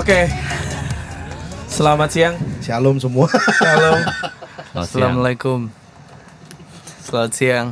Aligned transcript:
Oke. 0.00 0.32
Selamat 1.68 2.08
siang. 2.08 2.34
Shalom 2.60 2.96
semua. 2.96 3.28
Shalom. 3.28 4.00
Assalamualaikum. 4.72 5.68
Selamat 7.04 7.32
siang. 7.32 7.66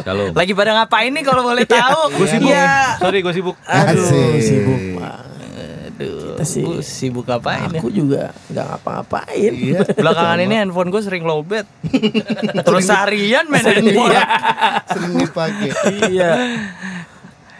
Shalom. 0.00 0.30
Lagi 0.32 0.54
pada 0.54 0.70
ngapain 0.72 1.10
nih 1.10 1.24
kalau 1.26 1.42
boleh 1.42 1.66
tahu? 1.66 2.14
Gue 2.14 2.26
sibuk. 2.30 2.48
Iya. 2.48 2.94
Sorry, 2.96 3.18
gue 3.20 3.34
sibuk. 3.34 3.56
Aduh, 3.60 4.06
Asik. 4.06 4.38
sibuk. 4.40 4.80
Aduh, 5.02 6.34
Kita 6.34 6.44
sih- 6.44 6.62
gua 6.64 6.78
sibuk 6.80 7.26
apain 7.28 7.70
ya? 7.70 7.78
Aku 7.78 7.86
juga 7.86 8.34
nggak 8.50 8.64
ngapa-ngapain. 8.66 9.52
Iya. 9.54 9.78
Belakangan 9.94 10.38
ini 10.40 10.54
handphone 10.54 10.90
gue 10.90 11.02
sering 11.02 11.22
lowbat. 11.22 11.66
Terus 12.66 12.86
harian 12.86 13.46
main 13.46 13.62
handphone. 13.62 14.14
Sering 14.94 15.12
dipakai. 15.18 15.70
iya. 16.10 16.30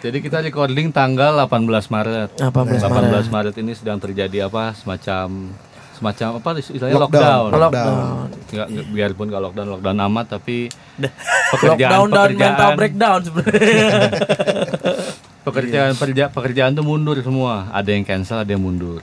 Jadi 0.05 0.21
kita 0.21 0.45
recording 0.45 0.93
tanggal 0.93 1.33
18 1.49 1.65
Maret. 1.89 2.37
18 2.37 2.77
18 2.77 2.93
Maret. 2.93 3.25
Maret 3.33 3.55
ini 3.57 3.73
sedang 3.73 3.97
terjadi 3.97 4.53
apa 4.53 4.77
semacam 4.77 5.49
semacam 5.97 6.29
apa 6.45 6.49
istilahnya 6.61 6.93
Lockdown. 7.01 7.49
lockdown. 7.49 7.61
Lockdown. 7.65 8.27
Nggak, 8.53 8.67
nggak- 8.69 8.89
biarpun 8.93 9.27
nggak 9.33 9.43
lockdown 9.49 9.69
lockdown 9.73 9.99
amat 10.13 10.27
tapi 10.37 10.69
Lockdown 11.57 12.09
dan 12.13 12.31
mental 12.37 12.71
breakdown 12.77 13.19
sebenarnya. 13.25 13.89
pekerjaan 15.49 15.93
pekerja, 15.97 16.25
pekerjaan 16.29 16.77
tuh 16.77 16.85
mundur 16.85 17.17
semua. 17.25 17.73
Ada 17.73 17.97
yang 17.97 18.05
cancel, 18.05 18.45
ada 18.45 18.53
yang 18.53 18.61
mundur. 18.61 19.01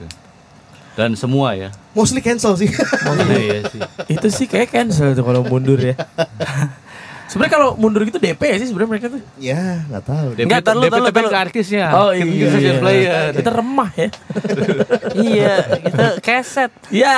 Dan 0.94 1.18
semua 1.18 1.58
ya. 1.58 1.74
Mostly 1.98 2.22
cancel 2.22 2.54
sih. 2.54 2.70
iya 2.70 3.66
sih. 3.66 3.82
Itu 4.06 4.30
sih 4.30 4.46
kayak 4.46 4.70
cancel 4.70 5.18
tuh 5.18 5.26
kalau 5.26 5.42
mundur 5.42 5.82
ya. 5.82 5.98
Sebenarnya 7.28 7.52
kalau 7.52 7.68
mundur 7.74 8.02
gitu 8.04 8.16
DP 8.16 8.40
ya 8.44 8.56
sih 8.56 8.68
sebenarnya 8.68 8.90
mereka 8.92 9.06
tuh. 9.08 9.20
ya, 9.36 9.82
nggak 9.88 10.04
tahu. 10.04 10.28
DP, 10.36 10.44
Nggak, 10.46 10.60
DP 10.60 10.66
tar 10.68 10.74
lu, 10.76 11.06
tapi 11.08 11.20
lu. 11.20 11.30
ke 11.30 11.38
artisnya. 11.38 11.86
Oh 11.92 12.10
Kita 12.12 12.28
iya. 12.28 12.46
social 12.50 12.74
iya. 12.76 12.80
player. 12.80 13.28
Kita 13.32 13.50
remah 13.52 13.90
ya. 13.92 14.08
iya, 15.32 15.54
kita 15.80 16.04
keset. 16.20 16.72
Iya. 16.88 17.16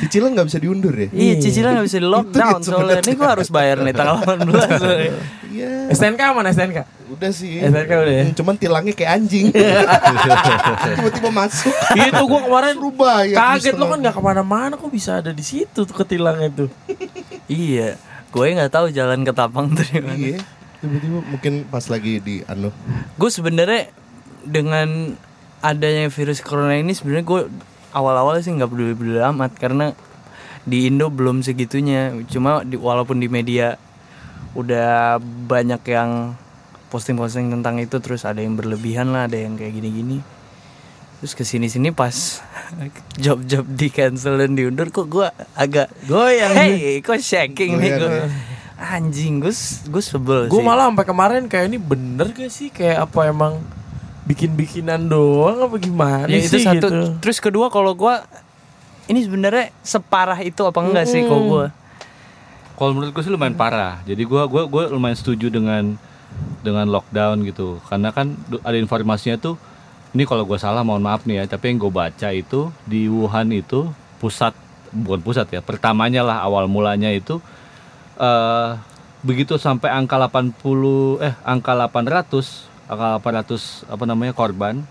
Cicilan 0.00 0.30
nggak 0.32 0.46
bisa 0.48 0.58
diundur 0.58 0.94
ya? 0.94 1.08
Iya, 1.12 1.34
cicilan 1.38 1.70
gak 1.76 1.86
bisa 1.86 1.98
di 1.98 2.08
lockdown 2.08 2.60
soalnya. 2.60 2.98
Ini 3.00 3.12
gue 3.12 3.28
harus 3.28 3.48
bayar 3.48 3.76
nih 3.80 3.92
tanggal 3.92 4.16
18. 4.20 4.80
soalnya. 4.80 5.12
Iya. 5.52 5.92
STNK 5.92 6.32
mana 6.32 6.48
STNK? 6.48 6.80
Udah 7.12 7.28
sih. 7.28 7.60
STNK 7.60 7.92
udah 7.92 8.14
ya? 8.16 8.24
Hmm, 8.24 8.32
Cuman 8.32 8.54
tilangnya 8.56 8.96
kayak 8.96 9.20
anjing. 9.20 9.52
Tiba-tiba 10.96 11.28
masuk. 11.28 11.68
Itu 11.92 12.22
gua 12.24 12.40
kemarin 12.40 12.74
Rubah 12.80 13.16
ya. 13.28 13.36
kaget 13.36 13.76
lo 13.76 13.84
kan 13.84 14.00
nggak 14.00 14.16
ke 14.16 14.22
mana-mana 14.24 14.74
kok 14.74 14.88
bisa 14.88 15.20
ada 15.20 15.28
di 15.28 15.44
situ 15.44 15.84
tuh 15.84 15.92
ketilang 15.92 16.40
itu. 16.40 16.72
Iya, 17.46 18.00
gue 18.32 18.44
nggak 18.56 18.72
tahu 18.72 18.88
jalan 18.88 19.22
ke 19.28 19.32
Tapang 19.36 19.76
tuh 19.76 19.84
di 19.84 20.00
mana. 20.00 20.16
Iya. 20.16 20.40
Tiba-tiba 20.82 21.18
mungkin 21.22 21.54
pas 21.70 21.84
lagi 21.86 22.18
di 22.18 22.42
anu. 22.50 22.74
gue 23.20 23.30
sebenarnya 23.30 23.92
dengan 24.42 25.14
adanya 25.62 26.10
virus 26.10 26.42
corona 26.42 26.74
ini 26.74 26.90
sebenarnya 26.90 27.22
gue 27.22 27.40
awal-awal 27.94 28.42
sih 28.42 28.50
nggak 28.50 28.66
peduli 28.66 28.98
peduli 28.98 29.22
amat 29.22 29.54
karena 29.54 29.94
di 30.66 30.90
Indo 30.90 31.06
belum 31.06 31.46
segitunya 31.46 32.10
cuma 32.26 32.66
di, 32.66 32.74
walaupun 32.74 33.22
di 33.22 33.30
media 33.30 33.78
udah 34.58 35.22
banyak 35.22 35.82
yang 35.86 36.34
posting-posting 36.90 37.48
tentang 37.54 37.78
itu 37.78 38.02
terus 38.02 38.26
ada 38.26 38.42
yang 38.42 38.58
berlebihan 38.58 39.14
lah 39.14 39.30
ada 39.30 39.38
yang 39.38 39.54
kayak 39.54 39.78
gini-gini 39.78 40.18
terus 41.22 41.38
ke 41.38 41.46
sini 41.46 41.70
sini 41.70 41.94
pas 41.94 42.42
job-job 43.14 43.62
di 43.62 43.94
cancel 43.94 44.42
dan 44.42 44.58
diundur 44.58 44.90
kok 44.90 45.06
gue 45.06 45.30
agak 45.54 45.86
Goyang. 46.10 46.50
hey 46.50 46.98
kok 46.98 47.22
shaking 47.22 47.78
nih 47.78 47.94
gue 47.94 48.10
ya. 48.10 48.26
anjing 48.98 49.38
gue 49.38 49.54
gue 49.86 50.02
sebel 50.02 50.50
Gue 50.50 50.58
sih 50.58 50.66
malah 50.66 50.90
sampai 50.90 51.06
kemarin 51.06 51.46
kayak 51.46 51.70
ini 51.70 51.78
bener 51.78 52.34
gak 52.34 52.50
sih 52.50 52.74
kayak 52.74 53.06
apa 53.06 53.30
emang 53.30 53.62
bikin-bikinan 54.26 54.98
doang 55.06 55.62
apa 55.62 55.78
gimana 55.78 56.26
ya 56.26 56.42
itu 56.42 56.58
sih 56.58 56.66
satu 56.66 56.90
gitu. 56.90 56.98
terus 57.22 57.38
kedua 57.38 57.70
kalau 57.70 57.94
gua 57.94 58.26
ini 59.06 59.22
sebenarnya 59.22 59.70
separah 59.82 60.42
itu 60.42 60.62
apa 60.62 60.78
enggak 60.82 61.06
sih 61.06 61.22
kalau 61.22 61.46
gua 61.46 61.66
Kalau 62.72 62.98
menurut 62.98 63.14
gue 63.14 63.22
sih 63.22 63.30
lumayan 63.30 63.54
parah. 63.54 64.02
Jadi 64.02 64.26
gua 64.26 64.42
gua 64.50 64.66
gua 64.66 64.90
lumayan 64.90 65.14
setuju 65.14 65.54
dengan 65.54 65.94
dengan 66.66 66.88
lockdown 66.90 67.46
gitu. 67.46 67.78
Karena 67.86 68.10
kan 68.10 68.34
ada 68.66 68.74
informasinya 68.74 69.38
tuh 69.38 69.54
ini 70.12 70.28
kalau 70.28 70.44
gua 70.44 70.60
salah 70.60 70.84
mohon 70.84 71.00
maaf 71.00 71.24
nih 71.24 71.44
ya, 71.44 71.44
tapi 71.56 71.72
yang 71.72 71.80
gue 71.80 71.92
baca 71.92 72.28
itu 72.32 72.68
di 72.84 73.08
Wuhan 73.08 73.48
itu 73.52 73.88
pusat 74.20 74.52
bukan 74.92 75.24
pusat 75.24 75.48
ya, 75.48 75.64
pertamanya 75.64 76.20
lah 76.20 76.44
awal 76.44 76.68
mulanya 76.68 77.08
itu 77.08 77.40
eh 78.20 78.70
begitu 79.22 79.54
sampai 79.56 79.88
angka 79.88 80.18
80 80.18 81.22
eh 81.22 81.34
angka 81.46 81.72
800 81.78 82.90
angka 82.90 83.06
800 83.22 83.86
apa 83.86 84.04
namanya 84.04 84.34
korban 84.34 84.82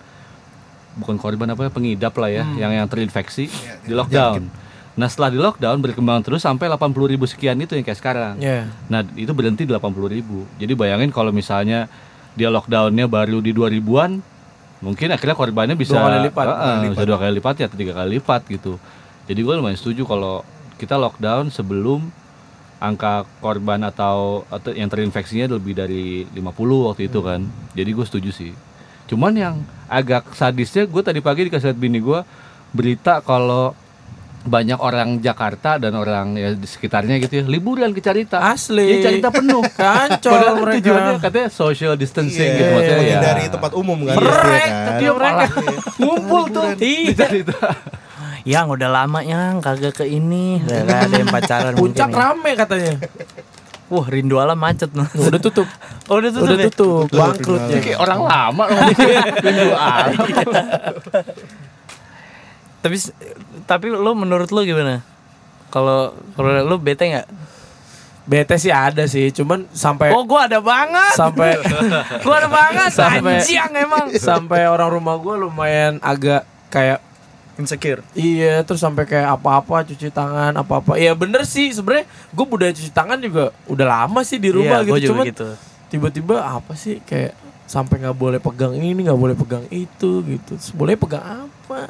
bukan 0.96 1.16
korban 1.20 1.52
apa 1.52 1.68
ya 1.68 1.72
pengidap 1.72 2.16
lah 2.16 2.32
ya 2.32 2.44
yang 2.56 2.72
yang 2.72 2.88
terinfeksi 2.88 3.52
di 3.86 3.94
lockdown. 3.94 4.48
Nah 4.96 5.08
setelah 5.08 5.32
di 5.32 5.40
lockdown 5.40 5.80
berkembang 5.80 6.20
terus 6.24 6.44
sampai 6.44 6.68
80 6.68 7.12
ribu 7.12 7.24
sekian 7.28 7.56
itu 7.60 7.76
yang 7.76 7.86
kayak 7.86 8.00
sekarang. 8.00 8.36
Ya. 8.40 8.68
Nah 8.92 9.04
itu 9.16 9.32
berhenti 9.32 9.64
di 9.64 9.72
80 9.72 10.12
ribu. 10.12 10.44
Jadi 10.60 10.74
bayangin 10.76 11.12
kalau 11.12 11.32
misalnya 11.32 11.88
dia 12.36 12.48
lockdownnya 12.52 13.08
baru 13.12 13.44
di 13.44 13.52
2000-an, 13.52 14.24
mungkin 14.82 15.14
akhirnya 15.14 15.38
korbannya 15.38 15.78
bisa 15.78 15.96
Dua 15.96 16.10
kali 16.10 16.18
lipat. 16.28 16.46
Dua 16.46 16.58
kali 16.58 16.88
bisa 16.92 17.06
dua 17.06 17.18
kali 17.22 17.32
lipat 17.38 17.56
ya 17.62 17.66
atau 17.70 17.78
tiga 17.78 17.94
kali 17.96 18.10
lipat 18.18 18.42
gitu. 18.50 18.82
Jadi 19.30 19.40
gue 19.40 19.54
lumayan 19.54 19.78
setuju 19.78 20.04
kalau 20.10 20.44
kita 20.82 20.98
lockdown 20.98 21.54
sebelum 21.54 22.10
angka 22.82 23.30
korban 23.40 23.86
atau, 23.86 24.42
atau 24.50 24.74
yang 24.74 24.90
terinfeksinya 24.90 25.54
lebih 25.54 25.78
dari 25.78 26.26
50 26.34 26.90
waktu 26.90 27.06
itu 27.06 27.22
kan. 27.22 27.46
Jadi 27.78 27.90
gue 27.94 28.06
setuju 28.10 28.34
sih. 28.34 28.52
Cuman 29.06 29.38
yang 29.38 29.56
agak 29.86 30.34
sadisnya 30.34 30.90
gue 30.90 31.02
tadi 31.06 31.22
pagi 31.22 31.46
dikasih 31.46 31.72
lihat 31.72 31.80
bini 31.80 32.02
gue 32.02 32.26
berita 32.74 33.22
kalau 33.22 33.78
banyak 34.42 34.76
orang 34.76 35.20
Jakarta 35.20 35.78
dan 35.78 35.94
orang 35.94 36.34
ya 36.34 36.52
di 36.52 36.66
sekitarnya 36.66 37.20
gitu 37.20 37.34
ya 37.36 37.46
liburan 37.46 37.90
ke 37.90 38.00
Carita. 38.00 38.42
Asli. 38.42 38.98
Ya, 38.98 39.08
Carita 39.08 39.30
penuh. 39.30 39.62
Kancol 39.72 40.34
Padahal 40.34 40.56
mereka. 40.58 40.76
tujuannya 40.82 41.14
katanya 41.20 41.48
social 41.48 41.94
distancing 41.94 42.42
Iya, 42.48 42.58
gitu 42.58 42.72
maksudnya 42.72 43.06
ya. 43.08 43.20
dari 43.24 43.44
tempat 43.48 43.72
umum 43.72 43.98
kan. 44.02 44.16
Merek, 44.16 44.34
biasanya 44.42 44.66
kan. 44.66 44.86
tapi 44.88 45.06
mereka 45.08 45.46
ngumpul 45.98 46.44
tuh 46.50 46.66
di 46.76 46.94
Carita. 47.14 47.60
yang 48.42 48.66
udah 48.68 48.90
lama 48.90 49.20
yang 49.22 49.62
kagak 49.62 49.94
ke 49.94 50.06
ini 50.08 50.58
Gak 50.60 50.82
ada 51.06 51.14
yang 51.16 51.30
pacaran 51.30 51.74
Puncak 51.74 52.10
mungkin 52.10 52.18
ya. 52.18 52.26
rame 52.26 52.52
katanya. 52.56 52.94
wah 53.88 54.08
rindu 54.08 54.36
alam 54.36 54.56
macet 54.56 54.90
noh 54.92 55.06
Udah 55.14 55.38
tutup. 55.38 55.70
oh 56.10 56.18
udah 56.18 56.32
tutup 56.32 56.48
Udah 56.48 56.58
ya? 56.58 56.66
tutup. 56.68 57.06
Tutup, 57.06 57.20
Bangkrut 57.22 57.62
ya. 57.68 57.78
Kayak 57.80 58.00
orang 58.00 58.20
lama. 58.24 58.66
Minggu 59.38 59.70
alam. 59.78 60.10
tapi 62.82 62.98
tapi 63.64 63.86
lu 63.88 64.12
menurut 64.12 64.50
lu 64.50 64.62
gimana? 64.62 65.06
Kalau 65.70 66.12
kalau 66.34 66.66
lu 66.66 66.76
bete 66.76 67.08
nggak? 67.08 67.28
Bete 68.22 68.54
sih 68.56 68.70
ada 68.70 69.06
sih, 69.06 69.30
cuman 69.30 69.66
sampai 69.72 70.14
oh 70.14 70.22
gua 70.24 70.46
ada 70.46 70.62
banget. 70.62 71.14
Sampai 71.14 71.58
gua 72.26 72.36
ada 72.38 72.50
banget 72.50 72.90
Sampai- 72.92 73.42
anjing 73.42 73.72
emang. 73.76 74.06
sampai 74.14 74.66
orang 74.66 74.90
rumah 74.90 75.18
gue 75.18 75.36
lumayan 75.40 75.98
agak 76.00 76.46
kayak 76.70 77.02
insecure. 77.58 78.06
Iya, 78.14 78.62
terus 78.62 78.78
sampai 78.80 79.06
kayak 79.06 79.26
apa-apa 79.32 79.84
cuci 79.84 80.10
tangan, 80.10 80.54
apa-apa. 80.54 80.96
Iya 80.96 81.14
bener 81.14 81.44
sih, 81.44 81.70
sebenarnya 81.70 82.06
gue 82.30 82.46
budaya 82.46 82.72
cuci 82.72 82.90
tangan 82.90 83.18
juga 83.18 83.50
udah 83.66 83.86
lama 83.86 84.22
sih 84.22 84.38
di 84.38 84.50
rumah 84.50 84.82
Iya, 84.82 84.88
gua 84.88 84.98
gitu. 84.98 85.10
Cuman 85.12 85.26
gitu. 85.26 85.48
tiba-tiba 85.88 86.36
apa 86.40 86.74
sih 86.74 87.02
kayak 87.02 87.34
sampai 87.72 88.04
nggak 88.04 88.20
boleh 88.20 88.40
pegang 88.44 88.76
ini, 88.76 89.08
nggak 89.08 89.16
boleh 89.16 89.32
pegang 89.40 89.64
itu 89.72 90.20
gitu. 90.28 90.60
Terus 90.60 90.76
boleh 90.76 91.00
pegang 91.00 91.48
apa? 91.48 91.88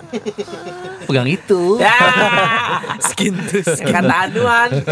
Pegang 1.10 1.26
itu. 1.26 1.82
ya, 1.82 1.98
skin 3.10 3.34
to 3.50 3.66
skin 3.66 3.90
kata 3.90 4.30
anuan. 4.30 4.70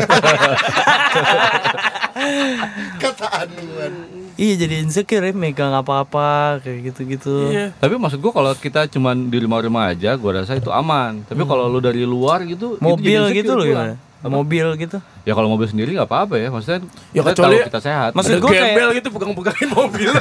Kata 2.99 3.27
anuan. 3.45 3.93
Iya 4.33 4.65
jadi 4.65 4.81
insecure 4.81 5.29
ya 5.29 5.31
megang 5.35 5.69
apa-apa 5.77 6.57
kayak 6.65 6.89
gitu-gitu. 6.91 7.53
iya. 7.53 7.69
Tapi 7.77 8.01
maksud 8.01 8.17
gua 8.17 8.33
kalau 8.33 8.51
kita 8.57 8.89
cuman 8.89 9.29
di 9.29 9.37
rumah-rumah 9.45 9.93
aja, 9.93 10.17
gua 10.17 10.41
rasa 10.41 10.57
itu 10.57 10.73
aman. 10.73 11.21
Tapi 11.29 11.45
kalau 11.45 11.69
lu 11.69 11.77
dari 11.77 12.01
luar 12.01 12.41
gitu, 12.49 12.75
itu 12.75 12.81
jadi 12.81 12.89
Mobil 12.89 13.21
gitu 13.37 13.51
loh 13.53 13.65
gua. 13.69 14.08
Gimana? 14.21 14.35
Mobil 14.35 14.67
gitu. 14.77 14.97
Ya 15.23 15.31
kalau 15.31 15.47
mobil 15.47 15.65
sendiri 15.65 15.89
nggak 15.91 16.05
apa-apa 16.05 16.35
ya, 16.35 16.47
maksudnya 16.47 16.83
Ya, 17.09 17.21
kita 17.21 17.31
kecuali- 17.33 17.57
tahu 17.57 17.67
kita 17.67 17.81
sehat. 17.81 18.11
Maksud 18.11 18.35
kayak- 18.37 18.51
gembel 18.51 18.89
gitu 18.93 19.07
pegang-pegangin 19.09 19.69
mobil. 19.71 20.11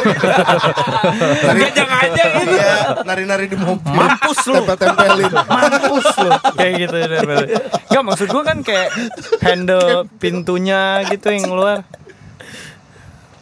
Gajang 1.59 1.91
aja 1.91 2.23
gitu. 2.33 2.55
Iya, 2.55 2.73
nari-nari 3.03 3.45
di 3.47 3.57
mobil. 3.57 3.91
Mampus 3.91 4.39
lu. 4.45 4.55
Tempel-tempelin. 4.57 5.33
Mampus 5.35 6.07
lu. 6.17 6.31
kayak 6.55 6.73
gitu. 6.81 6.97
Enggak 7.89 8.05
maksud 8.05 8.27
gua 8.29 8.43
kan 8.45 8.59
kayak 8.61 8.89
handle 9.41 10.07
pintunya 10.17 10.81
gitu 11.07 11.27
yang 11.29 11.45
keluar. 11.45 11.79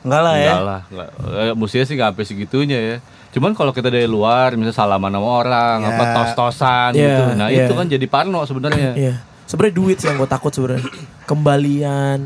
Enggak 0.00 0.22
lah 0.22 0.34
ya. 0.34 0.44
Enggak 0.48 0.62
lah, 0.62 0.80
enggak. 0.88 1.08
Eh, 1.42 1.54
Mestinya 1.54 1.84
sih 1.84 1.94
nggak 1.94 2.08
sampai 2.10 2.24
segitunya 2.24 2.78
ya. 2.80 2.96
Cuman 3.28 3.52
kalau 3.52 3.68
kita 3.68 3.90
dari 3.90 4.08
luar, 4.08 4.56
misalnya 4.56 4.72
salaman 4.74 5.12
sama 5.12 5.28
orang, 5.28 5.76
Ya. 5.78 5.88
apa 5.92 6.04
tos-tosan 6.14 6.90
Ya, 6.90 7.04
gitu, 7.04 7.22
nah 7.36 7.48
ya. 7.50 7.68
itu 7.68 7.72
kan 7.74 7.84
jadi 7.84 8.06
parno 8.06 8.40
sebenarnya. 8.42 8.96
Iya. 8.96 9.14
Sebenarnya 9.46 9.74
duit 9.74 9.96
sih 9.96 10.06
yang 10.06 10.18
gue 10.18 10.26
takut 10.26 10.50
sebenarnya. 10.50 10.82
Kembalian. 11.24 12.20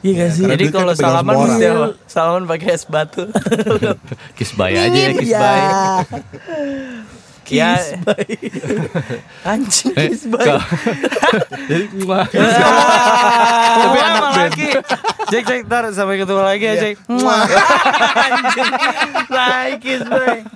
Iya 0.00 0.12
gak 0.16 0.30
sih? 0.32 0.42
karena 0.42 0.54
Jadi 0.56 0.64
kan 0.64 0.72
kalau 0.72 0.90
kepegang 0.90 1.04
salaman 1.04 1.34
mesti 1.36 1.64
apa? 1.66 1.86
Salaman 2.06 2.42
pakai 2.44 2.68
es 2.72 2.84
batu. 2.84 3.24
Kisbay 4.36 4.72
aja 4.74 4.98
ya, 4.98 5.10
kisbay. 5.12 5.28
Iya. 5.28 5.60
Ya. 5.60 6.02
Kiss 7.50 7.98
bye. 8.00 8.24
Anjing 9.42 9.92
Eh, 9.98 10.06
kiss 10.08 10.22
bye. 10.30 10.46
jadi 11.66 11.84
gimana? 11.90 12.30
Tapi 13.82 13.98
anak 13.98 14.24
lagi. 14.30 14.68
Cek 15.26 15.42
cek 15.42 15.60
ntar 15.66 15.90
sampai 15.90 16.16
ketemu 16.16 16.40
lagi 16.40 16.62
ya 16.62 16.74
cek. 16.78 16.94
Anjing. 17.10 18.70
Bye 19.26 19.74
kiss 19.82 20.02
bye. 20.06 20.46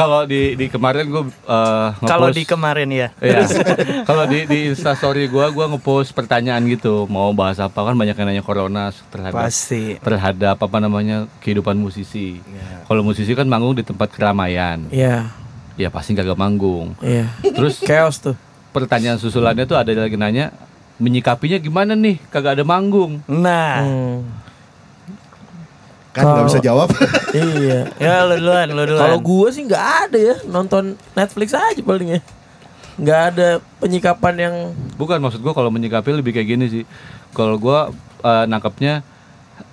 Kalau 0.00 0.24
di 0.24 0.56
di 0.56 0.66
kemarin 0.72 1.04
gue 1.12 1.28
uh, 1.44 1.92
Kalau 2.08 2.32
di 2.32 2.48
kemarin 2.48 2.88
ya. 2.88 3.08
Iya. 3.20 3.44
Kalau 4.08 4.24
di 4.24 4.48
di 4.48 4.72
Instastory 4.72 5.28
gua 5.28 5.52
gua 5.52 5.68
ngepost 5.68 6.16
pertanyaan 6.16 6.64
gitu, 6.72 7.04
mau 7.04 7.28
bahas 7.36 7.60
apa 7.60 7.76
kan 7.76 7.92
banyak 7.92 8.16
yang 8.16 8.28
nanya 8.32 8.44
corona 8.44 8.88
terhadap 9.12 9.44
Pasti. 9.44 10.00
terhadap 10.00 10.56
apa 10.56 10.76
namanya 10.80 11.28
kehidupan 11.44 11.76
musisi. 11.76 12.40
Kalau 12.88 13.04
musisi 13.04 13.36
kan 13.36 13.44
manggung 13.44 13.76
di 13.76 13.84
tempat 13.84 14.08
keramaian. 14.08 14.88
Iya. 14.88 15.28
Ya 15.76 15.88
pasti 15.92 16.16
kagak 16.16 16.40
manggung. 16.40 16.96
Iya. 17.04 17.28
Terus 17.44 17.84
Chaos 17.84 18.16
tuh. 18.24 18.36
pertanyaan 18.72 19.20
susulannya 19.20 19.68
tuh 19.68 19.76
ada 19.76 19.92
lagi 19.92 20.16
nanya 20.16 20.54
menyikapinya 20.96 21.60
gimana 21.60 21.92
nih 21.92 22.16
kagak 22.32 22.56
ada 22.56 22.64
manggung. 22.64 23.20
Nah. 23.28 23.84
Hmm. 23.84 24.18
Kan 26.10 26.24
nggak 26.26 26.46
bisa 26.50 26.58
jawab. 26.58 26.88
iya. 27.38 27.86
Ya 27.96 28.26
lu 28.26 28.34
duluan, 28.36 28.66
lu 28.66 28.82
duluan. 28.82 29.02
Kalau 29.06 29.18
gua 29.22 29.48
sih 29.50 29.62
nggak 29.62 29.84
ada 30.08 30.18
ya 30.18 30.36
nonton 30.46 30.98
Netflix 31.14 31.54
aja 31.54 31.78
palingnya. 31.80 32.18
Nggak 32.98 33.20
ada 33.32 33.48
penyikapan 33.78 34.34
yang 34.36 34.54
Bukan 34.98 35.22
maksud 35.22 35.40
gua 35.40 35.54
kalau 35.54 35.70
menyikapi 35.70 36.10
lebih 36.10 36.34
kayak 36.34 36.48
gini 36.50 36.66
sih. 36.66 36.84
Kalau 37.30 37.56
gua 37.56 37.94
eh, 38.20 38.44
nangkepnya 38.44 39.06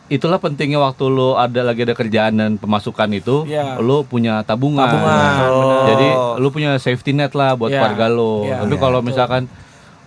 itulah 0.08 0.40
pentingnya 0.40 0.80
waktu 0.80 1.04
lo 1.12 1.36
ada 1.36 1.68
lagi 1.68 1.84
ada 1.84 1.92
kerjaan 1.92 2.40
dan 2.40 2.56
pemasukan 2.56 3.12
itu, 3.12 3.44
Iya. 3.44 3.76
lo 3.78 4.08
punya 4.08 4.40
tabungan. 4.40 4.88
Tabungan, 4.88 5.20
benar. 5.52 5.84
Jadi 5.84 6.08
lo 6.40 6.48
punya 6.48 6.72
safety 6.80 7.12
net 7.12 7.36
lah 7.36 7.60
buat 7.60 7.68
Iya. 7.68 7.84
keluarga 7.84 8.08
lo. 8.08 8.48
Iya. 8.48 8.64
Tapi 8.64 8.76
kalau 8.80 9.00
misalkan 9.04 9.52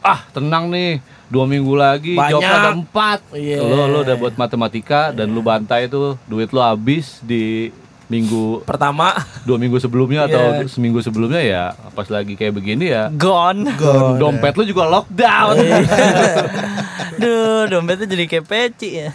ah 0.00 0.24
tenang 0.30 0.68
nih 0.68 0.98
dua 1.26 1.44
minggu 1.44 1.72
lagi 1.72 2.14
Banyak. 2.14 2.42
ada 2.42 2.70
empat, 2.72 3.18
Iya. 3.30 3.60
lo 3.60 3.86
lo 3.86 3.98
udah 4.00 4.16
buat 4.16 4.34
matematika 4.34 5.10
dan 5.10 5.30
lo 5.30 5.40
bantai 5.40 5.86
tuh 5.86 6.18
duit 6.24 6.50
lo 6.50 6.58
habis 6.58 7.20
di 7.20 7.70
minggu 8.06 8.66
pertama 8.66 9.14
dua 9.44 9.54
minggu 9.54 9.78
sebelumnya 9.78 10.26
atau 10.26 10.42
Iya. 10.56 10.66
seminggu 10.66 10.98
sebelumnya 10.98 11.38
ya 11.38 11.64
pas 11.92 12.08
lagi 12.08 12.34
kayak 12.34 12.50
begini 12.52 12.90
ya 12.90 13.06
gone. 13.08 13.70
dompet 14.16 14.54
lo 14.54 14.64
juga 14.64 14.90
lockdown. 14.90 15.54
Iya. 15.56 15.78
Duh, 17.20 17.68
dompetnya 17.68 18.08
jadi 18.08 18.24
kayak 18.26 18.46
peci 18.46 18.96
ya. 18.96 19.12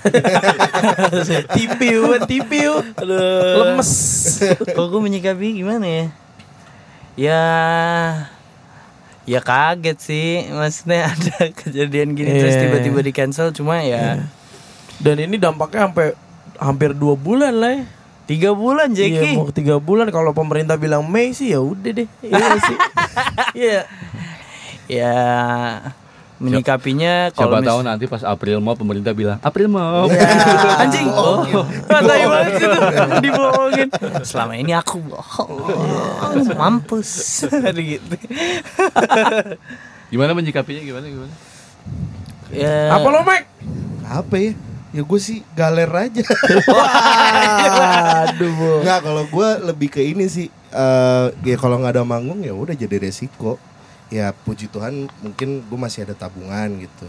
tipiu, 1.58 2.22
tipiu, 2.22 2.78
Aduh. 2.96 3.74
lemes. 3.74 3.92
Kalau 4.68 4.88
gue 4.88 5.02
menyikapi 5.02 5.58
gimana 5.58 5.82
ya? 5.84 6.06
Ya 7.18 7.44
Ya 9.26 9.42
kaget 9.42 9.98
sih 9.98 10.30
Maksudnya 10.48 11.08
ada 11.12 11.50
kejadian 11.52 12.14
gini 12.14 12.30
Terus 12.32 12.54
Iya. 12.54 12.62
tiba-tiba 12.70 13.00
di 13.02 13.12
cancel 13.12 13.50
Cuma 13.52 13.82
ya 13.82 14.22
Dan 15.02 15.18
ini 15.20 15.36
dampaknya 15.36 15.90
sampai 15.90 16.14
hampir 16.56 16.96
dua 16.96 17.20
bulan 17.20 17.52
lah 17.52 17.72
ya. 17.74 17.84
Tiga 18.26 18.56
bulan 18.56 18.90
Iya, 18.90 19.22
Jeki 19.22 19.30
mau 19.36 19.52
tiga 19.52 19.76
bulan 19.78 20.10
kalau 20.10 20.32
pemerintah 20.32 20.80
bilang 20.80 21.06
Mei 21.06 21.30
sih 21.30 21.52
ya 21.52 21.62
udah 21.62 21.92
deh. 21.94 22.08
Iya 22.24 22.48
sih. 22.58 22.78
Iya. 23.60 23.80
Ya 24.86 25.14
Menyikapinya 26.36 27.32
Siapa 27.32 27.40
kalau 27.40 27.58
mis- 27.58 27.68
tahu 27.68 27.80
nanti 27.82 28.06
pas 28.06 28.20
April 28.22 28.60
mau 28.60 28.76
pemerintah 28.76 29.12
bilang 29.12 29.40
April 29.40 29.72
mau. 29.72 30.12
Anjing 30.84 31.08
Oh 31.08 31.48
banget 31.88 32.54
itu 32.60 32.80
Dibohongin 33.24 33.88
Selama 34.20 34.54
ini 34.54 34.72
aku 34.72 35.00
bohong 35.00 35.64
Mampus 36.52 37.48
gitu 37.88 38.16
Gimana 40.06 40.32
menyikapinya 40.32 40.82
gimana 40.82 41.06
gimana? 41.08 41.34
Ya 42.52 42.94
Apa 42.94 43.08
lo, 43.10 43.24
Mike? 43.24 43.48
Apa 44.06 44.36
ya? 44.38 44.52
Ya 44.92 45.04
gue 45.04 45.20
sih 45.20 45.44
galer 45.52 45.92
aja. 45.92 46.24
Aduh, 48.24 48.48
Bu. 48.50 48.70
Nggak, 48.80 49.00
kalau 49.02 49.24
gue 49.26 49.50
lebih 49.66 49.90
ke 49.90 50.00
ini 50.00 50.24
sih. 50.26 50.48
eh 50.72 51.28
ya 51.42 51.56
kalau 51.56 51.80
nggak 51.80 52.00
ada 52.00 52.04
manggung 52.04 52.40
ya 52.40 52.52
udah 52.52 52.72
jadi 52.72 53.00
resiko. 53.00 53.60
Ya 54.14 54.32
puji 54.34 54.70
Tuhan 54.70 55.10
mungkin 55.22 55.66
gue 55.66 55.80
masih 55.80 56.06
ada 56.06 56.14
tabungan 56.14 56.70
gitu. 56.78 57.08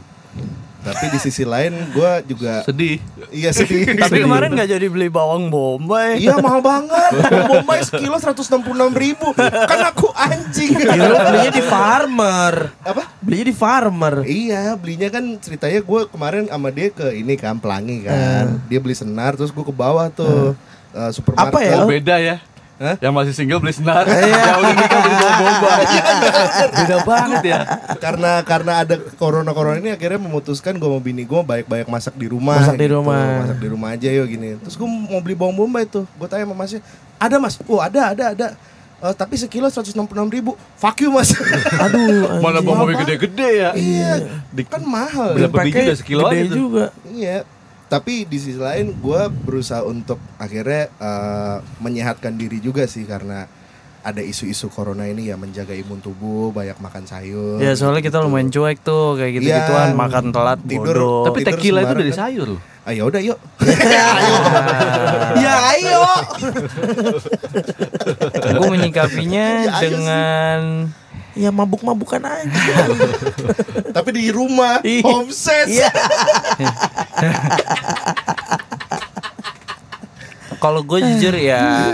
Tapi 0.86 1.10
di 1.10 1.18
sisi 1.18 1.42
lain 1.42 1.74
gue 1.90 2.12
juga 2.30 2.62
Sedih. 2.62 3.02
iya 3.34 3.50
sedih. 3.50 3.90
Tapi 4.06 4.22
sedih. 4.22 4.24
kemarin 4.30 4.54
gak 4.54 4.70
jadi 4.70 4.86
beli 4.86 5.10
bawang 5.10 5.50
bombay 5.50 6.22
Iya 6.22 6.38
mahal 6.38 6.62
banget. 6.62 7.10
Bombay 7.50 7.82
sekilo 7.82 8.14
166 8.14 8.62
ribu. 8.94 9.34
Kan 9.34 9.80
aku 9.82 10.14
anjing. 10.14 10.78
Ya, 10.78 11.10
belinya 11.26 11.50
di 11.50 11.64
farmer. 11.66 12.54
Apa? 12.86 13.02
Belinya 13.18 13.46
di 13.50 13.56
farmer. 13.56 14.14
Iya, 14.22 14.78
belinya 14.78 15.08
kan 15.10 15.24
ceritanya 15.42 15.82
gue 15.82 16.00
kemarin 16.06 16.46
sama 16.46 16.68
dia 16.70 16.88
ke 16.94 17.18
ini 17.18 17.34
kan 17.34 17.58
pelangi 17.58 18.06
kan. 18.06 18.62
Dia 18.70 18.78
beli 18.78 18.94
senar 18.94 19.34
terus 19.34 19.50
gue 19.50 19.64
ke 19.66 19.74
bawah 19.74 20.06
tuh 20.14 20.54
eh, 20.94 21.10
supermarket. 21.10 21.50
Apa 21.50 21.58
ya? 21.66 21.76
Oh, 21.82 21.90
beda 21.90 22.16
ya. 22.22 22.36
Hah? 22.76 23.00
Yang 23.00 23.12
masih 23.14 23.32
single 23.32 23.56
beli 23.56 23.72
senar, 23.72 24.04
yang 24.10 24.60
udah 24.60 24.74
nikah 24.76 25.00
beli 25.00 25.16
bawa 25.16 25.32
bomba. 25.40 25.70
beda 26.76 26.96
banget 27.02 27.42
ya. 27.42 27.58
karena 27.96 28.32
karena 28.44 28.72
ada 28.84 28.94
corona 29.16 29.50
corona 29.50 29.80
ini 29.80 29.90
akhirnya 29.90 30.20
memutuskan 30.20 30.76
gue 30.76 30.84
mau 30.84 31.00
bini 31.00 31.24
gue 31.24 31.40
baik 31.40 31.64
baik 31.64 31.88
masak 31.88 32.12
di 32.14 32.28
rumah 32.28 32.60
Masak 32.60 32.76
di 32.76 32.84
gitu. 32.84 33.00
rumah. 33.00 33.24
masak 33.40 33.58
di 33.58 33.68
rumah 33.68 33.88
aja 33.96 34.08
yuk 34.12 34.26
gini 34.28 34.60
terus 34.60 34.76
gue 34.76 34.84
mau 34.84 35.20
beli 35.20 35.32
bawang 35.32 35.56
bombay 35.56 35.88
tuh 35.88 36.04
gue 36.04 36.26
tanya 36.28 36.44
sama 36.44 36.52
masnya 36.54 36.80
ada 37.16 37.36
mas 37.40 37.56
oh 37.64 37.80
ada 37.80 38.12
ada 38.12 38.26
ada 38.32 38.48
Eh, 38.96 39.12
tapi 39.12 39.36
sekilo 39.36 39.68
166 39.68 39.92
ribu 40.32 40.56
fuck 40.80 40.96
you 41.04 41.12
mas 41.12 41.28
Aduh, 41.84 42.40
Mana 42.40 42.58
anjing. 42.58 42.64
bomba 42.64 42.96
gede-gede 42.96 43.48
ya. 43.60 43.70
iya 43.76 44.24
kan 44.72 44.80
mahal 44.80 45.36
Berapa 45.36 45.52
Pakai 45.52 45.68
biji 45.68 45.80
udah 45.84 45.96
sekilo 46.00 46.22
gede 46.24 46.36
aja 46.40 46.48
juga. 46.48 46.84
iya 47.12 47.44
tapi 47.86 48.22
di 48.22 48.36
sisi 48.36 48.58
lain 48.58 48.94
gue 48.94 49.20
berusaha 49.38 49.82
untuk 49.82 50.18
akhirnya 50.36 50.90
eh, 50.92 51.56
menyehatkan 51.78 52.34
diri 52.34 52.58
juga 52.58 52.84
sih 52.84 53.02
karena 53.02 53.46
ada 54.00 54.22
isu-isu 54.22 54.66
corona 54.68 55.02
ini 55.04 55.26
ya 55.26 55.34
menjaga 55.34 55.70
imun 55.72 55.98
tubuh 55.98 56.50
banyak 56.50 56.78
makan 56.78 57.02
sayur 57.04 57.58
Ya 57.58 57.74
soalnya 57.74 57.98
kita 58.00 58.22
lumayan 58.22 58.48
cuek 58.48 58.78
tuh 58.80 59.18
Kayak 59.18 59.32
gitu-gituan 59.34 59.88
Iya. 59.88 59.98
Makan 59.98 60.24
telat 60.30 60.62
Tidur. 60.62 60.94
bodoh 60.94 61.22
Tapi 61.26 61.38
tidur 61.42 61.50
tequila 61.52 61.80
itu 61.82 61.94
dari 61.96 62.12
sayur 62.12 62.48
loh. 62.54 62.62
ah 62.82 62.94
ya 62.94 63.02
udah 63.02 63.18
yuk 63.18 63.34
Ya 65.36 65.54
ayo. 65.72 66.02
Gue 68.52 68.68
menyikapinya 68.70 69.46
dengan 69.76 70.86
Ya 71.36 71.52
mabuk-mabukan 71.52 72.24
aja. 72.24 72.74
tapi 73.96 74.08
di 74.16 74.32
rumah 74.32 74.80
Iya. 74.80 75.04
homesick 75.04 75.68
Iya. 75.68 75.90
Kalau 80.56 80.80
gue 80.82 80.98
jujur 81.04 81.36
ya 81.36 81.92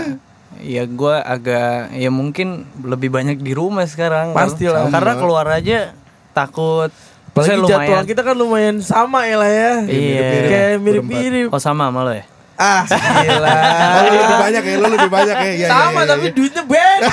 Ya 0.63 0.83
gue 0.87 1.15
agak 1.19 1.91
Ya 1.91 2.07
mungkin 2.07 2.63
lebih 2.79 3.11
banyak 3.11 3.43
di 3.43 3.51
rumah 3.51 3.83
sekarang 3.83 4.31
Pastilah. 4.31 4.87
Karena 4.87 5.13
keluar 5.19 5.45
aja 5.51 5.91
Takut 6.31 6.89
Apalagi 7.33 7.49
Maksudnya 7.49 7.65
jadwal 7.65 7.81
lumayan 7.89 8.05
kita 8.05 8.21
kan 8.21 8.35
lumayan 8.37 8.77
sama 8.85 9.25
ya 9.25 9.41
lah 9.41 9.49
ya. 9.49 9.71
Iya. 9.89 10.29
Kayak 10.45 10.77
mirip-mirip. 10.85 11.49
Oh 11.49 11.57
sama 11.57 11.89
sama 11.89 12.05
lo 12.05 12.13
ya? 12.13 12.29
Ah, 12.53 12.85
gila. 13.25 13.49
Oh, 13.49 14.01
lu 14.05 14.13
lebih 14.21 14.37
banyak 14.37 14.61
ya, 14.61 14.75
lu 14.77 14.87
lebih 14.93 15.09
banyak 15.09 15.35
ya. 15.41 15.51
ya 15.57 15.67
Sama 15.73 15.89
ya, 15.89 16.05
ya, 16.05 16.11
tapi 16.13 16.25
ya. 16.29 16.33
duitnya 16.37 16.63
beda. 16.69 17.09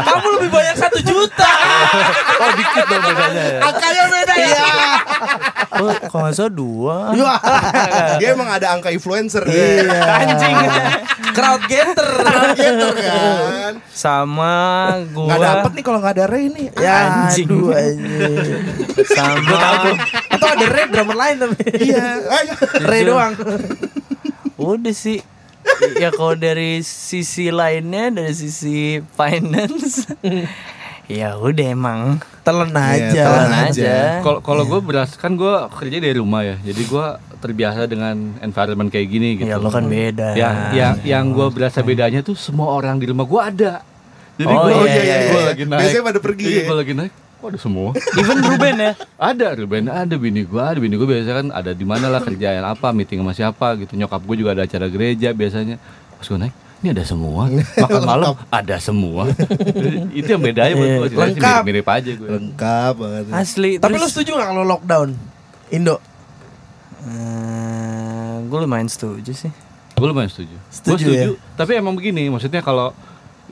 Kamu 0.00 0.26
lebih 0.36 0.50
banyak 0.50 0.76
satu 0.76 0.98
juta. 1.00 1.52
Oh 2.40 2.50
dikit 2.56 2.84
dong 2.86 3.04
bedanya 3.04 3.44
ya. 3.44 3.58
Angkanya 3.62 4.02
beda 4.08 4.34
ya. 4.34 4.64
Oh, 5.72 5.92
kalau 6.08 6.22
nggak 6.24 6.34
salah 6.34 6.48
dua 6.50 6.96
Dia 8.20 8.28
emang 8.32 8.48
ada 8.48 8.72
angka 8.72 8.88
influencer 8.88 9.44
Iya. 9.44 9.84
dia. 9.84 10.00
Anjing 10.24 10.54
Crowd 11.30 11.62
getter. 11.66 12.10
Gitu 12.54 12.88
kan. 12.96 13.72
Sama 13.86 14.54
gue 15.04 15.26
Gak 15.26 15.36
dapet 15.38 15.70
nih 15.70 15.84
kalau 15.84 15.98
gak 16.00 16.14
ada 16.16 16.24
Ray 16.26 16.48
nih. 16.48 16.66
Ya, 16.74 16.96
Anjing. 17.28 17.46
aduh, 17.46 17.68
anjing. 17.70 18.60
Sama 19.06 19.56
Atau 20.30 20.48
ada 20.48 20.66
Ray 20.66 20.86
drummer 20.88 21.16
lain 21.18 21.36
tapi. 21.38 21.60
Iya. 21.76 22.06
Ayo. 22.24 22.52
Ray 22.82 23.00
doang. 23.04 23.32
Udah 24.56 24.94
sih 24.94 25.20
Ya 25.96 26.10
kalau 26.10 26.34
dari 26.34 26.80
sisi 26.80 27.48
lainnya 27.48 28.10
Dari 28.10 28.30
sisi 28.30 29.00
finance 29.10 30.04
Ya 31.06 31.34
udah 31.34 31.66
emang 31.66 32.00
Telan 32.40 32.70
Iya, 32.70 32.86
aja. 33.10 33.22
telan 33.22 33.42
Telan 33.42 33.66
aja. 33.66 33.94
Kalau 34.20 34.38
kalau 34.40 34.62
gue 34.64 34.80
beras 34.80 35.10
kan 35.12 35.34
gue 35.34 35.54
kerja 35.72 35.98
dari 35.98 36.14
rumah 36.14 36.40
ya. 36.40 36.56
Jadi 36.56 36.82
gue 36.82 37.06
terbiasa 37.36 37.84
dengan 37.84 38.14
environment 38.38 38.88
kayak 38.88 39.08
gini 39.08 39.28
gitu. 39.36 39.44
Ya 39.44 39.56
lo 39.56 39.68
kan 39.68 39.84
beda 39.84 40.32
Yang 40.32 40.54
yang 40.72 40.94
yang 41.02 41.24
gue 41.30 41.46
berasa 41.50 41.82
bedanya 41.82 42.20
tuh 42.20 42.32
semua 42.32 42.70
orang 42.70 42.96
di 42.96 43.06
rumah 43.06 43.24
gue 43.24 43.40
ada. 43.40 43.72
Jadi 44.38 44.48
Oh, 44.50 44.64
gue 44.64 44.72
iya, 44.86 44.96
iya, 44.96 45.16
gue 45.26 45.34
iya. 45.36 45.48
lagi 45.50 45.64
naik. 45.66 45.80
Biasanya 45.82 46.04
pada 46.06 46.18
pergi 46.18 46.44
Iya, 46.46 46.56
ya. 46.56 46.64
gue 46.64 46.76
lagi 46.78 46.92
naik. 46.94 47.12
Kok 47.40 47.48
ada 47.48 47.56
semua? 47.56 47.96
Even 48.14 48.38
Ruben 48.38 48.76
ya 48.76 48.92
ada 49.16 49.46
Ruben, 49.52 49.88
ada 49.88 50.14
bini 50.14 50.44
gue, 50.44 50.60
ada 50.60 50.76
bini 50.76 50.92
gue 50.94 51.08
biasanya 51.08 51.36
kan 51.40 51.48
ada 51.50 51.72
di 51.72 51.84
mana 51.84 52.06
lah 52.06 52.20
kerjaan 52.20 52.60
apa, 52.62 52.92
meeting 52.92 53.20
sama 53.20 53.32
siapa 53.32 53.80
gitu. 53.80 53.96
Nyokap 53.96 54.20
gue 54.20 54.36
juga 54.36 54.52
ada 54.52 54.62
acara 54.62 54.86
gereja 54.86 55.32
biasanya. 55.32 55.80
Pas 56.14 56.28
gue 56.28 56.36
naik, 56.36 56.52
ini 56.80 56.88
ada 56.92 57.00
semua 57.00 57.48
makan 57.48 58.02
malam 58.04 58.32
ada 58.48 58.76
semua 58.76 59.24
itu 60.20 60.28
yang 60.28 60.40
bedanya 60.40 60.76
buat 60.76 61.08
gue 61.08 61.16
Lengkap. 61.32 61.64
mirip, 61.64 61.80
mirip 61.80 61.86
aja 61.88 62.10
gue 62.12 62.28
Lengkap 62.28 62.92
banget. 62.94 63.24
Asli. 63.32 63.70
Tapi 63.76 63.88
lu 63.90 63.98
terus, 63.98 64.12
setuju 64.12 64.30
gak 64.36 64.48
kalau 64.52 64.64
lockdown 64.68 65.08
Indo? 65.70 65.96
eh, 67.00 68.36
gue 68.44 68.58
lumayan 68.58 68.84
setuju 68.84 69.32
sih. 69.32 69.52
gue 69.96 70.06
lumayan 70.06 70.28
setuju 70.28 70.52
gue 70.52 70.68
Setuju 70.68 71.04
setuju 71.04 71.30
tapi 71.56 71.76
emang 71.76 71.92
begini 71.92 72.28
maksudnya 72.28 72.60
kalau 72.60 72.92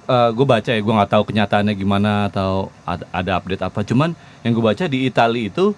gue 0.09 0.47
baca 0.47 0.69
ya 0.69 0.81
gue 0.81 0.95
nggak 0.95 1.11
tahu 1.11 1.23
kenyataannya 1.25 1.75
gimana 1.75 2.27
atau 2.27 2.73
ada, 2.83 3.05
ada 3.11 3.31
update 3.37 3.61
apa 3.61 3.81
cuman 3.83 4.11
yang 4.41 4.53
gue 4.53 4.65
baca 4.65 4.85
di 4.85 5.05
Italia 5.05 5.47
itu 5.47 5.77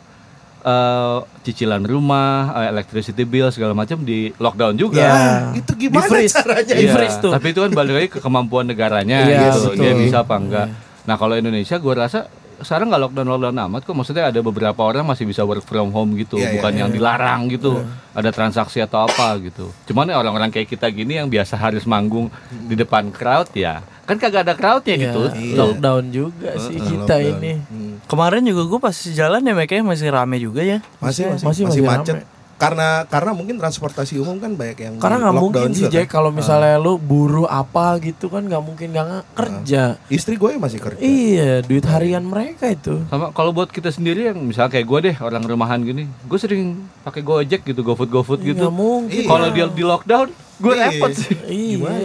eh, 0.60 1.18
cicilan 1.42 1.82
rumah 1.82 2.30
eh, 2.54 2.66
electricity 2.68 3.24
bill 3.24 3.48
segala 3.48 3.72
macam 3.72 3.98
di 4.00 4.30
lockdown 4.36 4.74
juga 4.74 5.00
Ya. 5.00 5.14
Itu 5.52 5.72
gimana 5.74 6.06
Di-freeze. 6.06 6.34
caranya? 6.36 6.74
Di 6.74 6.84
Iya, 6.84 6.92
freeze 6.92 7.16
tuh. 7.18 7.32
Tapi 7.32 7.46
itu 7.50 7.60
kan 7.60 7.72
balik 7.72 7.94
lagi 7.94 8.08
ke 8.08 8.18
kemampuan 8.18 8.64
negaranya 8.64 9.18
Iya, 9.20 9.40
gitu. 9.48 9.60
betul. 9.72 9.74
Dia 9.78 9.92
bisa 9.96 10.16
apa 10.20 10.34
enggak. 10.36 10.66
Nah, 11.00 11.16
kalau 11.16 11.34
Indonesia 11.34 11.74
gue 11.74 11.94
rasa 11.96 12.28
sekarang 12.60 12.88
nggak 12.88 13.02
lockdown 13.02 13.28
lockdown 13.28 13.56
amat 13.62 13.80
kok 13.82 13.92
maksudnya 13.92 14.24
ada 14.26 14.40
beberapa 14.40 14.80
orang 14.80 15.02
masih 15.02 15.24
bisa 15.24 15.42
work 15.42 15.62
from 15.62 15.88
home 15.88 16.14
gitu 16.14 16.36
Iya, 16.36 16.56
bukan 16.56 16.70
iya, 16.70 16.80
yang 16.80 16.90
dilarang 16.90 17.40
gitu 17.48 17.80
ada 18.10 18.30
transaksi 18.30 18.78
atau 18.78 19.02
apa 19.02 19.36
gitu 19.38 19.68
cuman 19.84 20.06
ya 20.06 20.16
orang-orang 20.16 20.48
kayak 20.48 20.68
kita 20.68 20.86
gini 20.88 21.16
yang 21.16 21.26
biasa 21.26 21.54
harus 21.54 21.84
manggung 21.84 22.28
di 22.62 22.74
depan 22.74 23.08
crowd 23.08 23.48
ya 23.52 23.80
kan 24.04 24.16
kagak 24.16 24.42
ada 24.42 24.54
crowdnya 24.54 24.94
Ya, 24.94 25.02
gitu 25.06 25.22
Lockdown 25.54 26.04
juga 26.08 26.50
sih 26.58 26.76
kita 26.76 27.14
Lockdown. 27.14 27.30
ini 27.36 27.52
Hmm. 27.62 27.94
Kemarin 28.02 28.42
juga 28.42 28.62
gue 28.66 28.80
pas 28.80 28.96
jalan 28.96 29.38
ya 29.40 29.54
kayaknya 29.54 29.86
masih 29.86 30.10
rame 30.10 30.36
juga 30.36 30.66
ya. 30.66 30.82
Masih 30.98 31.30
masih 31.30 31.46
Masih- 31.46 31.46
masih, 31.46 31.62
masih 31.62 31.82
macet. 31.86 32.16
rame. 32.18 32.39
Karena 32.60 32.88
karena 33.04 33.32
mungkin 33.32 33.56
transportasi 33.56 34.14
umum 34.16 34.36
kan 34.36 34.52
banyak 34.52 34.78
yang 34.78 34.94
Karena 34.96 35.16
nggak 35.18 35.32
lockdown 35.32 35.44
mungkin 35.56 35.70
sih 35.72 35.82
juga 35.82 35.94
Jack 35.94 36.04
kan. 36.04 36.14
kalau 36.14 36.30
misalnya 36.30 36.76
lu 36.76 36.94
buruh 36.94 37.48
apa 37.48 37.96
gitu 37.98 38.28
kan 38.28 38.44
nggak 38.44 38.60
mungkin 38.60 38.88
nggak 38.90 39.06
nge- 39.06 39.26
kerja. 39.32 39.82
Istri 40.06 40.36
gue 40.36 40.50
masih 40.56 40.76
kerja. 40.78 41.00
Iya, 41.00 41.52
duit 41.62 41.82
harian 41.82 42.20
mereka 42.22 42.68
itu. 42.68 43.00
sama 43.06 43.32
kalau 43.32 43.50
buat 43.50 43.68
kita 43.68 43.88
sendiri 43.88 44.28
yang 44.28 44.38
misalnya 44.38 44.70
kayak 44.70 44.84
gue 44.84 44.98
deh 45.02 45.16
orang 45.18 45.40
rumahan 45.42 45.80
gini 45.80 46.04
gue 46.06 46.36
sering 46.36 46.76
pakai 47.00 47.20
gojek 47.20 47.64
gitu 47.64 47.80
gofood 47.80 48.06
gofood 48.08 48.40
gitu 48.40 48.60
Nggak 48.60 48.76
mungkin. 48.76 49.24
kalau 49.24 49.48
dia 49.48 49.66
di 49.66 49.80
lockdown 49.82 50.28
gue 50.58 50.72
Iya. 50.72 50.84
repot 50.86 51.10
sih 51.10 51.34
Iya. 51.48 51.96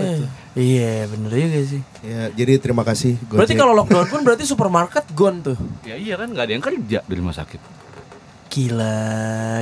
Iya 0.55 1.03
bener 1.05 1.31
juga 1.33 1.61
sih. 1.67 1.81
Ya, 1.99 2.31
jadi 2.31 2.55
terima 2.55 2.81
kasih 2.81 3.19
Gojek. 3.19 3.35
Berarti 3.35 3.55
kalau 3.55 3.75
lockdown 3.75 4.07
pun 4.07 4.23
berarti 4.23 4.43
supermarket 4.45 5.03
gone 5.11 5.43
tuh. 5.43 5.57
ya 5.83 5.95
iya 5.95 6.15
kan 6.15 6.31
nggak 6.31 6.41
ada 6.41 6.53
yang 6.53 6.63
kerja 6.63 6.99
di 7.01 7.13
rumah 7.13 7.33
sakit 7.33 7.59
Gila, 8.55 8.95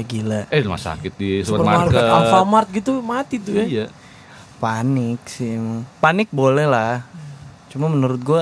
gila. 0.06 0.46
eh 0.48 0.62
rumah 0.62 0.78
sakit 0.78 1.14
di 1.14 1.42
Supermarket 1.42 1.90
supermarket 1.90 2.04
Alfamart 2.06 2.68
gitu 2.70 3.02
mati 3.02 3.36
tuh 3.38 3.54
ya. 3.56 3.66
iya 3.66 3.86
Panik 4.56 5.26
sih 5.26 5.58
emang. 5.58 5.82
Panik 5.98 6.30
boleh 6.30 6.64
lah. 6.64 7.02
Cuma 7.68 7.90
menurut 7.90 8.22
gue 8.22 8.42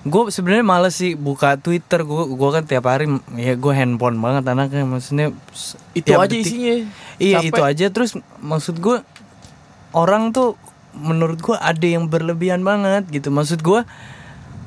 gue 0.00 0.22
sebenarnya 0.28 0.64
males 0.64 0.96
sih 0.96 1.12
buka 1.12 1.54
Twitter 1.56 2.00
gue 2.00 2.24
gue 2.26 2.50
kan 2.50 2.64
tiap 2.64 2.88
hari 2.88 3.04
ya 3.34 3.52
gue 3.52 3.72
handphone 3.74 4.16
banget 4.16 4.48
anaknya 4.48 4.82
maksudnya 4.82 5.28
Itu 5.92 6.16
aja 6.16 6.24
detik- 6.24 6.48
isinya. 6.48 6.74
iya 7.18 7.38
Capek. 7.38 7.50
itu 7.50 7.60
aja 7.62 7.86
terus 7.90 8.10
maksud 8.38 8.78
gue 8.78 9.04
orang 9.90 10.30
tuh 10.30 10.56
menurut 10.94 11.36
gue 11.38 11.52
ada 11.52 11.84
yang 11.84 12.06
berlebihan 12.06 12.62
banget 12.62 13.04
gitu 13.12 13.28
maksud 13.28 13.60
gue 13.60 13.84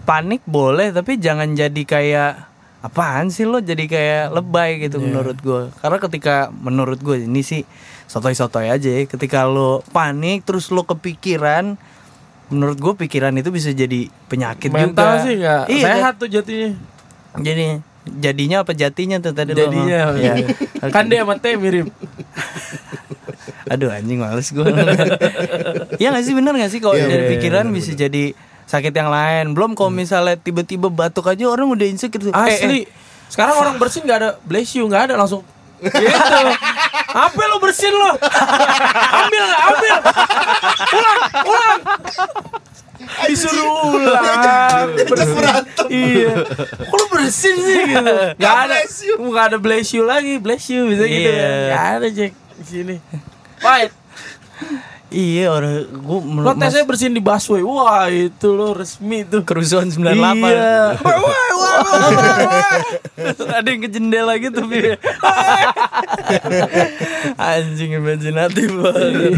panik 0.03 0.45
boleh 0.45 0.91
tapi 0.91 1.17
jangan 1.17 1.51
jadi 1.51 1.81
kayak 1.81 2.50
apaan 2.81 3.29
sih 3.29 3.45
lo 3.45 3.61
jadi 3.61 3.85
kayak 3.85 4.25
lebay 4.33 4.81
gitu 4.81 4.97
menurut 4.97 5.37
gue 5.37 5.69
karena 5.79 5.97
ketika 6.01 6.35
menurut 6.49 6.97
gue 6.97 7.29
ini 7.29 7.45
sih 7.45 7.61
sotoy-sotoy 8.09 8.73
aja 8.73 8.89
ya. 8.89 9.05
ketika 9.05 9.45
lo 9.45 9.85
panik 9.93 10.41
terus 10.43 10.73
lo 10.73 10.81
kepikiran 10.83 11.77
menurut 12.49 12.77
gue 12.81 12.93
pikiran 13.05 13.37
itu 13.37 13.53
bisa 13.53 13.69
jadi 13.71 14.09
penyakit 14.27 14.73
Mental 14.73 15.21
juga 15.21 15.23
sih 15.23 15.33
nggak 15.39 15.63
iya, 15.71 15.85
sehat 15.87 16.13
tuh 16.19 16.27
jatinya. 16.27 16.73
jadi 17.39 17.79
jadinya 18.01 18.65
apa 18.65 18.73
jatinya 18.73 19.21
tuh 19.21 19.31
tadi 19.31 19.53
lo 19.53 19.61
Jadinya. 19.69 19.99
ngomong. 20.09 20.25
ya. 20.25 20.89
Kan 20.95 21.05
dia 21.07 21.21
sama 21.21 21.37
T 21.37 21.53
mirip. 21.53 21.87
Aduh 23.71 23.87
anjing 23.93 24.19
males 24.19 24.51
gue 24.51 24.65
Ya 26.01 26.11
gak 26.11 26.23
sih 26.27 26.33
bener 26.35 26.51
gak 26.57 26.71
sih 26.73 26.81
Kalau 26.83 26.97
Iya, 26.97 27.07
dari 27.07 27.23
bener, 27.29 27.31
pikiran 27.37 27.65
bener, 27.69 27.77
bisa 27.77 27.91
jadi 27.95 28.35
sakit 28.71 28.93
yang 28.95 29.11
lain 29.11 29.51
Belum 29.51 29.75
kalau 29.75 29.91
misalnya 29.91 30.39
tiba-tiba 30.39 30.87
batuk 30.87 31.27
aja 31.27 31.43
orang 31.45 31.67
udah 31.67 31.83
insecure. 31.83 32.23
Eh, 32.23 32.31
Asli. 32.31 32.79
eh, 32.81 32.83
Sekarang 33.27 33.59
orang 33.59 33.75
bersin 33.75 34.07
nggak 34.07 34.17
ada 34.17 34.29
bless 34.47 34.71
you 34.71 34.87
nggak 34.87 35.11
ada 35.11 35.19
langsung 35.19 35.43
gitu. 35.81 36.39
Apa 37.09 37.41
lo 37.49 37.57
bersin 37.57 37.89
lo? 37.89 38.13
ambil 39.17 39.43
nggak 39.43 39.63
ambil. 39.65 39.95
Ulang 40.93 41.19
ulang. 41.41 41.79
Disuruh 43.25 43.97
ulang. 43.97 44.87
Bersin. 44.93 45.41
Iya. 45.89 46.31
Kok 46.85 46.95
lo 46.95 47.05
bersin 47.09 47.55
sih 47.57 47.77
gitu? 47.89 48.13
Gak 48.41 48.55
ada. 48.69 48.77
Gak 49.17 49.45
ada 49.51 49.57
bless 49.57 49.89
you 49.91 50.05
lagi. 50.05 50.37
Bless 50.37 50.69
you 50.69 50.85
bisa 50.85 51.03
gitu. 51.09 51.33
Iya. 51.33 51.73
Gak 51.73 51.85
ada 51.97 52.07
Jack 52.13 52.33
di 52.61 52.63
sini. 52.63 52.95
Fight. 53.57 53.91
Iya 55.11 55.51
orang 55.51 55.91
gue 55.91 56.19
Lo 56.39 56.55
tesnya 56.55 56.87
bersin 56.87 57.11
di 57.11 57.19
busway. 57.19 57.59
Wah 57.59 58.07
itu 58.07 58.47
lo 58.47 58.71
resmi 58.71 59.27
tuh. 59.27 59.43
Kerusuhan 59.43 59.91
98 59.91 60.07
Iya. 60.39 60.95
Wah, 61.03 61.17
wah, 61.19 61.49
wah, 61.51 61.77
wah, 61.83 61.99
wah. 62.15 63.51
Ada 63.59 63.67
yang 63.67 63.81
ke 63.83 63.89
jendela 63.91 64.39
gitu 64.39 64.63
Pi. 64.65 64.95
Anjing 67.37 67.91
imajinatif 67.93 68.71
banget 68.71 69.11
ya, 69.11 69.31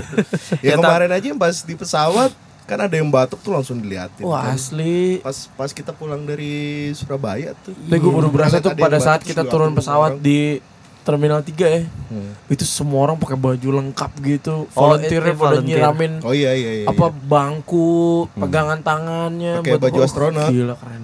Ya, 0.62 0.74
kemarin 0.78 1.10
aja 1.10 1.26
yang 1.26 1.40
pas 1.40 1.58
di 1.60 1.74
pesawat 1.74 2.32
kan 2.64 2.80
ada 2.80 2.96
yang 2.96 3.12
batuk 3.12 3.44
tuh 3.44 3.52
langsung 3.52 3.84
diliatin. 3.84 4.24
Wah 4.24 4.48
kan. 4.48 4.56
asli. 4.56 5.20
Pas 5.20 5.36
pas 5.52 5.68
kita 5.68 5.92
pulang 5.92 6.24
dari 6.24 6.88
Surabaya 6.96 7.52
tuh. 7.60 7.76
Tapi 7.76 8.00
gue 8.00 8.12
baru 8.14 8.32
berasa 8.32 8.64
tuh 8.64 8.72
Ada 8.72 8.80
yang 8.80 8.86
pada 8.88 9.00
saat 9.04 9.20
kita 9.20 9.44
turun 9.44 9.76
tuh 9.76 9.84
pesawat 9.84 10.16
orang. 10.16 10.24
di 10.24 10.64
Terminal 11.04 11.44
3 11.44 11.52
ya. 11.60 11.84
Hmm. 12.08 12.32
Itu 12.48 12.64
semua 12.64 13.04
orang 13.04 13.20
pakai 13.20 13.36
baju 13.36 13.70
lengkap 13.84 14.12
gitu. 14.24 14.72
Oh, 14.72 14.88
Volunteernya 14.88 15.32
itu 15.32 15.38
pada 15.38 15.60
volunteer. 15.60 15.68
nyiramin 15.84 16.14
Oh 16.24 16.32
iya 16.32 16.56
iya 16.56 16.72
iya. 16.80 16.86
apa 16.88 17.12
bangku, 17.12 18.26
pegangan 18.34 18.80
tangannya 18.80 19.60
Pakai 19.60 19.76
buat- 19.76 19.84
baju 19.84 20.00
oh, 20.00 20.08
astronot. 20.08 20.48
Gila 20.48 20.76
keren. 20.80 21.04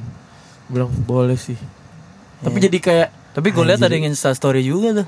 Bilang 0.68 0.92
boleh 1.04 1.36
sih. 1.36 1.60
Tapi 2.40 2.58
jadi 2.58 2.80
kayak 2.80 3.10
Tapi 3.30 3.54
gue 3.54 3.62
lihat 3.62 3.80
ada 3.80 3.92
yang 3.92 4.10
insta 4.10 4.34
story 4.34 4.66
juga 4.66 5.04
tuh 5.04 5.08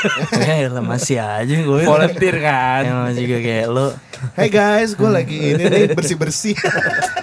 Ya 0.44 0.68
elah, 0.68 0.84
masih 0.84 1.16
aja 1.18 1.48
gue 1.48 1.82
volunteer 1.82 2.36
kan. 2.36 2.82
Emang 2.84 3.14
juga 3.14 3.38
kayak 3.38 3.66
lo 3.70 3.86
Hey 4.34 4.50
guys, 4.50 4.92
gue 4.92 5.08
lagi 5.08 5.34
ini 5.50 5.62
nih 5.62 5.82
bersih 5.90 6.18
bersih. 6.18 6.54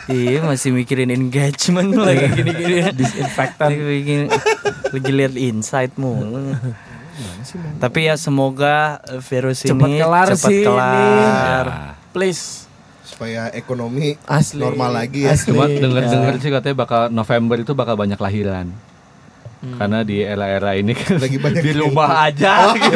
Iya 0.10 0.42
masih 0.42 0.74
mikirin 0.74 1.14
engagement 1.14 1.94
lagi 1.94 2.34
gini-gini 2.34 2.82
Disinfektan. 2.98 3.70
Lagi 3.78 4.26
Lagi 4.90 5.12
lihat 5.14 5.38
insight 5.38 5.94
mulu 6.02 6.58
Tapi 7.78 8.00
ya 8.04 8.16
semoga 8.16 8.76
eh, 9.06 9.20
virus 9.20 9.62
Cepet 9.62 9.76
ini 9.86 9.98
kelar 9.98 10.28
cepat 10.30 10.40
sih 10.46 10.58
ini. 10.58 10.66
kelar. 10.66 11.66
Please. 12.10 12.66
Supaya 13.02 13.52
ekonomi 13.52 14.16
Asli. 14.24 14.60
normal 14.60 14.96
lagi 14.96 15.24
ya. 15.24 15.34
Asli. 15.34 15.50
Cuma 15.50 15.66
Ya. 15.66 15.78
denger-denger 15.78 16.34
sih 16.38 16.50
katanya 16.50 16.76
bakal 16.78 17.02
November 17.10 17.58
itu 17.58 17.72
bakal 17.74 17.96
banyak 17.96 18.16
lahiran. 18.16 18.72
Karena 19.60 20.08
di 20.08 20.24
era-era 20.24 20.72
ini 20.72 20.96
kan 20.96 21.20
Lagi 21.20 21.36
banyak 21.36 21.60
di 21.60 21.74
rumah 21.76 22.24
aja 22.24 22.72
gitu. 22.72 22.96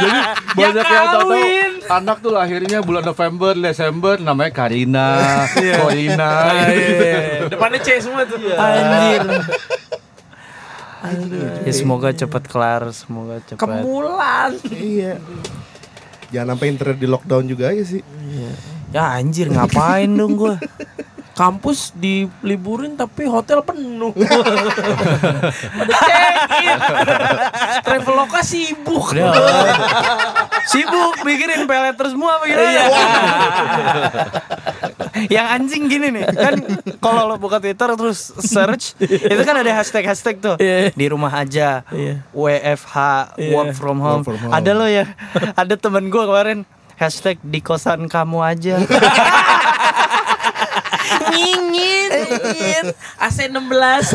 Jadi 0.00 0.18
banyak 0.52 0.82
yang 0.84 1.06
tahu 1.14 1.30
anak 1.88 2.16
tuh 2.18 2.32
lahirnya 2.32 2.78
bulan 2.80 3.04
November, 3.04 3.54
Desember 3.54 4.18
namanya 4.18 4.50
Karina, 4.50 5.08
Corina 5.78 6.30
Ah, 6.42 6.66
gitu. 6.68 6.94
iya. 6.98 7.46
Depannya 7.46 7.78
C 7.78 7.88
semua 7.98 8.26
tuh. 8.26 8.34
Anjir 8.50 9.22
Ya 11.64 11.72
semoga 11.72 12.12
cepat 12.12 12.44
kelar 12.44 12.92
Semoga 12.92 13.40
cepat 13.44 13.60
Kemulan. 13.82 14.52
Iya. 14.68 15.16
Jangan 16.30 16.54
sampai 16.54 16.66
internet 16.70 16.98
di 17.02 17.08
lockdown 17.10 17.44
juga 17.48 17.74
aja 17.74 17.82
sih. 17.82 18.02
Ya 18.90 19.14
anjir 19.14 19.50
ngapain 19.50 20.10
dong 20.10 20.34
gue 20.34 20.54
kampus 21.40 21.96
diliburin 21.96 22.92
tapi 22.94 23.24
hotel 23.24 23.64
penuh. 23.64 24.12
Ada 25.80 25.94
check-in. 25.96 26.78
Traveloka 27.80 28.44
sibuk. 28.44 29.16
Sibuk 30.70 31.24
mikirin 31.24 31.64
pelet 31.64 31.96
terus 31.96 32.12
semua 32.12 32.36
apa 32.36 32.44
gimana? 32.44 32.68
Iya. 32.68 32.84
Yang 35.34 35.46
anjing 35.50 35.82
gini 35.88 36.06
nih 36.12 36.24
kan 36.28 36.54
kalau 36.98 37.24
lo 37.24 37.34
buka 37.34 37.58
Twitter 37.58 37.88
terus 37.90 38.30
search 38.38 38.94
itu 39.00 39.42
kan 39.42 39.56
ada 39.56 39.72
hashtag-hashtag 39.74 40.38
tuh 40.38 40.54
Iya. 40.56 40.94
di 40.94 41.06
rumah 41.08 41.32
aja 41.34 41.82
Iya. 41.90 42.22
WFH 42.30 42.94
Iya. 43.34 43.50
work 43.50 43.72
from 43.74 43.98
home. 43.98 44.22
Work 44.22 44.36
from 44.36 44.38
home. 44.38 44.52
Ada 44.54 44.70
lo 44.70 44.86
ya 44.86 45.10
ada 45.56 45.74
temen 45.74 46.06
gue 46.06 46.22
kemarin 46.22 46.62
hashtag 46.94 47.40
di 47.40 47.58
kosan 47.58 48.06
kamu 48.06 48.38
aja. 48.38 48.76
Ngapain? 51.10 52.84
AC 53.18 53.38
16. 53.46 54.14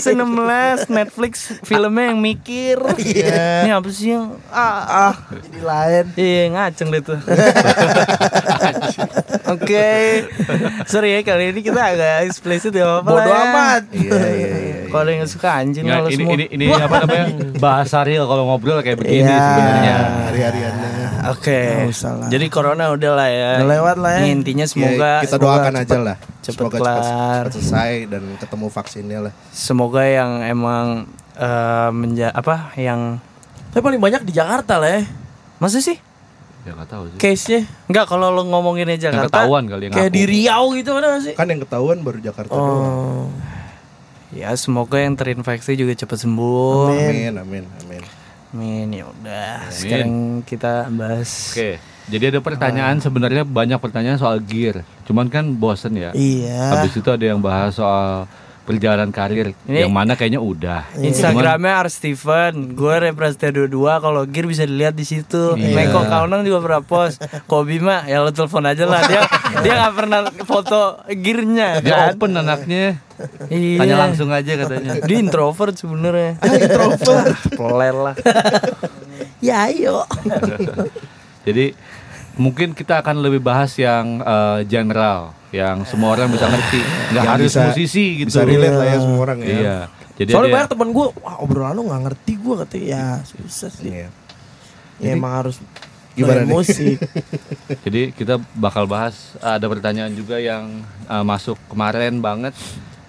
Se-16 0.00 0.78
Netflix 0.88 1.32
filmnya 1.62 2.10
yang 2.10 2.18
mikir. 2.18 2.76
Ini 2.96 3.70
apa 3.70 3.88
sih 3.88 4.10
yang 4.10 4.34
ah, 4.48 5.10
ah. 5.10 5.14
Jadi 5.30 5.58
lain. 5.60 6.04
Iya 6.14 6.42
ngaceng 6.50 6.88
deh 6.90 7.00
tuh 7.00 7.18
Oke 9.44 10.24
Sorry 10.86 11.12
ya 11.12 11.20
kali 11.22 11.50
ini 11.50 11.60
kita 11.60 11.80
agak 11.84 12.24
explicit 12.24 12.72
ya 12.72 12.98
apa 12.98 13.06
Bodoh 13.06 13.24
ya. 13.24 13.42
amat. 13.44 13.82
Iya 13.90 14.10
iya 14.26 14.48
iya. 14.50 14.74
Kalau 14.88 15.00
ada 15.00 15.10
yang 15.10 15.20
gak 15.20 15.30
suka 15.30 15.48
anjing 15.52 15.84
ini, 15.84 15.92
semua 16.08 16.32
ini 16.32 16.44
ini 16.50 16.64
apa 16.70 16.96
namanya 17.02 17.24
bahasa 17.58 17.98
real 18.02 18.24
kalau 18.24 18.46
ngobrol 18.46 18.78
kayak 18.78 18.96
begini 18.96 19.22
Iya. 19.22 19.42
sebenarnya. 19.42 19.94
Hari-hariannya. 20.24 20.83
Oke 21.30 21.58
lah. 21.88 22.28
Jadi 22.28 22.46
corona 22.48 22.84
udah 22.90 23.12
lah 23.12 23.28
ya 23.28 23.50
Udah 23.58 23.68
lewat 23.70 23.96
lah 23.96 24.10
ya. 24.14 24.20
Ini 24.20 24.28
Intinya 24.34 24.66
semoga 24.66 25.10
Ya, 25.16 25.22
kita 25.22 25.36
doakan 25.36 25.74
aja 25.76 25.96
lah. 25.96 26.16
cepet 26.40 26.60
Semoga 26.60 26.76
kelar. 26.76 27.00
cepat 27.00 27.52
selesai 27.54 27.92
dan 28.06 28.22
ketemu 28.36 28.66
vaksinnya 28.68 29.18
lah. 29.24 29.32
Semoga 29.48 30.02
yang 30.02 30.30
emang 30.42 30.86
eh, 31.34 31.90
menja 31.90 32.28
apa 32.30 32.74
yang 32.76 33.18
Tapi 33.70 33.80
paling 33.80 33.98
banyak 33.98 34.22
di 34.22 34.32
Jakarta 34.32 34.76
lah 34.76 35.00
ya. 35.00 35.02
Masa 35.56 35.78
sih? 35.78 35.96
Ya 36.64 36.72
nggak 36.72 36.88
tahu 36.88 37.02
sih. 37.06 37.18
Case-nya 37.18 37.60
Enggak 37.86 38.08
kalau 38.08 38.28
lo 38.28 38.40
ngomonginnya 38.42 38.94
Yang 38.94 39.04
Jakarta 39.12 39.44
ketahuan 39.44 39.64
kali 39.66 39.82
yang 39.84 39.92
kayak 39.92 40.08
ngaku. 40.08 40.16
di 40.16 40.22
Riau 40.24 40.64
gitu 40.72 40.90
nggak 40.92 41.20
sih? 41.20 41.34
Kan 41.34 41.46
yang 41.46 41.60
ketahuan 41.60 41.98
baru 42.00 42.18
Jakarta 42.18 42.50
doang. 42.50 42.80
Oh. 42.80 43.26
Ya 44.32 44.50
semoga 44.54 44.96
yang 44.96 45.14
terinfeksi 45.14 45.74
juga 45.74 45.94
cepat 45.94 46.18
sembuh 46.18 46.90
Amin 46.90 47.36
amin 47.36 47.64
amin. 47.84 48.02
Amin 48.02 48.02
ya 48.62 49.04
udah. 49.10 49.54
Sekarang 49.70 50.40
kita 50.46 50.86
bahas. 50.94 51.54
Oke. 51.54 51.82
Jadi 52.04 52.36
ada 52.36 52.40
pertanyaan 52.44 53.00
sebenarnya 53.00 53.48
banyak 53.48 53.80
pertanyaan 53.80 54.20
soal 54.20 54.36
gear. 54.44 54.84
Cuman 55.08 55.32
kan 55.32 55.56
bosen 55.56 55.96
ya. 55.96 56.12
Iya. 56.12 56.76
Habis 56.76 57.00
itu 57.00 57.08
ada 57.08 57.24
yang 57.24 57.40
bahas 57.40 57.80
soal 57.80 58.28
perjalanan 58.64 59.08
karir 59.08 59.52
Ini- 59.64 59.84
yang 59.84 59.92
mana 59.92 60.16
kayaknya 60.16 60.40
udah. 60.40 60.88
Instagramnya 60.96 61.78
Ars 61.78 61.96
Steven, 61.96 62.72
gue 62.72 62.94
representa 62.98 63.48
dua 63.52 64.00
kalau 64.00 64.24
gear 64.24 64.48
bisa 64.48 64.64
dilihat 64.64 64.92
di 64.92 65.04
situ. 65.04 65.52
Iya. 65.54 65.76
Meko 65.84 66.04
Kaunang 66.04 66.42
juga 66.42 66.58
pernah 66.60 66.80
post. 66.80 67.20
Kobi 67.44 67.78
mah 67.78 68.04
ya 68.04 68.20
lo 68.20 68.32
telepon 68.32 68.64
aja 68.64 68.84
lah 68.84 69.04
dia 69.04 69.20
dia 69.60 69.72
nggak 69.74 69.94
pernah 69.94 70.18
foto 70.42 70.80
gearnya 71.06 71.80
Dia 71.80 71.92
kan. 71.92 72.08
open 72.12 72.32
anaknya. 72.34 73.04
Iya. 73.52 73.78
Tanya 73.78 73.96
langsung 74.00 74.32
aja 74.32 74.52
katanya. 74.56 74.90
Dia 74.98 75.16
introvert 75.18 75.76
sebenarnya. 75.76 76.40
introvert. 76.40 77.36
Peler 77.52 77.94
lah. 77.94 78.14
Ya 79.38 79.68
ayo. 79.68 80.08
Jadi 81.44 81.76
mungkin 82.36 82.74
kita 82.74 83.00
akan 83.00 83.22
lebih 83.22 83.40
bahas 83.40 83.74
yang 83.74 84.18
eh, 84.20 84.60
general, 84.66 85.34
yang 85.50 85.86
semua 85.86 86.14
orang 86.14 86.30
bisa 86.30 86.46
ngerti, 86.46 86.80
nggak 87.10 87.24
Yang 87.24 87.32
harus 87.34 87.50
bisa- 87.50 87.66
musisi 87.70 88.04
gitu. 88.18 88.28
Bisa 88.34 88.42
relate 88.42 88.76
lah 88.76 88.86
ya 88.86 88.98
semua 88.98 89.20
orang 89.22 89.38
ya. 89.40 89.48
Iya. 89.48 89.78
Jadi 90.14 90.30
Soalnya 90.30 90.54
banyak 90.54 90.70
temen 90.70 90.88
gue 90.94 91.06
Wah 91.26 91.36
obrolan 91.42 91.74
lu 91.74 91.90
gak 91.90 92.02
ngerti 92.06 92.32
gue 92.38 92.54
katanya. 92.62 92.86
Ya 92.86 93.04
susah 93.26 93.70
sih. 93.70 93.90
Iya. 93.90 94.08
Ya 95.02 95.10
emang 95.18 95.42
harus 95.42 95.58
Gimana 96.14 96.46
nih? 96.46 96.54
musik. 96.54 96.98
Jadi 97.84 98.14
kita 98.14 98.38
bakal 98.54 98.86
bahas 98.86 99.34
ada 99.42 99.66
pertanyaan 99.66 100.14
juga 100.14 100.38
yang 100.38 100.86
uh, 101.10 101.26
masuk 101.26 101.58
kemarin 101.66 102.22
banget 102.22 102.54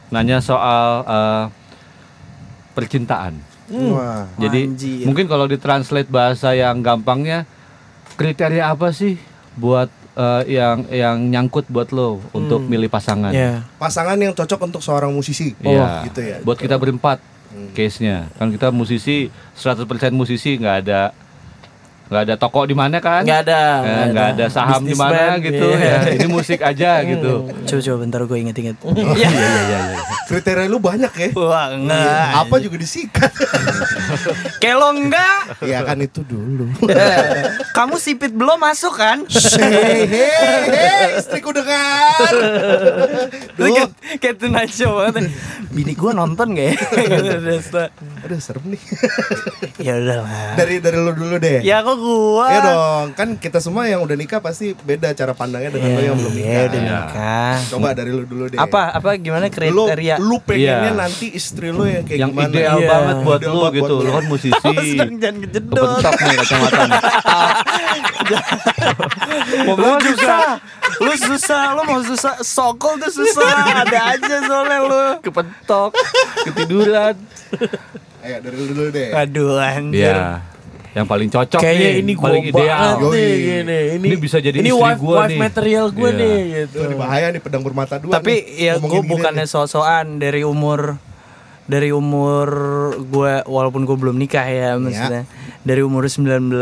nanya 0.10 0.42
soal 0.42 1.06
uh, 1.06 1.46
percintaan. 2.74 3.38
Wah. 3.70 4.26
Jadi 4.38 4.62
Anjir. 4.70 5.06
mungkin 5.06 5.26
kalau 5.26 5.46
ditranslate 5.46 6.10
bahasa 6.10 6.54
yang 6.54 6.82
gampangnya 6.82 7.46
kriteria 8.16 8.72
apa 8.72 8.92
sih 8.96 9.20
buat 9.56 9.88
uh, 10.16 10.44
yang 10.48 10.88
yang 10.92 11.18
nyangkut 11.20 11.68
buat 11.68 11.92
lo 11.92 12.24
untuk 12.32 12.64
milih 12.64 12.88
pasangan? 12.88 13.32
Ya 13.36 13.68
Pasangan 13.80 14.16
yang 14.18 14.32
cocok 14.32 14.60
untuk 14.72 14.82
seorang 14.82 15.12
musisi. 15.12 15.54
Iya. 15.62 16.08
gitu 16.08 16.22
ya. 16.24 16.38
Buat 16.42 16.58
kita 16.60 16.80
berempat 16.80 17.20
case-nya. 17.76 18.28
Kan 18.36 18.52
kita 18.52 18.72
musisi 18.72 19.32
100% 19.56 19.88
musisi 20.12 20.60
nggak 20.60 20.76
ada 20.88 21.16
nggak 22.06 22.22
ada 22.22 22.36
toko 22.36 22.64
di 22.64 22.74
mana 22.74 23.02
kan? 23.02 23.26
Nggak 23.26 23.40
ada, 23.46 23.62
Eh, 23.82 24.06
nggak 24.14 24.28
ada. 24.32 24.38
ada 24.38 24.46
saham 24.48 24.82
di 24.82 24.94
mana 24.94 25.42
gitu 25.42 25.66
iya. 25.74 26.06
ya. 26.06 26.14
Ini 26.14 26.28
musik 26.28 26.62
aja 26.62 27.02
gitu. 27.12 27.50
Coba 27.66 27.82
coba 27.82 27.98
bentar 27.98 28.20
gue 28.22 28.38
inget-inget. 28.40 28.78
Iya 28.86 29.26
iya 29.26 29.30
iya. 29.30 29.80
iya. 29.90 30.00
Kriteria 30.26 30.66
lu 30.66 30.78
banyak 30.78 31.10
ya. 31.10 31.30
Wah 31.34 31.74
enggak. 31.74 32.28
Apa 32.42 32.56
juga 32.58 32.78
disikat. 32.78 33.32
Lo 34.76 34.92
enggak. 34.92 35.64
ya 35.64 35.82
kan 35.82 35.98
itu 35.98 36.20
dulu. 36.22 36.68
Kamu 37.78 37.96
sipit 37.96 38.36
belum 38.36 38.60
masuk 38.60 38.92
kan? 38.94 39.24
hei, 39.26 40.04
hei, 40.04 40.28
hei, 40.68 41.08
istriku 41.16 41.56
dengar. 41.56 42.28
Lu 43.56 43.72
kayak, 43.72 43.92
kayak 44.20 44.36
Tonight 44.36 44.68
Show 44.70 45.00
banget. 45.00 45.32
Bini 45.72 45.96
gue 45.96 46.12
nonton 46.12 46.54
gak 46.54 46.68
ya? 46.70 46.76
Aduh 48.22 48.40
serem 48.40 48.68
nih. 48.68 48.82
ya 49.80 49.96
udahlah. 49.96 50.60
dari 50.60 50.84
dari 50.84 50.98
lu 51.00 51.12
dulu 51.14 51.40
deh. 51.40 51.64
Ya 51.64 51.80
gua? 51.96 52.48
Ya 52.48 52.60
dong, 52.62 53.06
kan 53.12 53.30
kita 53.36 53.58
semua 53.58 53.84
yang 53.84 54.00
udah 54.00 54.14
nikah 54.14 54.38
pasti 54.38 54.72
beda 54.74 55.12
cara 55.12 55.32
pandangnya 55.32 55.72
dengan 55.72 55.90
lo 55.92 56.02
yang 56.02 56.16
belum 56.16 56.34
nikah. 56.34 56.48
Iya 56.48 56.62
udah 56.66 56.82
nikah. 56.82 57.56
Coba 57.68 57.88
dari 57.92 58.10
lu 58.10 58.24
dulu 58.24 58.44
deh. 58.48 58.58
Apa 58.58 58.82
apa 58.94 59.10
gimana 59.16 59.46
Lu, 59.46 59.56
kriteria? 59.86 60.16
lu 60.18 60.38
pengennya 60.40 60.64
Iya. 60.86 60.94
nanti 60.94 61.26
istri 61.30 61.70
lu 61.70 61.84
yang 61.84 62.04
kayak 62.04 62.20
yang 62.20 62.32
gimana? 62.32 62.52
ideal 62.52 62.78
Iya. 62.78 62.90
banget 62.90 63.16
buat 63.22 63.40
Ideal 63.40 63.50
lu 63.50 63.60
banget 63.62 63.74
gitu. 63.74 63.86
buat 63.86 63.96
Lu 63.96 64.06
lu. 64.06 64.14
kan 64.14 64.26
musisi. 64.26 64.74
Sedang 64.92 65.12
jangan 65.18 65.38
kejedot. 65.42 65.76
Kepentok 65.76 66.14
nih 66.22 66.36
kacamata. 66.38 66.82
Lu 69.76 69.94
susah, 70.00 70.58
lu 70.98 71.14
susah, 71.16 71.64
lu 71.74 71.82
mau 71.84 72.02
susah, 72.02 72.34
sokol 72.42 72.98
tuh 72.98 73.12
susah, 73.14 73.52
ada 73.78 74.00
aja 74.12 74.36
soalnya 74.42 74.80
lu. 74.82 75.04
Kepentok, 75.22 75.92
ketiduran. 76.46 77.16
Ayo 78.22 78.38
dari 78.42 78.56
lu 78.56 78.66
dulu 78.72 78.84
deh. 78.90 79.10
Aduh 79.14 79.56
anjir. 79.56 80.16
Iya. 80.16 80.42
Yang 80.96 81.06
paling 81.06 81.28
cocok 81.30 81.60
Kayaknya 81.60 81.86
nih, 81.86 82.00
ini 82.00 82.14
paling 82.16 82.44
gue 82.46 82.52
ideal. 82.56 82.96
nih 83.04 83.32
gini. 83.36 83.80
Ini, 83.94 84.08
Ini 84.08 84.16
bisa 84.16 84.38
jadi 84.40 84.58
ini 84.58 84.70
istri 84.70 84.80
wife, 84.80 84.96
gua 84.98 85.16
wife 85.18 85.28
nih. 85.28 85.40
material 85.42 85.86
gue 85.90 86.08
Iya. 86.08 86.18
nih 86.18 86.38
gitu. 86.56 86.72
Tuh, 86.74 86.84
ini 86.86 86.96
bahaya 86.96 87.28
nih 87.30 87.42
pedang 87.42 87.62
bermata 87.62 87.94
dua. 87.98 88.12
Tapi 88.16 88.34
nih. 88.34 88.64
ya 88.64 88.74
Ngomongin 88.76 88.88
gue 88.96 89.02
bukannya 89.10 89.44
nih. 89.44 89.52
so-soan 89.52 90.06
dari 90.18 90.42
umur 90.42 90.96
dari 91.66 91.90
umur 91.90 92.48
gue 93.04 93.34
walaupun 93.44 93.84
gue 93.84 93.98
belum 93.98 94.16
nikah 94.16 94.46
ya 94.46 94.78
maksudnya 94.78 95.26
dari 95.62 95.82
umur 95.82 96.06
19 96.06 96.54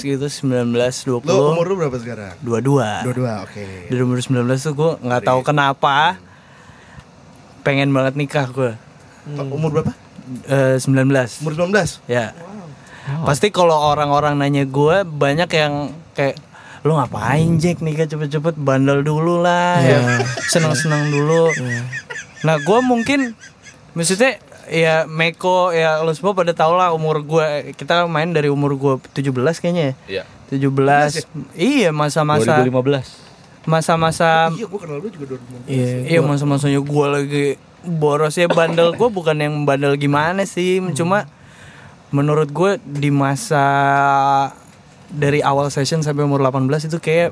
gitu 0.00 0.26
19 0.26 0.72
20 1.04 1.22
Lu 1.22 1.52
umur 1.52 1.66
lu 1.66 1.74
berapa 1.76 1.92
sekarang? 1.94 2.32
dua-dua 2.40 3.04
Dua-dua, 3.04 3.44
oke. 3.44 3.62
dari 3.86 4.00
umur 4.00 4.16
19 4.16 4.32
tuh 4.58 4.72
gue 4.72 4.90
nggak 4.98 5.22
tahu 5.22 5.40
kenapa 5.42 6.16
pengen 7.62 7.92
banget 7.92 8.16
nikah 8.16 8.48
gue 8.48 8.72
Umur 9.28 9.70
berapa? 9.74 9.92
Eh, 10.48 10.80
19 10.80 11.44
Umur 11.44 11.52
19? 11.52 12.00
ya 12.08 12.32
pasti 13.22 13.48
kalau 13.48 13.74
orang-orang 13.74 14.34
nanya 14.34 14.62
gue 14.62 15.02
banyak 15.02 15.48
yang 15.48 15.74
kayak 16.12 16.36
lu 16.82 16.94
ngapain 16.94 17.58
Jack? 17.58 17.78
Nikah 17.78 18.06
cepet-cepet 18.06 18.54
bandel 18.54 19.02
dulu 19.02 19.38
lah. 19.38 19.78
Ya 19.78 20.22
seneng-seneng 20.44 21.10
dulu. 21.10 21.50
Nah 22.42 22.56
gue 22.56 22.78
mungkin 22.80 23.34
maksudnya 23.92 24.38
ya 24.66 25.06
Meko 25.06 25.70
ya 25.70 25.98
lu 26.00 26.10
semua 26.10 26.34
pada 26.34 26.50
tau 26.50 26.74
lah 26.74 26.90
umur 26.90 27.22
gue 27.22 27.72
kita 27.74 28.04
main 28.04 28.30
dari 28.30 28.46
umur 28.46 28.74
gue 28.74 28.94
17 29.14 29.30
kayaknya 29.56 29.94
Iya. 30.04 30.22
ya? 30.50 30.58
17 30.58 31.22
iya 31.54 31.90
masa-masa 31.90 32.62
2015. 32.62 33.24
masa-masa 33.64 34.50
Iya, 34.52 34.66
gua 34.66 34.78
kenal 34.78 34.98
lu 34.98 35.08
juga 35.08 35.34
2015. 35.34 35.66
Iya. 35.66 35.90
Iya 36.06 36.20
masa-masanya 36.20 36.80
gue 36.82 37.06
lagi 37.06 37.44
boros 37.82 38.34
ya 38.34 38.46
bandel 38.46 38.90
gue 38.92 39.08
bukan 39.08 39.38
yang 39.38 39.54
bandel 39.62 39.94
gimana 39.94 40.42
sih 40.42 40.82
cuma 40.94 41.30
menurut 42.08 42.50
gue 42.50 42.78
di 42.80 43.10
masa 43.10 43.64
dari 45.06 45.40
awal 45.40 45.68
session 45.68 46.00
sampai 46.00 46.22
umur 46.22 46.42
18 46.42 46.86
itu 46.86 46.98
kayak 46.98 47.30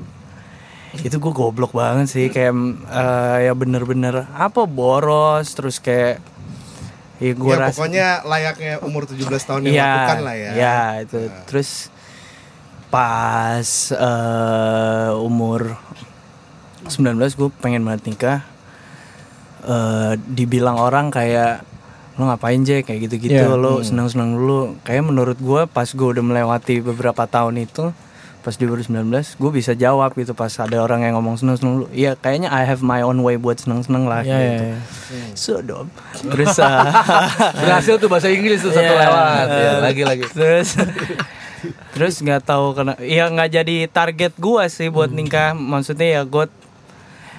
itu 0.95 1.15
gue 1.15 1.33
goblok 1.33 1.75
banget 1.75 2.07
sih 2.07 2.27
kayak 2.27 2.55
eh, 2.87 3.37
ya 3.45 3.53
bener-bener 3.53 4.31
apa 4.31 4.63
boros 4.63 5.51
terus 5.51 5.79
kayak 5.79 6.23
ya 7.19 7.31
gue 7.31 7.51
ya, 7.51 7.59
rasa 7.59 7.75
pokoknya 7.75 8.07
layaknya 8.23 8.73
umur 8.79 9.03
17 9.03 9.23
tahun 9.27 9.61
yang 9.67 9.75
Iya, 9.75 9.87
lakukan 9.87 10.19
lah 10.23 10.35
ya. 10.35 10.51
Iya, 10.51 10.77
itu. 11.03 11.19
Terus 11.47 11.69
pas 12.87 13.67
eh, 13.91 15.11
umur 15.19 15.75
19 16.85 17.17
gue 17.33 17.49
pengen 17.59 17.83
banget 17.83 18.03
nikah. 18.07 18.39
eh 19.65 20.13
dibilang 20.29 20.77
orang 20.77 21.09
kayak 21.09 21.65
lo 22.15 22.25
ngapain 22.25 22.61
Jack? 22.61 22.87
Kayak 22.87 22.99
gitu-gitu. 23.05 23.35
Iya. 23.35 23.53
lo 23.53 23.79
senang-senang 23.81 24.33
dulu. 24.33 24.79
Kayak 24.81 25.03
menurut 25.05 25.37
gue 25.37 25.61
pas 25.65 25.85
gue 25.85 26.07
udah 26.09 26.21
melewati 26.21 26.79
beberapa 26.81 27.23
tahun 27.25 27.59
itu 27.61 27.91
pas 28.39 28.53
di 28.53 28.61
2019 28.61 29.09
gue 29.35 29.51
bisa 29.51 29.73
jawab 29.73 30.13
gitu 30.13 30.31
pas 30.31 30.53
ada 30.55 30.77
orang 30.77 31.01
yang 31.01 31.17
ngomong 31.17 31.33
senang-senang 31.35 31.73
dulu. 31.75 31.87
Iya 31.89 32.13
kayaknya 32.13 32.49
I 32.49 32.61
have 32.63 32.79
my 32.79 33.01
own 33.01 33.19
way 33.19 33.35
buat 33.35 33.57
senang-senang 33.57 34.05
lah 34.05 34.21
Iya, 34.21 34.37
gitu. 34.37 34.63
iya, 34.69 34.77
so 35.33 35.53
dom. 35.59 35.89
Terus 36.23 36.53
ah, 36.59 36.93
Berhasil 37.57 37.97
tuh 37.97 38.05
bahasa 38.05 38.29
Inggris 38.29 38.61
tuh 38.61 38.69
satu 38.69 38.85
Iya. 38.85 39.01
lewat. 39.01 39.45
Ya, 39.47 39.57
Eh, 39.57 39.77
lagi 39.81 40.01
lagi. 40.03 40.23
terus 40.29 40.77
terus 41.93 42.21
nggak 42.21 42.45
tahu 42.45 42.75
kena 42.75 42.93
ya 43.01 43.25
nggak 43.25 43.49
jadi 43.51 43.75
target 43.89 44.37
gua 44.37 44.69
sih 44.69 44.87
buat 44.87 45.09
nikah. 45.09 45.51
Maksudnya 45.51 46.07
ya 46.11 46.21
gue 46.21 46.45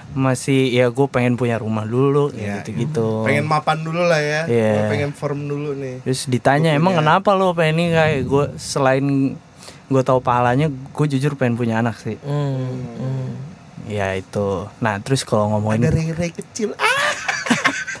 masih 0.09 0.69
ya 0.69 0.87
gue 0.87 1.07
pengen 1.07 1.33
punya 1.33 1.55
rumah 1.55 1.83
dulu 1.83 2.31
Iya. 2.31 2.59
gitu 2.59 2.69
gitu 2.77 3.07
Pengen 3.23 3.45
mapan 3.45 3.79
dulu 3.79 4.01
lah 4.01 4.17
ya. 4.17 4.41
Iya. 4.45 4.71
Gua 4.73 4.83
Pengen 4.89 5.11
firm 5.11 5.39
dulu 5.43 5.71
nih. 5.73 5.99
terus 6.01 6.25
ditanya 6.25 6.71
Gua 6.71 6.79
emang 6.79 6.93
punya- 6.93 7.03
kenapa 7.17 7.29
lo 7.33 7.51
pengen 7.51 7.75
ini 7.75 7.85
kayak 7.91 8.17
gue 8.23 8.43
selain 8.55 9.05
gue 9.87 10.01
tahu 10.01 10.19
pahalanya 10.19 10.67
gue 10.69 11.05
jujur 11.09 11.33
pengen 11.33 11.55
punya 11.55 11.77
anak 11.77 11.95
sih 11.97 12.19
Hmm, 12.19 12.59
hmm. 12.93 13.27
ya 13.85 14.11
itu 14.13 14.67
nah 14.77 14.97
terus 14.97 15.21
kalau 15.21 15.47
ngomongin 15.49 15.79
Ada 15.81 15.91
ray-ray 15.93 16.31
kecil. 16.31 16.71
Ah, 16.73 16.91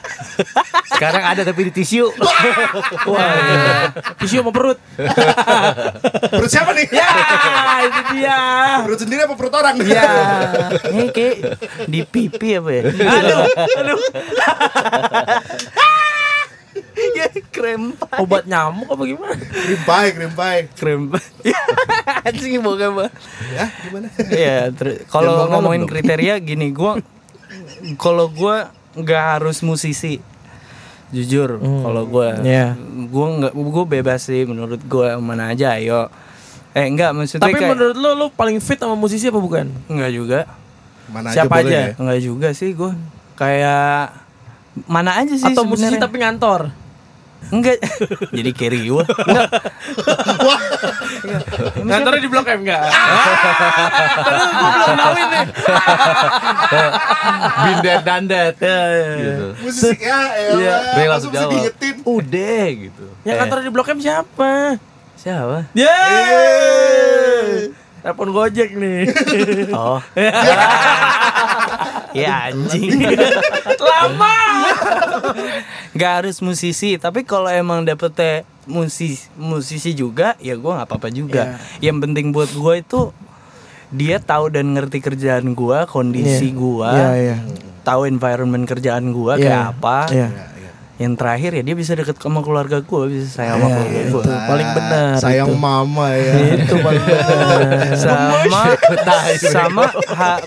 sekarang 0.89 1.23
ada 1.23 1.41
tapi 1.41 1.67
di 1.67 1.73
tisu 1.75 2.09
Wah, 3.11 3.91
tisu 4.17 4.39
sama 4.39 4.51
perut. 4.51 4.77
perut 6.27 6.49
siapa 6.49 6.71
nih? 6.71 6.87
Ya, 6.89 7.09
itu 7.83 8.01
dia. 8.13 8.39
Perut 8.81 8.99
sendiri 8.99 9.21
apa 9.23 9.33
perut 9.33 9.53
orang? 9.53 9.75
ya 9.79 10.03
ini 10.91 11.05
kayak 11.09 11.35
di 11.85 12.01
pipi 12.03 12.49
apa 12.55 12.69
ya 12.71 12.81
Aduh, 12.87 13.45
aduh. 13.77 13.99
ya 17.13 17.25
krem 17.49 17.93
Obat 18.17 18.45
nyamuk 18.45 18.87
apa 18.87 19.03
gimana? 19.03 19.35
Krimpai, 19.37 20.05
krimpai. 20.11 20.57
krem 20.73 21.01
anjing 22.27 22.59
bukan 22.59 22.89
apa 22.91 23.05
Ya, 23.49 23.65
gimana? 23.81 24.07
Iya, 24.27 24.57
Jangan 24.69 25.05
kalau 25.07 25.49
ngomongin 25.49 25.85
kriteria 25.85 26.37
gini, 26.39 26.69
gua 26.69 26.99
kalau 27.95 28.27
gua 28.27 28.69
nggak 28.97 29.23
harus 29.35 29.61
musisi. 29.61 30.17
Jujur, 31.07 31.55
kalau 31.57 32.03
gua 32.03 32.35
Iya. 32.37 32.75
gua 33.07 33.27
nggak 33.39 33.53
gua 33.55 33.85
bebas 33.85 34.21
sih 34.23 34.43
menurut 34.43 34.81
gua 34.83 35.15
mana 35.17 35.49
aja 35.49 35.73
ayo. 35.73 36.11
Eh 36.73 36.83
enggak 36.85 37.09
maksudnya 37.11 37.47
Tapi 37.47 37.55
kayak 37.55 37.71
menurut 37.71 37.95
lo, 37.95 38.09
lo 38.13 38.25
paling 38.29 38.59
fit 38.59 38.75
sama 38.75 38.93
musisi 38.93 39.25
apa 39.25 39.39
bukan? 39.39 39.71
enggak 39.87 40.11
juga. 40.11 40.39
Mana 41.07 41.31
Siapa 41.31 41.47
boleh 41.55 41.63
aja? 41.65 41.79
ya? 41.79 41.87
Enggak 41.95 42.19
juga 42.19 42.47
sih 42.51 42.69
gua. 42.71 42.91
Kayak 43.33 44.19
mana 44.83 45.15
aja 45.15 45.31
sih 45.31 45.47
Atau 45.47 45.63
musisi 45.63 45.87
sebenarnya. 45.87 46.03
tapi 46.03 46.15
ngantor? 46.19 46.61
Enggak. 47.47 47.77
Jadi 48.29 48.49
carry 48.51 48.79
gua. 48.85 49.03
Enggak. 49.07 49.49
Ngantornya 51.79 52.19
di 52.19 52.27
Blok 52.27 52.47
M 52.47 52.61
enggak? 52.61 52.83
Terus 54.19 54.43
gue 54.47 54.69
belum 54.69 54.93
tahu 54.93 55.13
ini. 55.15 55.41
Bindet 57.59 58.01
dandet. 58.03 58.55
Ya, 58.57 58.67
ya, 58.67 58.83
ya. 58.87 59.15
Gitu. 59.17 59.45
Musik 59.61 59.97
ya, 59.97 60.19
Iya, 60.53 60.53
elah. 60.53 60.81
dia 60.93 61.07
Langsung 61.07 61.31
bisa 61.31 61.39
jawab. 61.41 61.51
diingetin. 61.53 61.95
Udah 62.03 62.65
gitu. 62.73 63.05
Yang 63.23 63.35
ngantor 63.37 63.57
di 63.59 63.69
Blok 63.69 63.89
M 63.89 63.99
siapa? 63.99 64.51
Siapa? 65.15 65.57
Yeay. 65.73 67.71
Telepon 67.97 68.29
Gojek 68.31 68.69
nih. 68.73 69.03
Oh. 69.73 69.99
ya 72.17 72.49
anjing. 72.49 72.89
Lama. 73.87 74.35
Gak 75.93 76.11
harus 76.23 76.37
musisi, 76.39 76.97
tapi 76.97 77.21
kalau 77.21 77.47
emang 77.47 77.81
dapetnya 77.81 78.41
musisi 78.65 79.21
musisi 79.33 79.93
juga, 79.93 80.35
ya 80.37 80.53
gue 80.53 80.67
nggak 80.67 80.87
apa-apa 80.87 81.09
juga. 81.09 81.57
Yang 81.77 81.97
penting 82.03 82.25
buat 82.31 82.49
gue 82.49 82.73
itu 82.77 83.01
dia 83.87 84.19
tahu 84.19 84.51
dan 84.51 84.73
ngerti 84.73 84.99
kerjaan 84.99 85.53
gue, 85.53 85.79
kondisi 85.87 86.51
Iya. 86.51 86.59
gue, 86.59 86.91
Iya, 86.91 87.09
iya. 87.15 87.37
tahu 87.81 88.03
environment 88.03 88.65
kerjaan 88.65 89.09
gue 89.09 89.33
Iya. 89.33 89.41
kayak 89.41 89.63
apa. 89.73 89.99
Iya. 90.11 90.27
Yang 90.97 91.13
terakhir 91.15 91.51
ya 91.53 91.61
dia 91.61 91.75
bisa 91.77 91.93
deket 91.93 92.17
sama 92.17 92.41
keluarga 92.41 92.81
gue, 92.81 93.01
bisa 93.07 93.29
sayang 93.31 93.61
sama 93.61 93.69
Iya, 93.69 93.77
keluarga 93.77 94.01
gue. 94.09 94.23
paling 94.49 94.69
benar. 94.73 95.11
Sayang 95.17 95.49
itu. 95.49 95.57
mama 95.57 96.07
ya. 96.11 96.33
Itu 96.57 96.75
paling 96.81 97.03
benar. 97.05 97.59
Sama 98.05 98.61
sama 99.55 99.85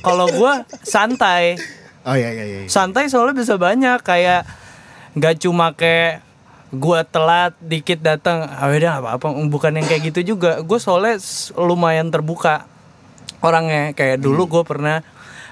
kalau 0.00 0.26
gue 0.26 0.52
santai. 0.82 1.54
Oh 2.00 2.16
iya 2.16 2.32
iya 2.32 2.44
iya. 2.44 2.60
santai 2.64 3.06
soalnya 3.06 3.36
bisa 3.36 3.54
banyak 3.54 4.00
kayak 4.00 4.48
nggak 5.12 5.36
cuma 5.38 5.76
kayak 5.76 6.24
gua 6.70 7.04
telat 7.04 7.52
dikit 7.60 8.00
datang 8.00 8.40
ah 8.40 8.66
udah 8.66 8.78
nggak 8.96 9.04
apa-apa 9.04 9.26
bukan 9.44 9.76
yang 9.76 9.84
kayak 9.84 10.08
gitu 10.08 10.32
juga 10.32 10.62
gue 10.62 10.78
soalnya 10.78 11.20
lumayan 11.58 12.08
terbuka 12.08 12.64
orangnya 13.40 13.92
kayak 13.92 14.16
dulu 14.16 14.48
gue 14.48 14.62
pernah 14.64 15.04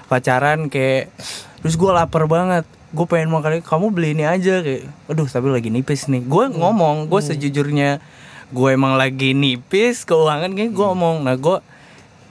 pacaran 0.07 0.73
kayak 0.73 1.13
terus 1.59 1.75
gue 1.75 1.91
lapar 1.91 2.25
banget 2.25 2.65
gue 2.89 3.05
pengen 3.05 3.29
makan 3.29 3.57
ini, 3.57 3.61
kamu 3.61 3.85
beli 3.89 4.09
ini 4.11 4.25
aja 4.25 4.59
kayak 4.59 4.89
aduh 5.05 5.25
tapi 5.25 5.47
lagi 5.47 5.69
nipis 5.69 6.05
nih. 6.05 6.21
Gue 6.21 6.49
ngomong 6.49 7.05
gue 7.05 7.21
sejujurnya 7.21 8.01
gue 8.49 8.69
emang 8.69 8.97
lagi 8.97 9.31
nipis 9.31 10.03
keuangan 10.03 10.51
kayak 10.51 10.73
gue 10.73 10.85
ngomong. 10.87 11.21
Nah 11.21 11.35
gue 11.35 11.61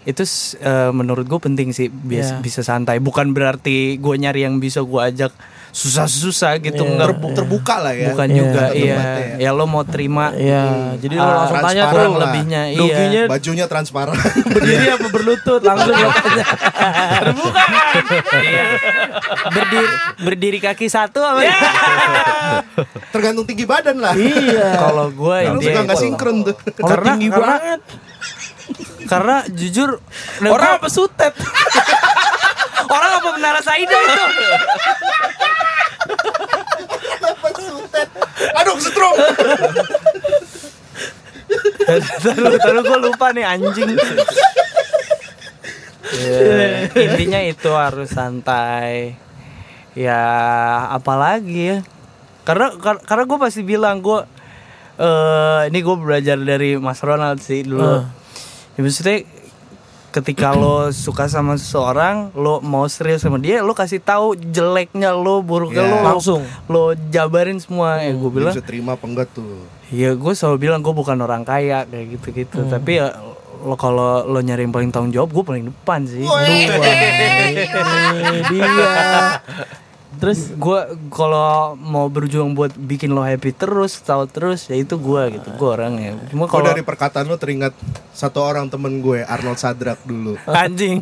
itu 0.03 0.25
eh, 0.59 0.90
menurut 0.90 1.25
gue 1.25 1.38
penting 1.38 1.71
sih 1.71 1.87
bias- 1.87 2.35
Iya. 2.35 2.40
bisa 2.40 2.61
santai. 2.61 2.99
Bukan 2.99 3.31
berarti 3.31 3.97
gue 3.97 4.14
nyari 4.16 4.42
yang 4.42 4.59
bisa 4.59 4.81
gue 4.81 4.99
ajak 4.99 5.31
susah-susah 5.70 6.59
gitu 6.59 6.78
Iya. 6.78 6.90
enggak 6.90 7.09
Terbu- 7.11 7.35
terbuka 7.35 7.74
lah 7.78 7.92
ya. 7.92 8.11
bukan 8.11 8.26
Iya, 8.26 8.37
juga 8.37 8.62
iya 8.70 8.94
tempatnya 8.94 9.37
ya 9.38 9.50
lo 9.52 9.64
mau 9.64 9.83
terima 9.83 10.26
Iya, 10.31 10.62
jadi 10.96 11.14
lo 11.14 11.22
ah, 11.22 11.33
langsung 11.38 11.59
tanya 11.62 11.83
lah. 11.85 12.20
lebihnya 12.20 12.62
iya 12.68 13.22
Bajunya 13.26 13.64
transparan. 13.64 14.16
berdiri 14.54 14.87
apa 14.88 15.07
berlutut 15.09 15.61
langsung 15.61 15.92
lo 15.92 16.09
tanya. 16.11 16.44
Terbuka 17.20 17.62
kan? 17.62 18.02
Iya. 18.38 18.64
berdiri 19.48 19.88
berdiri 20.18 20.59
kaki 20.61 20.87
satu 20.87 21.20
apa 21.20 21.40
Iya. 21.40 21.59
Tergantung 23.12 23.44
tinggi 23.44 23.64
badan 23.64 23.96
lah. 23.98 24.12
Iya. 24.12 24.68
kalau 24.78 25.09
gue 25.09 25.38
Lu 25.48 25.61
suka 25.61 25.81
nggak 25.83 25.98
sinkron 25.98 26.37
tuh. 26.42 26.57
Karena 26.78 27.07
tinggi 27.12 27.28
karena, 27.28 27.46
banget. 27.54 27.81
karena 29.07 29.37
jujur 29.48 29.90
Orang 30.42 30.76
apa 30.76 30.88
sutet? 30.88 31.33
orang 32.88 33.11
apa 33.14 33.29
menara 33.33 33.61
Saida 33.61 33.92
itu 33.94 34.24
Aduh 38.55 38.74
kesetrum. 38.77 39.14
Taruh, 42.22 42.59
taruh 42.59 42.83
gue 42.83 42.98
lupa 43.03 43.27
nih 43.33 43.44
anjing. 43.44 43.96
Ya, 46.09 46.40
intinya 46.94 47.40
itu 47.42 47.70
harus 47.72 48.09
santai. 48.11 49.16
Ya 49.92 50.22
apalagi 50.88 51.77
ya. 51.77 51.79
Karena 52.46 52.72
kar- 52.79 53.05
karena 53.05 53.24
gue 53.27 53.38
pasti 53.38 53.61
bilang 53.61 54.01
gue 54.01 54.20
eh 54.98 55.61
ini 55.68 55.79
gue 55.79 55.96
belajar 55.98 56.37
dari 56.38 56.79
Mas 56.79 57.03
Ronald 57.03 57.40
sih 57.40 57.62
dulu. 57.62 58.05
Ya, 58.74 58.81
maksudnya 58.81 59.27
ketika 60.11 60.51
lo 60.51 60.88
suka 60.88 61.27
sama 61.27 61.55
seseorang, 61.55 62.33
lo 62.33 62.59
mau 62.59 62.85
serius 62.85 63.21
sama 63.21 63.37
dia, 63.37 63.61
lo 63.61 63.73
kasih 63.73 63.99
tahu 63.99 64.33
jeleknya 64.35 65.11
lo, 65.11 65.40
buruknya 65.40 65.81
Ya. 65.81 65.90
lo, 65.90 65.99
Langsung. 66.03 66.42
lo 66.66 66.83
jabarin 67.07 67.59
semua. 67.59 68.01
Ya 68.01 68.12
gue 68.12 68.31
bilang 68.31 68.51
bisa 68.51 68.61
terima 68.61 68.94
apa 68.94 69.05
enggak 69.05 69.29
tuh. 69.31 69.64
Iya 69.88 70.12
gue 70.12 70.33
selalu 70.33 70.57
bilang 70.61 70.81
gue 70.81 70.92
bukan 70.92 71.16
orang 71.16 71.42
kaya 71.42 71.83
kayak 71.83 72.07
gitu-gitu 72.14 72.61
Tapi 72.62 73.01
ya 73.01 73.16
lo 73.59 73.73
kalau 73.73 74.21
lo 74.23 74.38
nyari 74.38 74.62
yang 74.62 74.71
paling 74.71 74.92
tanggung 74.92 75.11
jawab 75.11 75.33
gue 75.33 75.40
paling 75.42 75.64
depan 75.66 76.05
sih 76.05 76.23
Ini 76.23 76.68
dia. 78.47 78.88
Terus 80.18 80.50
gue 80.50 80.81
kalau 81.09 81.48
mau 81.74 82.07
berjuang 82.07 82.50
buat 82.50 82.74
bikin 82.74 83.09
lo 83.09 83.20
happy 83.20 83.50
terus 83.50 83.96
tahu 83.98 84.26
terus 84.26 84.66
ya 84.66 84.74
itu 84.74 84.94
gue 84.94 85.22
gitu 85.33 85.48
gue 85.48 85.68
orangnya 85.70 86.18
Cuma 86.26 86.44
Gue 86.44 86.52
kalau 86.52 86.68
dari 86.68 86.83
perkataan 86.83 87.24
lu 87.24 87.35
teringat 87.35 87.70
satu 88.11 88.38
orang 88.40 88.66
temen 88.66 88.98
gue 88.98 89.22
Arnold 89.22 89.57
Sadrak 89.57 90.02
dulu. 90.02 90.35
anjing 90.44 90.98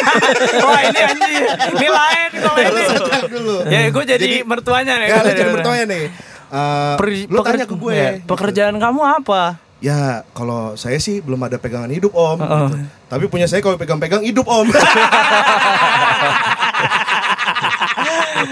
Wah 0.66 0.80
ini 0.82 0.98
anjing 0.98 1.42
Ini 1.70 1.88
lain 1.88 2.30
kalau 2.34 2.58
ini 2.58 2.82
Sadrak 2.86 3.24
dulu. 3.28 3.56
Ya 3.66 3.80
gue 3.86 4.04
jadi, 4.04 4.26
mertuanya 4.42 4.94
nih 4.96 5.06
Ya 5.06 5.20
jadi 5.22 5.42
mertuanya 5.46 5.84
nih. 5.86 6.04
Eh, 6.46 6.94
Per- 6.96 7.26
lu 7.26 7.36
peker- 7.36 7.46
tanya 7.52 7.66
ke 7.66 7.76
gue. 7.76 7.92
ya, 7.92 8.10
Pekerjaan 8.22 8.76
kamu 8.76 9.02
apa? 9.02 9.58
Ya 9.76 10.24
kalau 10.32 10.72
saya 10.72 10.96
sih 10.96 11.20
belum 11.20 11.36
ada 11.42 11.60
pegangan 11.60 11.92
hidup 11.92 12.10
om. 12.10 12.38
Heeh. 12.38 12.48
Gitu. 12.66 12.76
Tapi 13.06 13.24
punya 13.28 13.44
saya 13.44 13.60
kalau 13.60 13.76
pegang-pegang 13.76 14.24
hidup 14.24 14.48
om. 14.48 14.64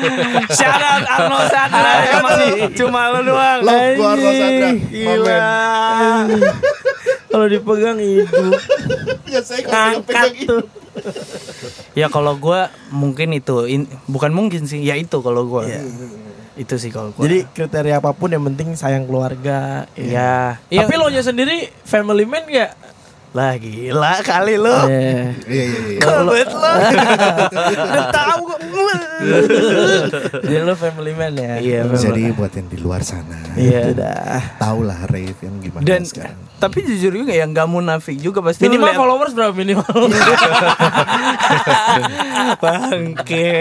Shout 0.57 0.81
out 0.81 1.05
Arnold 1.05 1.47
Sadra 1.47 1.93
Cuma, 2.05 2.31
cuma 2.71 3.01
lo 3.11 3.21
doang 3.23 3.61
Love 3.61 3.91
gue 3.93 4.07
Arnold 4.07 4.37
Sadrak. 4.37 4.75
Gila. 4.89 5.43
Kalau 7.35 7.47
dipegang. 7.51 7.99
Punya 9.21 9.41
saya 9.43 9.61
kalau. 9.67 10.63
Ya 11.95 12.07
kalau 12.07 12.35
gue 12.35 12.61
mungkin 12.91 13.35
itu 13.35 13.67
in- 13.67 13.91
bukan 14.07 14.31
mungkin 14.31 14.65
sih 14.65 14.79
ya 14.81 14.95
itu 14.95 15.19
kalau 15.19 15.43
gue 15.45 15.67
Iya. 15.67 15.83
itu 16.55 16.75
sih 16.79 16.91
kalau 16.91 17.11
gue. 17.11 17.27
Jadi 17.27 17.39
kriteria 17.51 17.99
apa 17.99 18.15
pun 18.15 18.31
yang 18.31 18.43
penting 18.45 18.79
sayang 18.79 19.03
keluarga. 19.05 19.91
ya, 19.93 20.63
Tapi 20.63 20.95
ya 20.95 20.95
lo 20.95 21.11
nya 21.11 21.23
sendiri 21.23 21.75
family 21.83 22.23
man 22.23 22.47
gak? 22.47 22.71
Lah 23.35 23.59
gila 23.59 24.23
kali 24.23 24.55
lo. 24.55 24.87
Iya. 24.87 25.35
Iya 25.43 25.65
iya 25.67 25.81
iya. 25.91 26.01
Kebet 26.01 26.51
lo. 26.55 26.71
Udah 27.67 28.07
tahu 28.15 28.41
kok. 28.47 28.59
Jadi 30.39 30.63
lo 30.63 30.75
family 30.79 31.13
man 31.13 31.35
ya. 31.35 31.59
Iya, 31.59 31.81
Jadi 31.91 32.31
buat 32.31 32.55
yang 32.55 32.69
di 32.71 32.79
luar 32.79 33.03
sana, 33.03 33.35
Iya. 33.59 33.91
Udah. 33.91 34.39
tau 34.57 34.81
lah 34.81 35.03
rave 35.11 35.35
yang 35.43 35.59
gimana 35.59 35.83
Dan 35.83 36.07
sekarang. 36.07 36.39
Tapi 36.65 36.79
jujur 36.83 37.13
juga 37.15 37.31
ya 37.31 37.45
nggak 37.45 37.67
munafik 37.67 38.17
juga 38.17 38.41
pasti 38.41 38.65
Minimal 38.65 38.89
liat- 38.89 38.97
followers 38.97 39.33
berapa 39.33 39.53
minimal? 39.53 39.85
bangke 42.57 43.53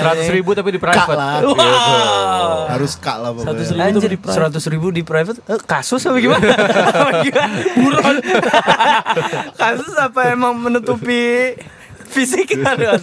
Seratus 0.00 0.28
ribu 0.28 0.50
tapi 0.52 0.68
di 0.70 0.80
private. 0.80 1.12
lah. 1.12 1.40
wow. 1.42 2.68
Harus 2.68 2.96
kak 2.96 3.16
lah 3.18 3.30
seribu 3.34 3.52
tuh 3.68 3.78
Anjir, 3.78 4.08
di 4.08 4.18
private. 4.18 4.34
seratus 4.34 4.64
ribu 4.66 4.86
di 4.88 5.02
private 5.02 5.38
eh, 5.44 5.60
kasus 5.60 6.02
apa 6.04 6.16
gimana? 6.16 6.40
Buron. 7.78 8.16
kasus 9.62 9.92
apa 9.94 10.20
emang 10.30 10.56
menutupi 10.56 11.54
fisik 12.08 12.56
Aduh, 12.56 12.96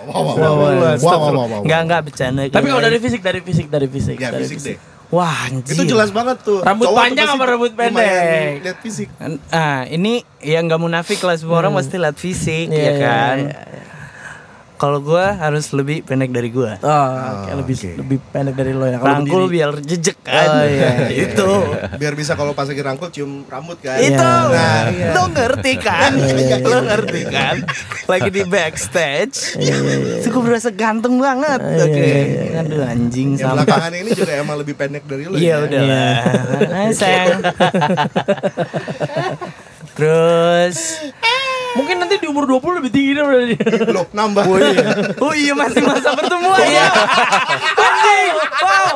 Wow, 0.00 0.24
wow, 0.24 0.34
wow, 0.34 0.54
wow, 0.56 0.72
wow, 0.74 0.96
wow, 0.96 1.18
wow, 1.30 1.46
wow. 1.46 1.60
Enggak 1.62 1.80
enggak 1.84 2.00
bercanda. 2.02 2.42
Tapi 2.48 2.66
kalau 2.66 2.82
dari 2.82 2.98
fisik, 2.98 3.20
dari 3.20 3.40
fisik, 3.40 3.66
dari 3.68 3.86
fisik. 3.86 4.16
Ya 4.16 4.32
dari 4.32 4.42
fisik 4.42 4.74
deh. 4.74 4.78
Wah 5.10 5.46
anjir. 5.46 5.74
Itu 5.74 5.84
jelas 5.86 6.10
banget 6.10 6.42
tuh. 6.42 6.62
Rambut 6.62 6.86
Cowok 6.86 6.98
panjang 6.98 7.26
sama 7.26 7.44
rambut 7.46 7.72
pendek. 7.74 8.62
Lihat 8.62 8.78
fisik. 8.80 9.08
Ah, 9.50 9.84
ini 9.86 10.22
yang 10.40 10.66
nggak 10.66 10.80
munafik 10.80 11.20
lah 11.20 11.36
semua 11.36 11.60
orang 11.60 11.74
pasti 11.76 11.98
lihat 11.98 12.16
fisik 12.16 12.70
Iya, 12.70 12.78
ya 12.78 12.80
iya, 12.80 12.92
kan. 12.98 13.36
iya, 13.44 13.60
Kalau 14.80 14.96
gua 14.98 15.36
harus 15.36 15.68
lebih 15.70 16.00
pendek 16.00 16.32
dari 16.32 16.48
gua. 16.48 16.80
Oh, 16.80 16.88
oke, 17.44 17.52
lebih 17.54 17.76
oke. 17.76 17.90
lebih 18.00 18.18
pendek 18.26 18.54
dari 18.56 18.72
lo 18.72 18.84
ya. 18.84 18.96
Kalau 18.96 19.12
Rangkul 19.12 19.42
berdiri. 19.44 19.54
biar 19.54 19.70
jejek 19.78 20.18
kan. 20.20 20.48
Oh, 20.48 20.64
iya, 20.64 20.88
iya, 21.04 21.20
Itu. 21.28 21.50
Biar 21.94 22.14
bisa 22.16 22.32
kalau 22.32 22.50
pas 22.50 22.64
lagi 22.64 22.80
rangkul 22.80 23.08
cium 23.10 23.44
rambut 23.44 23.76
kan. 23.78 24.00
Itu. 24.00 24.16
Nah, 24.16 24.88
iya. 24.88 25.12
Lo 25.12 25.28
ngerti 25.28 25.72
kan? 25.78 26.16
Lo 26.62 26.78
ngerti 26.82 27.20
kan? 27.28 27.56
Lagi 28.06 28.30
di 28.30 28.42
backstage. 28.42 29.60
Itu 30.16 30.28
gue 30.30 30.42
berasa 30.42 30.72
ganteng 30.72 31.20
banget. 31.20 31.60
Iya, 31.60 31.84
Oke. 31.84 32.00
iya, 32.00 32.20
iya. 32.24 32.60
Aduh 32.60 32.80
anjing 32.82 33.28
Yang 33.30 33.44
sama. 33.44 33.54
belakangan 33.60 33.92
ini 33.94 34.10
juga 34.16 34.32
emang 34.34 34.56
lebih 34.56 34.74
pendek 34.74 35.04
dari 35.04 35.22
lu 35.24 35.36
Iya 35.36 35.44
ya. 35.52 35.56
udah 35.60 35.80
lah. 35.84 36.16
Ah, 36.72 36.88
sayang. 36.90 37.40
Terus 39.92 40.76
Mungkin 41.70 41.96
nanti 41.96 42.14
di 42.16 42.26
umur 42.26 42.44
20 42.46 42.78
lebih 42.78 42.90
tinggi 42.90 43.12
daripada 43.12 43.42
dia. 43.44 43.62
Loh, 43.88 44.06
nambah. 44.10 44.42
Oh 45.18 45.32
iya 45.32 45.52
masih 45.52 45.80
masa 45.80 46.12
pertemuan 46.12 46.60
ya. 46.60 46.88
Anjing. 47.76 48.32
Wow. 48.60 48.94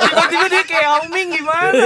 Tiba-tiba 0.00 0.44
dia 0.48 0.62
kayak 0.64 0.84
Yao 0.84 0.98
Ming 1.08 1.28
gimana? 1.30 1.82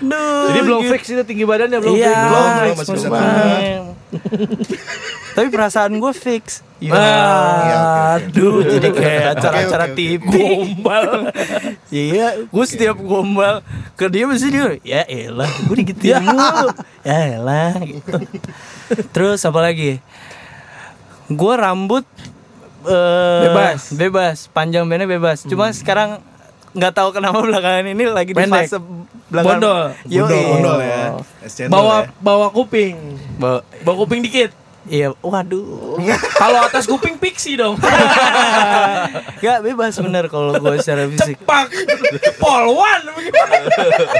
Duh. 0.00 0.44
Jadi 0.48 0.60
belum 0.60 0.80
gitu. 0.80 0.90
fix 0.90 1.02
itu 1.08 1.22
tinggi 1.22 1.44
badannya 1.44 1.78
belum 1.78 1.94
Iya. 1.94 2.08
fix. 2.08 2.24
Belum, 2.24 2.74
masih 2.74 2.94
bisa. 2.94 3.08
Tapi 5.34 5.48
perasaan 5.50 5.98
gue 5.98 6.12
fix. 6.12 6.62
Ya. 6.78 6.94
Iya, 6.94 7.16
oke, 7.24 7.72
oke. 7.74 7.74
Aduh, 8.14 8.56
jadi 8.62 8.88
kayak 8.92 9.22
acara-acara. 9.34 9.84
TV. 9.90 10.22
Gombal. 10.22 11.32
Iya, 11.88 12.26
gue 12.44 12.64
setiap 12.64 12.96
gombal 12.96 13.64
ke 13.94 14.06
dia 14.06 14.24
mesti 14.24 14.46
dia, 14.46 14.78
ya 14.84 15.02
elah, 15.04 15.48
gue 15.64 15.76
digituin 15.76 16.22
mulu. 16.28 16.70
Ya 17.02 17.18
elah, 17.34 17.72
gitu. 17.80 18.12
Terus 19.10 19.40
apa 19.40 19.60
lagi? 19.60 19.98
Gue 21.26 21.54
rambut 21.54 22.04
eh, 22.84 23.42
Bebas. 23.44 23.80
bebas, 23.90 24.36
panjang 24.48 24.84
pendek 24.84 25.08
bebas. 25.10 25.42
Cuma 25.42 25.70
sekarang 25.70 26.20
nggak 26.70 26.92
tahu 26.92 27.08
kenapa 27.12 27.38
belakangan 27.40 27.86
ini 27.86 28.04
lagi 28.04 28.30
di 28.30 28.38
Pendek. 28.38 28.66
fase 28.66 28.76
belakang. 29.26 29.56
Bondol. 29.56 29.82
Bondol, 30.04 30.42
bondol 30.50 30.78
ya. 30.80 31.02
Cendol 31.46 31.70
Bawa 31.70 31.96
ya. 31.96 32.10
bawa 32.18 32.46
kuping. 32.50 32.96
Bawa- 33.36 33.62
Bawa 33.80 33.96
kuping 34.00 34.20
dikit. 34.20 34.50
Iya, 34.84 35.16
waduh. 35.24 35.96
Kalau 36.42 36.60
atas 36.60 36.84
kuping 36.84 37.16
pixie 37.16 37.56
dong. 37.56 37.80
Gak 39.44 39.64
bebas 39.64 39.96
bener 39.96 40.28
kalau 40.28 40.56
gue 40.56 40.76
secara 40.80 41.08
fisik. 41.12 41.40
Pak 41.44 41.72
polwan 42.40 43.00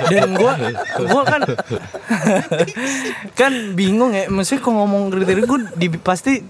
dan 0.09 0.37
gua 0.37 0.53
gua 1.09 1.23
kan 1.25 1.41
kan 3.33 3.53
bingung 3.73 4.13
ya 4.13 4.29
maksudnya 4.29 4.61
kalau 4.61 4.85
ngomong 4.85 5.13
kriteria 5.13 5.45
gue 5.45 5.61
di, 5.77 5.89
pasti 5.97 6.41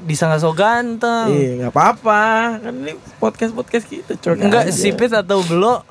disangka 0.00 0.38
so 0.42 0.50
ganteng 0.54 1.30
Iya, 1.30 1.50
nggak 1.66 1.72
apa-apa. 1.74 2.22
Kan 2.62 2.74
ini 2.86 2.92
podcast 3.18 3.52
podcast 3.52 3.84
kita 3.86 4.14
curhat. 4.18 4.42
enggak 4.42 4.64
aja. 4.70 4.74
sipit 4.74 5.12
atau 5.12 5.42
belok 5.42 5.82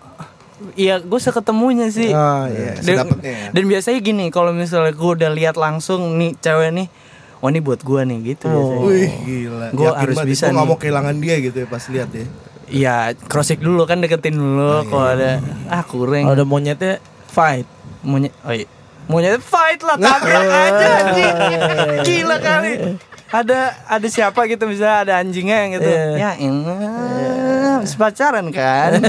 Iya, 0.76 1.00
gue 1.00 1.20
seketemunya 1.24 1.88
sih. 1.88 2.12
Oh, 2.12 2.44
iya. 2.52 2.76
Dan, 2.84 3.08
ya. 3.24 3.48
dan 3.56 3.64
biasanya 3.64 4.00
gini, 4.04 4.28
kalau 4.28 4.52
misalnya 4.52 4.92
gue 4.92 5.12
udah 5.16 5.32
lihat 5.32 5.56
langsung 5.56 6.20
nih 6.20 6.36
cewek 6.36 6.76
nih, 6.76 6.88
oh 7.40 7.48
ini 7.48 7.60
buat 7.60 7.80
gue 7.80 8.02
nih 8.04 8.18
gitu. 8.36 8.48
biasanya. 8.48 8.80
Wih, 8.84 9.12
gila. 9.24 9.68
Gua 9.72 9.90
Yakin 9.92 10.00
harus 10.04 10.18
bisa 10.24 10.44
Gua 10.46 10.52
nggak 10.52 10.66
nih. 10.66 10.72
mau 10.72 10.78
kehilangan 10.78 11.16
dia 11.18 11.36
gitu 11.40 11.58
ya 11.58 11.68
pas 11.68 11.84
lihat 11.88 12.10
ya. 12.12 12.26
Iya, 12.70 12.96
cross 13.26 13.50
check 13.50 13.60
dulu 13.60 13.82
kan 13.84 13.98
deketin 13.98 14.38
dulu 14.38 14.86
kalau 14.86 15.08
ada 15.10 15.42
ah 15.68 15.82
kurang. 15.82 16.28
Kalau 16.28 16.36
udah 16.38 16.48
monyetnya 16.48 17.02
fight. 17.26 17.66
Monyet, 18.00 18.32
oh 18.46 18.54
iya. 18.54 18.68
Monyet 19.10 19.42
fight 19.42 19.82
lah, 19.82 19.98
tabrak 19.98 20.46
aja 20.70 20.88
anjing. 21.02 21.36
Gila 22.06 22.38
kali. 22.38 22.72
Ada 23.30 23.60
ada 23.86 24.08
siapa 24.10 24.46
gitu 24.46 24.66
misalnya 24.66 24.98
ada 25.06 25.14
anjingnya 25.22 25.58
yang 25.66 25.72
gitu. 25.78 25.90
Iya. 25.90 26.14
Ya 26.14 26.32
elah, 26.38 27.78
habis 27.78 27.94
pacaran 27.94 28.50
kan. 28.50 29.02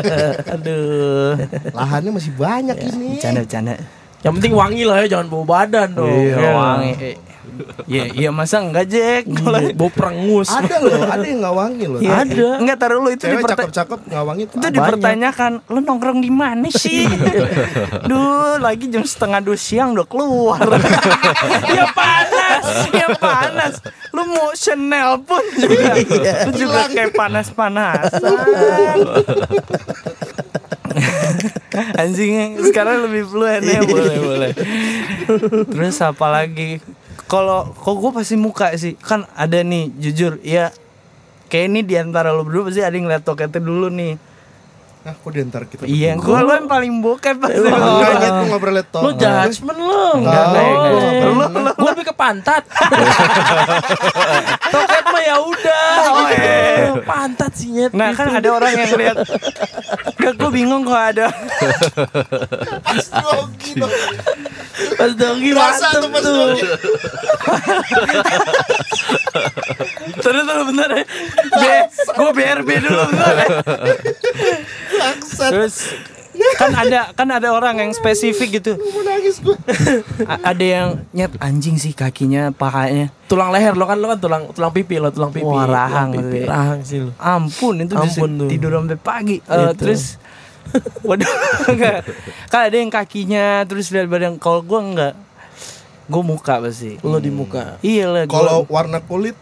Aduh. 0.54 1.38
Lahannya 1.74 2.10
masih 2.14 2.32
banyak 2.34 2.74
ini. 2.86 3.18
Bercanda 3.18 3.42
bercanda. 3.42 3.74
Yang 4.18 4.32
penting 4.42 4.52
wangi 4.54 4.82
lah 4.82 4.96
ya, 5.02 5.06
jangan 5.14 5.26
bau 5.30 5.46
badan 5.46 5.94
dong. 5.94 6.10
Iya, 6.10 6.50
wangi. 6.50 6.90
Iya, 7.84 8.04
iya 8.12 8.30
masa 8.30 8.60
enggak 8.60 8.86
Jack? 8.86 9.22
Kalau 9.28 9.58
Iya, 9.58 9.72
Bau 9.72 9.88
perengus. 9.88 10.48
Ada 10.48 10.76
loh, 10.78 11.02
ada 11.02 11.22
yang 11.22 11.38
nggak 11.38 11.56
wangi 11.56 11.84
loh. 11.84 12.00
Iya, 12.00 12.14
Ada. 12.22 12.48
Enggak 12.58 12.76
taruh 12.78 12.98
lu 12.98 13.10
itu 13.10 13.24
diperta- 13.24 13.56
cakep-cakep 13.58 14.00
nggak 14.04 14.24
wangi 14.24 14.44
tuh. 14.44 14.56
itu 14.56 14.64
ada. 14.64 14.74
dipertanyakan 14.74 15.52
lu 15.66 15.78
nongkrong 15.80 16.18
di 16.18 16.30
mana 16.30 16.68
sih 16.68 17.04
duh 18.08 18.28
lagi 18.58 18.86
jam 18.86 19.02
setengah 19.02 19.40
dua 19.40 19.54
siang 19.54 19.92
udah 19.92 20.04
keluar 20.04 20.60
ya 21.76 21.86
panas 21.90 22.64
ya 22.88 23.08
panas 23.14 23.74
lu 24.10 24.22
mau 24.24 24.50
Chanel 24.52 25.20
pun 25.22 25.42
juga 25.54 25.92
lu 26.44 26.52
juga 26.52 26.80
kayak 26.88 27.12
panas 27.12 27.48
panasan 27.48 28.18
anjing 31.96 32.58
sekarang 32.64 33.04
lebih 33.04 33.24
fluent 33.24 33.62
ya 33.62 33.80
boleh 33.82 34.16
boleh 34.18 34.50
terus 35.66 35.98
apa 36.00 36.26
lagi 36.26 36.82
kalau 37.28 37.70
kok 37.76 37.94
gue 38.00 38.10
pasti 38.10 38.34
muka 38.40 38.72
sih. 38.74 38.96
Kan 38.96 39.28
ada 39.36 39.60
nih 39.60 39.92
jujur 40.00 40.40
ya 40.40 40.72
kayak 41.52 41.66
ini 41.68 41.80
di 41.84 41.94
antara 41.96 42.32
lo 42.32 42.44
berdua 42.44 42.72
pasti 42.72 42.80
ada 42.84 42.92
yang 42.92 43.08
ngeliat 43.08 43.24
toketnya 43.24 43.60
dulu 43.60 43.88
nih 43.92 44.16
Nah, 44.98 45.14
kok 45.14 45.30
di 45.30 45.40
antar 45.40 45.62
kita 45.70 45.86
Iya, 45.86 46.18
gue 46.18 46.38
lo 46.42 46.52
yang 46.52 46.66
paling 46.68 47.00
bokep 47.00 47.36
pasti. 47.38 47.68
Makanya 47.70 48.28
tuh 48.28 48.44
nggak 48.50 48.60
pernah 48.60 48.76
liat 48.82 48.88
Lu 48.98 49.10
judgement 49.14 49.78
lu. 49.78 50.04
Enggak, 50.20 50.44
enggak. 50.50 50.66
Lu 51.28 51.44
gua 51.78 51.90
lebih 51.94 52.06
ke 52.10 52.14
pantat. 52.18 52.62
Toket 54.74 55.04
mah 55.08 55.22
ya 55.24 55.36
udah 55.40 55.88
gitu. 56.28 56.92
Pantat 57.08 57.52
sih 57.56 57.68
nyet. 57.72 57.92
Nah 57.94 58.10
kan 58.12 58.28
ada 58.36 58.48
orang 58.52 58.72
yang 58.74 58.92
lihat 59.00 59.16
Gak 60.18 60.34
gue 60.34 60.50
bingung 60.50 60.82
kok 60.84 60.98
ada 60.98 61.30
Grogi 63.22 63.70
dong. 63.78 63.92
Pas 64.98 65.12
Berasa 65.14 65.86
mantep 65.94 66.10
tuh 66.20 66.34
pas. 66.36 66.58
Terus 70.18 70.42
terus 70.44 70.64
bentar 70.68 70.90
ya 70.92 71.04
Gue 72.18 72.30
BRB 72.34 72.68
dulu 72.82 73.02
bentar 73.08 73.34
ya. 73.38 73.46
Terus 75.30 75.74
kan 76.54 76.70
ada 76.70 77.10
kan 77.12 77.26
ada 77.28 77.50
orang 77.50 77.74
yang 77.76 77.90
spesifik 77.90 78.62
gitu 78.62 78.78
Mau 78.78 79.02
nangis 79.02 79.38
gue. 79.38 79.58
A- 80.22 80.42
ada 80.48 80.64
yang 80.64 80.88
nyet 81.10 81.34
anjing 81.36 81.74
sih 81.74 81.90
kakinya 81.90 82.50
pahanya 82.52 83.10
Tulang 83.26 83.50
leher 83.50 83.74
lo 83.74 83.84
kan 83.84 83.96
lo 83.96 84.06
kan 84.06 84.18
tulang 84.18 84.42
tulang 84.48 84.70
pipi 84.70 84.96
lo 84.96 85.10
tulang 85.10 85.28
pipi. 85.28 85.42
Wah, 85.44 85.66
rahang 85.66 86.12
Tulang 86.12 86.30
pipi. 86.30 86.38
Rahang 86.44 86.80
sih 86.82 86.98
lo. 87.00 87.10
ampun 87.16 87.74
itu 87.80 87.92
Ampun 87.92 88.30
tuh. 88.36 88.48
tidur 88.48 88.70
sampai 88.72 88.96
pagi 88.96 89.36
Itu. 89.38 89.74
terus 89.74 90.02
waduh 91.02 91.26
enggak 91.66 92.04
kan 92.46 92.68
ada 92.68 92.76
yang 92.76 92.88
kakinya 92.88 93.64
terus 93.64 93.88
lihat 93.88 94.06
badan 94.06 94.36
kalau 94.36 94.60
gue 94.60 94.78
enggak 94.78 95.14
gue 96.06 96.22
muka 96.22 96.60
pasti 96.60 97.00
Lo 97.02 97.18
di 97.18 97.28
muka. 97.28 97.80
iya 97.80 98.06
lah 98.06 98.24
Kalau 98.24 98.62
warna 98.66 99.00
kulit 99.00 99.34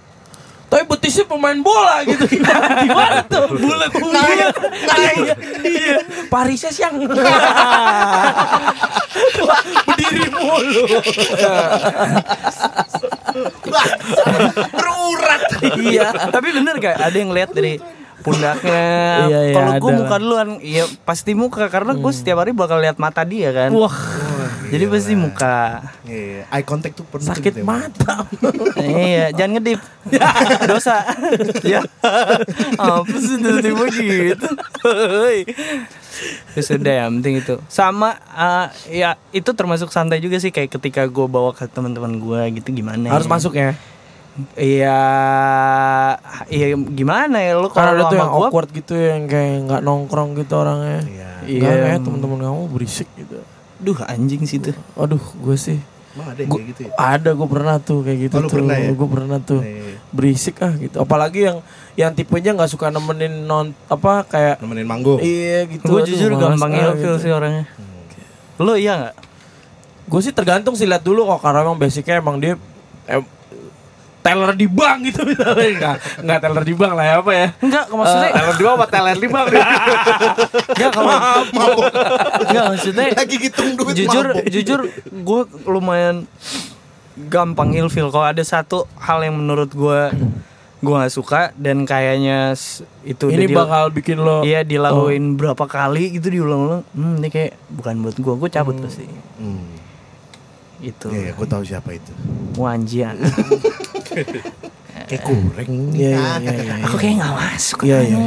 Tapi 0.76 0.92
betisnya 0.92 1.24
pemain 1.24 1.56
bola 1.56 2.04
gitu 2.04 2.28
gimana, 2.36 2.84
gimana 2.84 3.24
tuh? 3.24 3.48
Bulat 3.48 3.88
bulat. 3.96 4.52
Iya, 4.92 5.32
iya. 5.64 5.96
Parisnya 6.28 6.68
siang. 6.68 7.00
Berdiri 9.88 10.28
mulu. 10.36 10.84
berurat. 14.76 15.42
iya 15.80 16.08
tapi 16.32 16.48
bener 16.52 16.76
gak 16.80 16.96
ada 17.00 17.16
yang 17.16 17.32
lihat 17.32 17.52
dari 17.56 17.80
pundaknya 18.26 18.86
Iya, 19.30 19.40
iya, 19.46 19.54
kalau 19.54 19.72
gue 19.78 19.92
muka 20.02 20.16
duluan 20.18 20.48
iya 20.58 20.84
pasti 21.06 21.38
muka 21.38 21.70
karena 21.70 21.94
gue 21.94 22.12
setiap 22.12 22.42
hari 22.42 22.50
bakal 22.50 22.82
lihat 22.82 22.98
mata 22.98 23.22
dia 23.22 23.54
kan 23.54 23.70
Wah, 23.70 23.94
jadi 24.66 24.84
pasti 24.90 25.14
muka 25.14 25.86
Iya, 26.02 26.46
eye 26.50 26.66
contact 26.66 26.98
tuh 26.98 27.06
penting. 27.06 27.30
sakit 27.30 27.52
tuh 27.54 27.62
emang. 27.62 27.86
mata. 27.86 28.26
iya 28.82 29.30
jangan 29.30 29.62
ngedip 29.62 29.80
dosa 30.70 31.06
ya 31.62 31.80
apa 32.78 33.16
sih 33.16 33.38
tiba-tiba 33.38 33.84
gitu 33.94 34.48
Hei. 34.86 35.46
Terus 36.56 36.72
udah 36.72 36.94
ya, 36.96 37.04
penting 37.12 37.44
itu. 37.44 37.54
Sama 37.68 38.16
eh, 38.32 38.66
ya 39.04 39.20
itu 39.36 39.52
termasuk 39.52 39.92
santai 39.92 40.16
juga 40.16 40.40
sih 40.40 40.48
kayak 40.48 40.72
ketika 40.80 41.04
gue 41.04 41.26
bawa 41.28 41.52
ke 41.52 41.68
teman-teman 41.68 42.16
gue 42.16 42.40
gitu 42.56 42.72
gimana. 42.72 43.12
Harus 43.12 43.28
ya. 43.28 43.32
masuk 43.36 43.52
ya. 43.52 43.76
Iya, 44.52 45.00
iya 46.48 46.66
gimana 46.76 47.36
ya 47.38 47.56
lu 47.56 47.68
kalau 47.68 48.04
tuh 48.04 48.12
sama 48.12 48.18
yang 48.18 48.30
gua 48.30 48.48
awkward 48.48 48.68
gitu 48.70 48.92
yang 48.92 49.24
kayak 49.24 49.64
nggak 49.64 49.80
nongkrong 49.80 50.36
gitu 50.36 50.54
orangnya. 50.54 51.00
Iya. 51.02 51.30
Iya, 51.42 51.60
Iya. 51.62 51.82
kayak 51.86 51.98
teman-teman 52.02 52.38
kamu 52.40 52.62
berisik 52.70 53.08
gitu. 53.14 53.38
duh 53.76 53.98
anjing 54.02 54.40
sih 54.42 54.56
tuh. 54.58 54.72
Aduh, 54.94 55.20
gue 55.20 55.52
sih 55.54 55.76
Emang 56.10 56.32
ada 56.32 56.40
yang 56.40 56.48
Gua- 56.48 56.58
kayak 56.58 56.68
gitu 56.72 56.80
ya? 56.82 56.92
ada 56.96 57.30
gue 57.30 57.44
pernah 57.46 57.76
tuh 57.78 57.98
kayak 58.00 58.18
gitu 58.22 58.34
Oh, 58.34 58.42
tuh. 58.42 58.52
pernah 58.56 58.72
ya? 58.74 58.88
Gue 58.90 59.08
pernah 59.10 59.38
tuh. 59.38 59.60
Iya. 59.60 60.00
Berisik 60.08 60.56
ah 60.58 60.72
gitu. 60.74 60.96
Apalagi 60.96 61.40
yang 61.44 61.58
yang 61.94 62.10
tipenya 62.10 62.52
nggak 62.52 62.68
suka 62.68 62.88
nemenin 62.88 63.44
non 63.44 63.76
apa 63.86 64.24
kayak 64.24 64.56
Nemenin 64.58 64.84
manggung. 64.86 65.20
iya 65.20 65.64
gitu. 65.66 65.84
Gue 65.86 66.00
jujur 66.04 66.32
gampang 66.34 66.72
ah, 66.72 66.82
ilfil 66.90 67.04
gitu. 67.14 67.20
sih 67.20 67.30
orangnya. 67.30 67.68
Lu 68.56 68.72
iya 68.74 68.92
nggak? 68.98 69.14
Gue 70.06 70.20
sih 70.20 70.32
tergantung 70.32 70.72
sih 70.72 70.84
lihat 70.84 71.02
dulu 71.02 71.28
kok 71.28 71.40
karena 71.42 71.60
emang 71.62 71.76
basicnya 71.76 72.16
emang 72.16 72.36
dia 72.38 72.56
em, 73.04 73.20
teller 74.26 74.52
di 74.52 74.66
bank 74.66 74.98
gitu 75.04 75.20
misalnya. 75.22 75.66
Enggak 75.70 75.96
enggak 76.18 76.38
teller 76.40 76.64
di 76.64 76.74
bank 76.74 76.92
lah 76.92 77.04
ya 77.04 77.14
apa 77.16 77.30
ya? 77.32 77.46
Enggak, 77.56 77.84
maksudnya 77.88 78.30
teller 78.32 78.52
di 78.52 78.62
bank 78.62 78.74
apa 78.74 78.86
teller 78.88 79.16
di 79.16 79.28
bank? 79.28 79.46
Enggak 80.68 80.90
kalau 80.90 81.14
enggak 82.42 82.64
maksudnya 82.68 83.06
Lagi 83.14 83.36
hitung 83.38 83.68
duit 83.74 83.94
jujur 83.96 84.24
mabok. 84.26 84.46
jujur 84.48 84.80
gue 85.06 85.40
lumayan 85.64 86.16
gampang 87.16 87.72
ilfil. 87.72 88.10
Kalau 88.10 88.26
ada 88.26 88.42
satu 88.42 88.84
hal 88.96 89.22
yang 89.22 89.36
menurut 89.36 89.70
gue 89.70 90.00
gue 90.76 90.92
nggak 90.92 91.08
suka 91.10 91.56
dan 91.56 91.82
kayaknya 91.82 92.52
itu 93.02 93.32
ini 93.32 93.48
bakal 93.48 93.88
bikin 93.88 94.20
lo 94.20 94.44
iya 94.44 94.60
dilakuin 94.60 95.34
berapa 95.34 95.64
kali 95.64 96.12
gitu 96.12 96.28
diulang-ulang. 96.28 96.84
Hmm, 96.92 97.16
ini 97.16 97.28
kayak 97.28 97.56
bukan 97.70 97.94
buat 98.02 98.16
gue 98.16 98.34
gue 98.36 98.50
cabut 98.50 98.76
pasti. 98.78 99.08
Hmm. 99.38 99.72
itu 100.76 101.08
Iya, 101.08 101.20
iya, 101.22 101.32
gue 101.32 101.46
tahu 101.46 101.64
siapa 101.64 101.88
itu. 101.90 102.12
wanjian 102.54 103.16
Kayak 105.06 105.22
kurang. 105.22 105.68
iya 105.92 106.40
iya 106.40 106.50
iya 106.50 106.52
iya 106.56 106.74
aku 106.82 106.96
kayak 106.96 107.14
nggak 107.16 107.34
masuk 107.36 107.78
Iya, 107.84 107.98
iya, 108.02 108.18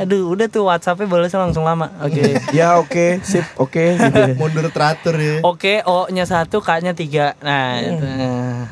aduh 0.00 0.32
udah 0.32 0.46
tuh 0.48 0.64
WhatsAppnya 0.64 1.06
balasnya 1.06 1.38
langsung 1.38 1.62
lama 1.62 1.86
oke 2.00 2.24
ya 2.56 2.80
oke 2.80 3.20
sip 3.22 3.46
oke 3.54 3.84
gitu 3.94 4.18
ya. 4.18 4.34
Mundur 4.40 4.66
teratur 4.68 5.14
ya. 5.14 5.38
Oke, 5.42 5.84
O-nya 5.84 6.24
satu, 6.24 6.58
K-nya 6.58 6.92
tiga. 6.92 7.36
Nah, 7.38 7.78
itu. 7.78 8.00
Nah. 8.00 8.64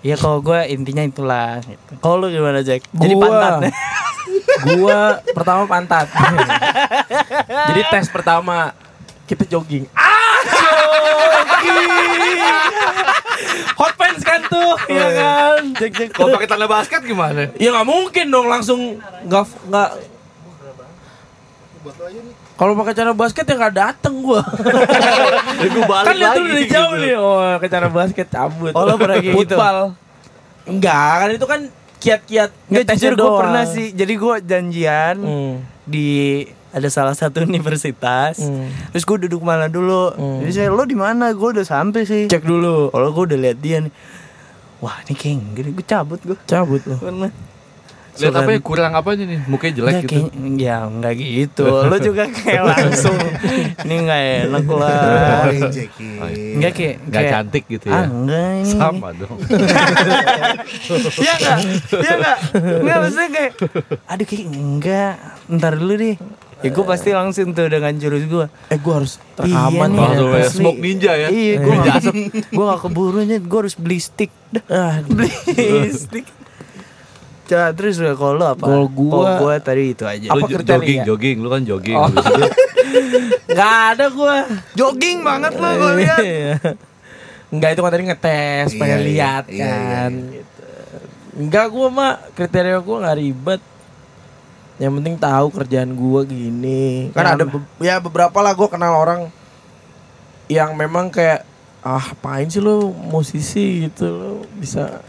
Ya 0.00 0.16
kalau 0.16 0.40
gue 0.40 0.56
intinya 0.66 1.04
itulah. 1.04 1.60
Gitu. 1.60 1.92
Kalau 1.96 2.16
lu 2.16 2.26
gimana 2.28 2.58
Jack? 2.60 2.82
Jadi 2.90 3.12
Gua- 3.12 3.28
pantat. 3.28 3.70
gua 4.76 5.00
pertama 5.30 5.62
pantat 5.64 6.10
jadi 7.70 7.80
tes 7.86 8.10
pertama 8.10 8.74
kita 9.24 9.46
jogging 9.46 9.86
ah 9.94 10.36
jogging 10.44 11.88
tuh 14.50 14.74
ya 14.92 15.06
kan 15.12 15.62
Jack 15.74 15.92
Jack 15.94 16.10
Kalau 16.12 16.28
pakai 16.32 16.46
tanda 16.46 16.66
basket 16.66 17.00
gimana? 17.02 17.48
ya 17.54 17.70
nggak 17.70 17.86
mungkin 17.86 18.26
dong 18.26 18.46
langsung 18.46 18.98
nggak 19.24 19.44
nggak 19.66 19.88
kalau 22.54 22.76
pakai 22.76 22.92
cara 22.92 23.12
basket 23.12 23.40
ya 23.42 23.54
nggak 23.56 23.74
dateng 23.74 24.20
gua 24.20 24.44
gue 25.64 25.82
balik 25.82 26.04
kan 26.04 26.14
lihat 26.14 26.34
dulu 26.36 26.48
dari 26.50 26.66
jauh 26.66 26.92
gitu. 26.92 27.02
nih 27.02 27.14
oh 27.16 27.56
ke 27.56 27.66
cara 27.66 27.88
basket 27.88 28.28
cabut 28.28 28.72
Oh, 28.72 28.84
lo 28.84 28.94
pernah 28.94 29.16
kayak 29.16 29.32
gitu? 29.38 29.56
Enggak 30.66 31.12
kan 31.16 31.28
itu 31.30 31.46
kan 31.46 31.60
kiat-kiat 31.96 32.50
Nggak 32.66 32.84
ngetesnya 32.84 33.00
jujur 33.02 33.12
gue 33.14 33.20
doang. 33.22 33.40
pernah 33.40 33.64
sih. 33.66 33.86
Jadi 33.90 34.12
gue 34.14 34.34
janjian 34.42 35.16
Hmm. 35.18 35.54
di 35.82 36.08
ada 36.70 36.88
salah 36.88 37.12
satu 37.12 37.40
universitas. 37.48 38.38
Hmm. 38.38 38.68
Terus 38.90 39.04
gue 39.04 39.26
duduk 39.26 39.40
mana 39.40 39.66
dulu. 39.66 40.12
Jadi 40.38 40.52
saya 40.54 40.68
lo 40.68 40.84
di 40.84 40.94
mana? 40.94 41.32
Gue 41.32 41.52
udah 41.52 41.64
sampai 41.64 42.04
sih. 42.04 42.24
cek 42.26 42.40
dulu 42.40 42.88
Kalau 42.88 43.08
gue 43.10 43.24
udah 43.26 43.38
lihat 43.40 43.58
dia 43.58 43.80
nih. 43.80 43.92
Wah 44.80 44.96
ini 45.04 45.12
kayak 45.12 45.36
gini 45.52 45.70
gue 45.76 45.84
cabut 45.84 46.20
gue. 46.24 46.36
cabut 46.48 46.80
loh 46.88 46.96
Pernah. 46.96 47.30
Lihat 48.20 48.36
apa 48.36 48.50
ya 48.50 48.60
kurang 48.60 48.92
apanya 48.92 49.24
nih? 49.24 49.40
Mukanya 49.44 49.72
jelek 49.74 49.90
Nggak, 49.90 50.02
gitu. 50.02 50.14
kayak- 50.28 50.58
ya 50.58 50.76
nggak 50.86 51.14
gitu. 51.16 51.64
Lo 51.66 51.96
juga 51.98 52.24
kayak 52.26 52.62
langsung. 52.70 53.16
Ini 53.80 53.94
nggak 54.00 54.22
enak 54.44 54.64
Oh, 54.66 54.76
lah. 54.76 55.48
injekin. 55.48 56.56
Enggak 56.56 56.72
kayak 56.72 56.94
Nggak 57.00 57.12
kayak- 57.16 57.32
cantik 57.32 57.64
gitu 57.66 57.86
Ah 57.86 57.92
ya. 57.92 58.02
enggak 58.06 58.48
ini. 58.54 58.70
Sama 58.70 59.08
dong. 59.12 59.38
Iya 61.16 61.32
enggak? 61.34 61.58
Iya 61.92 62.12
enggak? 62.12 62.38
Enggak 62.54 62.96
maksudnya 62.98 63.28
kayak 63.30 63.52
aduh 64.06 64.26
kayak 64.26 64.44
enggak. 64.48 65.14
Ntar 65.48 65.72
dulu 65.74 65.94
deh. 65.96 66.16
Ya 66.60 66.68
gue 66.68 66.84
pasti 66.84 67.08
langsung 67.10 67.50
tuh 67.50 67.66
dengan 67.66 67.96
jurus 67.96 68.20
gue 68.22 68.44
eh 68.68 68.76
gua 68.76 69.00
harus 69.00 69.16
Iya 69.38 69.48
rekaman 69.64 69.90
nih, 69.90 70.08
nih 70.12 70.28
ya, 70.36 70.48
smoke 70.50 70.76
ninja 70.78 71.12
ya. 71.16 71.28
Iya 71.32 71.54
gue 71.56 71.72
gak, 71.80 71.96
gue 72.52 72.64
gak 72.66 72.80
keburu 72.82 73.18
Gue 73.24 73.58
harus 73.58 73.72
beli 73.74 73.96
stick 73.96 74.28
Dah, 74.46 74.60
ah, 74.68 74.94
Beli 75.00 75.32
stick 75.90 76.28
Coba 77.50 77.74
terus 77.74 77.98
udah 77.98 78.14
kalau 78.14 78.32
lo 78.32 78.46
apa? 78.48 78.62
Kalau 78.62 78.86
gua- 78.86 79.10
Kalau 79.10 79.30
gue 79.42 79.54
tadi 79.58 79.84
itu 79.90 80.04
aja 80.04 80.26
Apa 80.28 80.38
Lu 80.38 80.46
kriteria? 80.46 80.70
jogging, 80.70 81.00
jogging, 81.02 81.36
lu 81.36 81.48
kan 81.48 81.62
jogging. 81.64 81.98
Oh. 81.98 82.06
Nggak 83.50 83.74
ada 83.88 84.06
gua 84.08 84.34
Jogging 84.72 85.18
banget 85.20 85.52
lo 85.52 85.68
gue 85.68 85.92
lihat 85.98 86.18
Enggak 87.50 87.74
itu 87.74 87.80
kan 87.80 87.90
tadi 87.90 88.04
ngetes 88.06 88.68
Iya, 88.68 88.78
pengen 88.78 88.98
iya, 88.98 89.06
lihat 89.08 89.44
iya, 89.48 89.58
kan 89.58 89.74
iya, 89.74 90.22
iya. 90.22 90.32
gitu. 90.32 90.64
Enggak 91.32 91.66
gua 91.68 91.86
mah 91.88 92.12
kriteria 92.30 92.78
gua 92.78 92.96
nggak 93.02 93.18
ribet. 93.18 93.62
Yang 94.76 94.92
penting 94.94 95.14
tahu 95.16 95.46
kerjaan 95.50 95.90
gua 95.92 96.20
gini. 96.22 97.10
Kan 97.10 97.26
ada 97.28 97.42
be- 97.42 97.66
ya 97.80 97.98
beberapa 97.98 98.38
lah 98.38 98.52
gua 98.52 98.68
kenal 98.68 98.94
orang 98.94 99.34
yang 100.46 100.72
memang 100.72 101.10
kayak 101.10 101.42
ah 101.80 102.12
apain 102.12 102.46
sih 102.46 102.58
lu 102.58 102.90
musisi 102.92 103.88
gitu 103.88 104.06
lu 104.06 104.32
bisa 104.54 105.00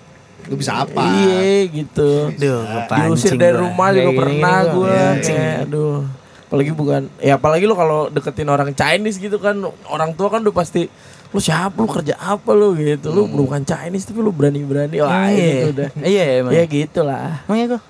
Lu 0.47 0.56
bisa 0.56 0.82
apa? 0.82 1.01
Iya 1.01 1.67
gitu. 1.67 2.10
Duh 2.34 2.62
Diusir 2.88 3.36
dari 3.36 3.56
rumah 3.56 3.91
juga 3.91 4.12
pernah 4.15 4.58
gua 4.63 4.73
gue. 4.73 4.89
kepancing. 4.89 5.39
aduh. 5.62 6.01
Apalagi 6.47 6.71
bukan 6.71 7.01
ya 7.17 7.39
apalagi 7.39 7.63
lu 7.63 7.73
kalau 7.73 8.08
deketin 8.08 8.45
orang 8.45 8.71
Chinese 8.71 9.15
gitu 9.15 9.38
kan 9.38 9.56
orang 9.88 10.12
tua 10.12 10.27
kan 10.27 10.43
udah 10.43 10.51
pasti 10.51 10.91
lu 11.32 11.39
siapa 11.39 11.71
lu 11.73 11.88
kerja 11.88 12.19
apa 12.19 12.51
lu 12.51 12.75
gitu 12.75 13.08
lu 13.08 13.23
bukan 13.23 13.63
Chinese 13.63 14.04
tapi 14.04 14.19
lu 14.19 14.36
berani-berani 14.36 14.99
wah 14.99 15.32
Iya. 15.32 15.47
itu 15.47 15.67
udah 15.71 15.89
Iya 16.04 16.23
emang 16.43 16.51
ya 16.51 16.63
gitu 16.65 16.99
lah 17.01 17.47
Emang 17.47 17.56
ya 17.56 17.65
kok 17.71 17.82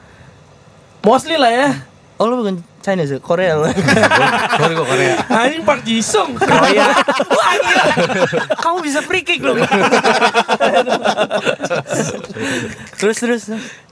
mostly 1.02 1.42
lah 1.42 1.50
ya 1.50 1.70
Oh 2.22 2.30
lu 2.30 2.38
bukan 2.38 2.62
Chinese 2.82 3.12
ya? 3.12 3.20
Korea. 3.20 3.56
Lu 3.56 3.70
Sorry 3.70 4.74
kok 4.74 4.88
Korea. 4.88 5.16
anjing 5.30 5.62
Park 5.62 5.82
Ji 5.82 6.02
Sung 6.02 6.34
Korea. 6.34 6.90
Wah 7.32 7.54
gila. 7.56 7.84
Kamu 8.58 8.78
bisa 8.82 9.00
free 9.00 9.22
kick 9.22 9.40
loh. 9.40 9.56
Terus 12.98 13.18
terus 13.18 13.44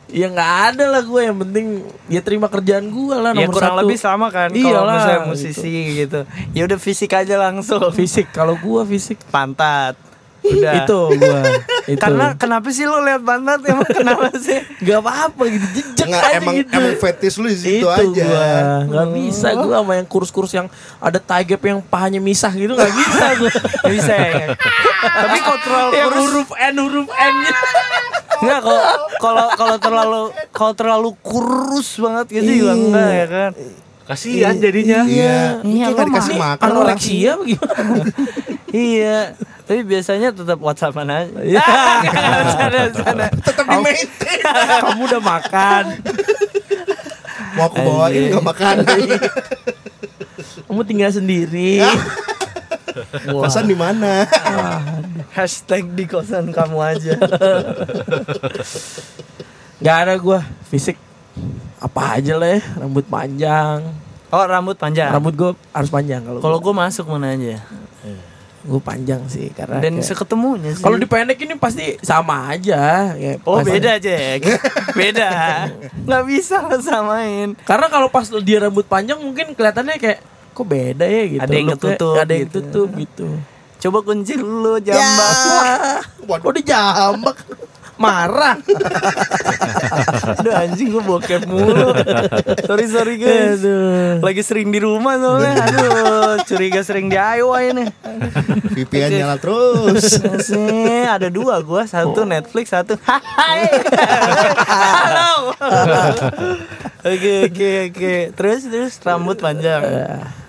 ya 0.10 0.26
nggak 0.26 0.52
ada 0.74 0.86
lah 0.90 1.02
gue 1.02 1.22
yang 1.22 1.38
penting 1.38 1.66
ya 2.08 2.18
terima 2.20 2.50
kerjaan 2.50 2.90
gue 2.90 3.14
lah 3.16 3.30
Ya 3.32 3.46
nomor 3.46 3.54
kurang 3.54 3.78
satu. 3.78 3.82
lebih 3.86 3.98
sama 4.00 4.28
kan 4.30 4.50
Kalau 4.50 4.86
misalnya 4.88 5.22
musisi 5.24 5.70
gitu. 5.96 6.26
Ya 6.52 6.66
udah 6.66 6.78
fisik 6.78 7.14
aja 7.14 7.36
langsung. 7.40 7.94
Fisik. 7.94 8.30
Kalau 8.32 8.58
gue 8.58 8.82
fisik. 8.88 9.22
Pantat 9.30 9.94
Udah 10.52 10.74
itu 10.80 11.00
gue 11.16 11.42
itu 11.94 12.00
Karena 12.00 12.26
kenapa 12.34 12.68
sih 12.70 12.84
lu 12.84 13.00
lihat 13.00 13.22
pantat 13.22 13.62
emang 13.62 13.86
kenapa 13.86 14.30
sih? 14.42 14.60
nggak 14.80 15.00
apa-apa 15.00 15.44
gitu 15.48 15.66
jejak 15.74 16.08
Nggak, 16.08 16.24
aja 16.24 16.36
emang 16.36 16.54
gitu 16.56 16.72
emang 16.76 16.96
fetish 16.98 17.36
lu 17.36 17.48
di 17.48 17.58
situ 17.58 17.76
itu 17.78 17.88
aja. 17.88 18.24
gua 18.24 18.50
nggak 18.86 19.08
bisa 19.14 19.48
gua 19.56 19.76
sama 19.78 19.94
yang 19.94 20.08
kurus-kurus 20.08 20.52
yang 20.52 20.68
ada 20.98 21.18
tie 21.18 21.46
gap 21.46 21.62
yang 21.62 21.80
pahanya 21.80 22.18
misah 22.20 22.50
gitu 22.52 22.72
nggak 22.72 22.90
bisa 22.92 23.26
gua 23.36 23.52
Nggak 23.80 23.94
bisa 23.94 24.14
ya. 24.14 24.46
Tapi 25.00 25.38
kalau 25.40 25.60
terlalu 25.60 25.92
yang 25.94 26.08
kurus 26.08 26.24
huruf 26.26 26.50
N 26.52 26.76
huruf 26.78 27.08
N 27.10 27.36
Enggak 28.40 28.60
kalau 28.62 28.82
kalau 29.18 29.46
kalau 29.54 29.78
terlalu 29.78 30.22
kalau 30.50 30.74
terlalu 30.74 31.10
kurus 31.20 31.90
banget 31.98 32.26
gitu 32.34 32.52
juga 32.58 32.74
enggak 32.74 33.10
ya 33.12 33.26
kan. 33.28 33.52
Kasihan 34.02 34.56
jadinya. 34.56 35.06
Iya. 35.06 35.62
Iya, 35.62 35.86
Kayak 35.86 35.92
nggak 35.92 35.94
lu 36.00 36.10
dikasih 36.10 36.36
makan 36.36 36.58
orang. 36.58 36.72
anoreksia 36.74 37.30
apa 37.30 37.44
gimana 37.46 37.74
Iya. 38.70 39.34
Tapi 39.66 39.82
biasanya 39.86 40.34
tetap 40.34 40.58
WhatsAppan 40.58 41.08
aja. 41.08 41.40
Iya. 41.42 41.62
sana 42.58 42.82
sana. 42.94 43.26
Tetap 43.30 43.66
di 43.66 43.78
maintain. 43.78 44.40
kamu 44.86 45.02
udah 45.06 45.22
makan 45.22 45.84
Mau 47.54 47.66
aku 47.66 47.78
bawain 47.82 48.30
nggak 48.30 48.46
makan. 48.46 48.76
kamu 50.70 50.82
tinggal 50.86 51.12
sendiri 51.12 51.82
Kosan 53.26 53.66
di 53.66 53.78
mana? 53.78 54.26
Hashtag 55.34 55.86
di 55.94 56.06
kosan 56.06 56.50
kamu 56.50 56.78
aja. 56.78 57.16
nggak 59.80 59.98
ada 60.04 60.14
gua 60.20 60.44
fisik 60.68 61.00
apa 61.80 62.20
aja 62.20 62.36
lah 62.36 62.60
ya 62.60 62.62
rambut 62.76 63.08
panjang 63.08 63.80
Oh 64.30 64.44
rambut 64.46 64.76
panjang. 64.76 65.10
rambut 65.10 65.34
gua 65.34 65.52
harus 65.72 65.90
panjang 65.90 66.22
kalau 66.22 66.38
Kalau 66.44 66.58
gua, 66.62 66.66
gue 66.70 66.74
masuk 66.86 67.06
mana 67.10 67.34
aja. 67.34 67.64
Gua 68.62 68.82
panjang 68.82 69.24
sih 69.26 69.50
karena 69.50 69.80
Dan 69.80 69.98
kayak- 69.98 70.08
seketemunya 70.10 70.72
sih. 70.74 70.84
kalau 70.84 70.96
dipendek 70.96 71.40
ini 71.40 71.56
pasti 71.56 71.96
sama 72.00 72.50
aja 72.50 73.14
ya, 73.14 73.40
Oh 73.44 73.58
pasti- 73.58 73.72
beda 73.72 73.92
Jack 73.98 74.40
Beda 75.00 75.30
Nggak 76.02 76.24
bisa 76.26 76.60
lo 76.62 76.76
samain 76.78 77.56
Karena 77.58 77.88
kalau 77.88 78.08
pas 78.08 78.28
dia 78.38 78.60
rambut 78.60 78.84
panjang 78.84 79.16
mungkin 79.16 79.54
kelihatannya 79.54 79.96
kayak 79.96 80.20
kok 80.50 80.66
beda 80.66 81.04
ya 81.04 81.24
gitu. 81.26 81.42
Ada 81.42 81.54
yang 81.54 81.68
ketutup 81.72 82.16
Ada 82.18 82.34
yang 82.34 82.44
gitu. 82.46 82.60
tutup 82.60 82.90
gitu. 82.94 83.28
Coba 83.80 83.98
kunci 84.02 84.36
dulu 84.36 84.76
jambak. 84.78 85.36
Ya. 85.40 86.04
Kok 86.44 86.52
dijambak? 86.52 87.38
Marah. 88.00 88.56
Aduh 90.40 90.56
anjing 90.56 90.88
gue 90.88 91.04
bokep 91.04 91.44
mulu. 91.44 91.92
sorry 92.64 92.88
sorry 92.88 93.16
guys. 93.20 93.60
Aduh. 93.60 94.24
Lagi 94.24 94.40
sering 94.40 94.72
di 94.72 94.80
rumah 94.80 95.20
soalnya. 95.20 95.68
Aduh, 95.68 96.40
curiga 96.48 96.80
sering 96.80 97.12
DIY 97.12 97.76
nih. 97.76 97.88
VPN 98.72 99.12
nyala 99.20 99.36
terus. 99.36 100.16
Sih, 100.48 101.04
ada 101.04 101.28
dua 101.28 101.60
gua, 101.60 101.84
satu 101.84 102.24
Netflix, 102.24 102.72
satu 102.72 102.96
Hai. 103.10 103.68
Halo. 104.64 105.52
Oke, 107.04 107.52
oke, 107.52 107.72
oke. 107.92 108.16
Terus 108.32 108.62
terus 108.64 108.94
rambut 109.04 109.44
panjang. 109.44 109.84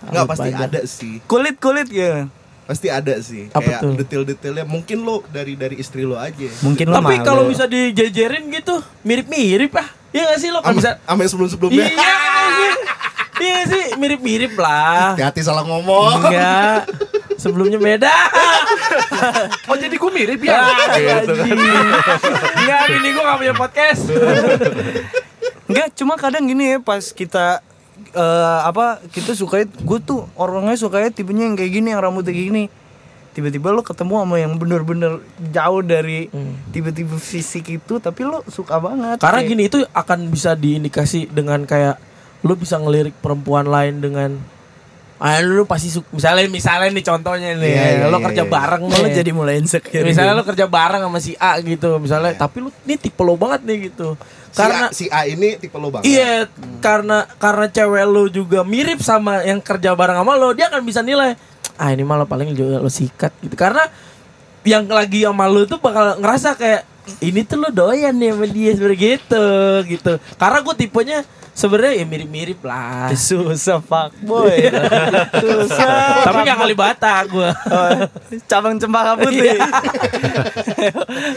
Enggak 0.07 0.25
pasti 0.31 0.49
ada 0.55 0.81
sih. 0.87 1.19
Kulit 1.27 1.59
kulit 1.59 1.91
ya. 1.91 2.31
Pasti 2.71 2.87
ada 2.87 3.19
sih. 3.19 3.51
Apa 3.51 3.83
Kayak 3.83 3.99
detail-detailnya 3.99 4.63
mungkin 4.63 5.03
lo 5.03 5.27
dari 5.27 5.59
dari 5.59 5.83
istri 5.83 6.07
lo 6.07 6.15
aja. 6.15 6.47
Mungkin 6.63 6.87
lo 6.87 7.03
Tapi 7.03 7.19
kalau 7.27 7.51
bisa 7.51 7.67
dijejerin 7.67 8.47
gitu, 8.55 8.79
mirip-mirip 9.03 9.75
ah. 9.75 9.91
Iya 10.15 10.31
gak 10.31 10.39
sih 10.39 10.55
lo 10.55 10.63
kan 10.63 10.79
bisa 10.79 11.03
Ame 11.03 11.27
sebelum-sebelumnya. 11.27 11.91
Iya? 11.91 12.15
Iya 13.43 13.51
nggak 13.57 13.67
sih, 13.75 13.85
mirip-mirip 13.99 14.55
lah. 14.55 15.19
Hati-hati 15.19 15.43
salah 15.43 15.67
ngomong. 15.67 16.31
Enggak. 16.31 16.87
Sebelumnya 17.43 17.83
beda. 17.83 18.15
Oh 19.67 19.75
jadi 19.75 19.97
gue 19.99 20.11
mirip 20.15 20.39
ya? 20.39 20.63
Gitu 20.71 21.01
kan. 21.11 21.25
Enggak, 22.55 22.83
ini 22.87 23.09
gua 23.19 23.23
gak 23.35 23.39
punya 23.43 23.55
podcast. 23.59 24.03
Enggak, 25.67 25.89
cuma 25.99 26.15
kadang 26.15 26.47
gini 26.47 26.77
ya 26.77 26.79
pas 26.79 27.03
kita 27.11 27.67
eh, 28.13 28.61
apa 28.63 28.99
kita 29.09 29.33
suka 29.33 29.63
gue 29.65 29.99
tuh 30.01 30.27
orangnya 30.35 30.75
sukanya 30.75 31.11
tipenya 31.11 31.47
yang 31.47 31.57
kayak 31.57 31.73
gini 31.73 31.89
yang 31.91 32.01
rambutnya 32.01 32.33
kayak 32.33 32.49
gini. 32.51 32.65
Tiba-tiba 33.31 33.71
lo 33.71 33.87
ketemu 33.87 34.27
sama 34.27 34.37
yang 34.37 34.59
bener-bener 34.59 35.23
jauh 35.55 35.81
dari 35.81 36.27
tiba-tiba 36.71 37.15
fisik 37.15 37.71
itu 37.71 38.03
tapi 38.03 38.27
lo 38.27 38.43
suka 38.51 38.83
banget. 38.83 39.23
Karena 39.23 39.41
Kayak- 39.41 39.51
gini 39.55 39.63
itu 39.71 39.79
akan 39.87 40.19
bisa 40.29 40.59
diindikasi 40.59 41.31
dengan 41.31 41.63
kayak 41.63 42.03
lu 42.43 42.59
bisa 42.59 42.81
ngelirik 42.81 43.15
perempuan 43.21 43.71
lain 43.71 44.03
dengan 44.03 44.31
Ah, 45.21 45.37
lu 45.45 45.69
pasti 45.69 45.93
suka 45.93 46.09
misalnya 46.17 46.49
misalnya 46.49 46.97
nih 46.97 47.05
contohnya 47.05 47.53
nih, 47.53 47.69
Iya, 47.77 47.85
iya, 47.93 48.07
lo 48.09 48.17
iya, 48.17 48.25
kerja 48.25 48.45
iya. 48.49 48.53
bareng 48.57 48.83
lo 48.89 49.05
jadi 49.05 49.31
mulai 49.37 49.61
insecure 49.61 50.01
misalnya 50.01 50.33
lo 50.33 50.49
kerja 50.49 50.65
bareng 50.65 51.05
sama 51.05 51.21
si 51.21 51.37
A 51.37 51.61
gitu, 51.61 52.01
misalnya 52.01 52.33
tapi 52.33 52.65
lu 52.65 52.73
ini 52.89 52.97
tipe 52.97 53.21
lo 53.21 53.37
banget 53.37 53.61
nih 53.69 53.93
gitu. 53.93 54.17
Karena 54.55 54.91
si 54.91 55.07
A, 55.11 55.23
si 55.23 55.31
A 55.31 55.31
ini 55.31 55.57
tipe 55.57 55.77
lo 55.79 55.95
banget. 55.95 56.11
Iya, 56.11 56.51
karena 56.83 57.27
karena 57.39 57.67
cewek 57.71 58.05
lu 58.07 58.27
juga 58.31 58.67
mirip 58.67 58.99
sama 59.01 59.43
yang 59.47 59.63
kerja 59.63 59.95
bareng 59.95 60.19
sama 60.21 60.35
lo, 60.35 60.51
dia 60.55 60.67
akan 60.69 60.83
bisa 60.83 61.01
nilai. 61.01 61.39
Ah 61.81 61.95
ini 61.95 62.03
malah 62.05 62.27
paling 62.27 62.53
juga 62.53 62.83
lo 62.83 62.91
sikat 62.91 63.31
gitu. 63.41 63.55
Karena 63.55 63.87
yang 64.67 64.85
lagi 64.91 65.25
sama 65.25 65.49
lu 65.49 65.65
tuh 65.65 65.81
bakal 65.81 66.21
ngerasa 66.21 66.59
kayak 66.59 66.83
ini 67.19 67.41
tuh 67.43 67.59
lo 67.59 67.69
doyan 67.69 68.13
nih 68.13 68.31
sama 68.31 68.47
dia 68.47 68.71
sebenarnya 68.73 68.99
gitu 69.19 69.47
gitu. 69.87 70.13
Karena 70.35 70.59
gue 70.61 70.75
tipenya 70.75 71.19
sebenarnya 71.51 71.93
ya 71.95 72.05
mirip-mirip 72.05 72.61
lah. 72.61 73.11
susah 73.29 73.79
pak 73.79 74.15
boy 74.21 74.55
susah 75.35 76.25
Tapi 76.25 76.39
gak 76.43 76.59
kali 76.59 76.75
bata 76.75 77.13
gue. 77.25 77.49
cabang 78.47 78.77
cempaka 78.77 79.19
putih 79.19 79.59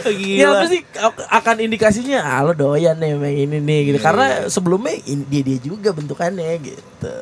Ya 0.04 0.46
gila 0.46 0.60
pasti 0.60 0.78
ak- 0.94 1.26
akan 1.30 1.56
indikasinya 1.60 2.18
ah 2.20 2.40
lo 2.42 2.52
doyan 2.52 2.96
nih 2.96 3.14
sama 3.14 3.28
ini 3.28 3.58
nih 3.58 3.80
gitu. 3.90 3.98
Karena 3.98 4.46
sebelumnya 4.46 4.94
dia 5.28 5.42
dia 5.42 5.58
juga 5.58 5.90
bentukannya 5.90 6.46
gitu. 6.60 7.14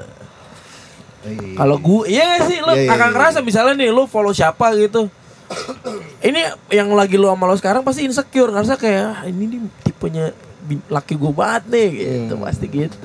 Iya. 1.23 1.55
Kalau 1.55 1.79
gue, 1.79 2.03
iya 2.09 2.35
gak 2.35 2.43
sih 2.45 2.59
lo 2.59 2.75
Iya, 2.75 2.83
iya, 2.83 2.91
akan 2.93 3.09
iya. 3.09 3.15
ngerasa 3.15 3.39
misalnya 3.41 3.75
nih 3.79 3.91
lo 3.91 4.05
follow 4.05 4.31
siapa 4.31 4.75
gitu. 4.75 5.07
Ini 6.23 6.41
yang 6.69 6.89
lagi 6.91 7.15
lo 7.15 7.29
sama 7.29 7.45
lo 7.45 7.55
sekarang 7.55 7.83
pasti 7.83 8.03
insecure 8.03 8.49
ngerasa 8.49 8.75
kayak 8.75 9.05
"Ah, 9.05 9.23
ini 9.25 9.45
nih 9.49 9.61
tipenya 9.83 10.25
laki 10.89 11.15
gue 11.15 11.33
banget 11.33 11.63
nih 11.69 11.89
gitu 11.93 12.35
pasti 12.39 12.67
gitu. 12.67 12.97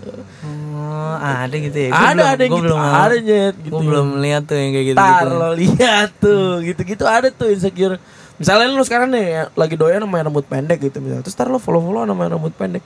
Oh, 0.78 1.16
ada 1.18 1.52
gitu 1.52 1.74
ya 1.76 1.90
Gua 1.90 2.00
ada 2.00 2.14
belum- 2.14 2.30
ada 2.30 2.44
gua 2.44 2.54
gitu, 2.54 2.64
belum 2.64 2.80
ada 2.80 3.16
nyet 3.20 3.56
gitu. 3.58 3.72
gue 3.72 3.82
belum 3.84 4.08
lihat 4.20 4.44
tuh 4.46 4.56
yang 4.56 4.72
kayak 4.72 4.88
gitu 4.88 4.98
Tar 4.98 5.26
lo 5.28 5.50
lihat 5.54 6.10
tuh 6.18 6.44
gitu-gitu 6.62 7.04
ada 7.04 7.28
tuh 7.30 7.48
insecure. 7.50 7.98
Misalnya 8.38 8.70
lo 8.70 8.84
sekarang 8.84 9.10
nih 9.10 9.26
ya, 9.28 9.44
lagi 9.52 9.74
doyan 9.74 9.98
sama 10.00 10.16
yang 10.16 10.30
rambut 10.30 10.46
pendek 10.46 10.78
gitu 10.80 10.98
misalnya. 11.00 11.24
Terus 11.24 11.34
tar 11.34 11.50
lo 11.50 11.58
follow-follow 11.58 12.06
sama 12.06 12.22
yang 12.24 12.34
rambut 12.34 12.54
pendek. 12.54 12.86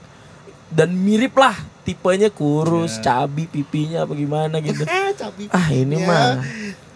Dan 0.66 0.96
mirip 0.96 1.36
lah 1.36 1.52
tipenya 1.82 2.26
kurus, 2.28 2.96
cabi 2.98 3.44
pipinya 3.44 4.02
apa 4.02 4.14
gimana 4.14 4.56
gitu. 4.58 4.88
Eh, 4.88 5.12
cabi. 5.12 5.52
ah 5.52 5.68
ini 5.68 5.94
Ya. 5.94 6.08
mah 6.08 6.28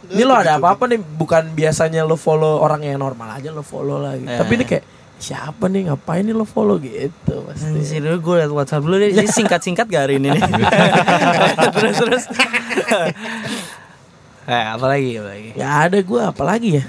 ini 0.09 0.22
lo 0.22 0.34
ada 0.34 0.57
apa-apa 0.57 0.86
nih? 0.86 0.98
Bukan 0.98 1.52
biasanya 1.52 2.02
lo 2.02 2.14
follow 2.14 2.59
orang 2.59 2.82
yang 2.82 2.98
normal 2.98 3.32
aja 3.32 3.50
lo 3.50 3.61
follow 3.61 3.98
lagi 3.98 4.22
Eh. 4.22 4.36
tapi 4.36 4.52
ini 4.54 4.64
kayak 4.64 4.84
siapa 5.16 5.66
nih? 5.66 5.88
Ngapain 5.88 6.22
nih 6.22 6.32
lo 6.32 6.44
follow 6.44 6.76
gitu 6.76 7.34
pasti. 7.44 7.66
Anjir 7.66 8.00
dulu 8.00 8.18
gue 8.22 8.34
liat 8.38 8.52
whatsapp 8.52 8.80
dulu 8.80 8.96
deh. 8.96 9.11
Singkat-singkat 9.38 9.86
gak 9.86 10.02
hari 10.04 10.18
ini 10.18 10.28
nih? 10.30 10.42
Terus 11.76 11.96
terus. 11.96 12.24
Eh 14.46 14.62
apa 14.62 14.86
lagi 14.86 15.18
apa 15.18 15.26
lagi 15.26 15.50
ya 15.59 15.68
ada 15.82 15.98
gue 15.98 16.22
apalagi 16.22 16.78
ya? 16.78 16.84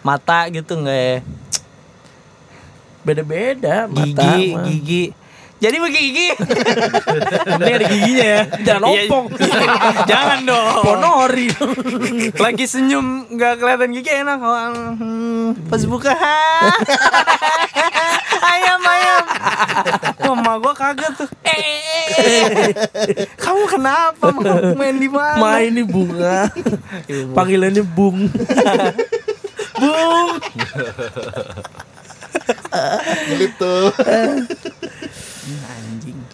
Mata 0.00 0.46
gitu 0.46 0.78
gak 0.78 0.94
ya? 0.94 1.18
Beda-beda 3.02 3.90
mata 3.90 4.06
Gigi 4.06 4.54
mah. 4.54 4.62
Gigi 4.62 5.04
Jadi 5.62 5.76
begigi 5.78 6.34
ini 7.54 7.70
ada 7.70 7.86
giginya 7.86 8.26
ya. 8.26 8.42
Jangan 8.66 8.82
Iya, 8.82 9.02
ompong 9.06 9.26
Jangan 10.10 10.38
dong. 10.42 10.82
Ponori. 10.82 11.46
Lagi 12.34 12.66
senyum 12.66 13.30
gak 13.38 13.62
kelihatan 13.62 13.94
gigi 13.94 14.10
enak. 14.10 14.42
Hmm, 14.42 15.54
Pas 15.70 15.86
buka. 15.86 16.10
Ayam 18.52 18.82
ayam. 18.82 19.24
Mama 20.34 20.58
gue 20.58 20.74
kaget 20.74 21.12
tuh. 21.14 21.28
Eh 21.46 22.74
Kamu 23.38 23.62
kenapa 23.70 24.34
Mau 24.34 24.74
main 24.74 24.98
di 24.98 25.06
mana? 25.06 25.38
Main 25.38 25.70
nih 25.78 25.86
bunga. 25.86 26.50
Panggilannya 27.38 27.86
bung. 27.86 28.26
Bung. 29.78 30.28
Tuh. 33.62 33.94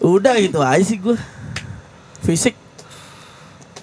udah 0.01 0.35
gitu 0.37 0.59
aja 0.59 0.79
sih 0.79 0.95
gue 0.95 1.17
fisik 2.21 2.55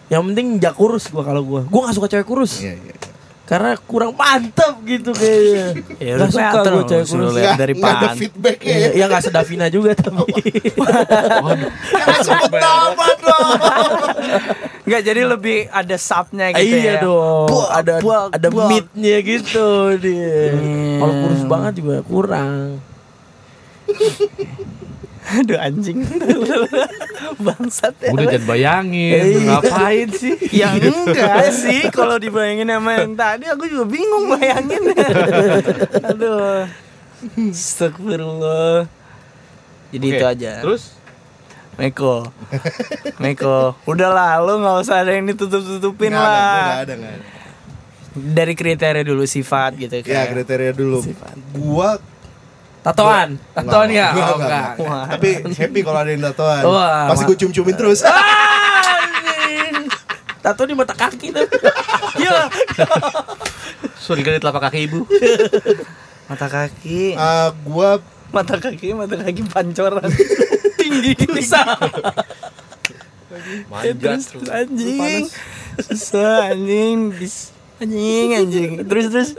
yang 0.06 0.22
penting 0.24 0.56
jak 0.56 0.72
kurus 0.72 1.06
gue 1.06 1.18
kalau 1.18 1.42
gue 1.42 1.60
gue 1.62 1.80
gak 1.80 1.92
suka 1.92 2.08
cewek 2.08 2.24
kurus 2.24 2.58
Iya, 2.58 2.74
iya. 2.74 2.94
iya. 2.94 3.10
karena 3.42 3.74
kurang 3.80 4.10
mantap 4.12 4.74
gitu 4.82 5.10
kayaknya 5.12 5.66
Ya 5.96 6.12
Gak 6.12 6.16
udah 6.16 6.28
suka 6.28 6.60
gue 6.64 6.84
cewek 6.84 7.06
kurus 7.06 7.30
Nggak- 7.32 7.56
dari 7.56 7.72
nggak 7.74 7.92
ada 7.92 8.08
feedback 8.12 8.58
ya. 8.60 8.76
Ya, 8.76 8.88
ya 8.92 9.04
gak 9.06 9.22
sedavina 9.22 9.66
juga 9.66 9.92
tapi 9.98 10.30
Jangan 11.86 12.20
sebut 12.22 12.50
nama 12.56 13.06
dong. 13.16 13.58
Enggak 14.82 15.02
jadi 15.04 15.22
lebih 15.24 15.58
ada 15.68 15.96
subnya 15.96 16.46
gitu 16.52 16.62
iya 16.72 16.92
ya. 16.92 17.02
dong 17.02 17.46
Buak, 17.48 17.70
ada 17.72 17.94
buak, 17.98 18.24
ada 18.32 18.48
buak. 18.48 18.68
meatnya 18.68 19.16
gitu 19.20 19.68
dia 19.96 20.38
Hmm. 20.52 20.98
kalau 20.98 21.14
kurus 21.20 21.42
banget 21.44 21.72
juga 21.76 21.96
kurang 22.02 22.78
Aduh 25.42 25.58
anjing. 25.58 26.06
Bangsat 27.46 27.94
ya. 27.98 28.14
Udah 28.14 28.26
jangan 28.30 28.46
bayangin, 28.46 29.42
ngapain 29.42 30.08
sih? 30.14 30.34
Ya 30.62 30.72
enggak 30.78 31.50
sih 31.50 31.90
kalau 31.90 32.16
dibayangin 32.16 32.70
sama 32.70 32.94
yang 33.02 33.12
tadi 33.18 33.44
aku 33.50 33.66
juga 33.66 33.84
bingung 33.90 34.30
bayangin. 34.30 34.82
Aduh. 36.06 36.70
Astagfirullah. 37.50 38.86
Jadi 39.90 40.06
Oke, 40.06 40.16
itu 40.18 40.24
aja. 40.24 40.52
Terus 40.62 40.94
Meko. 41.76 42.30
Meko. 43.20 43.76
Udahlah 43.84 44.40
lu 44.40 44.62
nggak 44.62 44.76
usah 44.80 45.04
ada 45.04 45.12
yang 45.12 45.28
ditutup-tutupin 45.28 46.14
ada, 46.14 46.22
lah. 46.22 46.62
nggak 46.62 46.82
ada, 46.86 46.94
nggak 46.96 47.14
ada. 47.18 47.26
Dari 48.16 48.54
kriteria 48.56 49.04
dulu 49.04 49.28
sifat 49.28 49.76
gitu 49.76 50.00
Ya 50.00 50.24
kan. 50.24 50.32
kriteria 50.32 50.72
dulu. 50.72 51.04
Gua 51.52 52.00
tatoan 52.86 53.28
tatoan 53.50 53.88
ya 53.90 54.08
Enggak, 54.08 54.22
oh, 54.24 54.36
enggak, 54.38 54.46
enggak. 54.46 54.70
enggak. 54.78 55.04
Tapi 55.10 55.28
happy 55.58 55.80
kalau 55.82 55.98
ada 55.98 56.10
yang 56.10 56.22
tatoan. 56.22 56.62
Wah, 56.62 57.10
Pasti 57.10 57.22
gue 57.24 57.36
cium-ciumin 57.36 57.74
terus. 57.74 58.00
Anjing. 58.06 59.90
tato 60.38 60.62
di 60.62 60.72
mata 60.72 60.94
kaki 60.94 61.34
tuh 61.34 61.42
Ya. 62.22 62.46
sorry 63.96 64.22
kali 64.22 64.38
telapak 64.38 64.70
kaki 64.70 64.86
ibu. 64.86 65.02
Mata 66.26 66.46
kaki. 66.46 67.14
Ah, 67.14 67.54
gua 67.60 68.02
Mata 68.28 68.56
kaki, 68.56 68.90
mata 68.92 69.14
kaki 69.14 69.46
pancoran. 69.46 70.10
Tinggi 70.74 71.14
bisa. 71.28 71.62
Manjat 73.68 73.94
terus 74.26 74.48
anjing. 74.48 75.22
Susah 75.78 76.50
anjing. 76.50 77.12
Bis- 77.12 77.54
Anjing 77.76 78.28
anjing. 78.34 78.70
Terus 78.82 79.06
terus. 79.08 79.30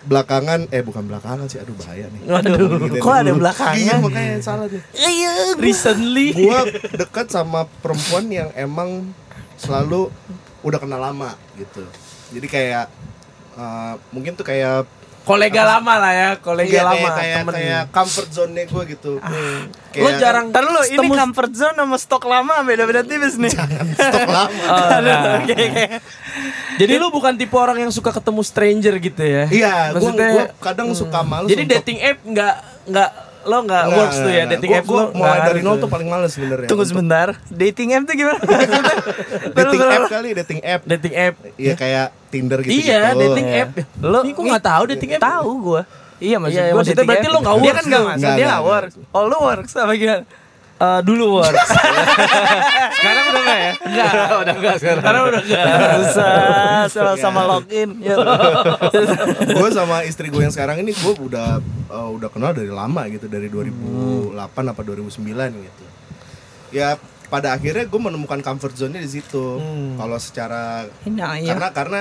Belakangan 0.00 0.64
eh 0.72 0.80
bukan 0.80 1.04
belakangan 1.04 1.44
sih 1.46 1.60
aduh 1.60 1.76
bahaya 1.76 2.08
nih. 2.08 2.22
Waduh, 2.24 2.88
Gitu 2.88 2.96
kok 3.04 3.12
ada 3.12 3.28
dulu. 3.28 3.28
Iya 3.28 3.40
belakangan? 3.40 3.98
makanya 4.00 4.34
salah 4.40 4.66
tuh. 4.66 4.80
Iya, 4.96 5.32
recently 5.60 6.32
Gua 6.32 6.64
dekat 6.96 7.28
sama 7.28 7.68
perempuan 7.84 8.24
yang 8.32 8.48
emang 8.56 9.12
selalu 9.60 10.08
udah 10.64 10.78
kenal 10.80 11.00
lama 11.00 11.36
gitu. 11.60 11.84
Jadi 12.32 12.46
kayak 12.48 12.86
eh, 13.60 13.94
mungkin 14.12 14.36
tuh 14.36 14.46
kayak 14.48 14.88
Kolega 15.30 15.62
lama 15.64 15.94
lah 15.94 16.12
ya, 16.12 16.28
kolega 16.36 16.72
iya, 16.72 16.82
lama, 16.82 16.98
kayak 16.98 17.14
kayak, 17.16 17.38
temen. 17.38 17.52
kayak 17.54 17.82
comfort 17.88 18.28
zone-nya 18.28 18.64
gue 18.66 18.82
gitu. 18.88 19.12
Lo 19.96 20.08
jarang 20.16 20.46
Ntar 20.48 20.62
lu 20.64 20.80
ini 20.82 20.98
ketemu- 20.98 21.14
comfort 21.16 21.52
zone 21.52 21.76
sama 21.76 21.96
stok 21.96 22.24
lama 22.24 22.54
beda-beda 22.60 23.00
tipis 23.00 23.34
nih. 23.36 23.54
stok 23.92 24.26
lama. 24.36 24.62
Oh, 24.66 24.98
nah. 25.00 25.38
Oke, 25.38 25.54
oke. 25.54 25.84
Jadi 26.76 26.92
lu 26.96 27.06
bukan 27.08 27.34
tipe 27.34 27.54
orang 27.54 27.78
yang 27.78 27.90
suka 27.90 28.10
ketemu 28.10 28.40
stranger 28.40 28.94
gitu 28.98 29.22
ya? 29.22 29.44
Iya, 29.46 29.74
gue 29.92 30.10
kadang 30.58 30.90
suka 30.92 31.22
males 31.22 31.46
Jadi 31.46 31.62
untuk- 31.64 31.74
dating 31.78 31.98
app 32.00 32.18
nggak 32.22 32.54
nggak 32.86 33.10
lo 33.42 33.56
nggak 33.62 33.84
works 33.88 34.18
tuh 34.18 34.28
ya 34.28 34.44
dating 34.46 34.72
app 34.74 34.84
Gua- 34.84 35.08
lo 35.08 35.16
mulai 35.16 35.32
nggak 35.32 35.48
dari 35.48 35.60
nol 35.60 35.74
tuh. 35.74 35.80
tuh 35.80 35.88
paling 35.88 36.08
males 36.08 36.30
sebenarnya. 36.30 36.66
Tunggu 36.66 36.82
Untuk- 36.82 36.92
sebentar. 36.92 37.28
Dating 37.46 37.88
app 37.90 38.04
tuh 38.04 38.14
gimana? 38.14 38.40
Dating 39.56 39.80
app 39.82 40.04
kali, 40.08 40.28
dating 40.34 40.60
app. 40.62 40.80
dating 40.84 41.14
app. 41.14 41.34
Iya 41.56 41.74
kayak 41.74 42.06
Tinder 42.28 42.58
gitu. 42.60 42.70
Iya, 42.72 43.00
dating 43.12 43.48
Iya. 43.48 43.62
app. 43.62 43.70
Lo 43.98 44.18
Ini 44.20 44.32
gua 44.32 44.44
nggak 44.50 44.64
tahu 44.66 44.82
dating 44.88 45.10
app. 45.12 45.22
Tahu 45.24 45.50
gua. 45.58 45.82
Iya 46.16 46.36
maksud 46.36 46.52
Iya, 46.54 46.64
gua 46.66 46.78
maksudnya 46.78 47.04
berarti 47.06 47.26
lo 47.26 47.38
nggak 47.38 47.54
Dia 47.54 47.64
works 47.64 47.74
kan 47.74 47.84
nggak 47.86 47.96
tuh. 47.96 48.06
masuk, 48.06 48.20
Nggak, 48.20 48.36
dia 48.36 48.46
nggak 48.46 48.62
works. 48.62 48.94
Oh 49.10 49.22
lu 49.24 49.36
works 49.38 49.72
apa 49.74 49.92
gimana? 49.94 50.22
Eh, 50.80 51.00
dulu 51.04 51.36
works. 51.36 51.68
Sekarang 52.96 53.24
udah 53.28 53.40
enggak 53.44 53.58
ya? 53.60 53.72
Enggak, 53.84 54.12
udah 54.32 54.54
enggak 54.56 54.76
sekarang. 54.80 55.02
Karena 55.04 55.20
udah 55.28 55.40
enggak. 55.44 55.64
Susah, 56.00 56.32
sama, 56.88 57.12
sama 57.20 57.40
login. 57.44 58.00
Ya. 58.00 58.16
gue 59.60 59.68
sama 59.76 59.96
istri 60.08 60.32
gue 60.32 60.40
yang 60.40 60.52
sekarang 60.52 60.80
ini 60.80 60.96
gue 60.96 61.12
udah 61.20 61.60
uh, 61.92 62.08
udah 62.16 62.28
kenal 62.32 62.56
dari 62.56 62.72
lama 62.72 63.04
gitu 63.12 63.28
dari 63.28 63.52
2008 63.52 64.40
apa 64.48 64.80
2009 64.80 65.20
gitu 65.60 65.84
ya 66.70 66.96
pada 67.28 67.52
akhirnya 67.52 67.84
gue 67.84 68.00
menemukan 68.00 68.40
comfort 68.40 68.74
zone-nya 68.74 69.02
di 69.02 69.10
situ 69.10 69.58
kalau 69.98 70.16
secara 70.16 70.86
Nah, 71.06 71.36
iya. 71.36 71.50
karena 71.54 71.68
karena 71.74 72.00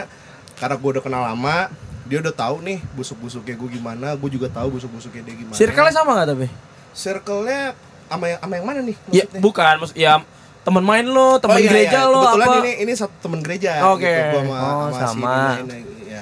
karena 0.55 0.75
gue 0.77 0.89
udah 0.97 1.03
kenal 1.03 1.21
lama 1.25 1.67
dia 2.05 2.21
udah 2.21 2.33
tahu 2.33 2.61
nih 2.63 2.79
busuk-busuknya 2.93 3.57
gue 3.57 3.69
gimana 3.75 4.13
gue 4.15 4.29
juga 4.29 4.47
tahu 4.49 4.77
busuk-busuknya 4.77 5.21
dia 5.25 5.35
gimana 5.35 5.57
Circle-nya 5.57 5.93
sama 5.93 6.11
enggak 6.15 6.27
tapi? 6.31 6.47
circle-nya 6.89 7.61
sama 8.09 8.25
yang 8.27 8.39
sama 8.39 8.53
yang 8.55 8.65
mana 8.65 8.79
nih 8.81 8.95
Ya, 9.07 9.23
maksudnya? 9.23 9.39
bukan, 9.39 9.73
maksud 9.77 9.95
ya 9.95 10.13
teman 10.59 10.83
main 10.83 11.05
lo, 11.05 11.37
teman 11.37 11.55
Oh, 11.55 11.59
iya, 11.59 11.67
gereja 11.67 11.99
iya. 11.99 12.05
lo 12.05 12.19
Kebetulan 12.19 12.47
apa? 12.47 12.57
ini 12.59 12.71
ini 12.79 12.91
satu 12.93 13.15
teman 13.19 13.39
gereja 13.39 13.71
Oke. 13.87 14.03
gitu, 14.03 14.21
gua 14.27 14.41
sama, 14.41 14.57
Oh, 14.59 14.67
sama, 14.67 14.91
si 14.91 14.99
sama. 14.99 15.35
Ini, 15.61 15.77
ya. 16.07 16.21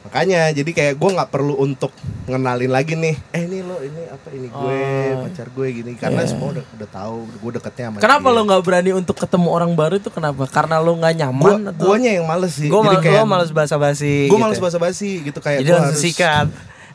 Makanya 0.00 0.40
jadi 0.50 0.70
kayak 0.70 0.94
gue 0.96 1.10
nggak 1.12 1.30
perlu 1.30 1.54
untuk 1.56 1.92
ngenalin 2.24 2.68
lagi 2.68 2.94
nih. 2.94 3.14
Eh 3.30 3.44
ini 3.44 3.60
lo 3.60 3.78
ini 3.78 4.02
apa 4.06 4.28
ini 4.28 4.48
gue 4.48 4.80
pacar 5.20 5.46
gue 5.48 5.66
gini 5.72 5.92
karena 5.94 6.24
semua 6.24 6.48
udah 6.52 6.64
udah 6.64 6.88
tahu 6.90 7.16
gue 7.28 7.50
deketnya 7.52 7.84
sama 7.86 7.96
Oh. 7.96 8.02
Kenapa 8.02 8.24
dia. 8.24 8.34
lo 8.34 8.40
nggak 8.42 8.62
berani 8.62 8.90
untuk 8.92 9.16
ketemu 9.16 9.48
orang 9.50 9.72
baru 9.72 9.94
itu 9.96 10.08
kenapa? 10.08 10.42
Karena 10.46 10.76
lo 10.78 10.92
nggak 10.94 11.12
Gua, 11.12 11.20
nyaman 11.20 11.58
atau? 11.68 11.84
guanya 11.86 12.10
yang 12.12 12.24
males 12.24 12.52
sih. 12.52 12.66
Gue 12.66 12.80
Jadi 12.80 12.88
mal, 12.90 13.02
kayak 13.02 13.14
gua 13.14 13.24
males 13.28 13.50
basa-basi. 13.50 14.14
gue 14.22 14.28
gitu. 14.28 14.40
males 14.40 14.58
basa-basi 14.58 15.10
gitu 15.22 15.38
kayak 15.38 15.58
Jadi 15.58 15.68
gua 15.68 15.78
harus 15.84 15.96
sikat. 15.96 16.46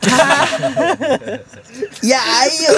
ya 2.06 2.20
ayo 2.20 2.74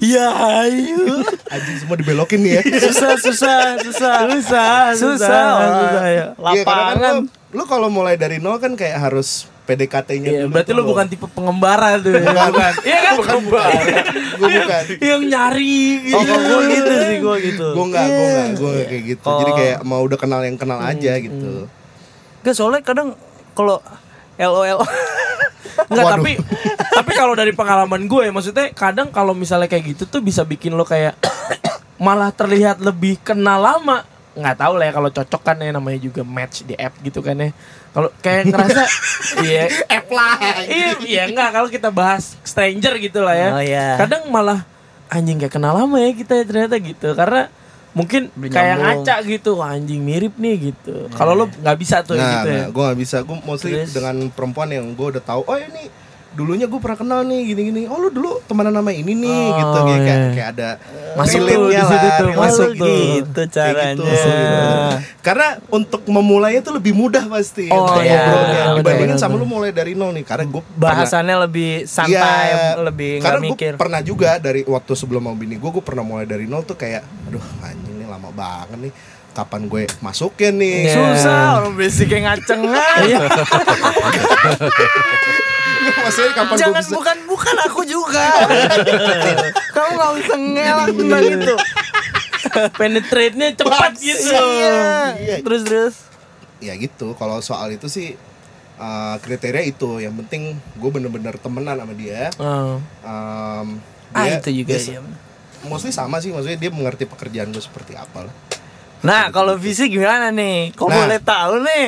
ya 0.00 0.26
ayo. 0.60 1.22
anjing 1.46 1.76
semua 1.78 1.94
dibelokin 1.94 2.38
nih 2.40 2.50
ya 2.52 2.60
Susah, 2.82 3.12
susah, 3.16 3.58
susah. 3.78 4.16
Susah, 4.26 4.74
susah. 4.92 5.48
susah, 5.66 6.04
ya. 6.06 6.24
Iya, 6.50 6.62
karena 6.64 6.98
kan 6.98 7.14
Lapangan. 7.14 7.14
lo, 7.52 7.52
lo 7.52 7.62
kalau 7.64 7.88
mulai 7.88 8.14
dari 8.14 8.38
nol 8.38 8.56
kan 8.56 8.72
kayak 8.74 8.96
harus 9.00 9.48
PDKT-nya 9.64 10.28
Iya, 10.28 10.40
dulu 10.42 10.52
berarti 10.52 10.70
lo 10.70 10.82
bukan 10.84 11.06
tipe 11.06 11.26
pengembara 11.26 11.96
tuh. 11.96 12.12
ya? 12.12 12.20
Bukan. 12.28 12.72
Iya 12.84 12.98
kan? 13.00 13.12
Pengembara. 13.16 13.80
Gue 14.36 14.48
bukan. 14.50 14.82
yang 15.00 15.22
nyari 15.24 15.80
gitu. 16.04 16.20
Oh, 16.20 16.36
gue 16.36 16.60
gitu 16.70 16.92
sih, 16.92 17.16
gue 17.18 17.36
gitu. 17.42 17.66
Gue 17.72 17.84
enggak, 17.86 18.06
gue 18.06 18.26
enggak, 18.26 18.48
gue 18.52 18.68
enggak 18.68 18.86
kayak 18.86 19.04
gitu. 19.08 19.30
Jadi 19.32 19.50
Oh. 19.50 19.56
kayak 19.56 19.78
mau 19.82 20.00
udah 20.02 20.18
kenal 20.20 20.40
yang 20.40 20.54
kenal 20.54 20.78
aja 20.78 21.10
Hmm, 21.10 21.22
gitu. 21.22 21.52
Gak 22.42 22.52
soalnya 22.52 22.82
kadang 22.82 23.08
kalau 23.54 23.78
LOL 24.36 24.82
Enggak, 25.90 26.04
tapi 26.18 26.32
tapi 26.94 27.10
kalau 27.14 27.34
dari 27.34 27.52
pengalaman 27.52 28.06
gue 28.06 28.30
maksudnya 28.30 28.70
kadang 28.72 29.10
kalau 29.10 29.34
misalnya 29.36 29.66
kayak 29.66 29.94
gitu 29.94 30.04
tuh 30.08 30.20
bisa 30.22 30.46
bikin 30.46 30.74
lo 30.74 30.86
kayak 30.86 31.18
malah 32.04 32.30
terlihat 32.34 32.80
lebih 32.80 33.20
kenal 33.22 33.60
lama. 33.60 34.06
Nggak 34.34 34.56
tahu 34.66 34.72
lah 34.82 34.84
ya 34.90 34.92
kalau 34.98 35.10
cocok 35.14 35.42
kan 35.46 35.56
ya 35.62 35.70
namanya 35.70 35.98
juga 36.02 36.26
match 36.26 36.66
di 36.66 36.74
app 36.74 36.98
gitu 37.02 37.22
kan 37.22 37.38
ya. 37.38 37.50
Kalau 37.94 38.08
kayak 38.18 38.42
ngerasa 38.50 38.82
iya 39.46 39.64
app 39.86 40.06
lah. 40.10 40.34
Iya, 40.66 40.88
iya 41.06 41.22
enggak 41.30 41.50
kalau 41.54 41.68
kita 41.70 41.88
bahas 41.94 42.34
stranger 42.42 42.98
gitu 42.98 43.22
lah 43.22 43.34
ya. 43.38 43.48
Oh, 43.54 43.62
iya. 43.62 43.86
Kadang 43.98 44.26
malah 44.34 44.66
anjing 45.12 45.38
kayak 45.38 45.54
kenal 45.54 45.78
lama 45.78 45.96
ya 46.02 46.10
kita 46.10 46.32
ya 46.34 46.44
ternyata 46.48 46.74
gitu 46.82 47.14
karena 47.14 47.46
mungkin 47.94 48.26
Lebih 48.34 48.50
kayak 48.50 48.76
ngaca 48.76 49.14
gitu 49.22 49.50
Wah, 49.56 49.72
anjing 49.72 50.02
mirip 50.02 50.34
nih 50.34 50.74
gitu. 50.74 51.06
Kalau 51.10 51.32
lo 51.32 51.46
nggak 51.46 51.78
bisa 51.78 52.02
tuh 52.02 52.14
Nah, 52.14 52.42
gitu 52.42 52.48
ya. 52.50 52.58
nah 52.58 52.68
gue 52.68 52.82
gak 52.84 52.98
bisa. 52.98 53.16
Gue 53.22 53.38
mostly 53.42 53.70
Terus? 53.78 53.94
dengan 53.94 54.16
perempuan 54.28 54.68
yang 54.68 54.86
gue 54.92 55.06
udah 55.14 55.22
tahu. 55.22 55.46
Oh 55.46 55.54
ini 55.54 55.86
dulunya 56.34 56.66
gue 56.66 56.76
pernah 56.76 56.94
kenal 56.94 57.18
nih 57.22 57.38
gini-gini. 57.46 57.80
Oh 57.86 57.96
lu 57.96 58.10
dulu 58.10 58.38
temenan 58.44 58.70
nama 58.70 58.90
ini 58.90 59.14
nih 59.14 59.42
Oh, 59.46 59.54
gitu. 59.54 59.78
Kayak, 59.80 60.00
kayak, 60.00 60.18
iya. 60.18 60.30
kayak 60.30 60.48
ada 60.50 60.68
Masuk 61.14 61.40
tuh 61.40 61.64
di 61.64 61.78
situ 61.78 61.94
lah, 61.94 62.16
tuh, 62.18 62.26
masuk 62.34 62.68
gitu. 62.74 62.82
tuh. 62.82 62.96
Gitu 63.22 63.40
caranya. 63.48 63.92
gitu. 63.94 64.22
Karena 65.20 65.46
untuk 65.68 66.00
memulainya 66.04 66.60
tuh 66.60 66.74
lebih 66.74 66.92
mudah 66.92 67.22
pasti. 67.24 67.66
Oh, 67.70 67.96
iya. 67.98 68.18
ngobrolnya. 68.18 68.62
Dibandingin 68.76 69.16
sama 69.16 69.34
lu 69.34 69.44
mulai 69.44 69.70
dari 69.70 69.94
nol 69.94 70.10
nih. 70.10 70.22
Karena 70.22 70.44
gue 70.44 70.60
Bahasannya 70.74 71.36
lebih 71.40 71.86
santai, 71.86 72.76
lebih 72.76 73.18
nggak 73.18 73.24
karena 73.24 73.40
mikir. 73.40 73.72
gue 73.72 73.78
pernah 73.78 74.00
juga 74.00 74.36
dari 74.36 74.60
waktu 74.62 74.92
sebelum 74.92 75.22
mau 75.22 75.32
bini 75.32 75.54
gue 75.54 75.70
gue 75.70 75.80
pernah 75.80 76.02
mulai 76.02 76.24
dari 76.24 76.44
nol 76.44 76.60
tuh 76.60 76.74
kayak 76.74 77.00
aduh 77.24 77.40
anjing 77.60 77.94
nih 77.94 78.04
lama 78.04 78.28
banget 78.28 78.76
nih 78.80 78.92
kapan 79.30 79.66
gue 79.66 79.82
masukin 79.98 80.54
nih 80.54 80.86
Iya. 80.86 80.94
Susah, 80.94 81.58
orang 81.58 81.74
basicnya 81.74 82.18
ngacengan. 82.24 82.98
maksudnya 85.98 86.32
kapan 86.32 86.50
gue 86.50 86.60
Jangan 86.60 86.80
bisa 86.80 86.92
bukan 86.92 87.16
bukan 87.26 87.56
aku 87.62 87.80
juga. 87.84 88.26
Kamu 89.74 89.90
nggak 89.92 90.10
usah 90.16 90.38
ngelak 90.38 90.88
tentang 90.90 91.22
itu. 91.26 91.54
penetrate-nya 92.72 93.48
cepat 93.54 93.92
gitu. 93.96 94.30
Iya. 94.30 95.36
Terus 95.40 95.62
terus. 95.64 95.94
ya 96.58 96.72
gitu 96.74 97.12
kalau 97.12 97.38
soal 97.38 97.68
itu 97.70 97.84
sih 97.86 98.16
uh, 98.74 99.16
kriteria 99.18 99.60
itu 99.66 100.00
yang 100.00 100.16
penting 100.16 100.56
gue 100.72 100.90
bener-bener 100.90 101.36
temenan 101.36 101.76
sama 101.76 101.92
dia 101.92 102.32
Oh. 102.34 102.80
Um, 103.04 103.76
Ah 104.10 104.24
dia- 104.24 104.40
itu 104.40 104.50
juga 104.54 104.72
dia- 104.72 104.96
ya. 104.96 105.00
mostly 105.62 105.90
sama 105.90 106.18
sih 106.18 106.30
maksudnya 106.30 106.56
dia 106.56 106.70
mengerti 106.70 107.04
pekerjaan 107.04 107.48
gue 107.48 107.60
seperti 107.60 107.92
apa 107.92 108.24
lah 108.24 108.34
Nah 109.02 109.28
kalau 109.28 109.52
fisik 109.54 109.92
gimana 109.92 110.32
nih? 110.32 110.72
Kok 110.72 110.86
Nah. 110.86 110.96
boleh 110.96 111.20
tahu 111.20 111.54
nih? 111.60 111.86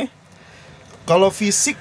kalau 1.05 1.30
fisik 1.30 1.78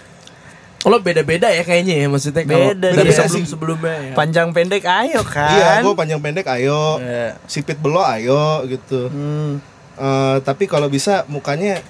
Kalau 0.85 1.01
beda-beda 1.01 1.49
ya 1.49 1.61
kayaknya 1.61 1.95
ya 1.97 2.07
maksudnya 2.07 2.45
kalau 2.45 2.69
Beda 2.69 2.89
dari 2.93 3.09
dia. 3.09 3.17
sebelum-sebelumnya 3.19 3.95
ya. 3.97 4.13
Panjang 4.13 4.47
pendek 4.51 4.85
ayo 4.85 5.25
iya 5.25 5.65
kan? 5.67 5.81
gue 5.81 5.93
panjang 5.95 6.21
pendek 6.21 6.45
ayo 6.47 7.01
Iya. 7.01 7.41
sipit 7.43 7.75
belo 7.75 8.05
ayo 8.05 8.61
gitu 8.65 9.09
Hmm. 9.09 9.57
Uh, 9.95 10.37
tapi 10.39 10.65
kalau 10.65 10.85
bisa 10.85 11.25
mukanya 11.25 11.81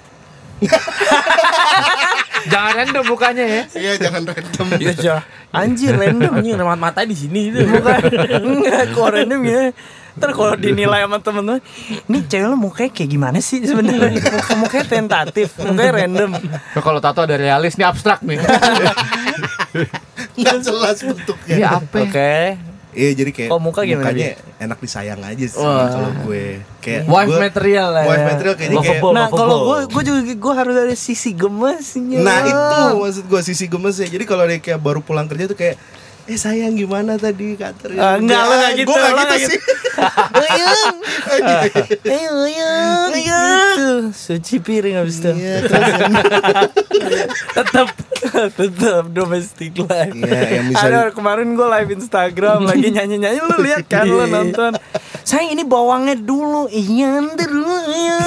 Jangan 2.46 2.72
random 2.78 3.06
mukanya 3.06 3.44
ya. 3.44 3.62
iya 3.76 3.92
jangan 3.98 4.22
random 4.24 4.66
Iya. 4.78 5.18
Anjir 5.52 5.94
random 5.94 6.34
remat 6.40 6.78
mata 6.78 7.02
di 7.02 7.12
sini 7.12 7.50
itu. 7.50 7.66
Bukan 7.66 8.00
Enggak 8.48 8.84
kok 8.92 9.08
random 9.10 9.42
ya 9.44 9.64
Ntar 10.16 10.32
kalau 10.32 10.56
dinilai 10.56 11.02
sama 11.02 11.20
temen-temen 11.20 11.60
Ini 12.06 12.18
cewek 12.24 12.46
lo 12.46 12.56
mukanya 12.56 12.90
kayak 12.90 13.10
gimana 13.10 13.38
sih 13.40 13.60
sebenarnya? 13.60 14.16
Muka 14.16 14.54
Mukanya 14.62 14.86
tentatif 14.86 15.50
Mukanya 15.60 15.92
random. 15.94 16.32
Nah, 16.40 16.82
kalau 16.82 17.00
tato 17.00 17.20
ada 17.20 17.36
realis 17.36 17.76
nih 17.76 17.84
abstrak 17.84 18.20
nih. 18.22 18.40
nggak 20.36 20.58
jelas 20.62 20.98
bentuknya. 21.02 21.56
Ini 21.56 21.64
apa? 21.66 21.98
Oke. 22.02 22.36
Iya 22.96 23.12
jadi 23.14 23.28
kayak 23.30 23.50
Kalau 23.52 23.60
muka 23.60 23.84
gimana, 23.84 24.08
mukanya 24.08 24.30
enak 24.56 24.80
disayang 24.80 25.20
aja 25.20 25.46
sih 25.46 25.60
Wah. 25.60 25.92
kalau 25.92 26.12
gue. 26.24 26.64
Kayak 26.80 27.02
Wife 27.04 27.28
gue- 27.28 27.42
material 27.44 27.88
lah 27.92 28.04
wife 28.06 28.16
ya. 28.16 28.28
material 28.30 28.54
kayaknya 28.56 28.78
kayak 28.80 29.02
Nah 29.12 29.28
kalau 29.28 29.58
gue 29.66 29.80
gue 29.92 30.04
juga 30.06 30.20
gue 30.32 30.54
harus 30.56 30.76
ada 30.78 30.96
sisi 30.96 31.36
gemesnya 31.36 32.20
nah 32.24 32.40
itu 32.40 32.80
maksud 32.96 33.26
gue 33.28 33.42
sisi 33.44 33.68
gemes 33.68 34.00
ya 34.00 34.08
jadi 34.08 34.24
kalau 34.24 34.48
dia 34.48 34.64
kayak 34.64 34.80
baru 34.80 35.04
pulang 35.04 35.28
kerja 35.28 35.44
tuh 35.46 35.60
kayak 35.60 35.76
eh 36.26 36.42
sayang 36.42 36.74
gimana 36.74 37.22
tadi 37.22 37.54
kantor 37.54 37.94
Ah, 38.02 38.18
enggak, 38.18 38.42
lo 38.42 38.54
nggak 38.58 38.74
gitu, 38.82 38.88
gue 38.90 38.98
nggak 38.98 39.14
lo 39.14 39.22
gitu 39.22 39.30
nggak 39.30 39.42
sih. 39.46 39.60
Uyung 40.36 40.96
Ayo 42.06 42.32
uyung 42.50 43.10
Gitu 43.14 43.90
Suci 44.10 44.56
piring 44.58 45.06
abis 45.06 45.22
itu. 45.22 45.32
Iya 45.38 45.56
tetap 47.56 47.88
Tetap 48.58 49.04
domestic 49.14 49.78
life 49.78 50.18
Iya, 50.18 50.42
yang 50.60 50.66
bisa 50.74 50.86
Ada 50.90 51.00
kemarin 51.14 51.54
gue 51.54 51.68
live 51.70 51.90
Instagram 51.94 52.60
Lagi 52.74 52.90
nyanyi-nyanyi 52.90 53.40
Lu 53.46 53.58
lihat 53.62 53.86
kan 53.86 54.10
Lu 54.10 54.26
nonton. 54.26 54.74
Sayang 55.26 55.58
ini 55.58 55.66
bawangnya 55.66 56.14
dulu. 56.22 56.70
Iya 56.70 57.18
ntar 57.34 57.50
dulu 57.50 57.76
iya. 57.98 58.18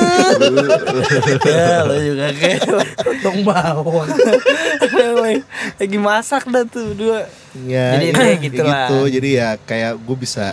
Ya 1.47 1.87
lu 1.87 1.95
juga 1.95 2.27
kayak 2.35 2.67
potong 2.99 3.47
bawang. 3.47 4.11
lagi, 5.79 5.99
masak 6.03 6.51
dah 6.51 6.67
tuh 6.67 6.99
dua. 6.99 7.31
Ya 7.71 7.88
Jadi 7.91 8.05
ya, 8.05 8.11
intinya 8.11 8.29
ya 8.29 8.39
gitu 8.39 8.63
lah. 8.63 8.87
gitu 8.87 8.99
jadi 9.09 9.29
ya 9.31 9.49
kayak 9.59 9.93
gue 9.97 10.17
bisa 10.19 10.47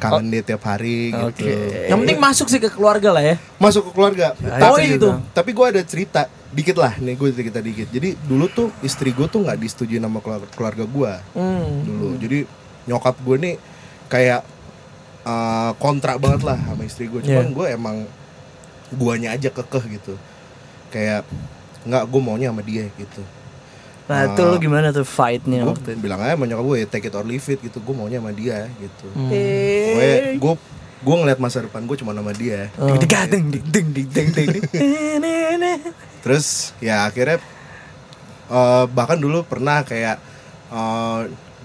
kangen 0.00 0.32
dia 0.32 0.42
tiap 0.42 0.62
hari 0.64 1.12
gitu. 1.12 1.44
Yang 1.86 1.98
penting 2.00 2.18
masuk 2.18 2.46
sih 2.48 2.56
ke 2.56 2.72
keluarga 2.72 3.12
lah 3.12 3.22
ya. 3.22 3.36
Masuk 3.60 3.84
ke 3.84 3.92
keluarga. 3.92 4.32
Oh, 4.34 4.56
Tapi 4.56 4.96
itu. 4.96 5.08
Tapi 5.30 5.50
gue 5.52 5.66
ada 5.68 5.82
cerita 5.84 6.24
dikit 6.50 6.80
lah 6.80 6.96
nih 6.96 7.14
gue 7.14 7.28
cerita 7.30 7.60
dikit. 7.60 7.88
Jadi 7.92 8.16
dulu 8.16 8.48
tuh 8.48 8.72
istri 8.80 9.12
gue 9.12 9.28
tuh 9.28 9.44
nggak 9.44 9.60
disetujui 9.60 10.00
sama 10.00 10.24
keluarga, 10.50 10.82
gue 10.82 11.12
Hmm. 11.36 11.84
dulu. 11.84 12.08
Jadi 12.16 12.38
nyokap 12.88 13.20
gue 13.20 13.36
nih 13.38 13.54
kayak 14.08 14.40
uh, 15.28 15.76
kontrak 15.76 16.16
banget 16.16 16.48
lah 16.48 16.56
sama 16.56 16.82
istri 16.82 17.04
gue. 17.04 17.20
Cuman 17.20 17.46
Iya. 17.46 17.54
gue 17.54 17.66
emang 17.68 17.96
guanya 18.90 19.36
aja 19.36 19.52
kekeh 19.52 20.00
gitu. 20.00 20.16
Kayak 20.88 21.28
nggak 21.84 22.08
gue 22.08 22.20
maunya 22.24 22.48
sama 22.48 22.64
dia 22.64 22.88
gitu. 22.96 23.20
Nah 24.10 24.20
itu 24.26 24.42
lu 24.42 24.56
gimana 24.58 24.90
tuh 24.90 25.06
fightnya 25.06 25.62
Gue 25.62 25.70
waktu 25.70 25.94
itu? 25.94 26.02
bilang 26.02 26.18
aja 26.18 26.34
sama 26.34 26.50
nyokap 26.50 26.66
gue 26.66 26.78
take 26.90 27.06
it 27.06 27.14
or 27.14 27.22
leave 27.22 27.46
it 27.46 27.62
gitu. 27.62 27.78
Gue 27.78 27.94
maunya 27.94 28.18
sama 28.18 28.34
dia 28.34 28.66
gitu. 28.82 29.06
Hmm. 29.14 29.30
Gue 29.30 30.10
gue 30.34 30.54
gue 31.00 31.14
ngeliat 31.14 31.38
masa 31.38 31.62
depan 31.62 31.86
gue 31.86 31.94
cuma 31.94 32.10
sama 32.10 32.34
dia. 32.34 32.74
Oh. 32.74 32.98
Ding, 32.98 33.54
ding, 33.54 33.66
ding, 33.70 33.88
ding, 33.94 34.08
ding, 34.10 34.28
ding. 34.34 34.50
Terus 36.26 36.76
ya 36.82 37.06
akhirnya 37.08 37.38
eh, 38.50 38.84
bahkan 38.90 39.16
dulu 39.16 39.46
pernah 39.46 39.86
kayak 39.86 40.18
eh, 40.74 41.20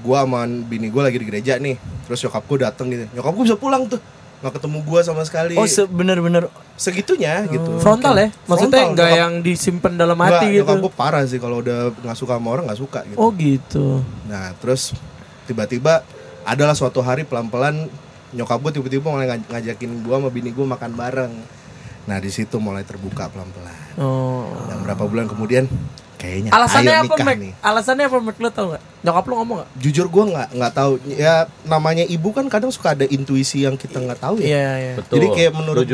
gua 0.06 0.24
sama 0.28 0.46
bini 0.46 0.88
gua 0.94 1.10
lagi 1.10 1.18
di 1.20 1.28
gereja 1.28 1.58
nih. 1.60 1.76
Terus 2.08 2.22
nyokap 2.24 2.44
gua 2.46 2.58
dateng 2.72 2.88
gitu. 2.94 3.04
Nyokap 3.18 3.32
gua 3.36 3.44
bisa 3.44 3.58
pulang 3.60 3.84
tuh. 3.90 4.00
Nggak 4.44 4.54
ketemu 4.60 4.78
gua 4.84 5.00
sama 5.04 5.22
sekali. 5.24 5.56
Oh 5.56 5.68
bener-bener 5.90 6.52
Segitunya 6.76 7.48
gitu. 7.48 7.80
Frontal 7.80 8.20
ya? 8.20 8.28
Maksudnya 8.52 8.84
Frontal, 8.84 8.96
nggak 9.00 9.10
yang 9.16 9.34
disimpan 9.40 9.94
dalam 9.96 10.20
hati 10.20 10.52
gitu. 10.52 10.68
nyokap 10.68 10.78
gua 10.84 10.94
parah 10.94 11.24
sih 11.24 11.40
kalau 11.40 11.64
udah 11.64 11.96
nggak 12.04 12.18
suka 12.20 12.36
sama 12.36 12.48
orang 12.52 12.68
nggak 12.68 12.82
suka 12.84 13.00
gitu. 13.08 13.18
Oh 13.18 13.32
gitu. 13.32 14.04
Nah 14.28 14.52
terus 14.60 14.92
tiba-tiba 15.48 16.04
adalah 16.46 16.76
suatu 16.78 17.00
hari 17.02 17.24
pelan-pelan 17.26 17.88
nyokap 18.36 18.60
gue 18.60 18.72
tiba-tiba 18.78 19.08
mulai 19.08 19.32
ngaj- 19.32 19.48
ngajakin 19.48 19.92
gue 20.04 20.16
sama 20.20 20.30
bini 20.30 20.52
gue 20.52 20.66
makan 20.68 20.92
bareng. 20.94 21.34
Nah 22.06 22.18
di 22.20 22.30
situ 22.30 22.60
mulai 22.60 22.84
terbuka 22.84 23.32
pelan-pelan. 23.32 23.80
Oh. 23.98 24.52
Dan 24.68 24.84
berapa 24.84 25.08
bulan 25.08 25.26
kemudian 25.32 25.66
kayaknya 26.16 26.50
Alasannya 26.50 26.90
ayo 26.90 27.02
apa, 27.02 27.14
nikah 27.14 27.26
Mac? 27.26 27.38
nih. 27.38 27.52
Alasannya 27.60 28.06
apa, 28.06 28.18
Mac? 28.20 28.36
Lo 28.38 28.50
tau 28.50 28.68
gak? 28.72 28.84
Nyokap 29.02 29.24
lo 29.24 29.34
ngomong 29.36 29.58
gak? 29.60 29.70
Jujur 29.78 30.08
gue 30.08 30.24
nggak 30.28 30.50
nggak 30.52 30.74
tahu. 30.74 30.92
Ya 31.08 31.36
namanya 31.64 32.04
ibu 32.04 32.30
kan 32.30 32.46
kadang 32.46 32.70
suka 32.70 32.92
ada 32.92 33.06
intuisi 33.06 33.62
yang 33.62 33.76
kita 33.76 33.98
nggak 33.98 34.18
tahu 34.18 34.40
ya. 34.40 34.48
Iya, 34.48 34.70
iya. 34.76 34.94
Betul. 34.96 35.14
Jadi 35.16 35.28
kayak 35.32 35.52
menurut 35.54 35.86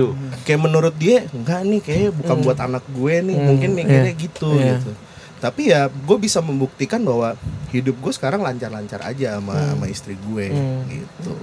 kayak 0.42 0.62
menurut 0.62 0.96
dia 0.96 1.18
enggak 1.28 1.62
nih 1.62 1.82
kayak 1.82 2.10
bukan 2.14 2.36
buat 2.42 2.58
anak 2.58 2.84
gue 2.88 3.14
nih. 3.22 3.36
Hmm, 3.36 3.48
Mungkin 3.48 3.70
mikirnya 3.74 4.12
iya. 4.12 4.18
gitu 4.18 4.50
Iya. 4.54 4.78
gitu. 4.78 4.92
Tapi 5.38 5.62
ya 5.68 5.82
gue 5.88 6.18
bisa 6.18 6.38
membuktikan 6.40 7.02
bahwa 7.02 7.34
hidup 7.70 7.98
gue 7.98 8.12
sekarang 8.12 8.40
lancar-lancar 8.40 9.02
aja 9.02 9.42
sama 9.42 9.58
sama 9.58 9.86
istri 9.86 10.14
gue 10.16 10.46
Hmm. 10.48 10.86
gitu. 10.88 11.34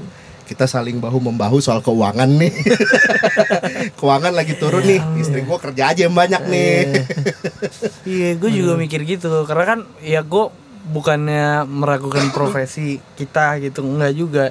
Kita 0.49 0.65
saling 0.65 0.97
bahu 0.97 1.21
membahu 1.21 1.61
soal 1.61 1.79
keuangan 1.79 2.25
nih. 2.27 2.49
keuangan 3.99 4.33
lagi 4.33 4.57
turun 4.57 4.81
nih. 4.81 4.97
Istri 5.15 5.45
gue 5.45 5.59
kerja 5.61 5.93
aja 5.93 6.01
yang 6.03 6.17
banyak 6.17 6.43
nih. 6.43 6.77
Iya, 8.03 8.29
gue 8.41 8.51
juga 8.51 8.75
mikir 8.75 9.05
gitu 9.05 9.29
karena 9.45 9.65
kan 9.67 9.81
ya 10.01 10.25
gue 10.25 10.49
bukannya 10.89 11.63
meragukan 11.65 12.33
profesi 12.37 12.97
kita 13.15 13.61
gitu, 13.61 13.85
enggak 13.85 14.13
juga. 14.13 14.45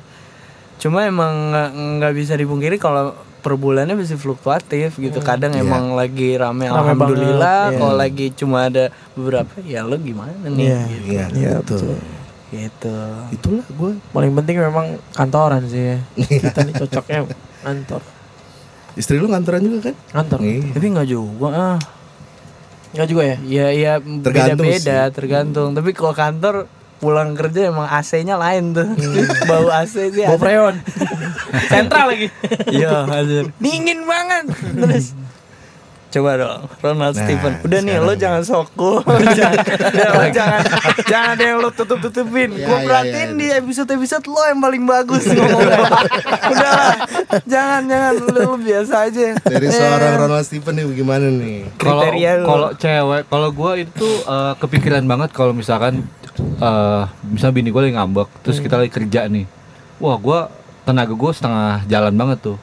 Cuma 0.77 1.01
emang 1.03 1.49
nggak 1.49 1.69
nggak 1.97 2.13
bisa 2.13 2.33
dipungkiri 2.33 2.77
kalau 2.77 3.17
per 3.37 3.55
bulannya 3.55 3.97
masih 3.97 4.15
fluktuatif 4.15 4.93
gitu. 4.95 5.17
Kadang 5.19 5.51
Iya. 5.51 5.65
emang 5.65 5.93
lagi 5.93 6.35
rame, 6.35 6.67
Rame 6.67 6.77
alhamdulillah. 6.93 7.73
iya. 7.73 7.77
Kalau 7.79 7.95
lagi 7.95 8.29
cuma 8.31 8.69
ada 8.69 8.85
beberapa, 9.11 9.49
ya 9.63 9.81
lo 9.81 9.97
gimana 9.97 10.45
nih? 10.45 10.61
Iya. 10.63 10.79
Gitu. 10.85 11.01
Iya, 11.07 11.25
Iya, 11.33 11.51
betul. 11.57 11.79
betul. 11.81 11.97
Gitu. 12.47 12.95
Itulah 13.35 13.65
gue. 13.67 13.91
Paling 14.15 14.31
penting 14.37 14.55
memang 14.63 14.99
kantoran 15.11 15.67
sih 15.67 15.95
ya. 15.95 15.97
Kita 16.15 16.63
nih 16.63 16.73
cocoknya 16.79 17.19
kantor. 17.63 18.01
Istri 18.97 19.21
lu 19.21 19.27
nganteran 19.29 19.61
juga 19.61 19.91
kan? 19.91 19.95
Kantor. 20.23 20.39
Iya. 20.41 20.73
Tapi 20.73 20.85
nggak 20.89 21.07
juga. 21.07 21.47
Ah. 21.53 21.79
Enggak 22.95 23.07
juga 23.11 23.23
ya? 23.27 23.37
Ya 23.45 23.67
ya 23.75 23.93
Tergantung 24.01 24.65
beda-beda, 24.65 24.99
tergantung. 25.11 25.69
Tapi 25.75 25.89
kalau 25.91 26.13
kantor 26.15 26.55
pulang 26.97 27.37
kerja 27.37 27.69
emang 27.69 27.85
AC-nya 27.85 28.41
lain 28.41 28.73
tuh. 28.73 28.89
Bau 29.49 29.69
AC 29.69 30.09
sih. 30.09 30.25
Ada. 30.25 30.39
freon. 30.39 30.75
Sentral 31.71 32.09
lagi. 32.09 32.27
Iya. 32.73 33.05
Dingin 33.61 34.07
banget. 34.07 34.43
Terus 34.55 35.13
Coba 36.07 36.39
dong, 36.39 36.61
Ronald 36.79 37.13
Nah, 37.13 37.23
Steven. 37.27 37.53
Udah 37.67 37.79
nih, 37.83 37.95
lo 37.99 38.15
sekarang. 38.15 38.21
jangan 38.23 38.41
soko. 38.47 38.91
jangan, 39.37 39.59
udah, 39.91 40.09
lo 40.09 40.25
jangan, 40.31 40.61
jangan 41.03 41.29
ada 41.35 41.43
yang 41.43 41.57
lo 41.59 41.69
tutup-tutupin. 41.75 42.49
Ya, 42.55 42.63
Gue 42.63 42.77
ya, 42.79 42.85
perhatiin 42.87 43.29
ya. 43.29 43.35
di 43.35 43.47
episode-episode 43.59 44.25
lo 44.25 44.41
yang 44.47 44.59
paling 44.63 44.83
bagus 44.87 45.23
ngomongnya. 45.27 45.79
Udah 46.47 46.71
lah, 46.71 46.95
jangan, 47.43 47.81
jangan. 47.85 48.11
Lo, 48.17 48.27
lo 48.31 48.55
biasa 48.55 48.93
aja. 49.11 49.35
Dari 49.35 49.67
seorang 49.67 50.13
Ronald 50.15 50.45
Steven 50.47 50.73
nih 50.73 50.85
gimana 50.95 51.27
nih? 51.27 51.57
Kalau 51.75 52.01
Kriteria 52.01 52.31
kalau 52.41 52.69
cewek, 52.73 53.21
kalau 53.27 53.49
gua 53.51 53.71
itu 53.75 54.09
eh, 54.23 54.53
kepikiran 54.57 55.03
banget 55.03 55.29
kalau 55.35 55.51
misalkan 55.51 56.07
eh 56.37 57.03
misalnya 57.27 57.53
bini 57.53 57.69
gue 57.69 57.81
lagi 57.83 57.95
ngambek, 57.99 58.29
terus 58.47 58.63
kita 58.63 58.79
lagi 58.79 58.93
kerja 58.93 59.27
nih. 59.27 59.43
Wah, 59.99 60.15
gua 60.15 60.47
tenaga 60.87 61.11
gue 61.11 61.31
setengah 61.35 61.83
jalan 61.85 62.15
banget 62.15 62.39
tuh. 62.39 62.57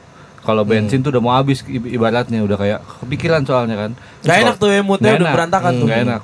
Kalau 0.45 0.61
bensin 0.61 1.01
tuh 1.01 1.09
udah 1.09 1.23
mau 1.25 1.33
habis 1.33 1.65
ibaratnya 1.65 2.45
udah 2.45 2.53
kayak 2.55 2.79
kepikiran 3.01 3.41
soalnya 3.43 3.75
kan. 3.75 3.91
Terus 4.21 4.29
Gak 4.29 4.37
enak 4.45 4.55
tuh 4.61 4.69
ya 4.69 4.81
moodnya 4.85 5.11
udah 5.11 5.25
enak. 5.25 5.33
berantakan 5.33 5.71
Hmm, 5.73 5.79
tuh. 5.81 5.87
nggak 5.89 6.01
enak. 6.05 6.21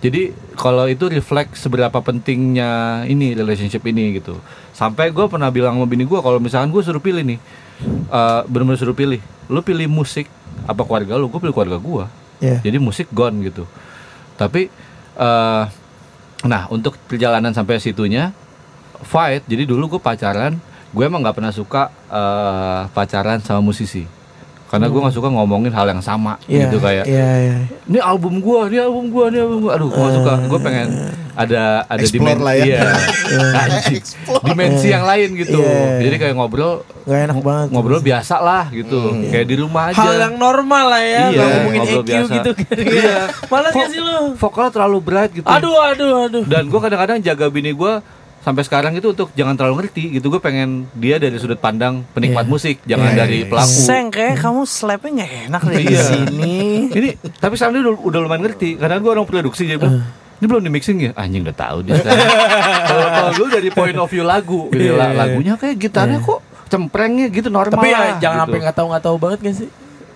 Jadi 0.00 0.22
kalau 0.56 0.88
itu 0.88 1.04
refleks 1.06 1.60
seberapa 1.60 1.94
pentingnya 2.00 2.70
ini 3.04 3.36
relationship 3.36 3.84
ini 3.84 4.16
gitu. 4.16 4.34
Sampai 4.72 5.12
gue 5.12 5.28
pernah 5.28 5.52
bilang 5.52 5.76
sama 5.76 5.84
bini 5.84 6.02
gue 6.02 6.18
kalau 6.18 6.40
misalkan 6.40 6.72
gue 6.72 6.80
suruh 6.80 6.98
pilih 6.98 7.20
nih, 7.20 7.38
eh 8.08 8.40
bener-bener 8.48 8.80
suruh 8.80 8.96
pilih, 8.96 9.20
lu 9.46 9.60
pilih 9.60 9.86
musik 9.86 10.24
apa 10.64 10.82
keluarga 10.82 11.14
lu, 11.14 11.28
gue 11.28 11.36
pilih 11.38 11.52
keluarga 11.52 11.76
gue. 11.76 12.04
Iya. 12.40 12.58
Jadi 12.64 12.76
musik 12.80 13.12
gone 13.12 13.44
gitu. 13.44 13.68
Tapi 14.34 14.72
eh 15.14 15.64
nah 16.40 16.64
untuk 16.72 16.96
perjalanan 17.04 17.52
sampai 17.52 17.76
situnya 17.76 18.32
fight. 19.04 19.44
Jadi 19.44 19.68
dulu 19.68 19.96
gue 19.96 20.00
pacaran, 20.00 20.56
gue 20.90 21.02
emang 21.02 21.20
nggak 21.20 21.34
pernah 21.34 21.50
suka 21.50 21.82
eh, 22.06 22.80
pacaran 22.90 23.38
sama 23.38 23.60
musisi. 23.60 24.04
Karena 24.66 24.86
gue 24.86 24.96
nggak 24.96 25.10
suka 25.12 25.26
ngomongin 25.28 25.70
hal 25.70 25.82
yang 25.84 25.98
sama 25.98 26.38
Iya. 26.46 26.62
gitu 26.64 26.78
kayak 26.78 27.02
Iya, 27.02 27.26
iya. 27.40 27.56
ini 27.84 27.98
album 27.98 28.38
gua, 28.38 28.70
ini 28.70 28.78
album 28.78 29.10
gua, 29.10 29.26
ini 29.26 29.38
album 29.38 29.58
gua. 29.60 29.72
Aduh, 29.74 29.88
gua 29.88 29.98
gak 30.00 30.14
suka. 30.14 30.32
Gue 30.46 30.58
pengen 30.60 30.88
ada 31.32 31.62
ada 31.84 31.98
Explore 31.98 32.22
dimen- 32.30 32.38
lah 32.38 32.54
ya. 32.54 32.64
Iya. 32.64 32.80
Anjing. 33.66 34.04
dimensi 34.40 34.86
yang 34.86 35.02
lain 35.02 35.28
gitu. 35.36 35.58
Iya. 35.58 36.06
Jadi 36.06 36.16
kayak 36.16 36.34
ngobrol 36.36 36.86
Gak 37.02 37.18
enak 37.20 37.38
banget. 37.40 37.66
ngobrol 37.68 37.98
biasa 37.98 38.36
lah 38.38 38.70
gitu. 38.70 39.10
Kayak 39.26 39.46
di 39.48 39.56
rumah 39.58 39.82
aja. 39.90 39.98
Hal 39.98 40.14
yang 40.20 40.34
normal 40.38 40.84
lah 40.88 41.02
ya. 41.02 41.24
Iya, 41.28 41.42
ngomongin 41.50 41.80
ngobrol 41.82 42.02
EQ 42.02 42.06
biasa. 42.06 42.32
gitu. 42.32 42.50
Iya. 42.94 43.18
Malas 43.44 43.70
Kok 43.70 43.80
gak 43.80 43.90
sih 43.90 44.00
lo? 44.00 44.16
Vokalnya 44.38 44.70
terlalu 44.70 44.98
berat 45.02 45.30
gitu. 45.32 45.46
Aduh, 45.46 45.74
aduh, 45.82 46.12
aduh. 46.30 46.42
Dan 46.46 46.70
gue 46.70 46.78
kadang-kadang 46.78 47.18
jaga 47.18 47.46
bini 47.48 47.74
gue 47.74 47.92
sampai 48.40 48.62
sekarang 48.64 48.92
itu 48.92 49.12
untuk 49.12 49.28
jangan 49.32 49.52
terlalu 49.52 49.84
ngerti 49.84 50.16
gitu. 50.16 50.28
Gue 50.28 50.40
pengen 50.40 50.88
dia 50.96 51.16
dari 51.16 51.36
sudut 51.36 51.56
pandang 51.56 52.02
penikmat 52.10 52.44
Iya. 52.44 52.50
musik, 52.50 52.76
jangan 52.84 53.12
Iya, 53.12 53.18
dari 53.20 53.36
iya, 53.36 53.44
iya. 53.44 53.50
pelaku. 53.52 53.78
Seng 53.84 54.04
kayak 54.08 54.36
kamu 54.40 54.60
slapnya 54.64 55.10
nggak 55.20 55.32
enak 55.46 55.62
deh 55.62 55.76
di 55.76 55.86
Iya. 55.92 56.02
sini. 56.02 56.56
Ini 56.98 57.08
tapi 57.36 57.54
sekarang 57.54 57.72
dia 57.76 57.82
udah, 57.84 57.94
udah 58.00 58.18
lumayan 58.20 58.42
ngerti 58.44 58.76
karena 58.76 58.96
gue 58.96 59.10
orang 59.10 59.26
produksi 59.28 59.64
jadi 59.64 59.76
bilang 59.76 60.00
ini 60.40 60.48
belum 60.48 60.62
di 60.64 60.72
mixing 60.72 60.98
ya 61.04 61.10
anjing 61.12 61.44
udah 61.44 61.52
tahu 61.52 61.84
dia 61.84 62.00
kalau 62.88 63.06
kalau 63.12 63.30
gue 63.36 63.48
dari 63.52 63.68
point 63.68 63.92
of 63.92 64.08
view 64.08 64.24
lagu 64.24 64.72
gitu 64.72 64.96
lah 64.96 65.12
iya. 65.12 65.18
lagunya 65.20 65.54
kayak 65.60 65.76
gitarnya 65.76 66.16
kok 66.16 66.40
cemprengnya 66.72 67.28
gitu 67.28 67.52
normal 67.52 67.76
Tapi 67.76 67.92
ya 67.92 67.98
lah, 67.98 68.10
jangan 68.16 68.36
gitu. 68.38 68.44
sampai 68.48 68.58
nggak 68.64 68.76
tahu 68.80 68.86
nggak 68.88 69.04
tahu 69.04 69.16
banget 69.20 69.38
gak 69.44 69.56
sih? 69.60 69.68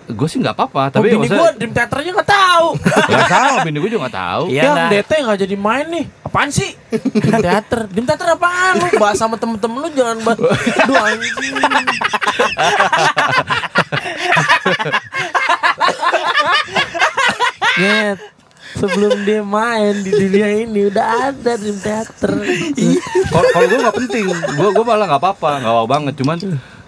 Gue 0.05 0.27
sih 0.27 0.37
nggak 0.37 0.53
apa-apa 0.53 0.93
Tapi 0.93 1.09
tapi 1.09 1.17
bini 1.17 1.27
gue 1.27 1.49
Dream 1.55 1.71
Theaternya 1.71 2.11
nggak 2.13 2.29
tahu. 2.29 2.67
nggak 3.09 3.27
tahu 3.27 3.55
bini 3.63 3.77
gue 3.77 3.89
juga 3.89 4.01
nggak 4.05 4.17
tahu 4.17 4.43
Iya, 4.47 4.61
yang 4.61 4.75
nah. 4.75 4.89
DT 4.89 5.11
nggak 5.19 5.39
jadi 5.39 5.55
main 5.55 5.85
nih. 5.87 6.05
Apaan 6.21 6.49
sih? 6.49 6.69
Dream 6.91 7.41
Theater. 7.41 7.79
Dream 7.87 8.05
Theater 8.05 8.27
apaan 8.31 8.73
lu? 8.77 8.87
Bahas 8.95 9.17
sama 9.17 9.35
temen-temen 9.35 9.77
lu 9.77 9.89
jangan 9.91 10.17
bahas. 10.21 10.39
Duh 10.85 10.95
anjing. 10.95 11.53
Nyet. 17.75 18.19
Sebelum 18.75 19.23
dia 19.23 19.39
main 19.39 20.03
di 20.03 20.11
dunia 20.11 20.51
ini 20.51 20.91
udah 20.91 21.31
ada 21.31 21.55
Dream 21.55 21.79
Theater. 21.79 22.31
kalau 23.31 23.47
kalau 23.49 23.65
gue 23.65 23.79
nggak 23.79 23.97
penting 23.97 24.25
gue 24.27 24.69
gue 24.69 24.85
malah 24.85 25.05
nggak 25.07 25.21
apa-apa 25.23 25.49
nggak 25.63 25.73
wow 25.73 25.87
banget 25.87 26.13
cuman 26.19 26.37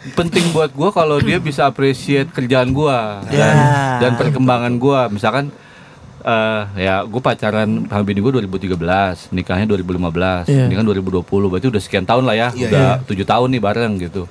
penting 0.09 0.45
buat 0.49 0.69
gue 0.69 0.89
kalau 0.91 1.17
dia 1.17 1.37
bisa 1.37 1.65
appreciate 1.65 2.29
kerjaan 2.29 2.69
gue 2.69 2.97
dan, 3.27 3.33
Ya. 3.33 3.51
dan 3.99 4.11
perkembangan 4.13 4.73
gue 4.75 4.99
misalkan 5.11 5.49
eh 6.19 6.63
ya 6.77 6.95
gue 7.01 7.19
pacaran 7.19 7.85
sama 7.85 8.03
bini 8.03 8.19
gue 8.19 8.31
2013 8.33 8.75
nikahnya 9.31 9.65
2015 9.65 10.45
Iya. 10.45 10.65
ini 10.65 10.73
kan 10.73 10.83
2020 10.83 11.23
berarti 11.23 11.67
udah 11.67 11.79
sekian 11.79 12.03
tahun 12.03 12.23
lah 12.23 12.35
ya 12.35 12.49
Iya, 12.51 12.67
udah 12.67 12.87
tujuh 13.03 13.23
tahun 13.23 13.47
nih 13.49 13.61
bareng 13.61 13.93
gitu 14.01 14.27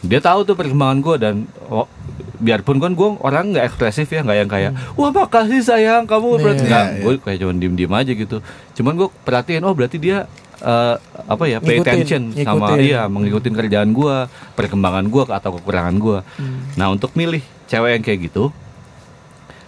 dia 0.00 0.20
tahu 0.20 0.42
tuh 0.42 0.54
perkembangan 0.54 0.98
gue 0.98 1.14
dan 1.18 1.34
oh, 1.66 1.90
biarpun 2.38 2.78
kan 2.78 2.94
gue 2.94 3.08
orang 3.18 3.50
nggak 3.50 3.66
ekspresif 3.66 4.06
ya 4.06 4.22
nggak 4.22 4.38
yang 4.38 4.46
kayak 4.46 4.70
wah 4.94 5.10
makasih 5.10 5.58
sayang 5.60 6.06
kamu 6.06 6.38
berarti 6.38 6.62
Iya, 6.62 6.70
nggak 6.70 6.86
iya. 6.86 7.02
gue 7.02 7.12
kayak 7.18 7.38
cuma 7.42 7.52
diem 7.52 7.74
diem 7.74 7.92
aja 7.92 8.12
gitu 8.14 8.36
cuman 8.74 8.92
gue 8.94 9.08
perhatiin 9.20 9.62
oh 9.62 9.74
berarti 9.74 9.98
dia 9.98 10.30
eh, 10.60 10.94
apa 11.24 11.44
ya 11.44 11.58
pay 11.58 11.76
Ngikutin, 11.76 11.86
attention 11.86 12.22
sama 12.36 12.66
ngikutin. 12.68 12.84
iya 12.84 13.02
mengikuti 13.06 13.48
kerjaan 13.48 13.90
gue 13.90 14.16
perkembangan 14.52 15.06
gue 15.06 15.22
atau 15.24 15.50
kekurangan 15.54 15.94
gue 15.96 16.18
Hmm. 16.34 16.58
nah 16.74 16.88
untuk 16.88 17.12
milih 17.12 17.40
cewek 17.64 17.90
yang 17.92 18.02
kayak 18.02 18.20
gitu 18.26 18.50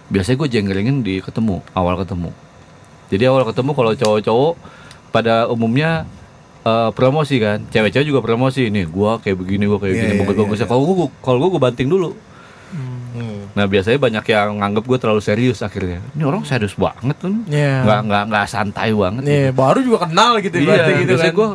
biasanya 0.07 0.37
gue 0.37 0.49
jengkelingin 0.49 0.97
di 1.01 1.19
ketemu 1.19 1.63
awal 1.71 1.95
ketemu. 1.97 2.35
Jadi 3.07 3.23
awal 3.25 3.43
ketemu 3.43 3.71
kalau 3.71 3.91
cowok-cowok 3.93 4.53
pada 5.09 5.47
umumnya 5.47 6.03
eh, 6.61 6.89
promosi 6.91 7.39
kan. 7.39 7.63
Cewek-cewek 7.65 8.05
juga 8.05 8.19
promosi 8.19 8.67
nih 8.67 8.85
gue 8.85 9.11
kayak 9.17 9.37
begini 9.37 9.63
gue 9.65 9.79
kayak 9.79 9.93
Iya, 9.93 10.01
gini 10.01 10.13
iya, 10.13 10.19
bagus-bagusnya 10.21 10.63
iya, 10.63 10.69
kalau 10.69 10.81
gue 10.83 10.95
kalau 11.17 11.37
gue 11.39 11.49
gue 11.49 11.61
banting 11.61 11.87
dulu 11.87 12.11
Hmm. 13.11 13.51
nah 13.51 13.65
biasanya 13.65 13.97
banyak 13.97 14.23
yang 14.25 14.49
nganggep 14.57 14.83
gue 14.83 14.97
terlalu 14.97 15.19
serius 15.19 15.59
akhirnya 15.59 15.99
ini 16.09 16.23
orang 16.23 16.41
serius 16.41 16.73
banget 16.73 17.15
tuh 17.17 17.31
Iya. 17.45 17.83
nggak 17.83 17.99
nggak 18.03 18.23
nggak 18.27 18.45
santai 18.45 18.89
banget 18.91 19.21
Nih, 19.21 19.45
baru 19.51 19.79
juga 19.79 20.05
kenal 20.05 20.39
gitu 20.39 20.55
Iya, 20.57 20.97
gitu 20.97 21.11
biasanya 21.11 21.29
kan. 21.29 21.37
gue 21.37 21.47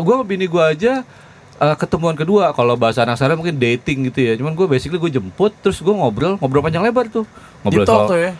gue 0.00 0.14
sama 0.14 0.24
bini 0.24 0.46
gue 0.46 0.62
aja 0.64 0.92
eh, 1.56 1.76
ketemuan 1.76 2.14
kedua 2.14 2.50
kalau 2.50 2.74
bahasa 2.74 3.02
anak 3.02 3.14
saya 3.14 3.32
mungkin 3.32 3.54
dating 3.54 4.06
gitu 4.06 4.22
ya 4.22 4.32
cuman 4.34 4.54
gue 4.54 4.66
basically 4.66 4.96
gue 4.98 5.12
jemput 5.12 5.50
terus 5.56 5.78
gue 5.78 5.90
ngobrol 5.90 6.34
ngobrol 6.36 6.60
panjang 6.60 6.80
lebar 6.80 7.06
tuh 7.06 7.26
ngobrol 7.60 7.82
Di 7.82 7.88
soal 7.88 8.06
tuh 8.06 8.18
ya. 8.20 8.32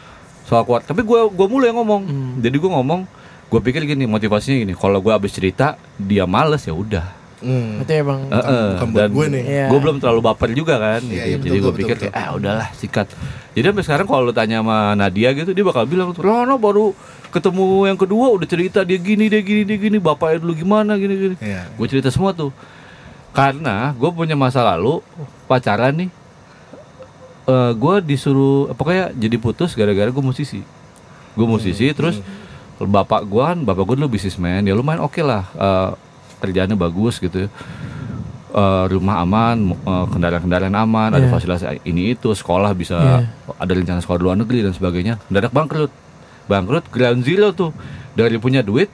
soal 0.43 0.63
kuat 0.63 0.83
tapi 0.83 1.01
gue 1.01 1.21
gue 1.29 1.47
mulai 1.47 1.71
ngomong 1.71 2.03
Hmm. 2.03 2.33
jadi 2.39 2.55
gue 2.55 2.71
ngomong 2.71 3.01
gue 3.47 3.61
pikir 3.61 3.83
gini 3.85 4.07
motivasinya 4.07 4.57
gini 4.61 4.73
kalau 4.73 4.99
gue 4.99 5.11
abis 5.11 5.33
cerita 5.33 5.75
dia 5.97 6.23
males 6.23 6.63
ya 6.63 6.73
udah 6.73 7.19
Hmm. 7.41 7.81
Berarti 7.81 7.95
emang 7.97 8.21
Eh, 8.23 8.37
eh, 8.37 8.69
bukan 8.77 8.87
buat 8.87 9.01
dan 9.01 9.11
gue 9.11 9.27
nih. 9.33 9.43
Iya. 9.43 9.67
gue 9.67 9.79
belum 9.81 9.97
terlalu 9.97 10.21
baper 10.23 10.49
juga 10.53 10.75
kan 10.77 11.01
Iya, 11.01 11.09
gitu. 11.09 11.17
iya, 11.17 11.37
betul, 11.37 11.47
jadi 11.47 11.59
gue 11.59 11.73
pikir 11.75 11.95
betul, 11.97 12.05
kayak 12.07 12.21
ah 12.21 12.29
udahlah 12.35 12.69
sikat 12.75 13.07
jadi 13.51 13.65
sampai 13.67 13.83
sekarang 13.83 14.07
kalau 14.07 14.23
lu 14.23 14.33
tanya 14.33 14.61
sama 14.61 14.79
Nadia 14.93 15.29
gitu 15.33 15.51
dia 15.51 15.63
bakal 15.63 15.83
bilang 15.85 16.13
Rono 16.13 16.55
baru 16.55 16.93
ketemu 17.29 17.65
yang 17.87 17.97
kedua 17.97 18.27
udah 18.29 18.45
cerita 18.45 18.83
dia 18.83 18.97
gini 18.97 19.27
dia 19.27 19.41
gini 19.41 19.63
dia 19.63 19.79
gini 19.79 19.97
bapaknya 19.97 20.39
dulu 20.39 20.53
gimana 20.55 20.95
gini 20.95 21.15
gini 21.17 21.35
Iya. 21.39 21.65
gue 21.71 21.87
cerita 21.87 22.09
semua 22.09 22.31
tuh 22.31 22.53
karena 23.31 23.93
gue 23.93 24.11
punya 24.11 24.35
masa 24.35 24.61
lalu 24.61 25.01
pacaran 25.47 25.97
nih 25.97 26.11
eh 27.47 27.73
gue 27.73 27.95
disuruh 28.05 28.69
pokoknya 28.71 29.11
jadi 29.13 29.37
putus 29.37 29.73
gara-gara 29.73 30.07
gue 30.07 30.21
musisi 30.21 30.61
gue 31.33 31.47
musisi 31.47 31.89
terus 31.91 32.21
bapak 32.77 33.25
gue 33.25 33.41
kan 33.41 33.59
bapak 33.61 33.85
gue 33.85 33.97
dulu 33.97 34.13
bisnismen 34.13 34.61
ya 34.61 34.75
lumayan 34.75 35.01
oke 35.01 35.21
lah 35.21 35.49
eh, 35.53 35.91
kerjaannya 36.41 36.75
bagus 36.75 37.21
gitu 37.21 37.47
Eh, 38.51 38.85
rumah 38.91 39.23
aman 39.23 39.79
eh, 39.79 40.07
kendaraan-kendaraan 40.11 40.75
aman 40.75 41.15
ada 41.15 41.23
Iya. 41.23 41.31
fasilitas 41.31 41.63
ini 41.87 42.19
itu 42.19 42.35
sekolah 42.35 42.75
bisa 42.75 42.99
Iya. 42.99 43.31
ada 43.55 43.73
rencana 43.79 44.03
sekolah 44.03 44.19
luar 44.19 44.35
negeri 44.35 44.67
dan 44.67 44.75
sebagainya. 44.75 45.23
Mendadak 45.31 45.55
bangkrut. 45.55 45.95
Bangkrut 46.51 46.83
ground 46.91 47.23
zero 47.23 47.55
tuh. 47.55 47.71
Dari 48.11 48.43
punya 48.43 48.67
duit 48.67 48.91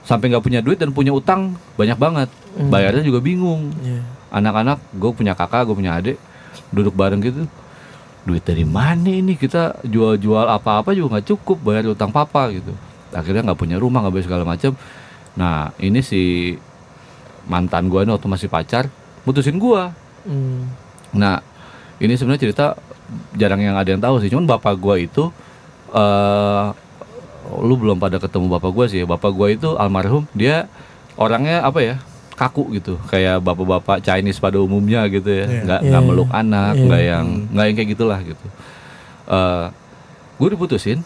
sampai 0.00 0.32
nggak 0.32 0.40
punya 0.40 0.64
duit 0.64 0.80
dan 0.80 0.96
punya 0.96 1.12
utang 1.12 1.60
banyak 1.76 1.92
banget. 2.00 2.32
Bayarnya 2.56 3.04
juga 3.04 3.20
bingung. 3.20 3.68
Iya. 3.84 4.00
anak-anak 4.26 4.80
gue 4.96 5.10
punya 5.12 5.32
kakak 5.36 5.68
gue 5.68 5.76
punya 5.76 5.92
adik 6.00 6.16
duduk 6.72 6.96
bareng 6.96 7.20
gitu. 7.20 7.44
Duit 8.24 8.40
dari 8.42 8.64
mana 8.64 9.12
ini? 9.12 9.36
Kita 9.36 9.76
jual-jual 9.84 10.48
apa-apa 10.48 10.96
juga 10.96 11.20
nggak 11.20 11.36
cukup 11.36 11.60
bayar 11.60 11.84
utang 11.86 12.08
papa 12.08 12.48
gitu. 12.48 12.72
Akhirnya 13.12 13.52
nggak 13.52 13.60
punya 13.60 13.76
rumah 13.76 14.00
nggak 14.00 14.14
bayar 14.16 14.24
segala 14.24 14.44
macam 14.48 14.72
nah 15.36 15.68
ini 15.76 16.00
si 16.00 16.56
mantan 17.46 17.88
gue 17.88 18.00
ini 18.02 18.10
waktu 18.12 18.28
masih 18.28 18.48
pacar 18.50 18.90
mutusin 19.22 19.56
gue 19.56 19.82
Hmm. 20.26 20.66
nah 21.14 21.38
ini 22.02 22.18
sebenarnya 22.18 22.50
cerita 22.50 22.74
jarang 23.38 23.62
yang 23.62 23.78
ada 23.78 23.94
yang 23.94 24.02
tahu 24.02 24.18
sih 24.18 24.26
cuman 24.26 24.42
bapak 24.42 24.74
gue 24.74 25.06
itu 25.06 25.30
eh 25.94 26.66
lu 27.62 27.78
belum 27.78 28.02
pada 28.02 28.18
ketemu 28.18 28.58
bapak 28.58 28.70
gue 28.74 28.86
sih 28.90 29.02
bapak 29.06 29.30
gue 29.30 29.54
itu 29.54 29.78
almarhum 29.78 30.26
dia 30.34 30.66
orangnya 31.14 31.62
apa 31.62 31.78
ya 31.78 31.96
kaku 32.36 32.76
gitu. 32.76 33.00
Kayak 33.08 33.40
bapak-bapak 33.40 34.04
Chinese 34.04 34.36
pada 34.36 34.60
umumnya 34.60 35.08
gitu 35.08 35.24
ya. 35.24 35.46
Iya. 35.48 35.60
nggak 35.64 35.80
Iya, 35.80 35.88
nggak 35.88 36.02
iya. 36.04 36.08
meluk 36.12 36.30
anak 36.30 36.74
nggak 36.76 37.02
yang 37.02 37.26
nggak 37.48 37.64
yang 37.64 37.76
kayak 37.80 37.90
gitulah 37.96 38.18
gitu. 38.20 38.46
Eh 39.30 39.66
gue 40.36 40.48
diputusin. 40.52 41.00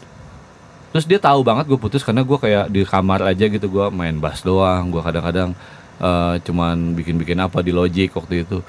Terus 0.90 1.06
dia 1.06 1.22
tahu 1.22 1.46
banget 1.46 1.70
gue 1.70 1.78
putus 1.78 2.02
karena 2.02 2.26
gue 2.26 2.34
kayak 2.34 2.66
di 2.66 2.82
kamar 2.82 3.22
aja 3.22 3.46
gitu 3.46 3.70
gue 3.70 3.86
main 3.94 4.18
bass 4.18 4.42
doang 4.42 4.90
gue 4.90 4.98
kadang-kadang 4.98 5.54
eh, 6.00 6.34
cuman 6.42 6.96
bikin-bikin 6.96 7.38
apa 7.38 7.60
di 7.60 7.70
Logic 7.70 8.08
waktu 8.10 8.48
itu. 8.48 8.64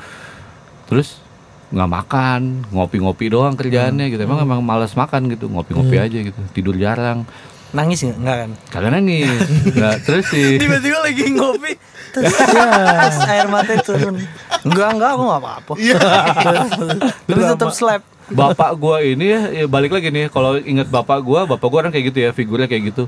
Terus 0.92 1.24
nggak 1.72 1.88
makan 1.90 2.42
ngopi-ngopi 2.76 3.32
doang 3.32 3.56
kerjaannya 3.56 4.12
gitu. 4.12 4.22
Emang 4.28 4.44
emang 4.44 4.60
malas 4.60 4.92
makan 4.94 5.32
gitu 5.32 5.48
ngopi-ngopi 5.48 5.96
aja 5.98 6.18
gitu. 6.20 6.42
Tidur 6.52 6.76
jarang. 6.76 7.24
Nangis 7.72 8.04
nggak? 8.04 8.18
Enggak 8.20 8.36
kan? 8.36 8.52
kagak 8.68 8.92
nangis. 8.92 9.42
Nggak 9.72 9.96
terus 10.04 10.26
sih 10.28 10.56
Tiba-tiba 10.62 11.00
lagi 11.00 11.24
ngopi. 11.32 11.74
Terus 12.12 12.36
terus 12.36 13.18
air 13.24 13.48
mata 13.48 13.72
turun. 13.88 14.20
Enggak, 14.68 15.00
enggak 15.00 15.10
aku 15.16 15.22
enggak 15.32 15.42
apa-apa. 15.48 15.74
terus 17.32 17.44
tetap 17.56 17.72
slap. 17.72 18.04
bapak 18.32 18.76
gua 18.76 19.00
ini 19.00 19.32
ya, 19.32 19.64
ya 19.64 19.66
balik 19.72 19.96
lagi 19.96 20.12
nih. 20.12 20.28
Kalau 20.28 20.60
inget 20.60 20.92
bapak 20.92 21.24
gua 21.24 21.48
bapak 21.48 21.68
gua 21.72 21.88
orang 21.88 21.96
kayak 21.96 22.12
gitu 22.12 22.20
ya 22.20 22.36
figurnya 22.36 22.68
kayak 22.68 22.92
gitu. 22.92 23.08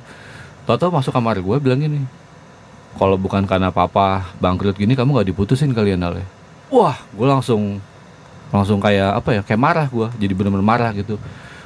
Toto 0.63 0.87
masuk 0.87 1.11
kamar 1.11 1.43
gua 1.43 1.59
bilang 1.59 1.83
gini 1.83 2.22
kalau 2.93 3.15
bukan 3.15 3.43
karena 3.43 3.69
papa 3.69 4.33
bangkrut 4.37 4.73
gini 4.73 4.93
kamu 4.93 5.09
nggak 5.11 5.29
diputusin 5.29 5.71
kalian 5.71 6.01
Ale 6.01 6.23
wah 6.67 6.97
gua 7.11 7.33
langsung 7.33 7.77
langsung 8.49 8.77
kayak 8.77 9.17
apa 9.17 9.29
ya 9.31 9.41
kayak 9.41 9.59
marah 9.59 9.87
gua 9.87 10.07
jadi 10.13 10.31
bener-bener 10.31 10.61
marah 10.61 10.91
gitu 10.91 11.17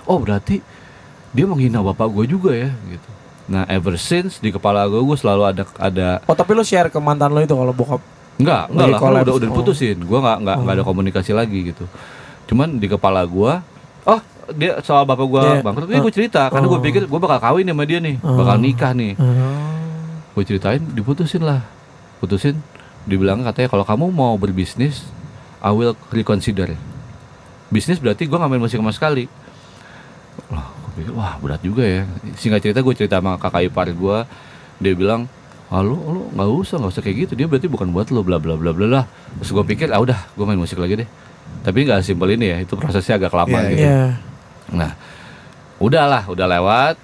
oh 0.04 0.18
berarti 0.18 0.64
dia 1.30 1.44
menghina 1.44 1.80
bapak 1.82 2.08
gua 2.08 2.24
juga 2.24 2.52
ya 2.52 2.72
gitu 2.86 3.10
nah 3.46 3.64
ever 3.66 3.96
since 3.96 4.38
di 4.38 4.50
kepala 4.50 4.84
gua 4.86 5.00
gua 5.02 5.16
selalu 5.16 5.44
ada 5.46 5.64
ada 5.78 6.08
Oh 6.24 6.34
tapi 6.34 6.52
lu 6.52 6.62
share 6.62 6.88
ke 6.88 6.98
mantan 6.98 7.30
lo 7.30 7.40
itu 7.40 7.52
kalau 7.52 7.72
bokap 7.72 8.02
Enggak, 8.38 8.70
enggak 8.70 8.86
lah, 8.86 8.94
kan 8.94 9.02
collapse. 9.02 9.26
udah 9.26 9.34
udah 9.34 9.42
Oh. 9.42 9.50
diputusin. 9.50 9.98
Gua 10.00 10.18
enggak 10.22 10.38
enggak 10.38 10.58
enggak 10.62 10.76
ada 10.78 10.84
komunikasi 10.86 11.32
lagi 11.34 11.60
gitu. 11.66 11.90
Cuman 12.46 12.78
di 12.78 12.86
kepala 12.86 13.26
gua, 13.26 13.66
oh 14.06 14.22
dia 14.54 14.78
soal 14.80 15.04
bapak 15.04 15.26
gua 15.26 15.42
Iya. 15.42 15.66
bangkrut, 15.66 15.90
ini 15.90 15.98
gua 15.98 16.14
cerita 16.14 16.42
karena 16.46 16.70
gua 16.70 16.78
Oh. 16.78 16.86
pikir 16.86 17.02
gua 17.04 17.18
bakal 17.18 17.40
kawin 17.42 17.66
sama 17.66 17.82
dia 17.84 17.98
nih, 17.98 18.22
bakal 18.22 18.62
nikah 18.62 18.94
nih. 18.94 19.18
Gue 20.38 20.46
ceritain, 20.46 20.78
diputusin 20.94 21.42
lah, 21.42 21.66
putusin. 22.22 22.62
Dibilang 23.10 23.42
katanya 23.42 23.74
kalau 23.74 23.82
kamu 23.82 24.14
mau 24.14 24.38
berbisnis, 24.38 25.10
I 25.66 25.74
will 25.74 25.98
reconsider. 26.14 26.78
Bisnis 27.74 27.98
berarti 27.98 28.30
gua 28.30 28.46
nggak 28.46 28.52
main 28.54 28.62
musik 28.62 28.78
sama 28.78 28.94
sekali. 28.94 29.26
Wah, 30.54 30.70
gua 30.70 30.92
pikir 30.94 31.12
wah 31.18 31.34
berat 31.42 31.62
juga 31.66 31.82
ya. 31.82 32.06
Singkat 32.38 32.70
cerita 32.70 32.80
gue 32.86 32.94
cerita 32.94 33.18
sama 33.18 33.42
kakak 33.42 33.66
ipar 33.66 33.90
gua, 33.98 34.30
dia 34.78 34.94
bilang 34.94 35.26
ah 35.68 35.82
lu 35.84 35.98
lu 35.98 36.22
nggak 36.38 36.48
usah 36.48 36.80
nggak 36.80 36.92
usah 36.96 37.04
kayak 37.04 37.18
gitu 37.28 37.34
dia 37.36 37.44
berarti 37.44 37.68
bukan 37.68 37.92
buat 37.92 38.08
lo 38.16 38.24
bla 38.24 38.40
bla 38.40 38.56
bla 38.56 38.72
bla 38.72 38.88
bla 38.88 39.02
terus 39.36 39.52
gue 39.52 39.66
pikir 39.68 39.92
ah 39.92 40.00
udah 40.00 40.16
gue 40.32 40.46
main 40.48 40.56
musik 40.56 40.80
lagi 40.80 41.04
deh 41.04 41.10
tapi 41.60 41.84
nggak 41.84 42.08
simpel 42.08 42.32
ini 42.32 42.56
ya 42.56 42.58
itu 42.64 42.72
prosesnya 42.80 43.20
agak 43.20 43.36
lama 43.36 43.68
gitu 43.68 43.84
Iya. 43.84 44.16
nah 44.72 44.96
udahlah 45.76 46.24
udah 46.24 46.48
lewat 46.48 46.96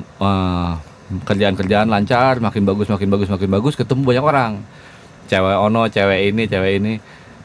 Eh, 0.00 0.72
kerjaan-kerjaan 1.26 1.90
lancar 1.90 2.38
makin 2.38 2.62
bagus 2.62 2.86
makin 2.86 3.08
bagus 3.10 3.28
makin 3.28 3.50
bagus 3.50 3.74
ketemu 3.74 4.02
banyak 4.06 4.24
orang. 4.24 4.52
Cewek 5.26 5.56
ono 5.58 5.82
cewek 5.90 6.20
ini 6.34 6.42
cewek 6.46 6.72
ini. 6.82 6.94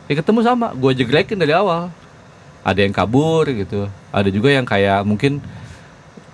Ya 0.06 0.14
ketemu 0.18 0.40
sama. 0.46 0.74
Gue 0.78 0.94
jegrekin 0.94 1.38
dari 1.38 1.54
awal. 1.54 1.90
Ada 2.66 2.86
yang 2.86 2.94
kabur 2.94 3.46
gitu. 3.50 3.90
Ada 4.10 4.30
juga 4.30 4.50
yang 4.54 4.66
kayak 4.66 5.06
mungkin 5.06 5.42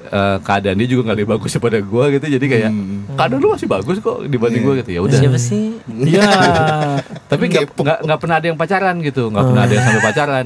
eh, 0.07 0.37
keadaan 0.43 0.79
dia 0.79 0.87
juga 0.87 1.11
nggak 1.11 1.17
lebih 1.23 1.31
bagus 1.35 1.51
daripada 1.55 1.79
gue 1.79 2.05
gitu. 2.19 2.25
Jadi 2.39 2.45
kayak 2.47 2.71
keadaan 3.15 3.39
lu 3.39 3.51
masih 3.51 3.67
bagus 3.67 3.97
kok 3.99 4.27
dibanding 4.27 4.63
gue 4.63 4.75
gitu. 4.83 4.91
Ya 4.95 5.01
udah. 5.03 5.19
Siapa 5.19 5.39
sih? 5.39 5.79
Iya. 5.87 6.31
tapi 7.31 7.43
nggak 7.51 7.75
nggak 7.75 7.99
nggak 8.07 8.19
pernah 8.19 8.35
ada 8.39 8.47
yang 8.47 8.59
pacaran 8.59 8.95
gitu. 9.03 9.31
Nggak 9.31 9.45
pernah 9.47 9.63
ada 9.63 9.73
yang 9.75 9.85
sampai 9.87 10.03
pacaran 10.03 10.45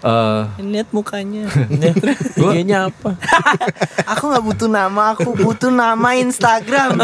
Eh, 0.00 0.42
Lihat 0.60 0.88
mukanya. 0.90 1.46
IG-nya 2.38 2.86
apa? 2.86 3.18
aku 4.12 4.24
nggak 4.26 4.44
butuh 4.44 4.68
nama, 4.68 5.02
aku 5.12 5.34
butuh 5.34 5.68
nama 5.68 6.08
Instagram. 6.14 6.98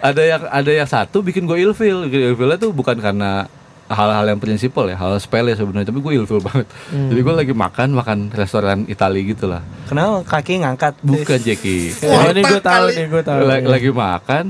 ada 0.00 0.22
yang 0.22 0.42
ada 0.44 0.70
yang 0.72 0.86
satu 0.86 1.20
bikin 1.20 1.44
gue 1.44 1.58
ilfil 1.60 2.06
ilfilnya 2.06 2.56
tuh 2.56 2.70
bukan 2.70 2.96
karena 2.96 3.46
hal-hal 3.86 4.24
yang 4.24 4.40
prinsipal 4.40 4.88
ya 4.88 4.96
hal 4.96 5.18
sepele 5.18 5.52
sebenarnya 5.52 5.84
tapi 5.84 6.00
gue 6.00 6.12
ilfil 6.14 6.40
banget 6.40 6.64
jadi 6.88 7.20
gue 7.20 7.34
lagi 7.34 7.52
makan 7.52 7.92
makan 7.92 8.18
restoran 8.32 8.88
Itali 8.88 9.20
gitu 9.26 9.44
lah 9.46 9.60
Kenapa 9.84 10.24
kaki 10.24 10.64
ngangkat? 10.64 10.96
bukan 10.98 11.36
Jackie 11.38 11.92
Oh, 12.00 12.24
ini 12.26 12.40
gue 12.40 12.62
tahu 12.62 12.84
nih, 12.88 13.06
gue 13.06 13.22
tahu. 13.22 13.38
lagi, 13.44 13.66
lagi 13.68 13.90
makan 13.92 14.44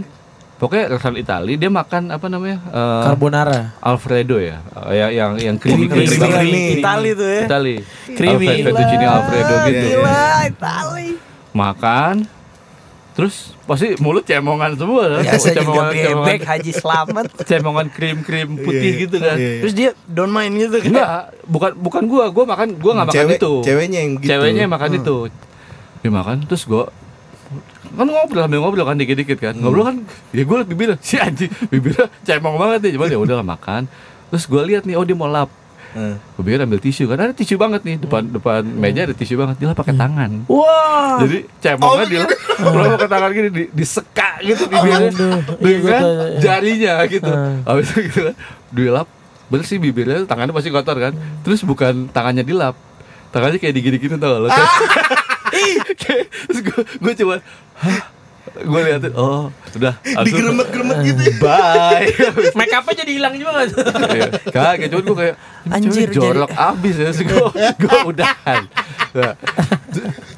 pokoknya 0.63 0.85
restoran 0.89 1.19
Itali 1.19 1.53
dia 1.57 1.67
makan 1.69 2.03
apa 2.09 2.27
namanya 2.27 2.63
Eh, 2.65 3.03
Carbonara. 3.05 3.75
Alfredo 3.79 4.39
ya 4.39 4.63
Eh, 4.87 4.95
yang 4.95 5.11
yang 5.11 5.33
yang 5.37 5.57
creamy 5.59 5.85
creamy 5.85 6.07
creamy, 6.07 6.17
banget. 6.17 6.39
creamy. 6.39 6.63
Itali 6.79 7.11
tuh 7.13 7.27
ya. 7.29 7.41
Itali 7.45 7.75
Creamy. 8.09 8.47
Alfredo 8.47 8.63
fettuccine 8.71 9.07
Alfredo 9.09 9.55
gitu 9.67 9.87
Gila, 9.91 10.23
Itali. 10.47 11.09
makan 11.53 12.15
terus 13.13 13.35
pasti 13.63 13.93
mulut 13.99 14.25
cemongan 14.25 14.73
semua 14.73 15.05
kan? 15.11 15.21
Biasa 15.21 15.37
juga 15.45 15.59
cemongan, 15.59 15.85
cemongan, 15.93 16.17
bebek 16.25 16.41
Haji 16.43 16.73
Slamet. 16.73 17.27
cemongan 17.51 17.87
krim 17.91 18.19
krim 18.23 18.49
putih 18.57 18.81
Iya, 18.89 19.01
gitu 19.01 19.17
kan 19.19 19.37
iya, 19.37 19.49
iya. 19.51 19.61
Terus 19.61 19.75
dia 19.75 19.91
don't 20.07 20.31
mind 20.31 20.55
gitu 20.57 20.79
kan. 20.79 20.89
enggak 20.89 21.11
bukan 21.45 21.71
bukan 21.77 22.03
gua 22.07 22.25
gua 22.29 22.45
makan 22.49 22.69
gua 22.75 22.93
nggak 22.95 23.09
makan 23.09 23.19
Cewek- 23.21 23.37
itu 23.37 23.53
ceweknya 23.61 23.99
yang 24.01 24.13
gitu. 24.17 24.31
ceweknya 24.31 24.61
yang 24.63 24.73
makan 24.73 24.91
itu 24.97 25.17
dia 25.99 26.11
makan 26.11 26.37
terus 26.47 26.63
gua 26.65 26.89
kan 27.93 28.07
ngobrol 28.09 28.43
sambil 28.45 28.61
ngobrol 28.65 28.87
kan 28.89 28.97
dikit-dikit 28.97 29.39
kan. 29.39 29.55
Ngobrol 29.57 29.85
kan 29.89 29.97
ya 30.33 30.43
gue 30.43 30.57
liat 30.57 30.69
bibirnya 30.69 30.97
si 31.07 31.21
anjing 31.21 31.53
bibirnya 31.69 32.09
cemong 32.25 32.57
banget 32.57 32.79
nih. 32.89 32.93
Cuman 32.97 33.09
ya 33.13 33.19
udah 33.21 33.37
lah 33.41 33.47
makan. 33.47 33.83
Terus 34.33 34.45
gue 34.49 34.63
lihat 34.73 34.83
nih 34.89 34.97
oh 34.97 35.05
dia 35.05 35.17
mau 35.17 35.29
lap. 35.29 35.51
Hmm. 35.93 36.17
gue 36.17 36.41
pikir 36.49 36.65
ambil 36.65 36.81
tisu 36.81 37.05
kan 37.05 37.21
ada 37.21 37.37
tisu 37.37 37.61
banget 37.61 37.85
nih. 37.85 37.97
Depan 38.01 38.25
depan 38.33 38.65
meja 38.65 39.05
ada 39.05 39.13
tisu 39.13 39.37
banget. 39.37 39.61
Dia 39.61 39.77
pakai 39.77 39.93
tangan. 39.93 40.31
Wah. 40.49 41.21
jadi 41.21 41.45
cemongnya 41.61 42.07
dia 42.09 42.21
lo 42.81 42.87
pakai 42.97 43.11
tangan 43.13 43.29
gini 43.37 43.49
di, 43.53 43.65
diseka 43.77 44.41
gitu 44.41 44.65
bibirnya. 44.73 45.13
Aduh, 45.13 45.37
iya, 45.61 45.77
dengan 45.77 46.01
iya. 46.01 46.39
jarinya 46.41 46.95
gitu. 47.05 47.29
Ah. 47.29 47.61
habis 47.69 47.93
itu 47.93 48.01
gitu 48.09 48.21
kan 48.33 48.37
dilap 48.73 49.09
bersih 49.53 49.77
bibirnya 49.77 50.25
tangannya 50.25 50.57
pasti 50.57 50.73
kotor 50.73 50.97
kan. 50.97 51.13
Terus 51.45 51.61
bukan 51.61 52.09
tangannya 52.09 52.41
dilap 52.41 52.73
tangannya 53.33 53.59
kayak 53.59 53.75
digini-gini 53.75 54.21
tau 54.21 54.45
lo 54.45 54.49
terus 56.03 56.59
gue 56.63 56.81
gue 56.83 57.13
coba 57.25 57.35
gue 58.53 58.81
liatin 58.85 59.13
oh 59.17 59.49
udah 59.73 59.95
langsung, 60.05 60.27
Digeremet-geremet 60.29 60.99
gitu 61.09 61.23
ya. 61.25 61.35
bye. 61.41 62.05
Make 62.59 62.75
upnya 62.77 62.95
jadi 63.01 63.13
hilang 63.17 63.35
juga? 63.41 63.65
Iya. 63.65 64.29
Kagak, 64.53 64.93
cuman 64.93 65.05
gue 65.09 65.17
kayak 65.17 65.37
Anjir, 65.73 66.09
jorok 66.13 66.53
abis 66.53 66.95
ya. 67.01 67.09
Terus 67.09 67.21
gue, 67.25 67.47
gue 67.81 67.99
udahan. 68.13 68.63
Nah, 69.13 69.33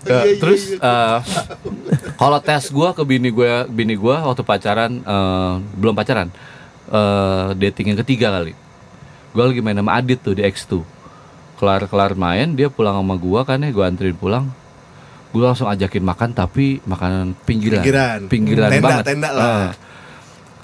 nah, 0.07 0.25
Terus 0.43 0.62
eh, 0.75 1.18
Kalau 2.18 2.39
tes 2.43 2.64
gue 2.75 2.89
ke 2.91 3.03
bini 3.07 3.31
gue 3.31 3.70
Bini 3.70 3.95
gue 3.95 4.16
waktu 4.18 4.43
pacaran 4.43 4.99
eh, 4.99 5.55
Belum 5.79 5.95
pacaran 5.95 6.27
eh, 6.91 7.47
Dating 7.55 7.95
yang 7.95 8.01
ketiga 8.03 8.35
kali. 8.35 8.51
Gue 9.31 9.45
lagi 9.47 9.62
main 9.62 9.79
sama 9.79 9.95
Adit 9.99 10.18
tuh 10.22 10.35
di 10.35 10.43
X2 10.43 10.83
Kelar-kelar 11.59 12.18
main 12.18 12.55
Dia 12.59 12.66
pulang 12.66 12.99
sama 12.99 13.14
gue 13.14 13.41
kan 13.47 13.62
ya 13.62 13.70
Gue 13.70 13.87
anterin 13.87 14.18
pulang 14.18 14.51
Gue 15.35 15.43
langsung 15.43 15.66
ajakin 15.66 15.99
makan 16.01 16.30
Tapi 16.30 16.78
makanan 16.80 17.35
pinggiran 17.43 17.82
Pinggiran. 17.82 18.18
Pinggiran 18.30 18.70
Tenda, 18.70 18.87
banget 18.87 19.05
tenda 19.05 19.30
lah. 19.30 19.45
Ah. 19.45 19.70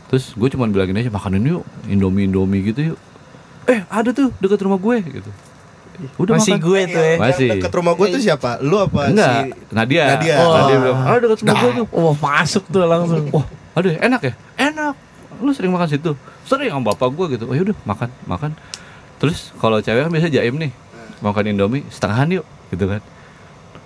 Terus 0.06 0.30
gue 0.32 0.48
cuma 0.48 0.66
bilangin 0.66 0.94
aja 0.96 1.10
makanin 1.10 1.42
yuk 1.44 1.62
Indomie 1.84 2.26
Indomie 2.26 2.62
gitu 2.64 2.94
yuk 2.94 2.98
Eh 3.66 3.82
ada 3.86 4.10
tuh 4.10 4.30
deket 4.38 4.62
rumah 4.62 4.78
gue 4.78 4.96
gitu 5.00 5.30
Udah 6.16 6.32
Masih 6.34 6.56
makan 6.56 6.64
gue 6.64 6.80
tuh 6.88 7.02
ya. 7.04 7.14
Masih. 7.18 7.46
Yang 7.46 7.58
Deket 7.60 7.72
rumah 7.76 7.92
gue 7.92 8.06
tuh 8.08 8.20
siapa? 8.20 8.50
Lu 8.58 8.78
apa 8.78 9.00
Enggak 9.06 9.52
si 9.52 9.52
Nadia 9.70 10.04
Nadia. 10.16 10.34
Nadia 10.38 10.74
Oh. 10.74 10.80
bilang 10.80 10.98
Ah 11.02 11.18
deket 11.18 11.38
rumah 11.42 11.56
gue 11.56 11.70
tuh 11.74 11.86
Wah, 11.92 12.14
masuk 12.16 12.64
tuh 12.66 12.82
langsung. 12.84 13.24
Wah 13.30 13.46
aduh 13.70 13.92
enak 13.92 14.20
ya 14.22 14.32
Enak 14.56 14.94
Lu 15.38 15.50
sering 15.50 15.70
makan 15.70 15.86
situ 15.86 16.10
Sering 16.42 16.70
sama 16.70 16.90
bapak 16.90 17.10
gue 17.10 17.26
gitu 17.34 17.44
Oh 17.46 17.54
yaudah 17.54 17.74
makan 17.84 18.08
Makan 18.24 18.50
Terus 19.18 19.50
kalau 19.58 19.78
cewek 19.78 20.02
kan 20.02 20.10
biasa 20.10 20.26
jaim 20.26 20.56
nih 20.56 20.72
Makan 21.20 21.44
Indomie 21.48 21.84
Setengahan 21.86 22.30
yuk 22.32 22.46
Gitu 22.70 22.86
kan 22.86 22.98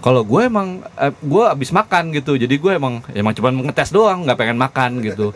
kalau 0.05 0.21
gue 0.21 0.41
emang 0.45 0.85
eh, 0.95 1.09
gue 1.17 1.45
abis 1.49 1.73
makan 1.73 2.13
gitu. 2.13 2.37
Jadi 2.37 2.61
gue 2.61 2.73
emang 2.77 3.01
emang 3.11 3.33
cuma 3.33 3.49
ngetes 3.49 3.89
doang 3.89 4.29
nggak 4.29 4.37
pengen 4.37 4.61
makan 4.61 5.01
gitu. 5.01 5.33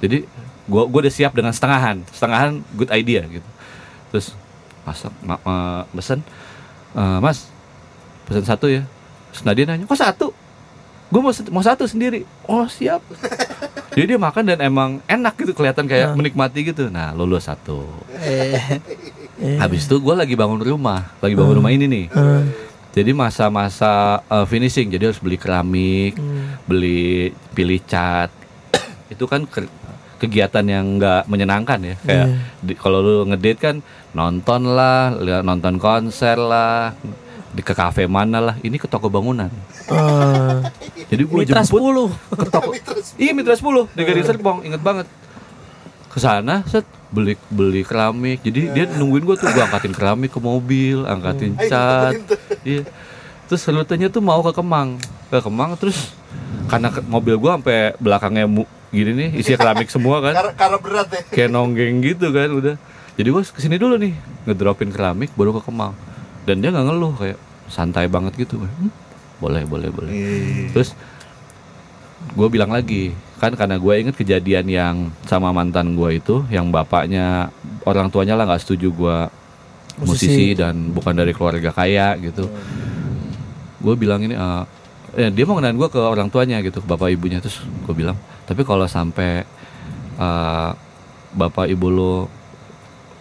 Jadi 0.00 0.24
gue 0.66 0.82
gue 0.88 1.00
udah 1.04 1.12
siap 1.12 1.36
dengan 1.36 1.52
setengahan. 1.52 2.00
Setengahan 2.08 2.64
good 2.72 2.88
idea 2.88 3.28
gitu. 3.28 3.44
Terus 4.08 4.32
masak 4.82 5.12
ma 5.20 5.36
ma- 5.44 5.84
pesen. 5.92 6.24
"Eh, 6.96 7.18
mas 7.20 7.52
pesen 8.24 8.42
satu 8.42 8.72
ya. 8.72 8.88
Terus 9.30 9.44
Nadia 9.44 9.68
nanya 9.68 9.84
kok 9.84 10.00
satu? 10.00 10.32
Gue 11.06 11.20
mau 11.20 11.30
mau 11.52 11.60
satu 11.60 11.84
sendiri. 11.84 12.24
Oh 12.44 12.64
siap. 12.66 13.04
Jadi 13.94 14.12
dia 14.12 14.18
makan 14.18 14.44
dan 14.46 14.58
emang 14.60 14.90
enak 15.06 15.36
gitu 15.36 15.52
kelihatan 15.52 15.84
kayak 15.84 16.16
menikmati 16.16 16.64
gitu. 16.64 16.88
Nah 16.88 17.12
lulus 17.12 17.46
satu. 17.46 17.84
Habis 19.60 19.84
itu 19.84 19.96
gue 19.96 20.14
lagi 20.14 20.32
bangun 20.32 20.56
rumah 20.56 21.12
lagi 21.20 21.36
bangun 21.36 21.54
rumah 21.54 21.68
ini 21.68 21.84
nih 21.84 22.04
jadi 22.96 23.12
masa-masa 23.12 24.24
uh, 24.24 24.48
finishing 24.48 24.88
jadi 24.88 25.12
harus 25.12 25.20
beli 25.20 25.36
keramik 25.36 26.16
beli 26.64 27.28
pilih 27.52 27.76
cat. 27.84 28.32
Itu 29.12 29.28
kan 29.28 29.44
ke- 29.44 29.68
kegiatan 30.16 30.64
yang 30.64 30.96
nggak 30.96 31.28
menyenangkan 31.28 31.76
ya. 31.84 31.94
Kayak 32.00 32.26
di- 32.64 32.72
kalau 32.72 33.04
lu 33.04 33.28
ngedate 33.28 33.60
kan 33.60 33.76
nonton 34.16 34.72
lah 34.72 35.12
lihat 35.12 35.44
nonton 35.44 35.76
konser 35.76 36.40
lah 36.40 36.96
di 37.52 37.60
ke 37.60 37.76
kafe 37.76 38.08
mana 38.08 38.40
lah. 38.40 38.56
Ini 38.64 38.80
ke 38.80 38.88
toko 38.88 39.12
bangunan. 39.12 39.52
Ah. 39.92 40.64
jadi 41.12 41.22
gue 41.22 41.36
Mitra 41.44 41.60
jemput 41.62 41.84
10. 42.32 42.32
ke 42.32 42.48
toko. 42.48 42.70
Iya 43.22 43.36
Mitra 43.36 43.52
10 43.52 43.92
di 43.92 44.24
Serpong 44.24 44.64
inget 44.64 44.80
banget. 44.80 45.04
Ke 46.08 46.16
sana 46.16 46.64
set 46.64 46.88
beli 47.16 47.34
beli 47.48 47.80
keramik. 47.80 48.44
Jadi 48.44 48.76
dia 48.76 48.84
nungguin 48.84 49.24
gue 49.24 49.36
tuh 49.40 49.48
gue 49.48 49.62
angkatin 49.64 49.96
keramik 49.96 50.36
ke 50.36 50.40
mobil 50.40 51.08
angkatin 51.08 51.56
cat. 51.56 52.12
iya. 52.60 52.84
Terus 53.48 53.64
rutenya 53.64 54.12
tuh 54.12 54.20
mau 54.20 54.44
ke 54.44 54.52
Kemang. 54.52 55.00
Ke 55.32 55.40
Kemang 55.40 55.80
terus 55.80 56.12
karena 56.68 56.92
ke- 56.92 57.00
mobil 57.08 57.40
gue 57.40 57.50
sampai 57.56 57.96
belakangnya 57.96 58.44
gini 58.92 59.12
nih 59.16 59.28
isi 59.40 59.56
keramik 59.56 59.88
semua 59.88 60.20
kan. 60.20 60.36
Karena, 60.36 60.52
karena 60.52 60.76
berat 60.76 61.08
ya. 61.08 61.20
kayak 61.32 61.50
nonggeng 61.50 62.04
gitu 62.04 62.28
kan 62.28 62.52
udah. 62.52 62.74
Jadi 63.16 63.28
gue 63.32 63.42
ke 63.48 63.60
sini 63.64 63.80
dulu 63.80 63.96
nih 63.96 64.12
ngedropin 64.44 64.92
keramik 64.92 65.32
baru 65.32 65.56
ke 65.56 65.64
Kemang. 65.64 65.96
Dan 66.44 66.60
dia 66.60 66.68
nggak 66.68 66.84
ngeluh 66.84 67.14
kayak 67.16 67.38
santai 67.66 68.06
banget 68.06 68.36
gitu. 68.36 68.60
Hmm, 68.60 68.92
boleh 69.40 69.64
boleh 69.64 69.88
boleh. 69.88 70.12
Iya. 70.12 70.70
terus 70.76 70.92
gue 72.36 72.48
bilang 72.50 72.68
lagi 72.74 73.14
kan 73.36 73.52
karena 73.52 73.76
gue 73.76 73.94
inget 74.00 74.16
kejadian 74.16 74.66
yang 74.66 74.94
sama 75.28 75.52
mantan 75.52 75.92
gue 75.92 76.16
itu 76.16 76.40
yang 76.48 76.72
bapaknya 76.72 77.52
orang 77.84 78.08
tuanya 78.08 78.32
lah 78.32 78.48
nggak 78.48 78.64
setuju 78.64 78.88
gue 78.96 79.18
musisi. 80.00 80.56
dan 80.56 80.92
bukan 80.92 81.12
dari 81.12 81.36
keluarga 81.36 81.68
kaya 81.72 82.16
gitu. 82.20 82.48
Gue 83.80 83.94
bilang 83.96 84.24
ini 84.24 84.32
eh, 84.32 84.62
eh, 85.20 85.30
dia 85.32 85.44
mau 85.44 85.60
kenalin 85.60 85.76
gue 85.76 85.88
ke 85.92 86.00
orang 86.00 86.32
tuanya 86.32 86.64
gitu 86.64 86.80
ke 86.80 86.88
bapak 86.88 87.12
ibunya. 87.12 87.40
Terus 87.44 87.60
gue 87.60 87.94
bilang 87.96 88.16
tapi 88.48 88.64
kalau 88.64 88.88
sampai 88.88 89.44
eh, 90.16 90.70
bapak 91.36 91.68
ibu 91.68 91.88
lo 91.92 92.16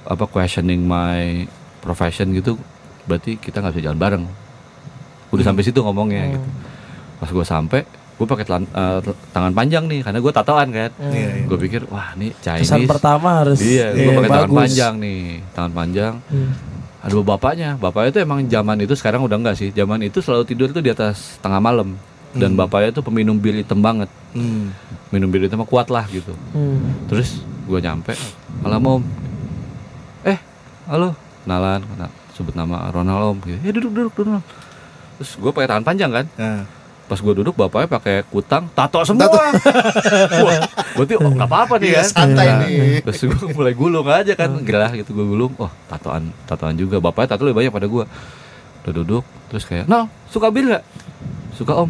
apa 0.08 0.24
questioning 0.32 0.86
my 0.86 1.44
profession 1.84 2.32
gitu 2.32 2.56
berarti 3.04 3.36
kita 3.36 3.60
nggak 3.60 3.76
bisa 3.76 3.92
jalan 3.92 4.00
bareng. 4.00 4.24
Udah 5.36 5.44
sampai 5.44 5.64
situ 5.68 5.84
ngomongnya 5.84 6.40
gitu. 6.40 6.48
Pas 7.20 7.30
gue 7.32 7.46
sampai 7.46 7.82
gue 8.16 8.24
pakai 8.26 8.46
telan- 8.48 8.72
eh, 8.72 9.00
tangan 9.30 9.52
panjang 9.52 9.84
nih 9.86 10.00
karena 10.00 10.20
gue 10.24 10.32
tatoan 10.32 10.68
kan. 10.72 10.92
Iya, 11.12 11.30
iya. 11.36 11.46
gue 11.46 11.58
pikir 11.60 11.82
wah 11.88 12.16
nih 12.16 12.32
Chinese. 12.40 12.64
Kesan 12.64 12.88
pertama 12.88 13.44
harus 13.44 13.60
iya 13.60 13.92
gue 13.92 14.08
Iya, 14.08 14.16
pakai 14.16 14.32
tangan 14.32 14.52
panjang 14.56 14.94
nih 14.98 15.22
tangan 15.52 15.74
panjang. 15.74 16.14
Hmm. 16.32 16.52
aduh 17.06 17.22
bapaknya 17.22 17.78
bapaknya 17.78 18.10
itu 18.10 18.20
emang 18.26 18.40
zaman 18.50 18.82
itu 18.82 18.98
sekarang 18.98 19.22
udah 19.22 19.38
enggak 19.38 19.56
sih. 19.56 19.70
Zaman 19.70 20.02
itu 20.02 20.20
selalu 20.20 20.44
tidur 20.44 20.72
tuh 20.72 20.80
di 20.80 20.90
atas 20.90 21.38
tengah 21.38 21.60
malam. 21.60 21.94
Dan 22.32 22.56
bapaknya 22.56 22.92
tuh 22.92 23.04
peminum 23.04 23.36
bir 23.36 23.56
hitam 23.56 23.80
banget. 23.80 24.08
Hmm. 24.32 24.72
minum 25.08 25.30
bir 25.30 25.44
hitam 25.44 25.64
kuat 25.64 25.88
lah 25.88 26.04
gitu. 26.08 26.32
Hmm. 26.52 27.06
terus 27.06 27.40
gue 27.64 27.80
nyampe 27.80 28.16
malam 28.60 28.82
om. 28.82 29.02
Eh 30.24 30.40
halo. 30.88 31.14
Kenalan 31.44 31.84
kenal 31.84 32.10
sebut 32.34 32.52
nama 32.52 32.90
Ronald 32.90 33.22
om. 33.22 33.38
Gitu. 33.40 33.60
ya 33.60 33.72
duduk 33.72 33.92
duduk 33.92 34.14
duduk. 34.18 34.44
Terus 35.16 35.32
gue 35.36 35.52
pakai 35.52 35.68
tangan 35.70 35.86
panjang 35.86 36.12
kan? 36.12 36.26
Nah, 36.36 36.64
pas 37.06 37.16
gue 37.16 37.34
duduk 37.36 37.54
bapaknya 37.54 37.86
pakai 37.88 38.26
kutang 38.26 38.66
tato 38.72 38.98
semua! 39.02 39.30
Wah, 40.42 40.58
berarti 40.94 41.14
oh 41.16 41.30
nggak 41.30 41.46
apa-apa 41.46 41.78
nih 41.78 41.90
Iya, 41.92 42.02
kan 42.02 42.10
santai 42.10 42.46
Nah, 42.48 42.58
nih. 42.64 42.98
terus 43.00 43.22
gue 43.22 43.50
mulai 43.52 43.74
gulung 43.74 44.06
aja 44.06 44.34
kan 44.34 44.50
gerah 44.60 44.90
gitu 44.90 45.14
gue 45.14 45.22
gulung. 45.24 45.54
Oh 45.56 45.70
tatoan 45.86 46.34
tatoan 46.44 46.74
juga. 46.74 46.98
Bapaknya 46.98 47.30
tato 47.32 47.46
lebih 47.46 47.62
banyak 47.62 47.72
pada 47.72 47.86
gue 47.86 48.04
udah 48.82 48.94
duduk 48.96 49.22
terus 49.48 49.64
kayak 49.64 49.86
nah 49.86 50.06
suka 50.28 50.50
bir 50.50 50.66
nggak? 50.66 50.84
Suka 51.54 51.78
om. 51.78 51.90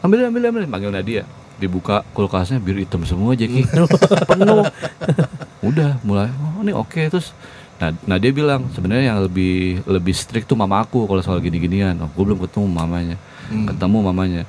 Ambil 0.00 0.24
ambil 0.26 0.48
ambil. 0.48 0.64
Panggil 0.64 0.88
Nadia. 0.88 1.22
Dibuka 1.56 2.00
kulkasnya 2.10 2.56
bir 2.56 2.78
hitam 2.78 3.02
semua 3.02 3.34
Jeki 3.34 3.68
penuh. 4.30 4.64
Udah 5.60 6.00
mulai 6.00 6.32
oh 6.32 6.62
ini 6.62 6.72
oke. 6.72 7.02
Terus 7.08 7.36
nah 7.76 7.92
Nadia 8.04 8.32
bilang 8.32 8.72
sebenarnya 8.72 9.12
yang 9.12 9.20
lebih 9.20 9.84
lebih 9.84 10.10
strict 10.10 10.46
tuh 10.46 10.56
mama 10.56 10.80
aku 10.80 11.04
kalau 11.04 11.20
soal 11.20 11.38
gini-ginian. 11.38 11.92
Oh, 11.98 12.08
gue 12.08 12.24
belum 12.24 12.40
ketemu 12.40 12.66
mamanya 12.66 13.16
ketemu 13.48 13.98
mamanya. 14.12 14.42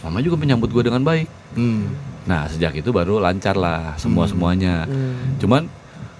Mama 0.00 0.18
juga 0.24 0.40
menyambut 0.40 0.70
gue 0.72 0.84
dengan 0.86 1.04
baik. 1.04 1.28
Hmm. 1.50 1.90
nah 2.30 2.46
sejak 2.46 2.78
itu 2.78 2.94
baru 2.94 3.18
lancar 3.18 3.58
lah 3.58 3.98
semua 3.98 4.28
semuanya. 4.30 4.86
Cuman 5.42 5.66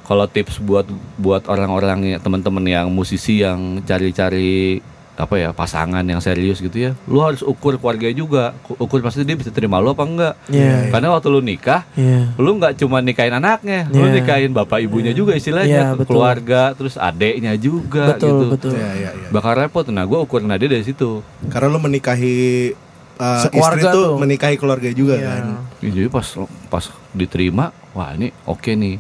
kalau 0.03 0.27
tips 0.27 0.59
buat 0.59 0.89
buat 1.23 1.47
orang-orang 1.47 2.19
teman-teman 2.19 2.67
yang 2.67 2.91
musisi 2.91 3.47
yang 3.47 3.79
cari-cari 3.87 4.83
apa 5.13 5.35
ya 5.35 5.51
pasangan 5.51 6.01
yang 6.01 6.19
serius 6.19 6.59
gitu 6.59 6.77
ya 6.81 6.91
lu 7.05 7.21
harus 7.21 7.41
ukur 7.41 7.77
keluarga 7.77 8.09
juga 8.09 8.57
ukur 8.73 8.99
pasti 9.01 9.21
dia 9.21 9.35
bisa 9.35 9.49
terima 9.49 9.77
lu 9.77 9.91
apa 9.91 10.03
enggak 10.03 10.35
Iya. 10.47 10.89
karena 10.89 11.09
waktu 11.11 11.29
lu 11.29 11.41
nikah 11.41 11.85
Iya. 11.93 12.33
lu 12.35 12.57
nggak 12.57 12.73
cuma 12.77 12.99
nikahin 12.99 13.33
anaknya 13.33 13.85
lu 13.87 14.01
Iya. 14.03 14.15
nikahin 14.17 14.51
bapak 14.51 14.81
ibunya 14.81 15.11
juga 15.11 15.33
Iya, 15.33 15.39
istilahnya 15.39 15.83
betul. 15.93 16.07
keluarga 16.09 16.73
terus 16.73 16.95
adeknya 16.95 17.53
juga 17.55 18.15
Betul, 18.15 18.29
gitu 18.31 18.45
betul. 18.51 18.73
Iya, 18.73 18.91
iya, 18.95 19.11
iya. 19.13 19.29
bakal 19.29 19.53
repot 19.55 19.85
nah 19.87 20.03
gue 20.03 20.17
ukur 20.17 20.41
Nadia 20.41 20.69
dari 20.69 20.83
situ 20.83 21.21
Karena 21.47 21.69
lu 21.69 21.79
menikahi 21.79 22.73
uh, 23.17 23.45
istri 23.51 23.81
tuh 23.83 23.93
tuh. 23.93 24.11
menikahi 24.17 24.57
keluarga 24.57 24.89
juga 24.91 25.21
kan. 25.21 25.43
Ya, 25.79 25.89
jadi 25.91 26.09
pas 26.09 26.25
pas 26.67 26.85
diterima, 27.13 27.69
wah 27.91 28.15
ini 28.15 28.33
oke 28.43 28.71
nih. 28.71 28.97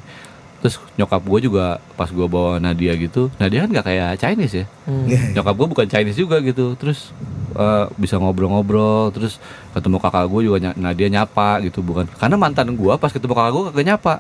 Terus 0.60 0.76
nyokap 1.00 1.24
gue 1.24 1.48
juga 1.48 1.80
pas 1.96 2.08
gue 2.12 2.26
bawa 2.28 2.60
Nadia 2.60 2.92
gitu, 3.00 3.32
Nadia 3.40 3.64
kan 3.64 3.70
nggak 3.72 3.86
kayak 3.86 4.10
Chinese 4.20 4.54
ya. 4.60 4.66
Hmm. 4.84 5.08
Nyokap 5.36 5.54
gue 5.56 5.66
bukan 5.72 5.86
Chinese 5.88 6.20
juga 6.20 6.36
gitu. 6.44 6.76
Terus 6.76 7.16
eh, 7.56 7.84
bisa 7.96 8.20
ngobrol-ngobrol, 8.20 9.08
terus 9.16 9.40
ketemu 9.72 9.96
kakak 9.98 10.28
gue 10.28 10.40
juga 10.52 10.58
Nadia 10.76 11.08
nyapa 11.08 11.64
gitu, 11.64 11.80
bukan? 11.80 12.04
Karena 12.20 12.36
mantan 12.36 12.76
gue 12.76 12.92
pas 13.00 13.08
ketemu 13.08 13.32
kakak 13.32 13.52
gue 13.56 13.62
kagak 13.72 13.86
nyapa. 13.88 14.14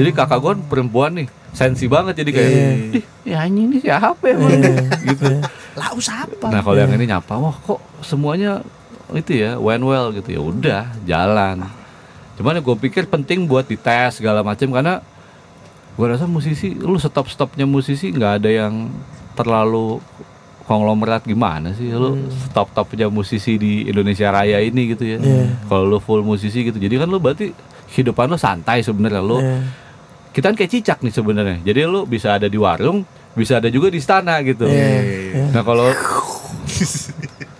Jadi 0.00 0.10
kakak 0.16 0.38
gue 0.40 0.50
kan 0.56 0.60
perempuan 0.72 1.12
nih, 1.12 1.28
sensi 1.52 1.84
banget 1.84 2.24
jadi 2.24 2.30
kayak, 2.32 2.52
"Ih, 2.96 3.04
ya 3.28 3.44
anjing 3.44 3.68
ini 3.68 3.78
siapa 3.84 4.24
ya? 4.24 4.36
gitu. 5.12 5.26
Lau 5.76 5.98
siapa? 6.00 6.48
Nah 6.48 6.64
kalau 6.64 6.80
yang 6.80 6.94
ini 6.96 7.04
nyapa, 7.04 7.36
wah 7.36 7.52
kok 7.52 7.76
semuanya 8.00 8.64
itu 9.12 9.36
ya 9.36 9.58
went 9.60 9.84
well 9.84 10.14
gitu 10.16 10.32
ya 10.32 10.40
udah 10.40 10.82
jalan. 11.04 11.66
Cuman 12.40 12.56
gue 12.64 12.76
pikir 12.88 13.04
penting 13.04 13.44
buat 13.44 13.68
dites 13.68 14.16
segala 14.22 14.40
macam 14.40 14.72
karena 14.72 15.04
gue 16.00 16.06
rasa 16.08 16.24
musisi, 16.24 16.72
lu 16.72 16.96
stop 16.96 17.28
stopnya 17.28 17.68
musisi 17.68 18.08
nggak 18.08 18.32
ada 18.34 18.48
yang 18.48 18.88
terlalu 19.32 20.00
konglomerat 20.62 21.22
gimana 21.22 21.70
sih 21.70 21.90
lu 21.90 22.14
stop 22.42 22.70
stopnya 22.70 23.06
musisi 23.06 23.54
di 23.54 23.84
Indonesia 23.84 24.30
Raya 24.30 24.58
ini 24.58 24.82
gitu 24.88 25.04
ya. 25.04 25.18
Kalau 25.66 25.84
lu 25.84 25.98
full 25.98 26.22
musisi 26.22 26.62
gitu, 26.62 26.78
jadi 26.78 26.96
kan 26.96 27.06
lu 27.06 27.18
berarti 27.18 27.52
kehidupan 27.86 28.26
lu 28.26 28.38
santai 28.38 28.80
sebenarnya 28.80 29.20
lu. 29.20 29.38
Iya. 29.38 29.60
Kita 30.30 30.46
kan 30.46 30.54
kayak 30.54 30.70
cicak 30.70 30.98
nih 31.00 31.10
sebenarnya. 31.10 31.58
Jadi 31.60 31.80
lu 31.84 32.06
bisa 32.06 32.32
ada 32.32 32.46
di 32.46 32.56
warung, 32.56 33.02
bisa 33.32 33.58
ada 33.58 33.66
juga 33.66 33.90
di 33.90 33.98
istana 33.98 34.38
gitu. 34.40 34.64
Iya. 34.64 35.50
Nah 35.50 35.60
kalau 35.60 35.90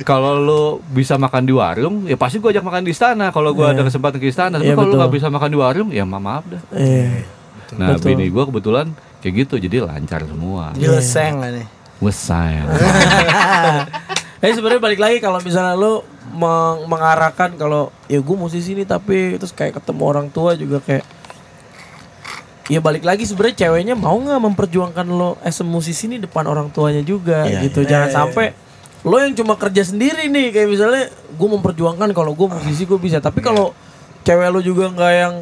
kalau 0.02 0.32
lu 0.38 0.62
bisa 0.88 1.18
makan 1.18 1.42
di 1.42 1.52
warung, 1.52 2.06
ya 2.06 2.14
pasti 2.14 2.38
gua 2.38 2.50
ajak 2.50 2.62
makan 2.62 2.82
di 2.82 2.92
istana. 2.92 3.28
Kalau 3.28 3.50
gua 3.52 3.74
ada 3.74 3.82
kesempatan 3.82 4.16
ke 4.16 4.28
istana, 4.28 4.56
tapi 4.56 4.70
Iya, 4.70 4.78
kalau 4.78 4.86
lu 4.86 4.96
nggak 4.96 5.12
bisa 5.12 5.26
makan 5.28 5.50
di 5.50 5.58
warung, 5.58 5.88
ya 5.90 6.04
ma- 6.04 6.22
maaf 6.22 6.46
dah. 6.46 6.62
Iya. 7.74 7.78
Nah, 7.78 7.88
Betul. 7.96 8.14
bini 8.14 8.26
gua 8.30 8.44
kebetulan 8.50 8.86
kayak 9.20 9.34
gitu, 9.46 9.54
jadi 9.60 9.84
lancar 9.86 10.26
semua. 10.26 10.74
Dia 10.74 10.90
leseng 10.90 11.38
lah 11.38 11.50
nih. 11.54 11.66
Wesay. 12.00 12.64
Tapi 14.40 14.52
sebenarnya 14.56 14.80
balik 14.80 15.00
lagi 15.00 15.16
kalau 15.20 15.36
misalnya 15.44 15.76
lu 15.76 16.00
meng- 16.32 16.88
mengarahkan 16.88 17.54
kalau 17.60 17.92
ya 18.06 18.22
gue 18.22 18.36
musisi 18.38 18.72
nih 18.72 18.86
tapi 18.86 19.36
terus 19.36 19.52
kayak 19.52 19.82
ketemu 19.82 20.02
orang 20.06 20.26
tua 20.32 20.56
juga 20.56 20.80
kayak 20.80 21.04
ya 22.70 22.78
balik 22.78 23.02
lagi 23.02 23.26
sebenarnya 23.26 23.66
ceweknya 23.66 23.94
mau 23.98 24.14
nggak 24.14 24.38
memperjuangkan 24.38 25.06
lo 25.10 25.36
as 25.42 25.58
a 25.58 25.66
musisi 25.66 26.06
nih 26.06 26.22
depan 26.22 26.46
orang 26.46 26.70
tuanya 26.70 27.02
juga 27.02 27.42
gitu 27.66 27.82
jangan 27.82 28.08
sampai 28.14 28.54
lo 29.02 29.18
yang 29.18 29.34
cuma 29.34 29.58
kerja 29.58 29.82
sendiri 29.82 30.30
nih 30.30 30.54
kayak 30.54 30.68
misalnya 30.70 31.04
gue 31.10 31.48
memperjuangkan 31.50 32.08
kalau 32.14 32.32
gue 32.32 32.46
musisi 32.46 32.86
gue 32.86 32.96
bisa 32.96 33.18
tapi 33.18 33.42
kalau 33.42 33.74
cewek 34.22 34.48
lo 34.54 34.62
juga 34.62 34.86
nggak 34.86 35.12
yang 35.18 35.34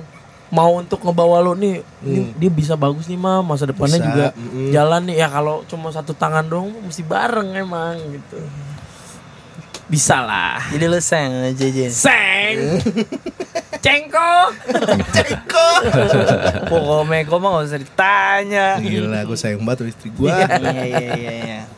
mau 0.49 0.81
untuk 0.81 1.05
ngebawa 1.05 1.45
lo 1.45 1.53
nih 1.53 1.85
ini 2.01 2.33
dia 2.37 2.51
bisa 2.51 2.73
bagus 2.73 3.05
nih 3.05 3.21
mah 3.21 3.45
masa 3.45 3.69
depannya 3.69 4.01
Bisa, 4.01 4.09
juga 4.09 4.27
mm-mm. 4.33 4.73
jalan 4.73 5.03
nih 5.05 5.17
ya 5.21 5.29
kalau 5.29 5.61
cuma 5.69 5.93
satu 5.93 6.17
tangan 6.17 6.49
dong 6.49 6.73
mesti 6.89 7.05
bareng 7.05 7.53
emang 7.53 8.01
gitu 8.17 8.41
bisa 9.89 10.21
lah 10.21 10.61
Jadi 10.69 10.85
leseng 10.85 11.53
JJ. 11.57 11.79
seng 11.89 12.57
cengko 13.81 14.33
Pokoknya 16.71 17.25
kok 17.27 17.39
mah 17.41 17.51
gak 17.59 17.67
usah 17.71 17.81
ditanya. 17.81 18.67
Gila, 18.81 19.19
gue 19.25 19.39
sayang 19.39 19.63
banget 19.65 19.85
sama 19.85 19.91
istri 19.91 20.09
gue. 20.13 20.29
Iya 20.29 20.47
iya 20.85 21.15
iya 21.17 21.33
iya. 21.41 21.61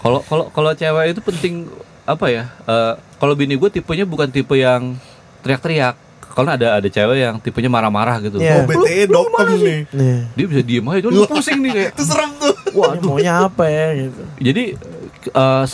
Kalau 0.00 0.24
kalau 0.24 0.48
kalau 0.48 0.72
cewek 0.72 1.12
itu 1.12 1.20
penting 1.20 1.68
apa 2.08 2.32
ya? 2.32 2.48
eh, 2.64 2.94
kalau 3.20 3.36
bini 3.36 3.52
gue 3.60 3.68
tipenya 3.68 4.08
bukan 4.08 4.32
tipe 4.32 4.56
yang 4.56 4.96
teriak-teriak. 5.44 5.92
Kalau 6.30 6.54
ada 6.54 6.78
ada 6.78 6.88
cewek 6.88 7.18
yang 7.18 7.36
tipenya 7.42 7.66
marah-marah 7.66 8.22
gitu. 8.22 8.38
Iya. 8.38 8.62
Oh, 8.62 8.70
BTE 8.70 9.04
dokem 9.10 9.48
nih. 9.58 9.80
nih 9.90 10.18
Dia 10.38 10.46
bisa 10.46 10.62
diem 10.62 10.86
aja, 10.86 11.00
cuma 11.02 11.26
pusing 11.26 11.58
nih 11.60 11.70
kayak. 11.74 11.90
Itu 11.98 12.04
serem 12.06 12.30
tuh. 12.38 12.54
waduh 12.70 13.02
maunya 13.02 13.50
apa 13.50 13.66
ya 13.66 13.86
gitu 14.06 14.22
Jadi 14.38 14.64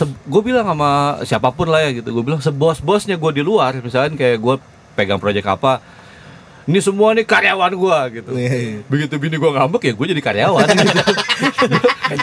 gue 0.03 0.41
bilang 0.43 0.67
sama 0.67 1.21
siapa 1.23 1.47
pun 1.55 1.71
lah 1.71 1.87
ya 1.87 2.03
gitu, 2.03 2.11
gue 2.11 2.23
bilang 2.25 2.43
sebos-bosnya 2.43 3.15
gue 3.15 3.31
di 3.31 3.43
luar, 3.45 3.79
misalkan 3.79 4.19
kayak 4.19 4.43
gue 4.43 4.55
pegang 4.97 5.21
proyek 5.21 5.47
apa, 5.47 5.79
ini 6.67 6.79
semua 6.83 7.15
nih 7.15 7.23
karyawan 7.23 7.71
gue 7.73 7.97
gitu. 8.19 8.31
Iya, 8.35 8.53
iya. 8.59 8.77
Begitu 8.91 9.15
bini 9.15 9.39
gue 9.39 9.51
ngambek 9.55 9.81
ya 9.87 9.93
gue 9.95 10.05
jadi 10.11 10.21
karyawan. 10.21 10.67
gitu. 10.67 11.01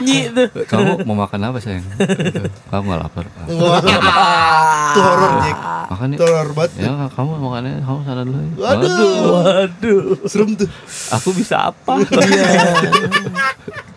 nyi 0.05 0.19
tuh 0.33 0.49
Kamu 0.69 1.01
mau 1.09 1.25
makan 1.25 1.41
apa 1.49 1.59
sayang? 1.65 1.85
Kamu 2.69 2.85
gak 2.93 3.01
lapar? 3.09 3.25
Wah, 3.61 3.81
Itu 4.93 5.01
horor, 5.01 5.33
Jack. 5.41 5.59
Makan 5.89 6.07
nih. 6.13 6.19
Horor 6.21 6.49
banget. 6.53 6.71
Ya 6.77 6.93
kamu 7.09 7.31
makannya, 7.41 7.73
kamu 7.81 7.99
sana 8.05 8.23
dulu. 8.23 8.37
ya. 8.37 8.49
Waduh. 8.61 9.17
waduh 9.33 10.03
Serem 10.29 10.51
tuh. 10.55 10.69
aku 11.09 11.29
bisa 11.33 11.73
apa? 11.73 11.99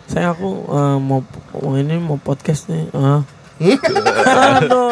saya 0.08 0.32
aku 0.32 0.50
eh, 0.72 0.98
mau 1.04 1.20
mau 1.60 1.76
ini 1.76 2.00
mau 2.00 2.16
podcast 2.16 2.72
nih 2.72 2.88
ah 2.96 3.22
aduh 3.60 4.88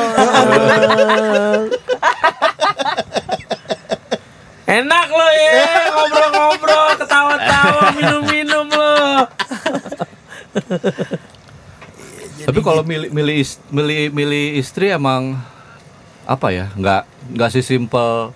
enak 4.75 5.07
lo 5.07 5.27
ya 5.29 5.53
ngobrol-ngobrol 5.95 6.89
ketawa-tawa 6.99 7.83
minum-minum 7.97 8.67
lo 8.67 8.95
Tapi 12.45 12.59
kalau 12.61 12.85
milih 12.85 13.09
milih 13.09 13.41
milih 13.73 14.01
milih 14.13 14.45
istri 14.55 14.93
emang 14.93 15.33
apa 16.23 16.53
ya? 16.53 16.69
Nggak 16.77 17.01
nggak 17.33 17.49
sih 17.51 17.63
simple 17.65 18.31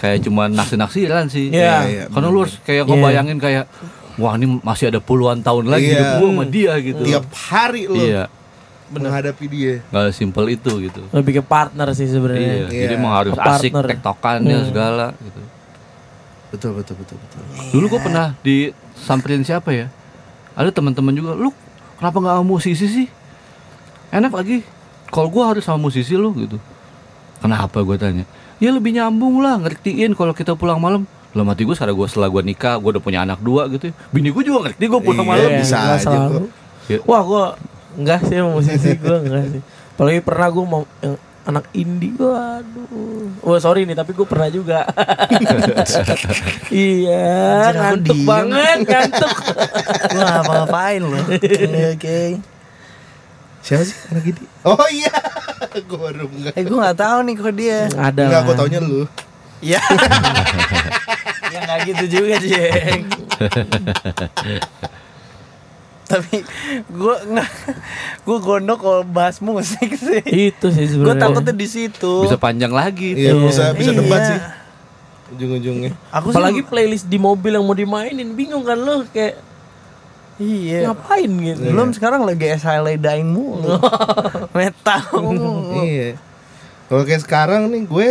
kayak 0.00 0.24
cuma 0.24 0.48
naksir-naksiran 0.48 1.28
sih. 1.28 1.52
Iya. 1.52 1.76
iya, 1.84 2.04
Karena 2.08 2.32
lu 2.32 2.40
harus 2.40 2.56
kayak 2.64 2.88
ngebayangin 2.88 3.36
kayak 3.36 3.68
wah 4.16 4.32
ini 4.34 4.58
masih 4.64 4.88
ada 4.88 4.98
puluhan 4.98 5.44
tahun 5.44 5.68
lagi 5.68 5.86
Iya. 5.86 5.94
hidup 5.94 6.10
gua 6.16 6.28
sama 6.32 6.44
dia 6.48 6.72
gitu. 6.80 7.02
Tiap 7.04 7.26
hari 7.52 7.84
lo 7.84 8.00
Iya. 8.00 8.24
Menghadapi 8.88 9.44
dia. 9.46 9.74
Nggak 9.88 10.04
simpel 10.10 10.44
itu 10.48 10.70
gitu. 10.80 11.02
lebih 11.10 11.38
ke 11.38 11.42
partner 11.42 11.88
sih 11.92 12.06
sebenarnya 12.06 12.52
Iya. 12.64 12.66
Jadi 12.66 12.76
Iya. 12.88 12.96
emang 12.96 13.12
harus 13.14 13.32
Ke 13.32 13.42
asik 13.44 13.72
tektokannya 13.72 14.56
Hmm. 14.56 14.66
segala 14.66 15.06
gitu. 15.14 15.40
Betul, 16.48 16.70
betul, 16.74 16.94
betul, 16.96 17.16
betul. 17.18 17.40
Dulu 17.70 17.84
gua 17.86 18.00
pernah 18.00 18.26
disamperin 18.40 19.42
siapa 19.42 19.68
ya? 19.70 19.86
Ada 20.52 20.70
teman-teman 20.70 21.12
juga, 21.12 21.32
lu 21.32 21.52
kenapa 21.96 22.16
nggak 22.18 22.36
musisi 22.42 22.86
sih? 22.86 23.06
Enak 24.08 24.32
lagi. 24.32 24.64
Kalau 25.06 25.28
gua 25.28 25.52
harus 25.52 25.62
sama 25.62 25.76
musisi 25.78 26.12
lu 26.12 26.32
gitu. 26.34 26.56
Kenapa 27.38 27.78
gue 27.78 27.94
tanya? 27.94 28.24
Ya 28.58 28.68
lebih 28.68 28.90
nyambung 28.90 29.38
lah, 29.38 29.54
ngertiin 29.56 30.10
kalau 30.12 30.32
kita 30.32 30.52
pulang 30.52 30.76
malam. 30.76 31.06
Lah 31.30 31.44
mati 31.44 31.62
gue 31.62 31.70
sekarang 31.70 31.94
gue 31.94 32.08
setelah 32.08 32.26
gue 32.26 32.42
nikah, 32.42 32.74
gue 32.74 32.90
udah 32.90 32.98
punya 32.98 33.22
anak 33.22 33.38
dua 33.38 33.68
gitu. 33.68 33.88
ya. 33.88 33.94
Bini 34.10 34.28
gue 34.28 34.42
juga 34.42 34.66
ngerti 34.66 34.84
gue 34.84 34.98
pulang 34.98 35.22
Iya, 35.22 35.30
malam. 35.30 35.50
bisa 35.54 35.76
aja 35.94 36.16
kok. 36.26 36.48
Ya. 36.88 36.98
wah 37.04 37.20
gua 37.20 37.44
enggak 37.96 38.20
sih 38.26 38.36
sama 38.36 38.50
musisi 38.52 38.90
gua 38.98 39.16
enggak 39.22 39.44
sih 39.56 39.62
apalagi 39.94 40.20
pernah 40.20 40.48
gua 40.50 40.64
mau 40.66 40.82
yang 41.00 41.16
anak 41.48 41.64
indie 41.72 42.12
waduh 42.20 43.24
wah 43.40 43.56
sorry 43.56 43.88
nih 43.88 43.96
tapi 43.96 44.12
gua 44.12 44.28
pernah 44.28 44.52
juga 44.52 44.84
iya 46.68 47.24
Anjir, 47.72 47.80
ngantuk 47.80 48.16
diem. 48.20 48.28
banget 48.28 48.78
ngantuk 48.84 49.32
Lu 50.14 50.18
ngapa-ngapain 50.18 51.02
lu? 51.04 51.18
Oke 51.20 51.56
oke. 51.94 52.20
Siapa 53.60 53.82
sih 53.84 53.96
anak 54.08 54.24
ini? 54.24 54.42
Oh 54.64 54.86
iya. 54.88 55.12
gue 55.88 55.98
baru 55.98 56.24
enggak. 56.24 56.54
Eh 56.56 56.64
gue 56.64 56.78
gak 56.78 56.98
tahu 56.98 57.18
nih 57.26 57.34
kok 57.36 57.54
dia. 57.54 57.80
ada 57.92 58.22
Enggak, 58.24 58.40
gue 58.48 58.54
taunya 58.56 58.80
lu. 58.80 59.02
Ya. 59.58 59.82
ya 61.52 61.58
nggak 61.66 61.78
gitu 61.90 62.04
juga 62.08 62.36
Jeng. 62.40 63.04
Tapi 66.08 66.40
gue 66.88 67.16
nggak, 67.28 67.50
gue 68.24 68.38
gondok 68.40 68.78
kalau 68.80 69.02
bahas 69.04 69.36
musik 69.44 69.92
sih. 69.92 70.24
itu 70.24 70.66
sih 70.72 70.84
Gue 70.88 71.12
sebenarnya 71.12 71.22
takutnya 71.28 71.54
di 71.54 71.68
situ. 71.68 72.12
Bisa 72.24 72.40
panjang 72.40 72.72
lagi. 72.72 73.12
Iya, 73.12 73.36
Iya. 73.36 73.44
bisa 73.44 73.64
bisa 73.76 73.90
Iya. 73.92 73.98
debat 74.00 74.20
sih. 74.24 74.40
Ujung-ujungnya. 75.36 75.92
Aku 76.08 76.32
apalagi 76.32 76.64
sih, 76.64 76.68
playlist 76.72 77.06
di 77.06 77.20
mobil 77.20 77.52
yang 77.52 77.64
mau 77.68 77.76
dimainin 77.76 78.32
bingung 78.32 78.64
kan 78.64 78.80
lo 78.80 79.04
kayak 79.12 79.36
iya. 80.40 80.88
ngapain 80.88 81.28
gitu 81.28 81.60
Belum 81.68 81.92
sekarang 81.92 82.24
lagi 82.24 82.48
SHL 82.56 82.96
dying 82.96 83.28
mulu. 83.28 83.76
Metal. 84.56 85.04
Iya. 85.84 86.16
Kalau 86.88 87.02
kayak 87.04 87.22
sekarang 87.28 87.68
nih 87.68 87.84
gue 87.84 88.08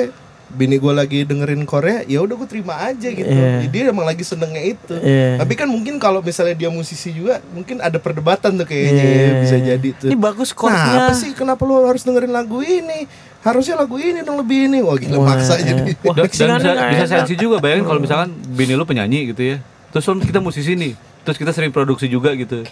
bini 0.47 0.79
gue 0.79 0.93
lagi 0.95 1.27
dengerin 1.27 1.67
Korea, 1.67 2.07
ya 2.07 2.23
udah 2.23 2.39
gue 2.39 2.47
terima 2.47 2.79
aja 2.79 3.07
gitu. 3.11 3.27
Iya. 3.27 3.59
Jadi 3.59 3.67
Dia 3.67 3.91
emang 3.91 4.07
lagi 4.07 4.23
senengnya 4.23 4.63
itu. 4.63 4.95
Iya. 4.95 5.43
Tapi 5.43 5.53
kan 5.59 5.67
mungkin 5.67 5.99
kalau 5.99 6.23
misalnya 6.23 6.55
dia 6.55 6.71
musisi 6.71 7.11
juga, 7.11 7.43
mungkin 7.51 7.83
ada 7.83 7.99
perdebatan 7.99 8.55
tuh 8.55 8.63
kayaknya 8.63 9.03
Iya. 9.03 9.19
ya, 9.19 9.31
bisa 9.43 9.55
jadi 9.59 9.89
tuh. 9.99 10.07
Ini 10.07 10.15
bagus 10.15 10.55
Kenapa 10.55 11.11
chordnya. 11.11 11.19
sih? 11.19 11.31
Kenapa 11.35 11.61
lu 11.67 11.83
harus 11.83 12.01
dengerin 12.07 12.31
lagu 12.31 12.63
ini? 12.63 13.03
Harusnya 13.43 13.75
lagu 13.75 13.95
ini 13.99 14.23
dong 14.23 14.39
lebih 14.39 14.71
ini. 14.71 14.79
Wah 14.79 14.95
gila 14.95 15.15
Wah, 15.19 15.35
maksa 15.35 15.59
eh. 15.59 15.67
jadi. 15.67 15.91
Wah, 16.03 16.15
Dan, 16.15 16.25
bisa, 16.27 16.43
nggak 16.47 16.89
bisa 16.95 17.05
sensi 17.07 17.33
juga 17.35 17.59
bayangin 17.59 17.85
kalau 17.85 17.99
misalkan 17.99 18.29
bini 18.55 18.73
lu 18.75 18.87
penyanyi 18.87 19.35
gitu 19.35 19.41
ya. 19.43 19.57
Terus 19.91 20.03
kita 20.23 20.39
musisi 20.39 20.75
nih. 20.75 20.95
Terus 21.23 21.35
kita 21.35 21.51
sering 21.51 21.75
produksi 21.75 22.07
juga 22.07 22.31
gitu. 22.35 22.63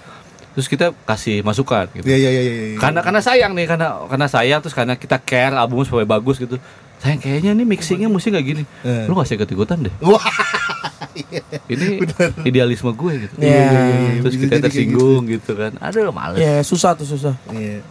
terus 0.55 0.71
kita 0.71 0.95
kasih 1.03 1.43
masukan 1.43 1.83
gitu. 1.91 2.07
Iya 2.07 2.15
iya 2.15 2.29
iya 2.31 2.41
iya. 2.41 2.53
iya. 2.71 2.77
Karena 2.79 3.03
karena 3.03 3.19
sayang 3.19 3.51
nih 3.51 3.67
karena 3.67 4.07
karena 4.07 4.27
sayang 4.31 4.63
terus 4.63 4.71
karena 4.71 4.95
kita 4.95 5.19
care 5.19 5.51
album 5.51 5.83
supaya 5.83 6.07
bagus 6.07 6.39
gitu. 6.39 6.55
Sayang 6.95 7.19
kayaknya 7.19 7.51
nih 7.53 7.65
mixingnya 7.65 8.07
mesti 8.07 8.27
nggak 8.29 8.45
gini. 8.45 8.63
Eh. 8.81 9.05
Lu 9.05 9.13
gak 9.13 9.25
usah 9.25 9.35
ikut 9.35 9.49
ikutan 9.49 9.77
deh. 9.83 9.93
Wah. 9.99 10.21
Ini 11.71 12.01
idealisme 12.43 12.91
gue 12.91 13.13
gitu. 13.21 13.35
Iya. 13.37 13.69
Terus 14.19 14.33
Bisa 14.33 14.41
kita 14.41 14.45
jadi 14.45 14.49
kayak 14.51 14.63
tersinggung 14.65 15.21
gitu 15.27 15.51
kan. 15.53 15.71
Aduh 15.79 16.09
males. 16.09 16.37
Ya 16.37 16.59
susah 16.61 16.93
tuh 16.93 17.05
susah. 17.05 17.35
Iya. 17.49 17.83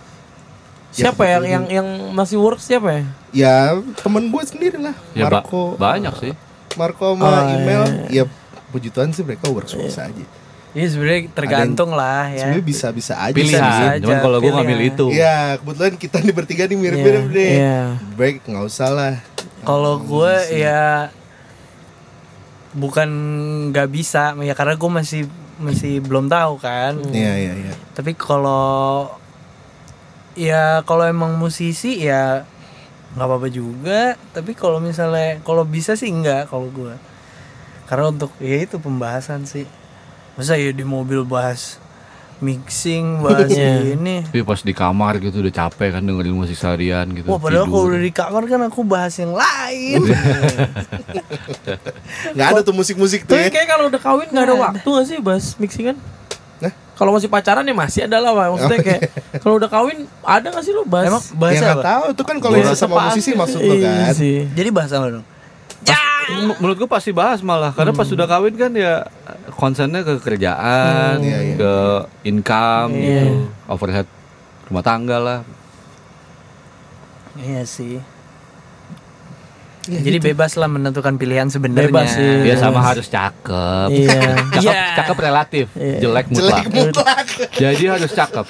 Siapa 0.91 1.27
yang 1.27 1.45
yang 1.45 1.65
yang 1.69 1.87
masih 2.13 2.39
work 2.39 2.59
siapa 2.59 2.89
ya? 2.93 3.05
Ya 3.33 3.57
temen 3.99 4.31
gue 4.31 4.43
sendiri 4.43 4.79
lah. 4.79 4.95
Ya 5.13 5.27
ba- 5.27 5.43
Marco. 5.43 5.75
banyak 5.75 6.15
sih. 6.17 6.33
Marco 6.75 7.15
sama 7.15 7.25
Oh, 7.25 7.43
email. 7.51 7.83
Ya 8.09 8.25
puji 8.71 8.91
Tuhan 8.91 9.11
sih 9.11 9.23
mereka 9.23 9.47
works 9.49 9.75
bisa 9.75 10.07
aja. 10.07 10.25
Iya 10.75 10.87
sebenarnya 10.91 11.23
tergantung 11.31 11.95
lah 11.95 12.27
ya. 12.29 12.51
Sebenarnya 12.51 12.67
bisa 12.67 12.87
bisa 12.91 13.15
aja. 13.15 13.31
Pilihan. 13.31 13.63
bisa 13.63 13.85
aja, 13.95 14.03
Cuman 14.03 14.19
kalau 14.19 14.39
gue 14.43 14.51
ngambil 14.51 14.81
itu. 14.83 15.07
Iya 15.15 15.63
kebetulan 15.63 15.95
kita 15.95 16.17
nih 16.19 16.35
bertiga 16.35 16.63
nih 16.67 16.79
mirip-mirip 16.79 17.25
Iya, 17.25 17.31
deh. 17.31 17.51
iya. 17.55 17.79
Baik 18.19 18.43
nggak 18.43 18.65
usah 18.67 18.89
lah. 18.91 19.15
Kalau 19.63 20.03
gue 20.03 20.35
ya 20.51 21.15
bukan 22.75 23.09
nggak 23.71 23.89
bisa 23.89 24.35
ya 24.35 24.53
karena 24.53 24.75
gue 24.75 24.91
masih 24.91 25.23
masih 25.63 26.03
belum 26.03 26.27
tahu 26.27 26.59
kan. 26.59 26.99
Iya 27.15 27.33
iya 27.39 27.53
iya. 27.55 27.75
Tapi 27.95 28.19
kalau 28.19 29.15
ya 30.35 30.83
kalau 30.83 31.07
emang 31.07 31.39
musisi 31.39 32.03
ya 32.03 32.43
nggak 33.15 33.27
apa-apa 33.31 33.47
juga. 33.47 34.19
Tapi 34.35 34.59
kalau 34.59 34.83
misalnya 34.83 35.39
kalau 35.47 35.63
bisa 35.63 35.95
sih 35.95 36.11
enggak 36.11 36.51
kalau 36.51 36.67
gue. 36.67 36.99
Karena 37.87 38.11
untuk 38.11 38.35
ya 38.43 38.59
itu 38.59 38.83
pembahasan 38.83 39.47
sih. 39.47 39.71
Masa 40.35 40.55
ya 40.55 40.71
di 40.71 40.83
mobil 40.83 41.23
bahas 41.23 41.79
mixing, 42.37 43.19
bahas 43.25 43.47
Iya. 43.49 43.95
ini. 43.95 44.21
Tapi 44.23 44.43
pas 44.43 44.61
di 44.61 44.73
kamar 44.73 45.17
gitu 45.19 45.39
udah 45.39 45.55
capek 45.57 45.95
kan 45.95 46.03
dengerin 46.03 46.35
musik 46.35 46.55
seharian 46.55 47.07
gitu. 47.11 47.27
Wah 47.27 47.39
padahal 47.39 47.65
tidur. 47.65 47.73
kalau 47.73 47.87
udah 47.89 48.01
di 48.01 48.13
kamar 48.13 48.43
kan 48.45 48.61
aku 48.65 48.81
bahas 48.83 49.15
yang 49.15 49.33
lain. 49.33 50.01
Nggak 52.35 52.47
ada 52.49 52.61
tuh 52.61 52.75
musik-musik 52.75 53.25
tuh 53.25 53.33
Tapi 53.33 53.49
ya. 53.49 53.51
kayak 53.51 53.69
kalau 53.69 53.85
udah 53.87 54.01
kawin 54.01 54.27
nggak 54.29 54.45
ada 54.45 54.55
waktu 54.57 54.83
nggak 54.85 55.07
sih 55.07 55.19
bahas 55.21 55.45
mixingan? 55.57 55.97
Nah? 56.57 56.73
Kalau 56.95 57.11
masih 57.11 57.27
pacaran 57.27 57.63
ya 57.63 57.73
masih 57.73 58.01
ada 58.05 58.19
lah, 58.19 58.31
Pak. 58.33 58.47
Maksudnya 58.51 58.81
kayak 58.81 59.01
kalau 59.39 59.55
udah 59.57 59.67
kawin 59.69 59.97
ada 60.21 60.47
nggak 60.49 60.65
sih 60.65 60.73
lo 60.73 60.83
bahas? 60.85 61.07
Emang 61.09 61.23
Ya 61.25 61.35
bahasa 61.37 61.63
nggak 61.63 61.77
apa? 61.77 61.85
tahu 61.85 62.05
itu 62.11 62.23
kan 62.25 62.37
kalau 62.39 62.55
sama 62.75 62.95
musisi 63.09 63.31
maksud 63.33 63.61
lo 63.61 63.75
Iya 63.75 64.11
kan. 64.11 64.15
Jadi 64.53 64.69
bahasa 64.71 64.95
apa 64.99 65.07
dong? 65.13 65.25
M- 65.25 66.14
menurut 66.59 66.77
gue 66.77 66.89
pasti 66.89 67.11
bahas 67.11 67.41
malah 67.41 67.71
karena 67.71 67.93
pas 67.93 68.05
sudah 68.05 68.25
kawin 68.25 68.55
kan 68.55 68.73
ya 68.73 69.05
konsennya 69.55 70.01
ke 70.01 70.19
kerjaan, 70.19 71.21
Iya, 71.21 71.39
iya. 71.43 71.57
ke 71.57 71.75
income 72.25 72.91
Iya. 72.91 73.05
gitu, 73.23 73.27
overhead 73.67 74.09
rumah 74.67 74.83
tangga 74.83 75.17
lah. 75.19 75.41
Iya 77.35 77.63
sih. 77.65 78.01
Jadi 79.85 80.17
bebas 80.17 80.57
lah 80.57 80.65
menentukan 80.65 81.21
pilihan 81.21 81.53
sebenarnya. 81.53 81.93
Bebas 81.93 82.17
sih. 82.17 82.49
Ya 82.49 82.57
sama 82.57 82.81
harus 82.81 83.05
cakep. 83.05 83.89
Iya. 83.93 84.21
Cakep, 84.49 84.65
Iya. 84.65 84.97
cakep 84.97 85.17
relatif, 85.21 85.67
Iya. 85.77 85.99
jelek 86.01 86.27
mutlak. 86.33 86.65
Jelek 86.65 86.67
mutlak. 86.73 87.27
Jadi 87.53 87.85
harus 87.85 88.11
cakep. 88.11 88.47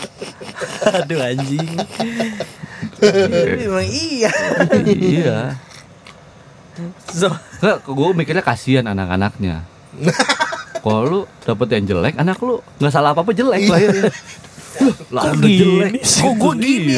Aduh 0.94 1.18
anjing. 1.18 1.68
Emang 3.58 3.88
iya. 3.88 4.30
iya. 4.86 5.40
So, 7.10 7.30
Nggak, 7.62 7.76
gue 7.86 8.08
mikirnya 8.14 8.44
kasihan 8.44 8.86
anak-anaknya. 8.90 9.62
Kalau 10.84 11.00
lu 11.08 11.20
dapet 11.46 11.80
yang 11.80 11.84
jelek, 11.96 12.14
anak 12.20 12.36
lu 12.44 12.60
nggak 12.76 12.92
salah 12.92 13.16
apa-apa 13.16 13.32
jelek 13.32 13.72
lahirnya. 13.72 14.12
Lah, 15.08 15.32
udah 15.32 15.48
gini 15.48 15.56
jelek. 15.60 15.92
Kok 16.04 16.34
gue 16.36 16.52
gini? 16.60 16.94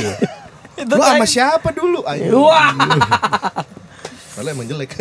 Lu 0.91 0.99
sama 0.99 1.27
siapa 1.29 1.68
dulu? 1.70 2.03
Ayo. 2.03 2.51
Wah. 2.51 2.72
Padahal 4.37 4.53
emang 4.53 4.68
jelek. 4.68 4.93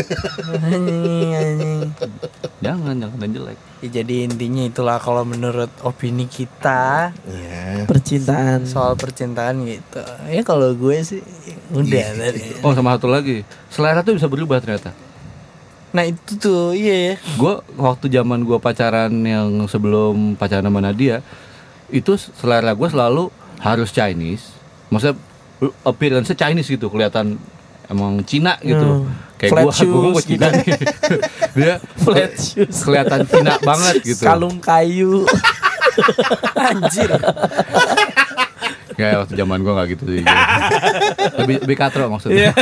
Jangan, 2.63 2.95
jangan 2.97 3.29
jelek. 3.29 3.57
Ya, 3.83 4.01
jadi 4.01 4.25
intinya 4.25 4.63
itulah 4.63 4.97
kalau 4.97 5.21
menurut 5.21 5.69
opini 5.83 6.25
kita 6.25 7.11
Iya. 7.27 7.85
Percintaan. 7.85 8.65
soal 8.65 8.95
percintaan 8.95 9.61
gitu. 9.61 10.01
Ya 10.25 10.41
kalau 10.41 10.73
gue 10.73 10.97
sih 11.03 11.21
udah 11.69 12.07
tadi. 12.15 12.63
Oh 12.63 12.73
sama 12.73 12.95
satu 12.95 13.05
lagi, 13.05 13.43
selera 13.67 14.01
tuh 14.01 14.17
bisa 14.17 14.25
berubah 14.25 14.57
ternyata. 14.57 14.95
Nah 15.91 16.03
itu 16.03 16.39
tuh 16.39 16.73
iya. 16.73 17.19
Gue 17.35 17.59
waktu 17.75 18.07
zaman 18.07 18.41
gue 18.41 18.57
pacaran 18.57 19.11
yang 19.13 19.67
sebelum 19.67 20.33
pacaran 20.33 20.65
sama 20.65 20.81
Nadia, 20.81 21.21
itu 21.87 22.17
selera 22.17 22.73
gue 22.73 22.87
selalu 22.87 23.29
harus 23.59 23.91
Chinese. 23.91 24.55
Maksudnya 24.89 25.19
appearance 25.83 26.33
Chinese 26.33 26.67
gitu, 26.67 26.89
kelihatan 26.89 27.37
emang 27.89 28.21
Cina 28.25 28.57
gitu. 28.61 29.05
Hmm. 29.05 29.11
Kayak 29.35 29.51
Flat 29.51 29.63
gue, 29.63 29.71
gue 29.71 29.75
shoes 29.75 30.13
gue 30.15 30.23
Cina 30.23 30.47
nih. 30.51 30.65
Dia 31.59 31.73
Flat 32.03 32.33
shoes. 32.39 32.77
kelihatan 32.83 33.21
Cina 33.27 33.53
banget 33.59 33.95
gitu. 34.03 34.23
Kalung 34.23 34.57
kayu. 34.63 35.27
Anjir. 36.71 37.11
Ya 38.95 39.19
waktu 39.19 39.35
zaman 39.35 39.59
gue 39.59 39.73
gak 39.75 39.87
gitu 39.91 40.03
sih. 40.07 40.23
lebih 41.43 41.55
lebih 41.67 41.77
katro 41.77 42.07
maksudnya. 42.07 42.55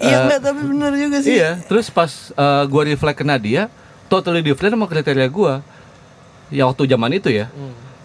Iya 0.00 0.16
enggak 0.24 0.40
tapi 0.40 0.60
bener 0.64 0.92
juga 0.96 1.18
sih. 1.20 1.36
Iya, 1.36 1.60
terus 1.68 1.92
pas 1.92 2.32
uh, 2.32 2.64
gua 2.64 2.88
reflect 2.88 3.20
ke 3.20 3.24
Nadia, 3.24 3.68
totally 4.08 4.40
different 4.40 4.72
sama 4.72 4.88
kriteria 4.88 5.28
gua. 5.28 5.60
Ya 6.48 6.64
waktu 6.64 6.88
zaman 6.88 7.20
itu 7.20 7.28
ya. 7.28 7.52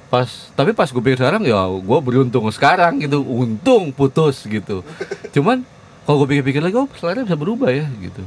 Pas 0.06 0.30
tapi 0.54 0.72
pas 0.72 0.86
gue 0.86 1.02
pikir 1.02 1.18
sekarang 1.18 1.42
ya 1.42 1.66
gua 1.82 2.00
beruntung 2.00 2.46
sekarang 2.50 3.02
gitu, 3.02 3.20
untung 3.20 3.90
putus 3.90 4.46
gitu. 4.46 4.86
Cuman 5.34 5.66
kalau 6.06 6.22
gue 6.22 6.38
pikir-pikir 6.38 6.62
lagi, 6.62 6.78
oh 6.78 6.86
selera 6.96 7.26
bisa 7.26 7.34
berubah 7.34 7.74
ya 7.74 7.90
gitu. 7.98 8.22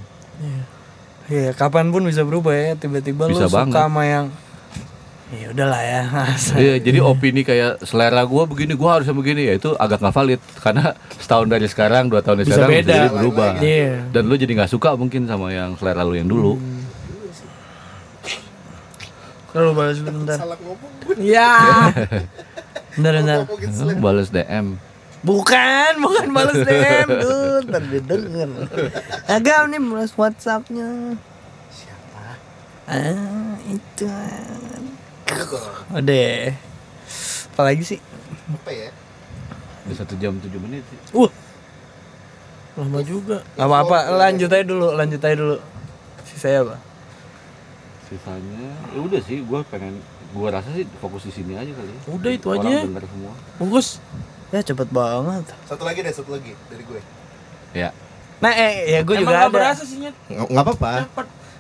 Iya, 1.29 1.53
kapan 1.53 1.93
pun 1.93 2.03
bisa 2.03 2.25
berubah 2.25 2.51
ya. 2.51 2.75
Tiba-tiba 2.75 3.29
lu 3.29 3.37
Bisa 3.37 3.47
suka 3.47 3.63
banget. 3.63 3.75
sama 3.79 4.03
yang 4.03 4.27
ya 5.29 5.53
udahlah 5.53 5.83
ya. 5.85 6.03
Iya, 6.59 6.75
jadi 6.81 6.99
opini 6.99 7.45
kayak 7.45 7.85
selera 7.85 8.25
gua 8.25 8.49
begini, 8.49 8.73
gua 8.75 8.99
harus 8.99 9.07
yang 9.07 9.15
begini 9.15 9.47
ya 9.47 9.55
itu 9.55 9.77
agak 9.77 10.01
nggak 10.01 10.15
valid 10.15 10.41
karena 10.59 10.97
setahun 11.21 11.47
dari 11.47 11.67
sekarang, 11.69 12.09
dua 12.09 12.25
tahun 12.25 12.43
dari 12.43 12.49
Bisa 12.49 12.57
sekarang 12.59 12.73
beda. 12.75 12.83
bisa 12.89 12.99
jadi 12.99 13.11
berubah. 13.15 13.51
Iya. 13.61 13.93
Dan 14.11 14.23
lu 14.27 14.35
jadi 14.35 14.53
nggak 14.57 14.73
suka 14.73 14.91
mungkin 14.97 15.29
sama 15.29 15.53
yang 15.53 15.77
selera 15.77 16.03
lu 16.03 16.17
yang 16.17 16.27
dulu. 16.27 16.57
Kalau 19.49 19.73
balas 19.73 19.97
bentar. 20.01 20.37
Salah 20.37 20.59
ngomong. 20.61 20.93
Ya. 21.17 21.51
Bentar, 22.93 23.13
bentar. 23.17 23.39
Ngomongin 23.47 23.71
Huh, 23.71 23.77
selera. 23.79 24.01
Balas 24.03 24.29
DM. 24.29 24.67
Bukan, 25.19 25.93
bukan 25.99 26.27
balas 26.31 26.59
DM. 26.61 27.09
Duh, 27.23 27.59
ntar 27.65 27.83
dia 27.89 28.03
denger. 28.05 28.51
Agak 29.25 29.73
nih 29.73 29.81
balas 29.81 30.13
Whatsappnya. 30.15 31.17
Siapa? 31.73 32.25
Ah, 32.87 33.55
itu. 33.65 34.07
Udah. 35.91 36.53
Apalagi 37.55 37.83
sih? 37.83 37.99
Apa 38.53 38.71
ya? 38.71 38.91
Udah 39.89 39.97
satu 39.97 40.15
jam 40.21 40.37
tujuh 40.39 40.61
menit. 40.61 40.85
sih. 40.87 40.99
Wah. 41.17 41.33
Lama 42.79 43.01
juga. 43.03 43.43
Gak 43.59 43.67
apa-apa, 43.67 43.99
lanjut 44.15 44.51
aja 44.55 44.63
dulu, 44.63 44.95
lanjut 44.95 45.19
aja 45.19 45.35
dulu. 45.35 45.57
Si 46.23 46.39
saya 46.39 46.63
apa? 46.63 46.77
Sisanya 48.09 48.73
ya 48.95 48.99
udah 49.05 49.21
sih 49.21 49.45
gue 49.45 49.61
pengen 49.69 50.01
gue 50.29 50.47
rasa 50.47 50.69
sih 50.71 50.85
fokus 50.99 51.23
di 51.23 51.33
sini 51.33 51.53
aja 51.55 51.69
kali 51.69 51.89
ya. 51.89 52.01
Udah, 52.09 52.31
itu 52.31 52.47
Orang 52.47 52.63
aja. 52.63 52.79
denger 52.83 53.05
semua. 53.05 53.33
Bungkus. 53.57 53.89
Ya 54.49 54.61
cepet 54.61 54.89
banget. 54.89 55.45
Satu 55.65 55.83
lagi 55.83 55.99
deh, 56.01 56.13
satu 56.13 56.31
lagi 56.31 56.53
dari 56.67 56.83
gue. 56.83 57.01
Ya. 57.73 57.93
Nah, 58.39 58.53
eh, 58.53 58.89
ya 58.89 59.01
gue 59.01 59.15
Emang 59.15 59.25
juga 59.25 59.35
nggak 59.35 59.45
ada. 59.45 59.55
berasa 59.55 59.83
sih 59.83 59.99
Nyet? 59.99 60.15
Nggak 60.27 60.47
nggak 60.49 60.65
apa-apa. 60.65 60.93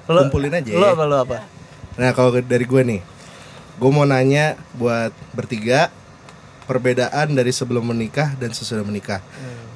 Lo, 0.08 0.20
Kumpulin 0.24 0.52
aja 0.54 0.70
Lo 0.70 0.86
ya. 0.86 0.92
apa, 0.92 1.04
lo 1.04 1.16
apa? 1.18 1.36
Nah 1.96 2.10
kalau 2.12 2.30
dari 2.32 2.64
gue 2.64 2.82
nih, 2.82 3.00
gue 3.74 3.90
mau 3.90 4.04
nanya 4.04 4.44
buat 4.72 5.12
bertiga 5.32 5.92
perbedaan 6.64 7.32
dari 7.32 7.50
sebelum 7.50 7.84
menikah 7.86 8.32
dan 8.36 8.52
sesudah 8.52 8.80
menikah. 8.82 9.20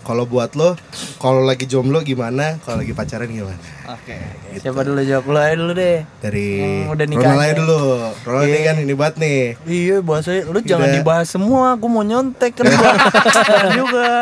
Kalau 0.03 0.25
buat 0.25 0.51
lo, 0.53 0.75
kalau 1.17 1.41
lagi 1.41 1.63
jomblo 1.65 2.01
gimana? 2.01 2.59
Kalau 2.61 2.79
lagi 2.79 2.91
pacaran 2.91 3.27
gimana? 3.27 3.55
Oke. 3.89 4.19
Siapa 4.57 4.83
dulu 4.83 4.99
jawab 5.01 5.25
lo 5.25 5.39
aja 5.39 5.55
dulu 5.55 5.73
deh. 5.73 6.03
Dari 6.19 6.47
Yang 6.59 6.91
udah 6.91 7.07
nikah 7.07 7.23
Ronald 7.29 7.43
aja 7.45 7.55
dulu. 7.55 7.81
Ronald 8.21 8.45
ini 8.45 8.53
Iya. 8.53 8.63
kan 8.65 8.77
ini 8.79 8.93
banget 8.93 9.15
nih. 9.17 9.41
Iya, 9.63 9.97
bahasanya 10.01 10.43
lu 10.45 10.59
jangan 10.61 10.89
Tidak. 10.89 10.99
dibahas 10.99 11.29
semua. 11.29 11.65
Aku 11.73 11.87
mau 11.87 12.03
nyontek 12.03 12.53
kan 12.53 12.67
gua 12.67 12.93
juga. 13.79 14.13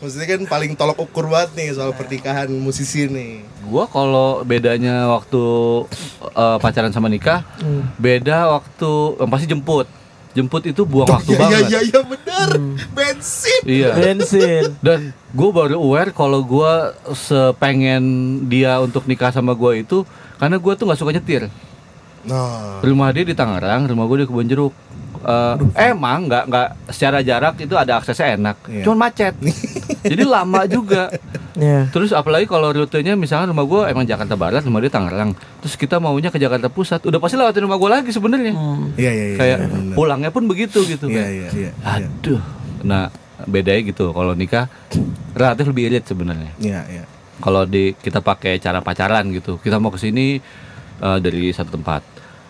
Maksudnya 0.00 0.26
kan 0.30 0.42
paling 0.48 0.72
tolok 0.74 0.96
ukur 0.98 1.28
banget 1.28 1.52
nih 1.54 1.68
soal 1.70 1.92
pernikahan 1.92 2.48
musisi 2.48 3.04
nih. 3.04 3.44
Gue 3.62 3.84
kalau 3.86 4.40
bedanya 4.42 5.04
waktu 5.06 5.42
eh, 6.24 6.56
pacaran 6.56 6.88
sama 6.88 7.06
nikah, 7.06 7.44
beda 7.94 8.48
waktu 8.50 8.90
yang 9.16 9.28
pasti 9.28 9.44
jemput. 9.46 9.84
Jemput 10.30 10.62
itu 10.62 10.82
buang 10.82 11.10
waktu 11.12 11.32
Iya 11.32 11.40
banget. 11.40 11.62
iya 11.66 11.80
iya 11.82 12.00
benar. 12.00 12.48
Bensin. 12.90 13.62
Iya. 13.64 13.90
Bensin. 13.92 14.62
Dan 14.78 15.00
gue 15.10 15.50
baru 15.50 15.76
aware 15.76 16.10
kalau 16.10 16.40
gue 16.40 16.72
sepengen 17.14 18.04
dia 18.46 18.78
untuk 18.78 19.04
nikah 19.04 19.28
sama 19.28 19.52
gue 19.52 19.80
itu 19.80 20.06
karena 20.36 20.56
gue 20.56 20.72
tuh 20.72 20.84
nggak 20.84 20.96
suka 20.96 21.12
nyetir. 21.12 21.42
Nah, 22.20 22.78
Rumah 22.78 23.08
dia 23.10 23.24
di 23.24 23.32
Tangerang, 23.32 23.86
rumah 23.86 24.04
gue 24.04 24.16
di 24.18 24.26
Kebon 24.26 24.44
Jeruk. 24.44 24.74
eh, 25.20 25.54
emang 25.86 26.24
nggak 26.26 26.44
nggak 26.46 26.68
secara 26.88 27.20
jarak 27.20 27.52
itu 27.58 27.74
ada 27.74 27.96
aksesnya 27.96 28.36
enak, 28.36 28.56
Iya. 28.64 28.84
cuman 28.84 28.98
macet. 29.02 29.36
Jadi 30.06 30.24
lama 30.24 30.64
juga. 30.64 31.12
Iya. 31.60 31.92
Terus 31.92 32.16
apalagi 32.16 32.48
kalau 32.48 32.72
rutenya 32.72 33.12
misalnya 33.14 33.52
rumah 33.52 33.68
gue 33.68 33.80
emang 33.92 34.08
Jakarta 34.08 34.34
Barat, 34.34 34.64
rumah 34.64 34.80
dia 34.80 34.88
Tangerang. 34.88 35.36
Terus 35.60 35.76
kita 35.76 36.00
maunya 36.00 36.32
ke 36.32 36.40
Jakarta 36.40 36.72
Pusat, 36.72 37.12
udah 37.12 37.20
pasti 37.20 37.36
lewatin 37.36 37.68
rumah 37.68 37.76
gue 37.76 37.90
lagi 37.92 38.10
sebenarnya. 38.10 38.52
Iya 38.96 39.10
iya 39.12 39.24
iya. 39.28 39.36
Kayak 39.36 39.58
iya, 39.60 39.68
bener. 39.68 39.94
pulangnya 39.94 40.30
pun 40.32 40.48
begitu 40.48 40.80
gitu. 40.88 41.12
Iya 41.12 41.20
kayak, 41.20 41.32
iya 41.36 41.48
iya. 41.52 41.70
Aduh. 41.84 42.40
Nah, 42.80 43.12
bedanya 43.44 43.80
gitu. 43.92 44.16
Kalau 44.16 44.32
nikah 44.32 44.72
relatif 45.36 45.68
lebih 45.68 45.92
irit 45.92 46.04
sebenarnya. 46.08 46.50
Iya 46.56 46.80
iya. 46.88 47.04
Kalau 47.40 47.68
di 47.68 47.92
kita 47.92 48.24
pakai 48.24 48.56
cara 48.56 48.80
pacaran 48.80 49.28
gitu, 49.32 49.60
kita 49.60 49.76
mau 49.76 49.92
ke 49.92 50.00
sini 50.00 50.40
eh, 51.04 51.18
dari 51.20 51.52
satu 51.52 51.76
tempat. 51.76 52.00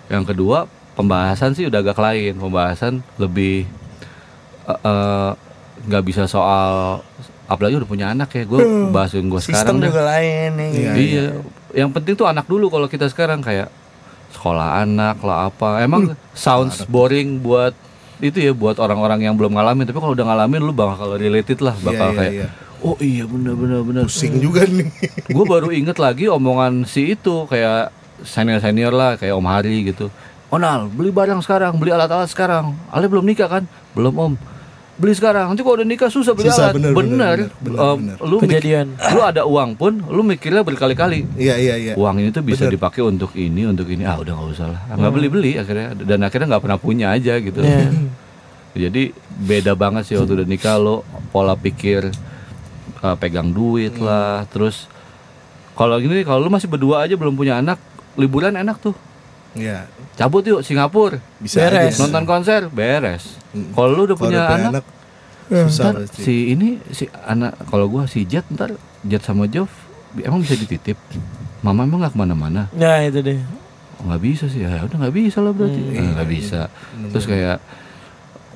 Yang 0.06 0.34
kedua, 0.34 0.70
pembahasan 0.94 1.58
sih 1.58 1.66
udah 1.66 1.82
agak 1.82 1.98
lain. 1.98 2.38
Pembahasan 2.38 3.02
lebih 3.18 3.66
eh, 4.70 4.80
eh, 4.86 5.30
nggak 5.90 6.04
bisa 6.06 6.30
soal 6.30 7.00
apalagi 7.50 7.74
udah 7.82 7.88
punya 7.90 8.06
anak 8.14 8.30
ya. 8.30 8.46
Gue 8.46 8.62
bahas 8.94 9.10
yang 9.10 9.26
gue 9.26 9.42
sekarang 9.42 9.58
Sistem 9.58 9.76
juga 9.82 10.00
lain 10.06 10.48
nih. 10.54 10.70
Iya, 10.70 10.92
Iya, 10.94 11.24
yang 11.82 11.90
penting 11.90 12.14
tuh 12.14 12.30
anak 12.30 12.46
dulu 12.46 12.70
kalau 12.70 12.86
kita 12.86 13.10
sekarang 13.10 13.42
kayak 13.42 13.66
sekolah 14.30 14.86
anak 14.86 15.18
lah 15.26 15.50
apa. 15.50 15.82
Emang 15.82 16.14
sounds 16.30 16.86
boring 16.86 17.42
buat 17.42 17.74
itu 18.22 18.38
ya 18.38 18.52
buat 18.54 18.78
orang-orang 18.78 19.26
yang 19.26 19.34
belum 19.34 19.58
ngalamin. 19.58 19.90
Tapi 19.90 19.98
kalau 19.98 20.14
udah 20.14 20.26
ngalamin 20.30 20.62
lu 20.62 20.70
bakal 20.70 21.18
related 21.18 21.58
lah, 21.58 21.74
bakal 21.82 22.14
Iya, 22.14 22.14
iya, 22.14 22.18
kayak 22.22 22.32
iya. 22.32 22.48
oh 22.80 22.96
iya 23.02 23.24
bener 23.26 23.54
bener 23.58 23.80
bener. 23.82 24.02
Pusing 24.06 24.38
juga 24.38 24.62
nih. 24.64 24.86
Gue 25.34 25.44
baru 25.44 25.74
inget 25.74 25.98
lagi 25.98 26.30
omongan 26.30 26.86
si 26.86 27.18
itu 27.18 27.50
kayak 27.50 27.90
senior 28.22 28.60
senior 28.62 28.92
lah 28.94 29.18
kayak 29.18 29.34
Om 29.34 29.48
Hari 29.50 29.90
gitu. 29.90 30.06
Onal 30.50 30.90
beli 30.90 31.14
barang 31.14 31.40
sekarang, 31.46 31.78
beli 31.78 31.94
alat-alat 31.94 32.26
sekarang. 32.26 32.74
Ale 32.90 33.06
belum 33.06 33.22
nikah 33.22 33.46
kan? 33.46 33.64
Belum 33.94 34.14
Om. 34.14 34.34
Beli 35.00 35.12
sekarang. 35.12 35.48
Nanti 35.48 35.60
kalau 35.60 35.74
udah 35.74 35.88
nikah 35.88 36.06
susah 36.06 36.32
beli 36.32 36.46
Susah, 36.46 36.70
alat. 36.70 36.74
bener, 36.76 36.92
bener, 36.92 37.08
bener. 37.08 37.36
bener, 37.40 37.48
bener, 37.58 37.78
Em, 37.80 37.98
bener. 37.98 38.16
Lu 38.20 38.36
Kejadian. 38.38 38.86
lu 38.92 39.20
ada 39.22 39.42
uang 39.42 39.70
pun, 39.72 39.92
lu 40.04 40.20
mikirnya 40.22 40.60
berkali-kali 40.60 41.24
Iya 41.34 41.56
iya 41.56 41.74
iya. 41.74 41.92
uang 41.94 42.16
ini 42.18 42.28
tuh 42.28 42.42
bisa 42.42 42.62
Bener. 42.62 42.76
dipakai 42.76 43.00
untuk 43.00 43.32
ini 43.34 43.64
untuk 43.64 43.88
ini 43.88 44.04
ah 44.04 44.14
udah 44.14 44.28
nggak 44.30 44.48
usah 44.52 44.66
lah 44.68 44.80
nggak 44.92 45.10
beli 45.10 45.28
beli 45.28 45.52
akhirnya 45.56 45.96
dan 45.96 46.20
akhirnya 46.20 46.46
nggak 46.46 46.62
pernah 46.62 46.78
punya 46.78 47.06
aja 47.10 47.34
gitu 47.34 47.58
Iya. 47.58 47.88
jadi 48.82 49.02
beda 49.40 49.72
banget 49.74 50.04
sih 50.04 50.14
waktu 50.14 50.36
udah 50.36 50.46
nikah 50.46 50.76
lo 50.76 51.00
pola 51.30 51.56
pikir 51.56 52.12
uh, 52.98 53.16
pegang 53.16 53.50
duit 53.50 53.90
Hmm. 53.92 54.04
lah 54.04 54.44
terus 54.46 54.84
kalau 55.72 55.96
gini 55.96 56.20
kalau 56.22 56.44
lu 56.44 56.50
masih 56.50 56.68
berdua 56.68 57.02
aja 57.02 57.16
belum 57.16 57.32
punya 57.32 57.56
anak 57.56 57.80
liburan 58.14 58.52
enak 58.54 58.76
tuh 58.78 58.92
Iya. 59.52 59.90
cabut 60.14 60.42
yuk 60.42 60.60
Singapura 60.60 61.18
Bisa 61.36 61.58
Beres. 61.60 61.94
aja. 61.94 62.00
nonton 62.00 62.24
konser 62.24 62.60
beres 62.66 63.34
Hmm. 63.48 63.72
kalau 63.72 63.90
lu 63.92 64.02
udah 64.04 64.14
Kalau 64.14 64.22
punya, 64.22 64.40
udah 64.40 64.58
anak, 64.70 64.84
susah 65.48 65.84
ntar 65.84 65.94
pasti. 66.06 66.20
si 66.20 66.34
ini 66.48 66.68
si 66.88 67.04
anak 67.20 67.58
kalau 67.66 67.86
gua 67.86 68.04
si 68.04 68.22
Jet 68.22 68.46
ntar 68.48 68.70
Jet 69.02 69.20
sama 69.20 69.44
Jov 69.44 69.66
emang 70.16 70.38
bisa 70.38 70.54
dititip 70.54 70.94
mama 71.60 71.82
emang 71.82 71.98
nggak 71.98 72.14
ke 72.14 72.20
mana-mana 72.20 72.70
Nah 72.70 73.02
itu 73.02 73.18
deh. 73.20 73.42
Oh, 73.96 74.06
nggak 74.06 74.22
bisa 74.22 74.46
sih 74.46 74.62
ya 74.62 74.80
udah 74.80 74.96
nggak 74.98 75.12
bisa 75.12 75.38
lah 75.38 75.50
berarti 75.50 75.76
Hmm. 75.78 75.94
Eh, 75.94 76.08
nggak 76.14 76.28
bisa 76.28 76.60
terus 77.10 77.26
kayak 77.26 77.58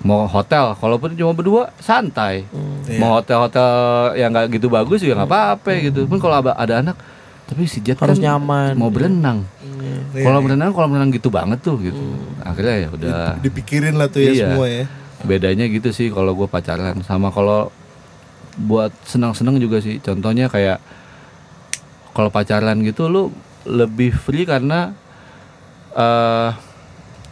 mau 0.01 0.25
hotel 0.25 0.75
kalaupun 0.75 1.13
cuma 1.13 1.33
berdua 1.33 1.75
santai 1.77 2.45
Iya. 2.85 2.99
mau 2.99 3.17
hotel-hotel 3.17 3.69
yang 4.15 4.31
nggak 4.31 4.47
gitu 4.53 4.69
bagus 4.69 5.01
juga 5.01 5.17
nggak 5.17 5.27
apa-apa 5.27 5.69
gitu 5.83 6.05
pun 6.05 6.19
kalau 6.19 6.39
ada- 6.39 6.55
ada 6.55 6.75
anak 6.79 6.97
tapi 7.45 7.65
si 7.65 7.81
Jet 7.81 7.97
Harus 7.97 8.17
kan 8.17 8.25
nyaman. 8.33 8.73
mau 8.75 8.89
berenang 8.89 9.43
Iya, 10.11 10.25
kalau 10.25 10.39
iya. 10.39 10.45
berenang 10.47 10.71
kalau 10.73 10.87
berenang 10.89 11.11
gitu 11.11 11.29
banget 11.29 11.59
tuh 11.61 11.77
gitu 11.79 12.01
akhirnya 12.41 12.77
ya 12.77 12.89
udah 12.89 13.19
Dipikirin 13.39 13.95
lah 13.95 14.09
tuh 14.09 14.21
ya 14.21 14.31
Iya. 14.31 14.47
semua 14.51 14.67
ya. 14.67 14.85
bedanya 15.23 15.65
gitu 15.67 15.89
sih 15.91 16.09
kalau 16.09 16.33
gue 16.33 16.45
pacaran 16.45 17.01
sama 17.01 17.29
kalau 17.29 17.69
buat 18.55 18.93
senang-senang 19.03 19.57
juga 19.57 19.81
sih 19.81 19.99
contohnya 19.99 20.47
kayak 20.47 20.79
kalau 22.13 22.29
pacaran 22.29 22.79
gitu 22.81 23.09
lu 23.09 23.33
lebih 23.65 24.13
free 24.13 24.45
karena 24.45 24.93
eh 25.93 26.51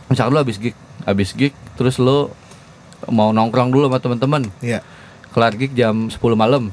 misalkan 0.08 0.32
lu 0.32 0.40
habis 0.40 0.56
gig 0.56 0.74
habis 1.02 1.30
gig 1.32 1.52
terus 1.74 1.96
lu 1.96 2.30
mau 3.08 3.30
nongkrong 3.30 3.70
dulu 3.70 3.86
sama 3.86 3.98
teman-teman 3.98 4.42
Iya. 4.58 4.80
kelar 5.30 5.54
gig 5.54 5.72
jam 5.72 6.06
10 6.06 6.18
malam 6.34 6.70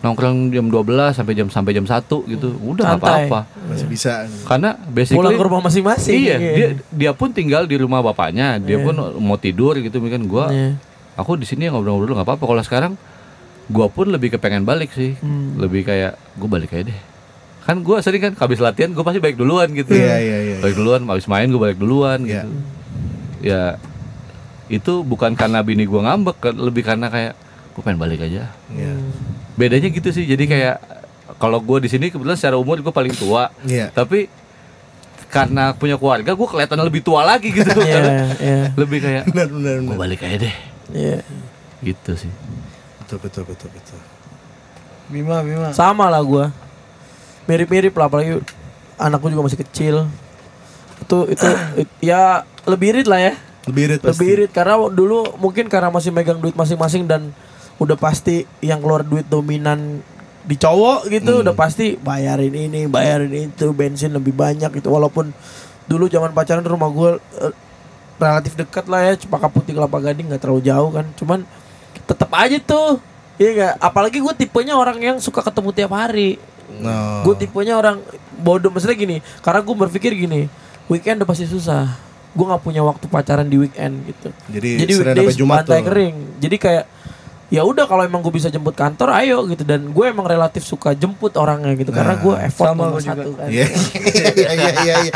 nongkrong 0.00 0.48
jam 0.48 0.64
12 0.64 1.12
sampai 1.12 1.32
jam 1.34 1.46
sampai 1.46 1.72
jam 1.72 1.84
1 1.84 2.00
gitu 2.26 2.48
udah 2.56 2.84
nggak 2.86 2.98
Santai. 2.98 3.28
apa-apa 3.28 3.40
Masih 3.68 3.86
bisa. 3.86 4.24
karena 4.44 4.70
basically 4.86 5.20
Pulang 5.20 5.36
ke 5.36 5.44
rumah 5.44 5.60
masing-masing. 5.62 6.16
Iya, 6.16 6.36
dia 6.38 6.68
dia 6.90 7.12
pun 7.12 7.28
tinggal 7.28 7.64
di 7.64 7.76
rumah 7.76 8.00
bapaknya, 8.00 8.56
dia 8.56 8.78
pun 8.78 8.92
mau 9.18 9.36
tidur 9.36 9.76
gitu 9.76 10.00
kan 10.00 10.22
gua 10.22 10.48
Iya. 10.48 10.80
aku 11.14 11.36
di 11.36 11.44
sini 11.44 11.68
ngobrol-ngobrol 11.68 12.16
nggak 12.16 12.24
apa-apa 12.26 12.44
kalau 12.46 12.62
sekarang 12.62 12.92
gua 13.68 13.86
pun 13.86 14.08
lebih 14.08 14.32
kepengen 14.32 14.64
balik 14.64 14.88
sih 14.90 15.14
Hmm. 15.16 15.54
lebih 15.56 15.84
kayak 15.84 16.16
gua 16.34 16.48
balik 16.50 16.72
aja 16.72 16.84
deh 16.86 17.00
kan 17.60 17.76
gua 17.78 18.00
sering 18.00 18.18
kan 18.20 18.32
habis 18.34 18.56
latihan 18.56 18.90
gua 18.90 19.04
pasti 19.04 19.20
balik 19.20 19.36
duluan 19.36 19.68
gitu 19.70 19.92
Iya 19.92 20.16
iya 20.16 20.38
iya. 20.42 20.56
balik 20.58 20.74
duluan 20.74 21.04
habis 21.04 21.28
main 21.28 21.46
gua 21.46 21.68
balik 21.68 21.76
duluan 21.76 22.24
Iya. 22.24 22.42
gitu 22.42 22.48
ya 23.42 23.62
itu 24.68 24.92
bukan 25.02 25.34
karena 25.34 25.60
bini 25.60 25.84
gua 25.84 26.08
ngambek 26.08 26.36
kan, 26.40 26.54
lebih 26.56 26.80
karena 26.80 27.06
kayak 27.06 27.36
gua 27.70 27.82
pengen 27.84 28.00
balik 28.00 28.20
aja 28.22 28.48
Iya. 28.70 28.96
Bedanya 29.60 29.86
gitu 29.86 30.08
sih 30.08 30.24
jadi 30.24 30.40
kayak 30.42 30.76
kalau 31.36 31.60
gua 31.60 31.76
di 31.76 31.86
sini 31.86 32.08
kebetulan 32.08 32.34
secara 32.34 32.56
umur 32.56 32.80
gua 32.80 32.90
paling 32.90 33.12
tua 33.12 33.52
Iya. 33.62 33.92
tapi 33.92 34.32
karena 35.28 35.70
punya 35.72 35.94
keluarga 35.94 36.32
gua 36.32 36.48
kelihatan 36.48 36.80
lebih 36.80 37.00
tua 37.00 37.22
lagi 37.22 37.52
gitu 37.52 37.68
Iya, 37.82 38.00
iya. 38.34 38.62
lebih 38.72 38.98
kayak 38.98 39.28
Benar 39.28 39.48
benar 39.48 39.74
benar. 39.78 39.96
balik 39.96 40.20
aja 40.20 40.36
deh 40.40 40.54
Iya. 40.90 41.20
gitu 41.80 42.16
sih 42.16 42.32
Betul 43.00 43.18
betul 43.20 43.42
betul 43.44 43.68
betul. 43.70 43.98
Bima, 45.08 45.42
Bima. 45.42 45.74
Sama 45.74 46.06
lah 46.06 46.22
gua. 46.22 46.54
Mirip-mirip 47.44 47.90
lah 47.92 48.06
apalagi 48.06 48.38
anakku 48.94 49.26
juga 49.26 49.42
masih 49.42 49.58
kecil. 49.58 50.06
Itu 51.00 51.26
itu 51.26 51.48
it- 51.74 51.98
ya 52.14 52.46
lebih 52.62 52.94
irit 52.94 53.10
lah 53.10 53.18
ya. 53.20 53.32
Lebih 53.66 53.82
irit. 53.84 54.00
Lebih 54.00 54.26
irit 54.30 54.50
karena 54.52 54.78
dulu 54.86 55.34
mungkin 55.36 55.66
karena 55.66 55.90
masih 55.90 56.14
megang 56.14 56.38
duit 56.38 56.54
masing-masing 56.54 57.02
dan 57.04 57.34
udah 57.80 57.96
pasti 57.96 58.44
yang 58.60 58.84
keluar 58.84 59.00
duit 59.00 59.24
dominan 59.26 60.04
di 60.44 60.56
cowok 60.56 61.08
gitu 61.08 61.40
udah 61.40 61.56
pasti 61.56 61.96
bayarin 61.96 62.52
ini, 62.52 62.84
bayarin 62.84 63.32
itu, 63.32 63.72
bensin 63.72 64.12
lebih 64.12 64.36
banyak 64.36 64.68
gitu. 64.76 64.92
Walaupun 64.92 65.32
dulu 65.88 66.06
zaman 66.06 66.36
pacaran 66.36 66.62
rumah 66.62 66.92
gue 66.92 67.10
relatif 68.20 68.52
dekat 68.54 68.84
lah 68.86 69.00
ya 69.10 69.12
Cempaka 69.16 69.48
Putih 69.48 69.72
Kelapa 69.72 69.96
Gading 69.96 70.28
nggak 70.28 70.44
terlalu 70.44 70.62
jauh 70.68 70.90
kan. 70.92 71.08
Cuman 71.16 71.40
tetap 72.04 72.30
aja 72.36 72.60
tuh 72.60 73.00
Iya 73.40 73.50
gak? 73.56 73.74
Apalagi 73.80 74.20
gue 74.20 74.34
tipenya 74.36 74.76
orang 74.76 75.00
yang 75.00 75.16
suka 75.16 75.40
ketemu 75.40 75.72
tiap 75.72 75.96
hari. 75.96 76.36
No. 76.76 77.24
Gue 77.24 77.40
tipenya 77.40 77.80
orang 77.80 78.04
bodoh 78.36 78.68
Maksudnya 78.70 78.94
gini 78.94 79.16
Karena 79.40 79.64
gue 79.64 79.74
berpikir 79.74 80.12
gini 80.12 80.44
Weekend 80.92 81.24
udah 81.24 81.28
pasti 81.32 81.48
susah. 81.48 81.88
Gue 82.36 82.44
gak 82.44 82.60
punya 82.60 82.84
waktu 82.84 83.08
pacaran 83.08 83.48
di 83.48 83.56
weekend 83.56 84.06
gitu. 84.06 84.28
Jadi, 84.52 84.70
Jadi 84.84 84.92
weekdays 84.92 85.38
pantai 85.40 85.80
tuh. 85.80 85.86
kering. 85.88 86.16
Jadi 86.38 86.56
kayak 86.60 86.84
ya 87.50 87.62
udah 87.62 87.84
kalau 87.84 88.02
emang 88.02 88.22
gue 88.22 88.30
bisa 88.30 88.46
jemput 88.46 88.72
kantor 88.72 89.10
ayo 89.18 89.42
gitu. 89.44 89.62
Dan 89.62 89.90
gue 89.90 90.04
emang 90.06 90.24
relatif 90.24 90.62
suka 90.62 90.94
jemput 90.94 91.34
orangnya 91.34 91.74
gitu. 91.74 91.90
Karena 91.90 92.14
Nah, 92.14 92.22
gue 92.22 92.34
effort 92.40 92.66
sama 92.70 92.82
nomor 92.88 93.02
satu 93.02 93.30
kan. 93.34 93.48
Iya. 93.50 93.66
Iya 94.38 94.50
iya 94.80 94.94
iya. 95.02 95.12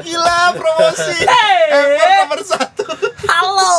Gila 0.00 0.38
promosi. 0.54 1.16
Effort 1.20 2.16
nomor 2.22 2.40
satu. 2.42 2.84
halo. 3.22 3.74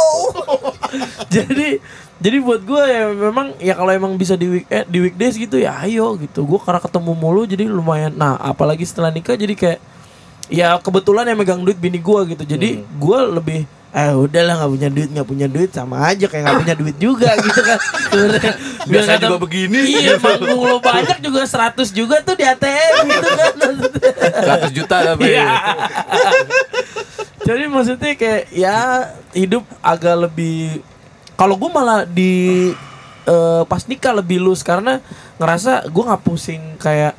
Jadi 1.27 1.80
jadi 2.19 2.38
buat 2.39 2.64
gue 2.64 2.84
ya 2.85 3.11
memang 3.11 3.51
ya 3.60 3.73
kalau 3.73 3.91
emang 3.91 4.14
bisa 4.15 4.35
di 4.35 4.47
week 4.47 4.65
eh, 4.68 4.85
di 4.85 4.99
weekdays 5.01 5.35
gitu 5.35 5.60
ya 5.60 5.76
ayo 5.81 6.15
gitu. 6.15 6.43
Gue 6.43 6.60
karena 6.60 6.80
ketemu 6.80 7.11
mulu 7.11 7.43
jadi 7.43 7.65
lumayan. 7.65 8.14
Nah 8.14 8.35
apalagi 8.38 8.84
setelah 8.84 9.10
nikah 9.10 9.35
jadi 9.35 9.51
kayak 9.53 9.80
ya 10.47 10.76
kebetulan 10.77 11.26
yang 11.26 11.39
megang 11.39 11.61
duit 11.61 11.76
bini 11.76 11.97
gue 11.97 12.19
gitu. 12.30 12.43
Jadi 12.45 12.80
Hmm. 12.80 12.85
gue 12.95 13.19
lebih 13.34 13.60
eh 13.94 14.10
udahlah 14.11 14.57
nggak 14.57 14.72
punya 14.72 14.90
duit 14.90 15.10
nggak 15.10 15.28
punya 15.28 15.45
duit 15.45 15.70
sama 15.70 16.02
aja 16.03 16.26
kayak 16.26 16.44
nggak 16.44 16.60
punya 16.60 16.76
duit 16.76 16.98
juga 16.98 17.30
gitu 17.45 17.61
kan 17.61 17.78
Biasanya 18.84 19.15
kata- 19.15 19.28
juga 19.28 19.40
begini. 19.40 19.80
iya 19.86 20.18
manggung 20.18 20.65
lo 20.65 20.78
banyak 20.80 21.18
juga 21.20 21.45
100 21.45 21.78
juga 21.90 22.18
tuh 22.20 22.34
di 22.34 22.41
ATM 22.44 23.06
gitu 23.07 23.30
kan 23.32 23.53
100 24.65 24.74
juta 24.74 24.95
tapi 25.07 25.30
Iya. 25.30 25.45
Jadi 27.44 27.64
maksudnya 27.68 28.14
kayak 28.14 28.44
ya 28.49 28.78
hidup 29.32 29.61
agak 29.78 30.15
lebih 30.22 30.80
kalau 31.36 31.53
gue 31.53 31.68
malah 31.68 32.02
di 32.03 32.72
eh, 33.24 33.61
pas 33.64 33.84
nikah 33.84 34.15
lebih 34.15 34.40
lus 34.40 34.64
karena 34.64 35.03
ngerasa 35.36 35.86
gue 35.86 36.03
nggak 36.03 36.24
pusing 36.24 36.64
kayak 36.78 37.14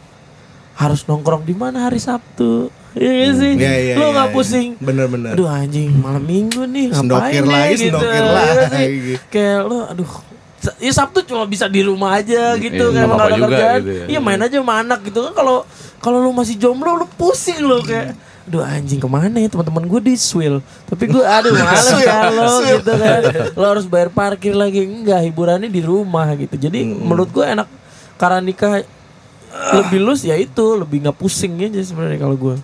harus 0.75 1.05
nongkrong 1.05 1.45
di 1.45 1.53
mana 1.53 1.87
hari 1.87 2.01
Sabtu. 2.01 2.73
Iya 2.95 3.11
gak 3.11 3.33
sih? 3.35 3.53
Iya 3.55 3.75
iya. 3.77 3.95
Lo 3.95 4.07
iya, 4.07 4.15
nggak 4.15 4.29
iya. 4.31 4.35
pusing. 4.35 4.69
Bener 4.79 5.07
bener. 5.07 5.33
Aduh 5.35 5.49
anjing 5.49 5.91
malam 5.99 6.23
minggu 6.23 6.63
nih 6.65 6.85
ngapain 6.89 7.01
Sendokir 7.03 7.43
nih 7.43 7.51
lagi, 7.53 7.75
gitu. 7.75 7.85
sendokir 7.91 8.23
Iya 8.23 8.55
lagi. 8.71 9.13
Kayak 9.29 9.61
lo 9.65 9.79
aduh 9.85 10.11
Ya 10.81 10.93
Sabtu 10.97 11.21
cuma 11.21 11.45
bisa 11.45 11.69
di 11.69 11.85
rumah 11.85 12.17
aja 12.17 12.57
gitu 12.57 12.73
Iya, 12.73 12.89
kayak 12.89 12.95
nggak 12.95 13.05
emang 13.05 13.19
gak 13.19 13.21
ada 13.21 13.29
apa-apa 13.29 13.37
juga 13.37 13.49
kerjaan. 13.53 13.79
gitu 13.83 13.91
ya. 13.93 14.05
Iya 14.09 14.21
main 14.23 14.41
aja 14.41 14.57
sama 14.57 14.75
anak 14.79 15.01
gitu 15.05 15.19
kan 15.21 15.33
kalau 15.35 15.57
kalau 15.99 16.19
lu 16.21 16.31
masih 16.33 16.55
jomblo 16.57 16.91
lu 16.95 17.07
pusing 17.15 17.61
lo 17.61 17.79
kayak 17.81 18.17
Aduh 18.45 18.61
anjing 18.61 19.01
ke 19.01 19.09
mana 19.09 19.41
ya 19.41 19.49
teman-teman 19.49 19.85
gue 19.85 20.01
di 20.05 20.15
Swill 20.15 20.61
Tapi 20.85 21.05
gue 21.09 21.25
aduh 21.25 21.53
males 21.57 21.89
kalau 22.05 22.61
gitu 22.61 22.93
kan 22.93 23.21
Lo 23.57 23.65
harus 23.73 23.89
bayar 23.89 24.13
parkir 24.13 24.53
lagi 24.53 24.85
Enggak 24.85 25.25
hiburannya 25.25 25.73
di 25.73 25.81
rumah 25.81 26.29
gitu 26.37 26.53
Jadi 26.55 26.85
menurut 26.85 27.33
gue 27.33 27.41
enak 27.41 27.65
Karena 28.15 28.45
nikah 28.45 28.85
lebih 29.55 30.01
lus 30.03 30.27
ya 30.27 30.35
itu 30.35 30.67
Lebih 30.79 31.07
nggak 31.07 31.17
pusing 31.19 31.59
aja 31.63 31.81
sebenarnya 31.83 32.19
kalau 32.21 32.37
gue 32.37 32.57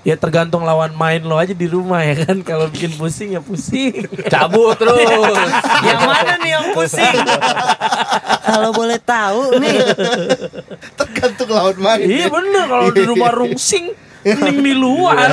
Ya 0.00 0.16
tergantung 0.16 0.64
lawan 0.64 0.96
main 0.96 1.20
lo 1.20 1.36
aja 1.36 1.52
di 1.52 1.68
rumah 1.68 2.00
ya 2.00 2.24
kan 2.24 2.40
Kalau 2.40 2.72
bikin 2.72 2.96
pusing 2.96 3.36
ya 3.36 3.40
pusing 3.44 4.08
Cabut 4.32 4.74
terus. 4.80 4.96
yang 5.86 6.00
mana 6.08 6.34
nih 6.40 6.50
yang 6.56 6.66
pusing? 6.72 7.16
Kalau 8.40 8.72
boleh 8.72 8.96
tahu 8.96 9.60
nih. 9.60 9.76
Tergantung 10.96 11.52
lawan 11.52 11.76
main. 11.76 12.00
Iya 12.00 12.32
bener 12.32 12.64
kalau 12.64 12.88
di 12.90 13.02
rumah 13.04 13.30
rungsing 13.38 13.92
Mending 14.20 14.60
di 14.60 14.74
luar 14.76 15.32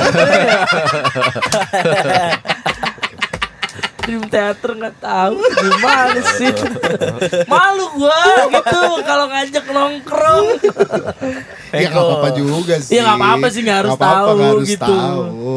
Dream 4.08 4.24
Theater 4.24 4.70
nggak 4.72 4.96
tahu 4.98 5.36
gimana 5.36 6.20
sih 6.34 6.48
malu 7.44 7.92
gua 7.92 8.16
gitu 8.48 8.80
kalau 9.04 9.28
ngajak 9.28 9.64
nongkrong 9.68 10.46
Ya 11.68 11.92
nggak 11.92 12.00
apa-apa 12.00 12.28
juga 12.32 12.80
sih. 12.80 12.96
Iya, 12.96 13.04
nggak 13.04 13.18
apa-apa 13.20 13.46
sih, 13.52 13.60
nggak 13.60 13.78
harus 13.84 13.90
Nggak 13.92 14.00
apa-apa, 14.00 14.24
tahu 14.24 14.36
nggak 14.40 14.48
harus 14.56 14.68
gitu. 14.72 14.88
tahu. 14.88 15.52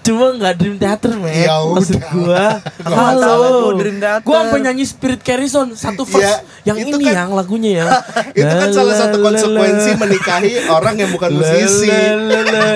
Cuma 0.00 0.32
nggak 0.32 0.54
Dream 0.54 0.76
Theater 0.76 1.12
men 1.14 1.44
Ya 1.44 1.60
maksud 1.60 1.94
udah. 1.94 2.10
gua 2.10 2.44
Nggak 2.80 2.88
masalah 2.90 3.28
halo 3.30 3.48
tuh, 3.54 3.72
Dream 3.76 3.98
Theater. 3.98 4.22
gua 4.22 4.36
sampai 4.40 4.60
nyanyi 4.62 4.84
Spirit 4.84 5.20
Carrison 5.20 5.68
satu 5.72 6.02
verse 6.02 6.24
Iya, 6.24 6.36
yang 6.64 6.76
ini 6.78 6.90
kan- 6.98 7.14
yang 7.14 7.30
lagunya 7.30 7.70
ya 7.74 7.86
Itu 8.38 8.54
kan 8.54 8.68
salah 8.70 8.94
satu 8.96 9.16
konsekuensi 9.18 9.90
menikahi 9.94 10.50
orang 10.66 10.94
yang 10.96 11.10
bukan 11.10 11.30
musisi. 11.32 11.92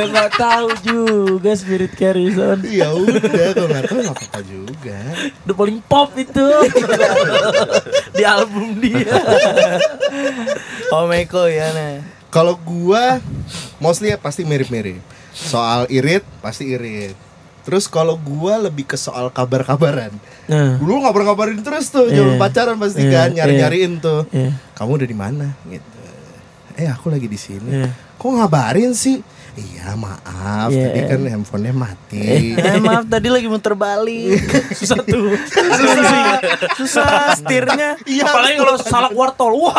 nggak 0.06 0.30
tahu 0.34 0.68
juga 0.82 1.50
Spirit 1.52 1.92
Carrison 1.92 2.60
Ya 2.62 2.88
udah, 2.90 3.20
kalau 3.50 3.68
nggak 3.68 3.84
tahu 3.84 3.98
nggak 4.00 4.16
apa-apa 4.16 4.40
juga. 4.42 4.98
udah 5.42 5.54
paling 5.54 5.78
pop 5.82 6.10
itu 6.14 6.46
di 8.16 8.22
album 8.22 8.78
dia 8.78 9.16
Oh 10.90 11.06
Meko 11.06 11.44
ya 11.44 11.70
nih. 11.70 12.04
Kalau 12.28 12.58
gua 12.58 13.18
mostly 13.78 14.10
ya 14.10 14.16
pasti 14.16 14.42
mirip-mirip. 14.42 14.98
Soal 15.34 15.90
irit 15.90 16.22
pasti 16.38 16.70
irit. 16.70 17.18
Terus 17.64 17.88
kalau 17.88 18.14
gua 18.14 18.60
lebih 18.60 18.84
ke 18.84 18.94
soal 18.94 19.28
kabar-kabaran. 19.28 20.12
nah 20.46 20.76
Dulu 20.76 21.00
ngabar-ngabarin 21.02 21.58
terus 21.60 21.88
tuh, 21.88 22.06
zaman 22.06 22.36
Iya. 22.36 22.40
pacaran 22.40 22.76
pasti 22.76 23.02
Iya, 23.02 23.10
kan, 23.10 23.28
nyari-nyariin 23.32 23.92
tuh. 23.98 24.28
Iya. 24.30 24.52
Kamu 24.72 24.94
udah 24.94 25.08
di 25.08 25.16
mana 25.16 25.46
gitu. 25.66 25.90
Eh, 26.76 26.86
aku 26.86 27.08
lagi 27.08 27.24
di 27.24 27.40
sini. 27.40 27.70
Iya. 27.72 27.88
Kok 28.16 28.30
ngabarin 28.34 28.92
sih? 28.92 29.20
Iya, 29.54 29.94
maaf. 29.94 30.66
Iya. 30.66 30.90
Tadi 30.90 31.00
kan 31.06 31.20
handphonenya 31.30 31.70
mati. 31.72 32.58
Eh 32.58 32.82
maaf 32.82 33.06
tadi 33.06 33.30
lagi 33.30 33.46
muter 33.46 33.78
balik. 33.78 34.42
susah 34.78 34.98
tuh 34.98 35.30
Susah, 35.38 36.34
susah 36.74 37.06
setirnya. 37.34 37.94
Iya. 38.04 38.26
apalagi 38.26 38.58
kalau 38.58 38.74
salah 38.76 39.10
wartol 39.12 39.54
wah 39.56 39.78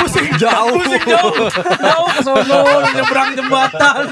pusing 0.00 0.30
jauh 0.36 0.72
pusing 0.74 1.04
jauh 1.04 1.32
jauh 1.78 2.08
ke 2.08 2.20
sono 2.22 2.60
nyebrang 2.88 3.30
jembatan 3.36 4.04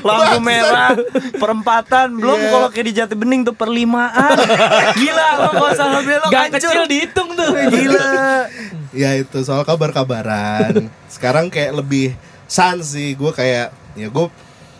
Lampu 0.00 0.38
merah, 0.40 0.96
perempatan, 1.34 2.16
belum 2.16 2.38
Iya. 2.38 2.50
kalau 2.50 2.68
kayak 2.68 2.86
di 2.86 2.94
Jati 2.94 3.14
Bening 3.14 3.44
tuh 3.44 3.52
perlimaan. 3.52 4.32
Gila, 4.94 5.28
kalau 5.50 5.70
salah 5.72 6.00
belok 6.00 6.30
hancur. 6.30 6.56
kecil 6.56 6.82
dihitung 6.86 7.28
tuh 7.32 7.52
Gila. 7.52 8.08
Ya 8.94 9.14
itu 9.14 9.42
soal 9.42 9.62
kabar-kabaran. 9.62 10.88
Sekarang 11.12 11.46
kayak 11.48 11.74
lebih 11.74 12.14
sans 12.46 12.82
sih. 12.84 13.12
Gue 13.12 13.30
kayak 13.30 13.74
ya 13.94 14.08
gue 14.08 14.26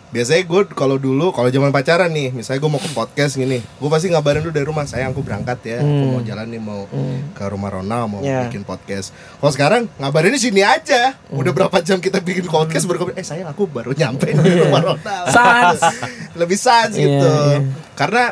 biasanya 0.05 0.47
gue 0.47 0.61
kalau 0.71 0.95
dulu 0.95 1.29
kalau 1.29 1.47
zaman 1.47 1.69
pacaran 1.69 2.07
nih, 2.07 2.31
misalnya 2.31 2.57
gue 2.57 2.71
mau 2.71 2.79
ke 2.79 2.87
podcast 2.89 3.35
gini, 3.35 3.59
gue 3.59 3.89
pasti 3.89 4.07
ngabarin 4.07 4.39
dulu 4.41 4.53
dari 4.53 4.63
rumah. 4.63 4.83
Sayang 4.83 5.11
aku 5.11 5.19
berangkat 5.19 5.59
ya, 5.61 5.77
aku 5.79 6.05
mau 6.09 6.21
jalan 6.21 6.47
nih 6.47 6.61
mau 6.61 6.87
ke 7.31 7.43
rumah 7.45 7.69
Rona 7.69 8.07
mau 8.07 8.23
Ya. 8.23 8.47
bikin 8.47 8.63
podcast. 8.63 9.11
Kalau 9.35 9.51
sekarang 9.51 9.81
ngabarinnya 9.99 10.39
sini 10.39 10.63
aja. 10.63 11.19
Udah 11.27 11.51
berapa 11.51 11.75
jam 11.81 11.99
kita 11.99 12.23
bikin 12.23 12.47
podcast 12.47 12.87
baru 12.87 13.03
kabar, 13.03 13.13
eh 13.15 13.27
sayang 13.27 13.45
aku 13.45 13.67
baru 13.67 13.91
nyampe 13.91 14.31
di 14.31 14.51
rumah 14.57 14.81
Rona. 14.85 15.15
Sans. 15.35 15.79
lebih 16.39 16.55
sans 16.55 16.91
Iya, 16.91 17.03
gitu. 17.11 17.31
iya. 17.49 17.59
Karena 17.93 18.23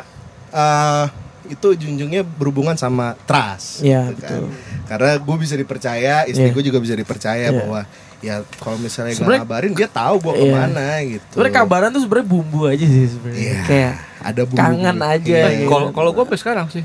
eh, 0.50 1.04
itu 1.44 1.68
junjungnya 1.76 2.24
berhubungan 2.24 2.72
sama 2.74 3.12
trust. 3.28 3.84
Iya, 3.84 4.08
gitu 4.08 4.24
kan. 4.24 4.40
betul. 4.40 4.44
Karena 4.84 5.16
gue 5.16 5.36
bisa 5.36 5.54
dipercaya, 5.54 6.24
istri 6.24 6.48
Iya. 6.48 6.52
gue 6.52 6.62
juga 6.64 6.78
bisa 6.78 6.92
dipercaya 6.92 7.48
Iya. 7.48 7.56
bahwa 7.56 7.80
ya 8.20 8.34
kalau 8.56 8.76
misalnya 8.76 9.12
Sebenarnya- 9.12 9.44
ngabarin 9.44 9.72
dia 9.72 9.84
tahu 9.86 10.14
gue 10.18 10.32
Iya. 10.34 10.40
ke 10.40 10.46
mana 10.50 10.86
gitu. 11.02 11.24
sebenarnya 11.30 11.54
kabaran 11.54 11.88
tuh 11.90 12.00
sebenarnya 12.00 12.28
bumbu 12.30 12.60
aja 12.64 12.86
sih 12.86 13.04
sebenarnya 13.06 13.40
Iya. 13.42 13.60
kayak 13.64 13.92
ada 14.22 14.42
bumbu 14.42 14.60
kangen 14.60 14.98
aja 14.98 15.24
Iya. 15.34 15.48
gitu. 15.54 15.68
Kalau 15.68 15.88
kalau 15.90 16.10
gue 16.10 16.22
sampai 16.24 16.38
sekarang 16.38 16.66
sih. 16.68 16.84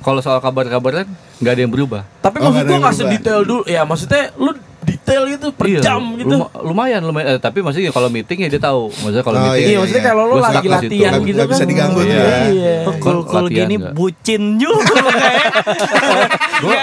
Kalau 0.00 0.20
soal 0.20 0.36
kabar-kabaran 0.38 1.08
nggak 1.40 1.52
ada 1.52 1.60
yang 1.60 1.72
berubah. 1.72 2.02
tapi 2.18 2.36
Oh, 2.38 2.48
maksud 2.48 2.64
yang 2.66 2.80
nggak 2.80 2.92
sedetail 2.94 3.40
dulu 3.42 3.62
ya 3.64 3.82
maksudnya 3.82 4.32
lu 4.36 4.52
detail 5.04 5.22
gitu 5.28 5.52
per 5.52 5.66
Iya, 5.68 5.80
jam 5.84 6.00
gitu 6.16 6.32
luma- 6.34 6.48
lumayan 6.64 7.00
lumayan 7.04 7.26
Eh, 7.26 7.38
tapi 7.38 7.60
maksudnya 7.60 7.92
kalau 7.92 8.08
meeting 8.08 8.40
ya 8.40 8.48
dia 8.48 8.56
tahu 8.58 8.88
maksudnya 8.90 9.20
kalau 9.20 9.36
Oh, 9.36 9.44
meeting 9.46 9.60
iya, 9.60 9.68
iya, 9.68 9.78
maksudnya 9.78 10.00
iya. 10.00 10.08
kalau 10.08 10.22
lo 10.24 10.34
Gua 10.34 10.42
lagi 10.46 10.66
latihan 10.66 11.12
gitu 11.20 11.36
nggak 11.36 11.48
bisa 11.50 11.60
kan 11.60 11.68
diganggu 11.68 11.98
tuh 11.98 12.08
iya, 12.08 12.16
ya. 12.16 12.38
iya. 12.48 12.74
Latihan 13.04 13.50
gini 13.68 13.74
nggak? 13.76 13.92
bucin 13.92 14.42
juga 14.56 14.94
kayak. 15.04 15.46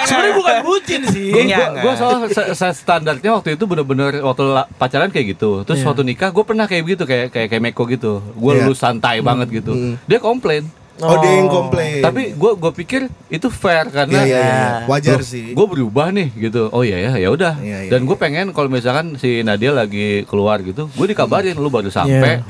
sebenarnya 0.03 0.33
bukan 0.35 0.55
bucin 0.61 1.01
sih 1.07 1.27
Gue 1.31 1.43
Iya, 1.43 1.57
gua, 1.57 1.81
gua 1.81 1.93
soal 1.95 2.15
se- 2.27 2.53
se- 2.53 2.75
standarnya 2.77 3.29
waktu 3.31 3.55
itu 3.55 3.63
bener-bener 3.65 4.21
waktu 4.21 4.43
pacaran 4.75 5.09
kayak 5.09 5.33
gitu. 5.33 5.63
Terus 5.63 5.81
Iya. 5.81 5.87
waktu 5.87 6.01
nikah 6.03 6.29
gue 6.29 6.43
pernah 6.43 6.65
kayak 6.65 6.83
begitu 6.83 7.03
kayak 7.03 7.27
kayak 7.29 7.47
kayak 7.49 7.63
Meko 7.63 7.83
gitu. 7.87 8.21
Gue 8.35 8.51
lulus 8.55 8.77
santai 8.77 9.19
banget 9.19 9.49
gitu. 9.51 9.73
Dia 10.05 10.19
komplain. 10.19 10.69
Oh, 10.97 11.17
dia 11.17 11.33
yang 11.33 11.47
komplain. 11.47 12.03
Tapi 12.03 12.21
gue 12.31 12.51
gue 12.53 12.71
pikir 12.75 13.01
itu 13.27 13.47
fair 13.47 13.85
Iya, 13.85 13.93
karena 13.95 14.19
iya, 14.21 14.37
iya. 14.37 14.67
wajar 14.85 15.17
Loh, 15.17 15.25
sih. 15.25 15.55
Gue 15.55 15.65
berubah 15.65 16.11
nih 16.11 16.29
gitu. 16.35 16.67
Oh 16.69 16.81
iya 16.81 16.99
ya, 16.99 17.11
ya 17.17 17.29
udah. 17.29 17.57
Iya, 17.57 17.77
iya, 17.85 17.89
Dan 17.89 18.03
gue 18.03 18.13
pengen 18.13 18.51
kalau 18.51 18.67
misalkan 18.67 19.15
si 19.15 19.41
Nadia 19.41 19.71
lagi 19.71 20.27
keluar 20.27 20.59
gitu, 20.59 20.85
gue 20.87 21.07
dikabarin 21.07 21.55
lu 21.55 21.67
baru 21.67 21.87
sampai. 21.87 22.43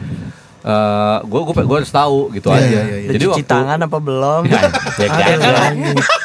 Eh, 0.61 1.17
gue 1.23 1.41
gue 1.43 1.53
gue 1.57 1.77
harus 1.79 1.89
tahu 1.89 2.29
gitu 2.31 2.49
Iya, 2.49 2.57
aja. 2.57 2.67
iya, 2.67 2.81
iya, 2.83 2.97
iya. 2.99 3.09
Jadi 3.09 3.23
Cuci 3.23 3.31
waktu 3.31 3.45
tangan 3.47 3.79
apa 3.79 3.97
belum? 3.97 4.41
Ya, 4.45 4.61
ya 4.99 5.07
kan. 5.09 5.73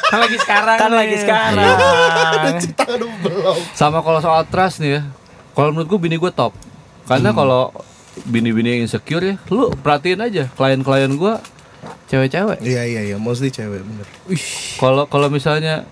kan 0.07 0.19
lagi 0.19 0.37
sekarang 0.37 0.77
kan 0.77 0.89
nih. 0.89 0.99
lagi 0.99 1.17
sekarang. 1.17 1.75
Kita 2.65 2.85
aduh 2.87 3.13
belum. 3.23 3.57
Sama 3.73 3.99
kalau 4.01 4.21
soal 4.21 4.45
trust 4.45 4.79
nih 4.79 4.91
ya. 4.93 5.03
Kalau 5.53 5.71
menurut 5.71 5.89
gue 5.89 6.01
bini 6.01 6.17
gue 6.17 6.29
top. 6.29 6.53
Karena 7.05 7.31
Hmm. 7.31 7.39
kalau 7.39 7.63
bini-bini 8.25 8.69
yang 8.73 8.83
insecure 8.83 9.23
ya, 9.23 9.35
lu 9.49 9.71
perhatiin 9.75 10.19
aja 10.19 10.49
klien-klien 10.51 11.09
gue 11.09 11.35
cewek-cewek. 12.07 12.59
Iya 12.61 12.83
iya 12.85 13.01
iya, 13.05 13.17
mostly 13.17 13.49
cewek 13.49 13.81
bener. 13.81 14.07
Kalau 14.77 15.05
kalau 15.05 15.29
misalnya 15.29 15.87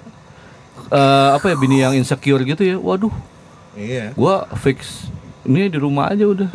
eh, 0.89 1.29
apa 1.33 1.47
ya 1.47 1.57
bini 1.57 1.81
yang 1.81 1.93
insecure 1.93 2.43
gitu 2.43 2.63
ya, 2.63 2.77
waduh, 2.77 3.13
Iya. 3.75 4.15
gua 4.15 4.47
fix 4.57 5.09
ini 5.43 5.69
di 5.69 5.77
rumah 5.77 6.09
aja 6.09 6.25
udah. 6.25 6.49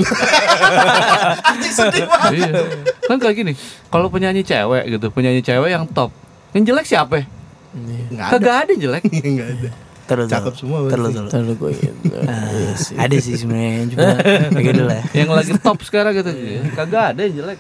iya. 2.34 2.52
Kan 3.06 3.18
kayak 3.18 3.36
gini, 3.36 3.54
kalau 3.88 4.08
penyanyi 4.08 4.42
cewek 4.42 4.84
gitu, 4.90 5.08
penyanyi 5.10 5.42
cewek 5.42 5.70
yang 5.70 5.86
top, 5.86 6.10
yang 6.54 6.64
jelek 6.66 6.86
siapa? 6.86 7.22
ya? 7.22 7.26
Enggak 8.10 8.26
ada. 8.26 8.32
Kagak 8.34 8.56
ada 8.66 8.74
jelek. 8.76 9.04
Enggak 9.06 9.48
ada. 9.54 9.70
Terus 10.10 10.26
Cakep 10.26 10.54
semua 10.58 10.78
berarti. 10.82 10.94
Terus 10.98 11.12
terus. 11.14 11.30
Terlalu 11.30 11.54
gue 11.54 11.72
gitu. 11.78 12.18
Ah, 12.30 13.06
ada 13.06 13.16
sih 13.22 13.34
sebenarnya 13.38 13.94
cuma 13.94 14.10
kayak 14.50 14.66
gitu 14.66 14.84
lah. 14.86 15.02
yang 15.14 15.30
lagi 15.30 15.54
top 15.62 15.78
sekarang 15.86 16.14
gitu, 16.18 16.32
kagak 16.74 17.14
ada 17.14 17.22
yang 17.30 17.36
jelek. 17.46 17.60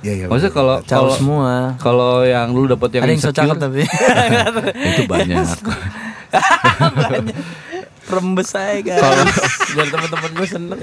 Iya 0.00 0.12
iya. 0.16 0.26
Maksudnya 0.26 0.52
kalau 0.52 0.76
kalau 0.82 1.12
semua. 1.12 1.76
kalau 1.76 2.24
yang 2.24 2.48
lu 2.50 2.64
dapat 2.64 2.88
yang 2.96 3.04
Ada 3.04 3.12
yang 3.12 3.20
so 3.20 3.28
insecure, 3.28 3.52
cakep 3.52 3.56
tapi 3.60 3.80
itu 4.96 5.02
banyak. 5.12 5.44
rembes 8.10 8.50
aja 8.58 8.80
guys. 8.82 9.02
Biar 9.70 9.86
teman-teman 9.86 10.30
gue 10.34 10.46
seneng. 10.48 10.80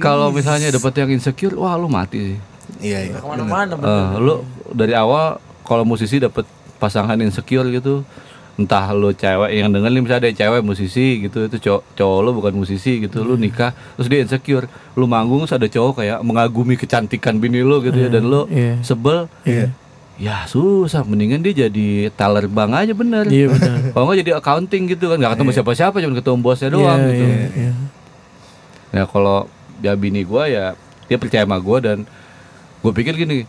Kalau 0.00 0.34
misalnya 0.34 0.74
dapat 0.74 0.92
yang 0.98 1.10
insecure, 1.14 1.54
wah 1.54 1.78
lu 1.78 1.86
mati 1.86 2.34
sih. 2.34 2.38
Iya 2.82 2.98
iya. 3.06 3.16
Ke 3.20 3.26
mana-mana. 3.28 3.76
Eh, 3.78 4.08
lu 4.18 4.42
dari 4.72 4.96
awal 4.96 5.38
kalau 5.62 5.86
musisi 5.86 6.18
dapat 6.18 6.42
pasangan 6.82 7.14
insecure 7.22 7.70
gitu 7.70 8.02
entah 8.52 8.92
lu 8.92 9.10
cewek 9.10 9.48
yang 9.50 9.72
denger 9.72 9.88
nih 9.88 10.02
misalnya 10.02 10.22
ada 10.28 10.32
cewek 10.34 10.60
musisi 10.60 11.24
gitu 11.24 11.48
itu 11.48 11.56
cowok 11.58 11.82
cowok 11.96 12.18
lu 12.20 12.30
bukan 12.36 12.52
musisi 12.52 13.00
gitu 13.00 13.24
lu 13.24 13.34
nikah 13.34 13.72
terus 13.96 14.06
dia 14.06 14.20
insecure 14.20 14.68
lu 14.92 15.08
manggung 15.08 15.40
terus 15.42 15.56
ada 15.56 15.64
cowok 15.66 15.92
kayak 15.98 16.18
mengagumi 16.20 16.76
kecantikan 16.76 17.36
bini 17.36 17.64
lu 17.64 17.80
gitu 17.80 17.96
ya 17.96 18.08
dan 18.08 18.24
lu 18.24 18.44
iya. 18.46 18.76
sebel 18.80 19.24
Iya. 19.42 19.72
ya 20.20 20.36
susah 20.44 21.00
mendingan 21.00 21.40
dia 21.40 21.64
jadi 21.64 22.12
teller 22.12 22.44
bank 22.44 22.76
aja 22.76 22.92
bener 22.92 23.24
Iya 23.24 23.48
benar. 23.48 23.76
kalau 23.96 24.04
nggak 24.06 24.18
jadi 24.20 24.32
accounting 24.36 24.82
gitu 24.86 25.04
kan 25.08 25.16
nggak 25.16 25.32
ketemu 25.32 25.50
siapa-siapa 25.52 25.96
cuma 25.98 26.14
ketemu 26.14 26.38
bosnya 26.38 26.68
doang 26.68 27.00
Iya, 27.00 27.08
gitu 27.08 27.24
iya, 27.24 27.46
iya. 27.56 27.72
Nah 28.92 29.04
kalau 29.08 29.48
ya 29.80 29.96
bini 29.96 30.22
gue 30.22 30.42
ya 30.46 30.76
dia 31.08 31.16
percaya 31.16 31.42
sama 31.42 31.56
gue 31.56 31.78
dan 31.80 31.98
gue 32.78 32.92
pikir 32.92 33.16
gini 33.16 33.48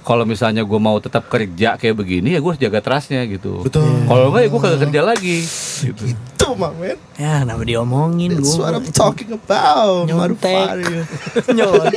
kalau 0.00 0.24
misalnya 0.24 0.64
gue 0.64 0.80
mau 0.80 0.96
tetap 0.96 1.28
kerja 1.28 1.76
kayak 1.76 1.92
begini 1.92 2.32
ya 2.32 2.40
gue 2.40 2.48
harus 2.48 2.62
jaga 2.62 2.80
trustnya 2.80 3.28
gitu. 3.28 3.60
Betul. 3.60 3.84
Kalau 4.08 4.32
enggak 4.32 4.42
ya 4.42 4.48
gue 4.48 4.60
kagak 4.64 4.80
kerja 4.88 5.00
lagi. 5.04 5.36
gitu. 5.84 6.02
Itu 6.08 6.46
mah 6.56 6.72
men. 6.80 6.96
Ya, 7.20 7.44
kenapa 7.44 7.62
diomongin 7.62 8.40
That's 8.40 8.56
gua? 8.56 8.72
what 8.72 8.74
I'm 8.80 8.88
talking 8.88 9.30
about. 9.36 10.08
Nyontek. 10.08 10.48
Marufari. 10.48 10.96
Nyon. 11.60 11.92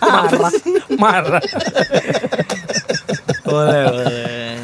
Marah. 0.00 0.52
Marah. 0.96 1.42
boleh, 3.44 3.80
boleh. 3.92 4.56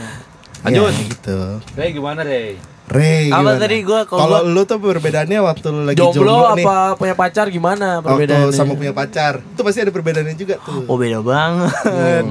Lanjut. 0.65 0.93
Ya, 0.93 1.03
gitu. 1.13 1.39
Ray 1.77 1.91
gimana 1.93 2.21
Ray? 2.25 2.57
Ray, 2.87 3.29
Apa 3.29 3.43
gimana? 3.43 3.59
tadi 3.59 3.77
gua 3.83 4.01
kalau 4.05 4.41
lu 4.43 4.63
tuh 4.63 4.79
perbedaannya 4.79 5.39
waktu 5.41 5.67
lu 5.67 5.83
lagi 5.85 5.99
Jomblo, 5.99 6.23
jomblo, 6.23 6.55
nih. 6.55 6.63
apa 6.63 6.77
punya 6.95 7.15
pacar 7.15 7.47
gimana 7.49 7.99
Waktu 7.99 8.07
perbedaannya? 8.25 8.55
sama 8.55 8.73
punya 8.73 8.93
pacar. 8.93 9.43
Itu 9.43 9.61
pasti 9.61 9.81
ada 9.81 9.91
perbedaannya 9.91 10.35
juga 10.35 10.55
tuh. 10.59 10.87
Oh 10.87 10.95
beda 10.95 11.19
banget. 11.19 11.75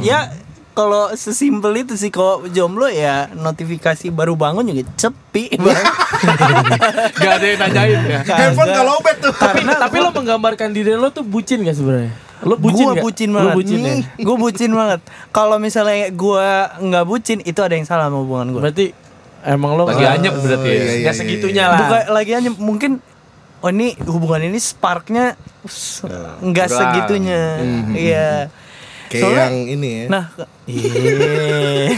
Ya 0.02 0.32
kalau 0.72 1.11
sesimpel 1.11 1.72
itu 1.77 1.95
sih 1.95 2.07
kalau 2.07 2.48
jomblo 2.48 2.88
ya 2.88 3.27
notifikasi 3.32 4.07
baru 4.10 4.34
bangun 4.34 4.64
juga 4.65 4.88
sepi 4.95 5.52
banget. 5.56 5.86
Gak 7.18 7.32
ada 7.34 7.45
yang 7.45 7.60
nanyain 7.61 7.99
ya. 8.06 8.19
Handphone 8.26 8.72
kalau 8.73 8.91
lowbat 8.95 9.15
tuh. 9.19 9.34
tapi 9.34 9.60
tapi 9.61 9.95
lo 9.98 10.10
menggambarkan 10.10 10.72
diri 10.72 10.94
lo 10.94 11.11
tuh 11.11 11.23
bucin 11.23 11.61
gak 11.61 11.76
sebenarnya? 11.76 12.11
Lo 12.41 12.56
bucin 12.56 12.80
gua 12.82 12.94
nggak? 12.94 13.03
bucin 13.03 13.27
Lo 13.30 13.40
banget. 13.41 13.56
bucin 13.56 13.80
ya? 13.82 13.94
Gue 14.18 14.36
bucin 14.38 14.72
banget. 14.72 14.99
Kalau 15.32 15.56
misalnya 15.57 16.11
gua 16.11 16.48
nggak 16.77 17.06
bucin 17.06 17.40
itu 17.41 17.60
ada 17.60 17.73
yang 17.73 17.84
salah 17.84 18.07
sama 18.07 18.19
hubungan 18.19 18.52
gue. 18.52 18.61
Berarti 18.61 18.86
emang 19.47 19.72
lo 19.73 19.85
Lagi 19.85 19.97
nggak- 19.97 20.15
anyep 20.15 20.34
berarti 20.35 20.65
ya. 20.65 20.73
iya, 20.73 20.84
iya, 20.84 20.93
nggak 20.99 21.13
iya, 21.13 21.22
segitunya 21.22 21.61
iya. 21.61 21.69
lah. 21.69 21.80
Bukan 21.80 22.01
lagi 22.11 22.31
hanya 22.34 22.51
mungkin 22.51 22.91
oh 23.57 23.69
ini 23.69 23.88
hubungan 24.03 24.41
ini 24.43 24.57
sparknya 24.57 25.26
s- 25.63 26.01
nggak 26.39 26.67
kurang. 26.67 26.80
segitunya. 26.81 27.41
Iya. 27.91 28.30
Kayak 29.05 29.22
Soalnya- 29.22 29.45
yang 29.45 29.57
ini 29.69 29.89
ya. 29.91 30.05
Nah, 30.07 30.26
iya. 30.65 31.93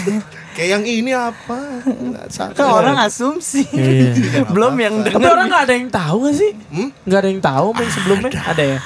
Kayak 0.52 0.70
yang 0.72 0.86
ini 0.86 1.12
apa? 1.14 1.58
Kan 2.52 2.68
orang 2.68 2.98
asumsi. 3.00 3.62
Iya. 3.70 4.44
Belum 4.54 4.74
yang 4.76 5.02
Tapi 5.02 5.16
denger. 5.16 5.32
orang 5.32 5.46
nggak 5.48 5.64
ada 5.64 5.74
yang 5.74 5.90
tahu 5.90 6.18
gak 6.24 6.36
sih? 6.36 6.52
Hmm? 6.68 6.90
Nggak 7.04 7.20
ada 7.20 7.30
yang 7.30 7.42
tahu 7.42 7.68
main 7.72 7.90
sebelumnya? 7.90 8.30
Ada 8.44 8.64
ya? 8.66 8.80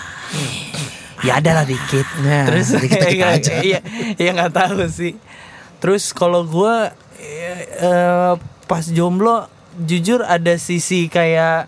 Ya 1.21 1.33
ada 1.37 1.51
lah 1.53 1.65
dikit. 1.65 2.07
Nah, 2.19 2.43
Terus 2.45 2.67
dikit-dikit 2.75 3.21
ya, 3.23 3.27
aja. 3.31 3.53
Iya, 3.59 3.79
ya 4.17 4.29
nggak 4.33 4.53
tahu 4.53 4.83
sih. 4.87 5.13
Terus 5.77 6.11
kalau 6.11 6.43
gua 6.43 6.91
eh, 7.15 7.61
eh, 7.79 8.33
pas 8.71 8.87
jomblo 8.87 9.51
jujur 9.81 10.23
ada 10.23 10.55
sisi 10.55 11.07
kayak 11.07 11.67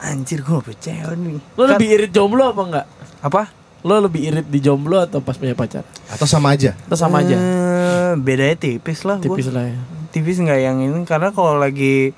anjir 0.00 0.40
gua 0.40 0.60
percaya 0.60 1.12
nih. 1.12 1.36
Lo 1.52 1.62
Kan- 1.62 1.70
lebih 1.74 1.88
irit 1.90 2.10
jomblo 2.10 2.48
apa 2.48 2.62
enggak? 2.64 2.86
apa? 3.20 3.42
Lo 3.80 3.98
lebih 3.98 4.24
irit 4.24 4.46
di 4.46 4.58
jomblo 4.58 4.98
atau 4.98 5.18
pas 5.18 5.34
punya 5.34 5.52
pacar? 5.52 5.84
Atau 6.06 6.24
sama 6.24 6.50
aja. 6.50 6.72
Atau 6.82 6.96
sama 6.96 7.20
aja? 7.20 7.34
Eh, 7.34 8.12
bedanya 8.16 8.56
tipis 8.56 9.02
lah 9.02 9.16
gua. 9.16 9.24
Tipis 9.28 9.48
lah 9.48 9.64
ya. 9.66 9.78
tipis 10.08 10.38
nggak 10.38 10.56
yang 10.58 10.80
ini 10.80 11.04
karena 11.04 11.28
kalau 11.28 11.54
lagi 11.54 12.16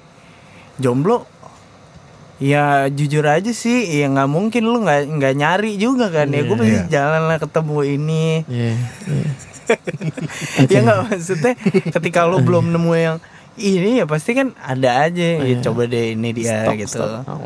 jomblo 0.77 1.27
ya 2.39 2.87
jujur 2.89 3.21
aja 3.23 3.51
sih 3.51 3.83
ya 3.85 4.07
nggak 4.09 4.25
mungkin 4.27 4.63
lu 4.65 4.81
nggak 4.81 5.11
nggak 5.11 5.35
nyari 5.35 5.75
juga 5.75 6.09
kan 6.09 6.31
ya 6.31 6.41
gue 6.41 6.55
pasti 6.55 6.73
Iya. 6.73 6.87
jalan 6.89 7.23
lah 7.27 7.37
ketemu 7.37 7.77
ini 7.91 8.25
Iya. 8.47 8.73
iya. 9.05 9.29
ya 10.73 10.79
nggak 10.81 10.99
maksudnya 11.05 11.53
ketika 11.91 12.25
lu 12.25 12.41
belum 12.41 12.71
nemu 12.71 12.93
yang 12.95 13.17
ini 13.57 13.99
ya 13.99 14.07
pasti 14.07 14.31
kan 14.33 14.55
ada 14.57 15.09
aja 15.09 15.25
ya 15.41 15.43
Iya. 15.43 15.59
coba 15.61 15.85
deh 15.85 16.15
ini 16.15 16.31
dia 16.31 16.65
Stok, 16.65 16.75
gitu. 16.79 17.03
stok. 17.03 17.41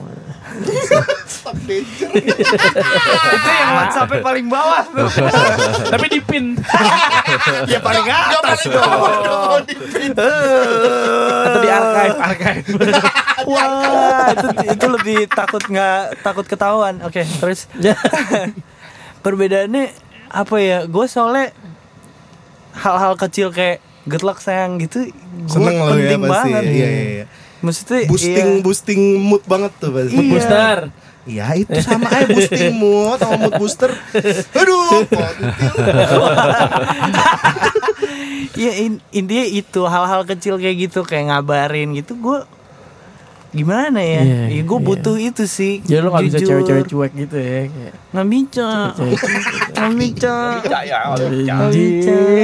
itu 3.35 3.51
yang 3.51 3.71
WhatsApp 3.75 4.23
paling 4.23 4.47
bawah 4.47 4.85
tuh. 4.87 5.09
Tapi 5.93 6.07
di 6.09 6.21
pin. 6.23 6.55
ya 7.73 7.79
paling 7.81 8.07
atas. 8.07 8.61
Atau 11.45 11.59
di 11.61 11.69
archive, 11.69 12.17
archive. 12.19 12.65
wah 13.45 14.31
itu 14.31 14.47
itu 14.73 14.87
lebih 14.89 15.19
takut 15.29 15.63
nggak 15.65 16.23
takut 16.23 16.47
ketahuan. 16.47 17.01
Oke 17.03 17.25
terus. 17.41 17.67
Perbedaannya 19.21 19.91
apa 20.31 20.57
ya? 20.61 20.79
Gue 20.87 21.09
soalnya 21.09 21.51
hal-hal 22.75 23.15
kecil 23.17 23.51
kayak 23.51 23.81
good 24.05 24.21
luck 24.21 24.39
sayang 24.39 24.77
gitu 24.79 25.07
gue 25.07 25.49
Seneng 25.49 25.77
lo 25.79 25.91
ya 25.91 26.13
penting 26.13 26.21
pasti. 26.23 26.31
banget 26.31 26.63
Iya, 26.65 26.73
iya, 26.87 26.89
iya. 27.11 27.25
maksudnya 27.59 28.01
Boosting 28.05 28.49
iya. 28.51 28.61
boosting 28.61 29.01
mood 29.19 29.43
banget 29.45 29.73
tuh 29.75 29.91
pasti. 29.91 30.15
Iya. 30.15 30.29
Booster. 30.29 30.79
Ya 31.25 31.47
itu 31.55 31.73
sama 31.81 32.05
aja 32.07 32.29
boosting 32.29 32.73
mood 32.75 33.17
sama 33.17 33.37
mood 33.39 33.57
booster. 33.57 33.91
Aduh. 34.53 35.01
Iya 38.55 38.73
in- 38.79 39.03
intinya 39.11 39.43
itu 39.43 39.81
hal-hal 39.85 40.23
kecil 40.25 40.57
kayak 40.57 40.77
gitu 40.81 41.03
kayak 41.03 41.27
ngabarin 41.29 41.91
gitu 41.93 42.15
gue 42.15 42.39
gimana 43.55 43.99
ya 43.99 44.21
Iya, 44.21 44.43
ya 44.51 44.63
gue 44.63 44.77
iya. 44.77 44.85
butuh 44.85 45.17
itu 45.17 45.45
sih 45.47 45.79
Jadi 45.79 46.01
lo 46.01 46.11
gak 46.11 46.27
bisa 46.27 46.39
cewek-cewek 46.41 46.85
cuek 46.85 47.13
gitu 47.17 47.37
ya 47.37 47.61
kayak. 47.65 47.95
nggak 48.11 48.27
bisa 48.29 48.69
nggak 48.91 49.95
bisa 49.95 50.35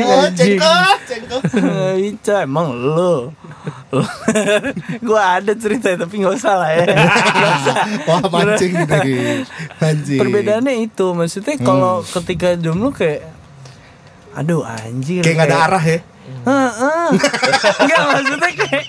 Oh, 0.01 0.23
anjing. 0.23 0.57
cengkok, 0.57 0.99
cengkok. 1.05 1.43
Nggak 1.51 1.97
bisa 1.99 2.35
emang 2.43 2.69
lo 2.73 3.35
gue 5.03 5.20
ada 5.20 5.53
cerita 5.53 5.93
tapi 5.95 6.15
nggak 6.16 6.32
usah 6.32 6.55
lah 6.57 6.70
ya 6.73 6.85
Nggak. 6.87 7.77
Wah, 8.07 8.20
mancing 8.24 8.73
nih. 8.73 9.45
Anjing. 9.78 10.19
perbedaannya 10.19 10.74
itu 10.81 11.07
maksudnya 11.11 11.55
kalau 11.59 12.01
ketika 12.03 12.55
jomblo 12.55 12.89
kayak 12.91 13.27
aduh 14.31 14.62
anjir 14.62 15.20
kayak 15.20 15.37
nggak 15.37 15.51
ada 15.51 15.59
arah 15.66 15.85
ya. 15.85 15.99
Heeh. 16.41 17.09
Enggak 17.77 18.01
maksudnya 18.07 18.51
kayak 18.57 18.85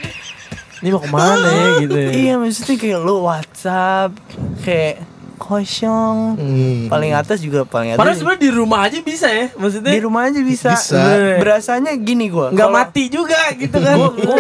Ini 0.82 0.90
mau 0.90 0.98
ke 0.98 1.08
mana 1.08 1.48
ya 1.48 1.68
gitu 1.84 1.94
ya. 1.96 2.10
Iya 2.12 2.34
maksudnya 2.36 2.76
kayak 2.76 3.00
lu 3.00 3.16
WhatsApp 3.22 4.12
Kayak 4.60 5.06
kosong 5.38 6.38
Hmm. 6.38 6.86
Paling 6.88 7.12
atas 7.12 7.38
juga 7.40 7.62
paling 7.64 7.94
atas 7.94 8.00
Padahal 8.00 8.14
sebenarnya 8.16 8.42
di 8.42 8.52
rumah 8.52 8.80
aja 8.84 8.98
bisa 9.00 9.28
ya. 9.28 9.50
Maksudnya 9.52 9.90
Di 9.90 10.00
rumah 10.00 10.22
aja 10.24 10.40
bisa, 10.40 10.70
Bisa. 10.72 11.02
Berasanya 11.38 11.92
gini 11.96 12.28
gua 12.28 12.50
nggak 12.50 12.62
kalau- 12.64 12.78
mati 12.80 13.04
juga 13.08 13.40
gitu 13.56 13.74
kan. 13.76 13.96
Gua, 13.96 14.10
gua 14.12 14.38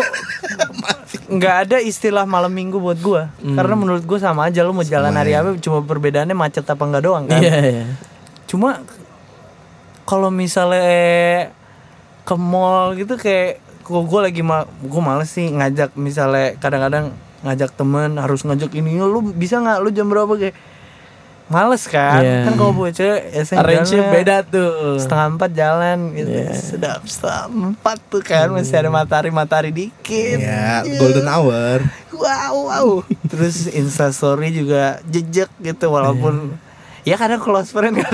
nggak 1.27 1.55
ada 1.63 1.77
istilah 1.79 2.25
malam 2.25 2.49
minggu 2.49 2.77
buat 2.77 2.99
gua 2.99 3.31
Karena 3.37 3.73
menurut 3.73 4.03
gua 4.03 4.19
sama 4.19 4.45
aja 4.45 4.61
Lu 4.61 4.71
mau 4.71 4.83
jalan 4.83 5.09
hari 5.11 5.31
apa 5.31 5.55
Cuma 5.57 5.79
perbedaannya 5.79 6.33
macet 6.33 6.65
apa 6.65 6.81
enggak 6.81 7.03
doang 7.03 7.25
kan 7.25 7.39
Iya, 7.39 7.55
iya. 7.63 7.85
Cuma 8.45 8.83
kalau 10.03 10.27
misalnya 10.27 11.49
ke 12.21 12.35
mall 12.35 12.93
gitu 12.93 13.15
kayak 13.15 13.63
kok 13.91 14.05
gue 14.05 14.19
lagi 14.21 14.41
mal 14.41 14.63
gue 14.79 15.01
males 15.01 15.27
sih 15.27 15.47
ngajak 15.47 15.93
misalnya 15.93 16.55
kadang-kadang 16.55 17.11
ngajak 17.41 17.71
temen 17.71 18.15
harus 18.15 18.41
ngajak 18.41 18.71
ini 18.71 18.95
lu 18.97 19.19
bisa 19.27 19.57
nggak 19.57 19.79
lu 19.79 19.89
jam 19.89 20.07
berapa 20.07 20.31
kayak 20.31 20.55
males 21.47 21.83
kan 21.83 22.23
Iya. 22.23 22.47
kan 22.47 22.53
kalau 22.55 22.71
buat 22.71 22.95
cewek 22.95 23.21
ya 23.29 23.43
jalan 23.43 24.07
beda 24.09 24.37
tuh. 24.41 24.95
setengah 24.95 25.27
empat 25.35 25.51
jalan 25.51 25.97
gitu 26.13 26.31
Iya. 26.31 26.55
sedap 26.55 27.01
setengah 27.03 27.43
empat 27.67 27.97
tuh 28.07 28.23
kan 28.23 28.47
masih 28.49 28.77
ada 28.77 28.87
matahari 28.87 29.29
matahari 29.29 29.69
dikit 29.69 30.39
Ya, 30.39 30.79
golden 30.95 31.27
hour. 31.27 31.83
wow 32.15 32.55
wow 32.55 32.87
terus 33.27 33.67
instastory 33.67 34.55
juga 34.55 35.03
jejak 35.03 35.51
gitu 35.59 35.85
walaupun 35.87 36.55
ya 37.01 37.15
kadang 37.17 37.41
close 37.41 37.73
friend 37.73 37.97
kan 37.97 38.13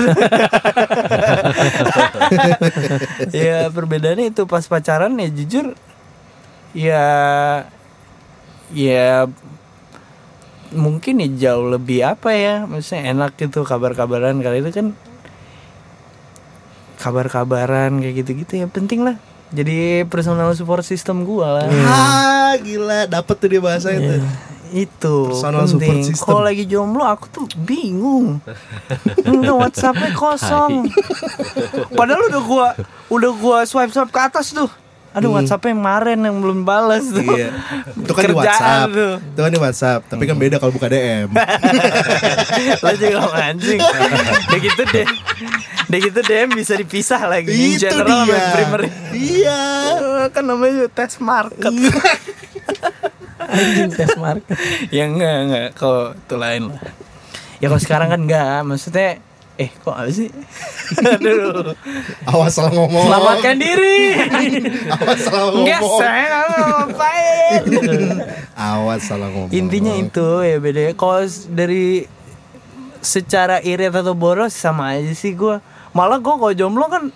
ya 3.36 3.68
perbedaannya 3.68 4.32
itu 4.32 4.48
pas 4.48 4.64
pacaran 4.64 5.12
ya 5.20 5.28
jujur 5.28 5.76
ya 6.72 7.04
ya 8.72 9.28
mungkin 10.72 11.24
ya 11.24 11.28
jauh 11.48 11.72
lebih 11.72 12.04
apa 12.04 12.36
ya 12.36 12.68
maksudnya 12.68 13.12
enak 13.16 13.40
gitu 13.40 13.64
kabar-kabaran. 13.64 14.36
Kali 14.40 14.60
itu 14.60 14.70
kan 14.72 14.86
kabar-kabaran 17.00 18.02
kayak 18.02 18.14
gitu-gitu 18.24 18.52
ya 18.64 18.66
penting 18.68 19.06
lah. 19.06 19.16
Jadi 19.48 20.04
personal 20.12 20.52
support 20.52 20.84
system 20.84 21.24
gua 21.24 21.64
lah. 21.64 21.66
Ah, 21.88 22.52
gila, 22.60 23.08
dapet 23.08 23.36
tuh 23.40 23.48
dia 23.48 23.62
bahasa 23.64 23.96
itu. 23.96 24.20
Itu 24.70 25.16
Personal 25.28 25.64
support 25.64 25.80
penting 25.80 26.00
system. 26.04 26.22
kalau 26.22 26.40
lagi 26.40 26.64
jomblo 26.64 27.02
aku 27.02 27.26
tuh 27.28 27.44
bingung 27.58 28.38
enggak 29.28 29.56
WhatsAppnya 29.58 30.10
kosong 30.12 30.86
padahal 31.90 32.22
udah 32.26 32.42
gua 32.42 32.68
udah 33.08 33.30
gua 33.34 33.58
swipe 33.62 33.88
swipe 33.88 34.08
ke 34.08 34.20
atas 34.20 34.50
tuh 34.50 34.68
aduh 35.10 35.32
WhatsAppnya 35.32 35.72
yang 35.72 35.80
kemarin 35.80 36.18
yang 36.20 36.36
belum 36.38 36.60
balas 36.62 37.00
tuh 37.06 37.24
Iya. 37.24 37.48
Itu 37.96 38.12
kan 38.12 38.22
di 38.22 38.36
WhatsApp. 38.36 38.88
tuh. 38.92 39.14
Itu 39.18 39.40
kan 39.40 39.50
di 39.50 39.58
WhatsApp, 39.58 40.00
tapi 40.04 40.22
kan 40.22 40.36
beda 40.36 40.56
kalau 40.56 40.70
buka 40.70 40.86
DM. 40.86 41.32
lo 42.78 42.90
juga 43.00 43.18
mancing 43.26 43.80
udah 43.80 44.58
gitu 44.60 44.82
deh 44.86 45.08
udah 45.88 45.98
gitu 46.04 46.20
DM 46.20 46.48
bisa 46.52 46.76
dipisah 46.76 47.24
lagi 47.24 47.48
in 47.48 47.74
Itu 47.74 47.88
general 47.88 48.20
sama 48.20 48.30
dia. 48.30 48.52
primary 48.52 48.88
Iya. 49.10 49.60
Kan 50.28 50.44
namanya 50.44 50.86
tes 50.86 51.16
market 51.18 51.72
Anjing 53.48 53.90
tes 53.96 54.12
market. 54.20 54.56
ya 54.96 55.08
enggak 55.08 55.36
enggak 55.48 55.68
kalau 55.74 56.12
itu 56.12 56.36
lain 56.36 56.62
lah 56.70 56.80
ya 57.58 57.66
kalau 57.72 57.82
sekarang 57.82 58.08
kan 58.12 58.20
enggak 58.22 58.62
maksudnya 58.62 59.18
Eh 59.58 59.74
kok 59.74 59.90
apa 59.90 60.06
sih? 60.14 60.30
Aduh. 61.18 61.74
Awas 62.30 62.54
salah 62.54 62.70
ngomong. 62.70 63.10
Selamatkan 63.10 63.58
diri. 63.58 64.14
Awas 64.94 65.18
salah 65.26 65.50
Enggak, 65.50 65.80
ngomong. 65.82 65.98
saya 65.98 66.22
nggak 66.30 66.44
mau 66.46 66.62
ngapain. 66.78 67.62
Awas 68.54 69.02
salah 69.02 69.28
ngomong. 69.34 69.50
Intinya 69.50 69.98
itu 69.98 70.46
ya 70.46 70.62
beda. 70.62 70.94
Kalau 70.94 71.26
dari 71.50 72.06
secara 73.02 73.58
irit 73.58 73.90
atau 73.90 74.14
boros 74.14 74.54
sama 74.54 74.94
aja 74.94 75.10
sih 75.10 75.34
gua. 75.34 75.58
Malah 75.90 76.22
gua 76.22 76.38
kalau 76.38 76.54
jomblo 76.54 76.86
kan 76.86 77.10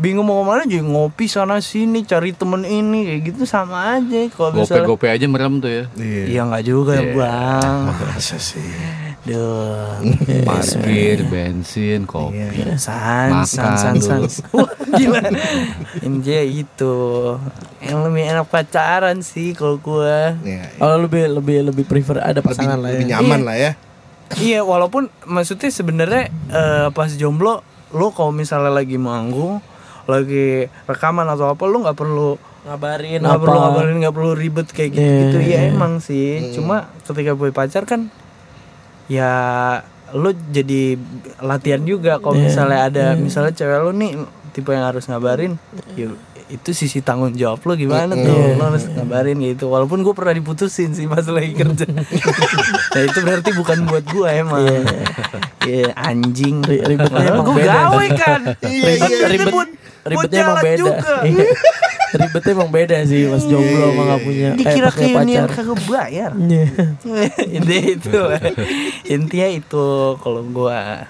bingung 0.00 0.24
mau 0.24 0.40
ke 0.40 0.44
mana 0.48 0.62
jadi 0.64 0.82
ngopi 0.82 1.28
sana 1.28 1.60
sini 1.60 2.02
cari 2.02 2.32
temen 2.32 2.64
ini 2.64 3.04
kayak 3.06 3.20
gitu 3.32 3.42
sama 3.44 4.00
aja 4.00 4.24
kalau 4.32 4.56
misalnya 4.56 4.88
Gope-gope 4.88 5.06
aja 5.12 5.26
merem 5.28 5.60
tuh 5.60 5.70
ya. 5.70 5.84
Iya. 6.00 6.22
Iya 6.28 6.40
nggak 6.48 6.64
juga 6.64 6.94
bang. 7.00 7.78
Masa 7.92 8.36
sih? 8.40 8.64
Duh. 9.22 10.02
Parkir, 10.48 11.22
bensin, 11.30 12.10
kopi. 12.10 12.42
San, 12.74 13.46
san, 13.46 13.78
Makan 13.78 13.96
san, 14.02 14.26
san. 14.26 14.46
Wah, 14.56 14.66
Gila. 14.98 15.22
Itu. 16.42 16.94
Yang 17.78 17.98
lebih 18.10 18.22
enak 18.34 18.46
pacaran 18.50 19.22
sih 19.22 19.54
kalau 19.54 19.78
gua. 19.78 20.34
Iya, 20.42 20.66
iya. 20.66 20.78
Kalau 20.78 20.96
lebih 21.06 21.38
lebih 21.38 21.58
lebih 21.70 21.84
prefer 21.86 22.18
ada 22.18 22.42
Lebih, 22.42 22.50
pasangan 22.50 22.78
lah 22.82 22.90
lebih 22.90 23.06
ya. 23.06 23.10
nyaman 23.22 23.40
lah 23.46 23.56
ya. 23.56 23.72
Iya, 24.42 24.60
walaupun 24.66 25.06
maksudnya 25.28 25.70
sebenarnya 25.70 26.22
eh, 26.50 26.88
pas 26.90 27.10
jomblo 27.14 27.62
lo 27.92 28.08
kalau 28.16 28.32
misalnya 28.32 28.72
lagi 28.72 28.96
manggung, 28.96 29.60
lagi 30.04 30.46
rekaman 30.82 31.26
atau 31.26 31.48
apa 31.48 31.62
lo 31.62 31.80
nggak 31.80 31.94
perlu 31.94 32.30
Ngabarin 32.62 33.18
nggak 33.20 33.40
perlu 33.40 33.58
ngabarin 33.58 33.96
nggak 33.98 34.14
perlu 34.14 34.32
ribet 34.32 34.68
kayak 34.68 34.90
gitu 34.92 35.02
gitu 35.02 35.36
Iya, 35.40 35.46
ya 35.48 35.60
iya. 35.60 35.60
emang 35.68 35.98
sih. 35.98 36.52
Cuma 36.52 36.76
ketika 37.02 37.34
boy 37.34 37.50
pacar 37.50 37.82
kan 37.82 38.06
ya 39.06 39.30
lo 40.12 40.30
jadi 40.30 40.94
latihan 41.38 41.82
juga 41.82 42.16
kalau 42.16 42.36
Iya, 42.36 42.44
misalnya 42.46 42.78
ada 42.84 43.04
misalnya 43.16 43.50
cewek 43.50 43.78
lo 43.78 43.90
nih 43.90 44.14
tipe 44.50 44.70
yang 44.70 44.84
harus 44.84 45.04
ngabarin 45.04 45.56
ya 45.92 46.12
itu 46.46 46.70
sisi 46.70 47.00
tanggung 47.00 47.32
jawab 47.32 47.64
lo 47.64 47.72
gimana 47.72 48.12
tuh? 48.12 48.28
Iya. 48.28 48.54
lo 48.54 48.64
harus 48.68 48.84
ngabarin 48.86 49.40
gitu. 49.40 49.66
Walaupun 49.66 50.04
gue 50.04 50.12
pernah 50.12 50.30
diputusin 50.30 50.92
sih 50.92 51.08
pas 51.08 51.24
lagi 51.24 51.50
kerja. 51.50 51.88
Nah 52.92 53.02
itu 53.02 53.18
berarti 53.18 53.50
bukan 53.50 53.88
buat 53.88 54.04
gue 54.04 54.28
emang. 54.28 54.60
Iya. 55.64 55.96
Anjing. 55.96 56.60
Ri- 56.60 56.84
ribetnya 56.84 57.24
emang. 57.26 57.40
gue 57.42 57.54
beda. 57.56 57.72
gawe 57.88 58.06
kan. 58.12 58.40
Ribet, 58.60 59.10
ribet, 59.32 59.48
buat 59.48 59.70
ribetnya 60.04 60.40
emang 60.44 60.58
beda. 60.60 60.78
juga. 60.78 60.96
Iya. 61.24 61.46
ribetnya 62.12 62.52
emang 62.52 62.70
beda 62.70 62.96
sih 63.02 63.24
pas 63.24 63.40
jomblo 63.42 63.86
sama 63.88 64.02
gak 64.06 64.20
punya 64.20 64.48
eh, 64.48 64.56
dikira 64.60 64.90
keunian 64.90 65.44
pacar. 65.44 65.56
kagak 65.56 65.80
bayar 65.86 66.30
Iya. 66.36 66.66
intinya 67.56 67.84
itu 67.88 68.18
intinya 69.06 69.48
itu 69.50 69.86
kalau 70.18 70.44
gua 70.44 71.08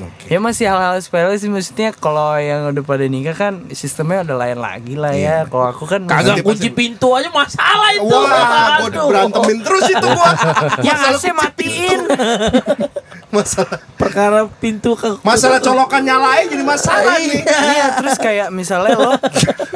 Oke. 0.00 0.32
ya 0.32 0.40
masih 0.40 0.64
hal-hal 0.64 0.96
sepele 0.96 1.36
sih 1.36 1.52
maksudnya 1.52 1.92
kalau 1.92 2.32
yang 2.34 2.72
udah 2.72 2.80
pada 2.80 3.04
nikah 3.04 3.36
kan 3.36 3.68
sistemnya 3.70 4.24
udah 4.24 4.36
lain 4.38 4.56
lagi 4.56 4.96
lah 4.96 5.12
ya 5.12 5.44
kalau 5.44 5.68
aku 5.68 5.84
kan 5.84 6.08
Kagak 6.08 6.40
kunci 6.40 6.72
pintu 6.72 7.12
aja 7.12 7.28
masalah 7.28 7.92
itu. 7.92 8.08
Wah, 8.08 8.80
gua 8.80 9.04
berantemin 9.12 9.60
terus 9.60 9.92
itu 9.92 10.06
gua. 10.08 10.32
yang 10.88 10.96
AC 11.04 11.24
matiin 11.36 12.00
Masalah 13.30 13.78
Perkara 13.94 14.50
pintu 14.58 14.94
ke 14.94 15.22
masalah 15.22 15.58
colokan 15.58 16.02
nyalain 16.02 16.46
jadi 16.46 16.62
masalah 16.62 17.14
nih. 17.16 17.42
iya 17.46 17.86
terus 17.94 18.16
kayak 18.16 18.50
misalnya 18.50 18.96
lo 18.96 19.12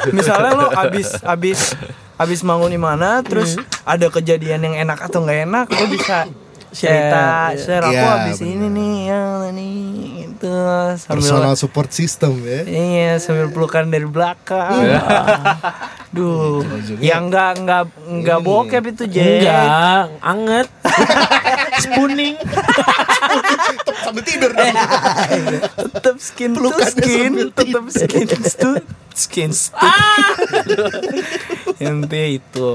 misalnya 0.09 0.51
lo 0.51 0.67
abis 0.69 1.15
abis 1.21 1.59
abis 2.15 2.39
bangun 2.41 2.67
di 2.69 2.77
mana 2.77 3.19
terus 3.21 3.55
ada 3.81 4.07
kejadian 4.07 4.59
yang 4.61 4.75
enak 4.81 4.99
atau 4.99 5.21
nggak 5.21 5.39
enak 5.45 5.65
lo 5.67 5.85
bisa 5.87 6.27
cerita 6.69 7.55
Share, 7.55 7.79
share 7.79 7.85
aku 7.85 7.95
Iya, 7.95 8.11
abis 8.21 8.37
bener. 8.37 8.51
ini 8.51 8.67
nih 8.67 8.93
yang 9.05 9.27
ini 9.49 9.69
itu 10.27 10.51
sambil 10.97 11.15
Personal 11.15 11.53
support 11.55 11.89
system 11.89 12.35
ya. 12.43 12.61
Iya 12.61 13.11
sambil 13.17 13.47
pelukan 13.47 13.87
dari 13.87 14.03
belakang. 14.03 14.83
Duh, 16.11 16.59
yang 16.99 17.27
enggak 17.27 17.59
enggak 17.59 17.83
enggak 18.05 18.39
bokep 18.41 18.83
itu 18.91 19.03
Jack. 19.07 19.23
Enggak, 19.23 20.03
anget. 20.19 20.67
Spooning. 21.83 22.35
Sambil 24.05 24.23
tidur 24.23 24.51
dong. 24.53 24.75
Tetap 25.89 26.15
skin 26.21 26.51
to 26.53 26.69
skin, 26.85 27.31
tetap 27.51 27.85
skin 27.89 28.25
to 28.29 28.69
skin 29.15 29.49
to. 29.51 29.89
Intinya 31.85 32.27
itu. 32.27 32.69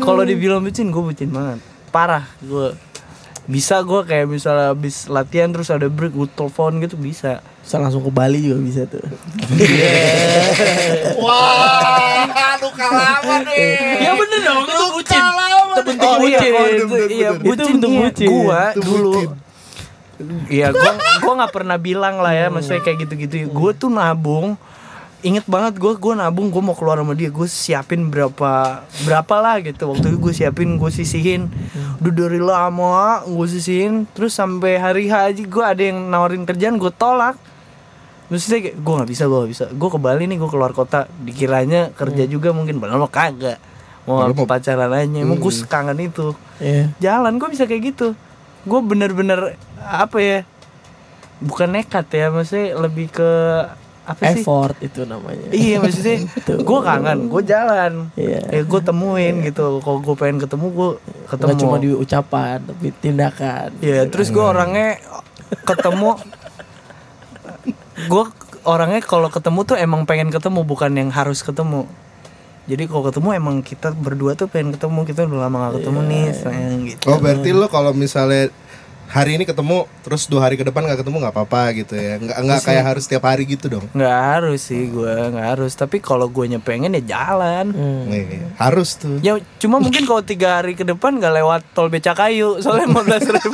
Kalau 0.00 0.22
dibilang 0.22 0.62
bucin, 0.62 0.94
gue 0.94 1.02
bucin 1.02 1.30
banget. 1.34 1.58
Parah, 1.90 2.24
gue 2.38 2.72
bisa 3.46 3.78
gue 3.86 4.02
kayak 4.02 4.26
misalnya 4.26 4.74
habis 4.74 5.06
latihan 5.06 5.54
terus 5.54 5.70
ada 5.70 5.86
break 5.86 6.18
gue 6.18 6.26
telepon 6.34 6.82
gitu 6.82 6.98
bisa 6.98 7.38
Bisa 7.62 7.78
langsung 7.82 8.02
ke 8.02 8.10
Bali 8.14 8.42
juga 8.42 8.58
bisa 8.62 8.86
tuh. 8.86 9.02
Wah, 11.22 12.26
lu 12.62 12.70
kalaman 12.70 13.42
nih. 13.42 14.06
Ya 14.06 14.12
bener 14.14 14.40
dong, 14.46 14.62
itu 14.70 14.84
bucin. 14.94 15.18
Itu 15.18 15.80
bentuk 15.82 16.06
Oh 16.06 16.22
iya, 16.22 16.38
bucin. 16.38 16.52
bener, 16.86 17.08
iya 17.10 17.28
bener. 17.34 17.42
bucin 17.42 17.66
Itu 17.66 17.74
bentuk 17.74 17.90
iya. 17.90 18.00
bucin. 18.06 18.28
Gua 18.30 18.62
Itu 18.70 18.80
dulu 18.86 19.10
bucin. 19.18 19.45
Iya, 20.48 20.72
gua 20.72 20.92
gua 21.20 21.32
nggak 21.44 21.52
pernah 21.52 21.76
bilang 21.76 22.18
lah 22.18 22.32
ya, 22.32 22.46
maksudnya 22.48 22.80
kayak 22.80 23.04
gitu-gitu. 23.04 23.48
Gue 23.48 23.72
tuh 23.72 23.88
nabung. 23.88 24.56
Ingat 25.24 25.48
banget 25.48 25.80
gue 25.80 25.90
gue 25.96 26.14
nabung 26.14 26.52
gue 26.52 26.62
mau 26.62 26.76
keluar 26.76 27.00
sama 27.00 27.16
dia 27.16 27.32
gue 27.32 27.48
siapin 27.48 28.12
berapa 28.12 28.84
berapa 29.02 29.34
lah 29.40 29.58
gitu. 29.58 29.90
Waktu 29.90 30.12
itu 30.12 30.18
gue 30.20 30.32
siapin 30.32 30.76
gue 30.76 30.90
sisihin. 30.92 31.50
Udah 31.98 32.12
dari 32.14 32.38
lama 32.38 33.24
gue 33.26 33.46
sisihin. 33.48 34.06
Terus 34.12 34.36
sampai 34.36 34.78
hari 34.78 35.08
haji 35.08 35.48
gue 35.48 35.64
ada 35.64 35.82
yang 35.82 36.06
nawarin 36.06 36.46
kerjaan 36.46 36.78
gue 36.78 36.92
tolak. 36.94 37.34
Maksudnya 38.28 38.70
kayak 38.70 38.76
gue 38.78 38.92
nggak 39.02 39.10
bisa 39.10 39.24
gue 39.26 39.38
nggak 39.40 39.50
bisa. 39.50 39.64
Gue 39.72 39.88
ke 39.90 39.98
Bali 39.98 40.24
nih 40.30 40.36
gue 40.38 40.50
keluar 40.52 40.70
kota. 40.70 41.10
Dikiranya 41.10 41.90
kerja 41.96 42.22
juga 42.28 42.54
mungkin 42.54 42.78
padahal 42.78 43.02
mah 43.02 43.10
kagak. 43.10 43.58
Mau 44.06 44.22
mau- 44.30 44.46
pacaran 44.46 44.92
aja 44.94 45.10
emang 45.16 45.42
gue 45.42 45.52
kangen 45.66 45.98
itu. 45.98 46.36
Iya. 46.56 46.88
jalan 46.96 47.36
gue 47.36 47.48
bisa 47.50 47.66
kayak 47.66 47.82
gitu 47.92 48.16
gue 48.66 48.80
bener-bener 48.82 49.54
apa 49.80 50.18
ya 50.18 50.38
bukan 51.38 51.68
nekat 51.70 52.06
ya 52.10 52.26
maksudnya 52.28 52.74
lebih 52.76 53.06
ke 53.08 53.30
apa 54.06 54.22
sih 54.32 54.46
Effort 54.46 54.78
itu 54.78 55.02
namanya. 55.02 55.50
iya 55.50 55.82
maksudnya 55.82 56.22
gue 56.68 56.78
kangen 56.80 57.26
gue 57.26 57.42
jalan 57.42 57.92
Iya. 58.14 58.38
ya 58.50 58.62
gue 58.62 58.80
temuin 58.80 59.42
gitu 59.42 59.82
kalau 59.82 59.98
gue 59.98 60.14
pengen 60.14 60.38
ketemu 60.38 60.66
gue 60.70 60.90
ketemu 61.26 61.50
Nggak 61.50 61.62
cuma 61.66 61.76
di 61.78 61.88
ucapan 61.90 62.58
tapi 62.62 62.86
tindakan. 62.96 63.68
Iya, 63.82 64.06
terus 64.06 64.30
gue 64.30 64.42
orangnya 64.42 65.02
ketemu 65.66 66.14
gue 68.10 68.24
orangnya 68.62 69.00
kalau 69.02 69.26
ketemu 69.26 69.60
tuh 69.64 69.76
emang 69.76 70.06
pengen 70.06 70.30
ketemu 70.30 70.62
bukan 70.62 70.92
yang 70.94 71.10
harus 71.10 71.42
ketemu. 71.42 71.86
Jadi 72.66 72.90
kalau 72.90 73.06
ketemu 73.06 73.28
emang 73.38 73.56
kita 73.62 73.94
berdua 73.94 74.34
tuh 74.34 74.50
pengen 74.50 74.74
ketemu 74.74 75.06
kita 75.06 75.22
udah 75.30 75.46
lama 75.46 75.56
gak 75.70 75.72
ketemu 75.78 76.00
nih 76.10 76.24
sayang 76.34 76.82
gitu. 76.90 77.06
Oh 77.06 77.22
berarti 77.22 77.48
lo 77.54 77.70
kalau 77.70 77.94
misalnya 77.94 78.50
hari 79.06 79.38
ini 79.38 79.44
ketemu 79.46 79.86
terus 80.02 80.26
dua 80.26 80.46
hari 80.50 80.58
ke 80.58 80.64
depan 80.66 80.82
nggak 80.82 81.02
ketemu 81.06 81.16
nggak 81.22 81.34
apa-apa 81.34 81.62
gitu 81.78 81.94
ya 81.94 82.18
nggak 82.18 82.38
nggak 82.42 82.60
kayak 82.66 82.84
harus 82.84 83.04
tiap 83.06 83.24
hari 83.26 83.46
gitu 83.46 83.70
dong 83.70 83.86
Nggak 83.94 84.18
harus 84.18 84.60
sih 84.66 84.90
gue 84.90 85.14
nggak 85.32 85.46
harus 85.56 85.72
tapi 85.78 86.02
kalau 86.02 86.26
gue 86.26 86.46
pengen 86.62 86.98
ya 86.98 87.02
jalan. 87.16 87.70
Hmm. 87.70 88.10
Nih, 88.10 88.42
harus 88.58 88.98
tuh 88.98 89.22
Ya 89.22 89.38
cuma 89.62 89.78
mungkin 89.78 90.02
kalau 90.08 90.22
tiga 90.24 90.60
hari 90.60 90.74
ke 90.74 90.82
depan 90.82 91.18
nggak 91.18 91.34
lewat 91.42 91.62
tol 91.76 91.86
becakayu 91.86 92.58
soalnya 92.58 92.90
15 92.90 93.34
ribu 93.34 93.50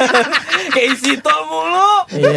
kayak 0.74 0.86
isi 0.96 1.12
tol 1.20 1.42
mulu. 1.48 1.92
Iya, 2.10 2.30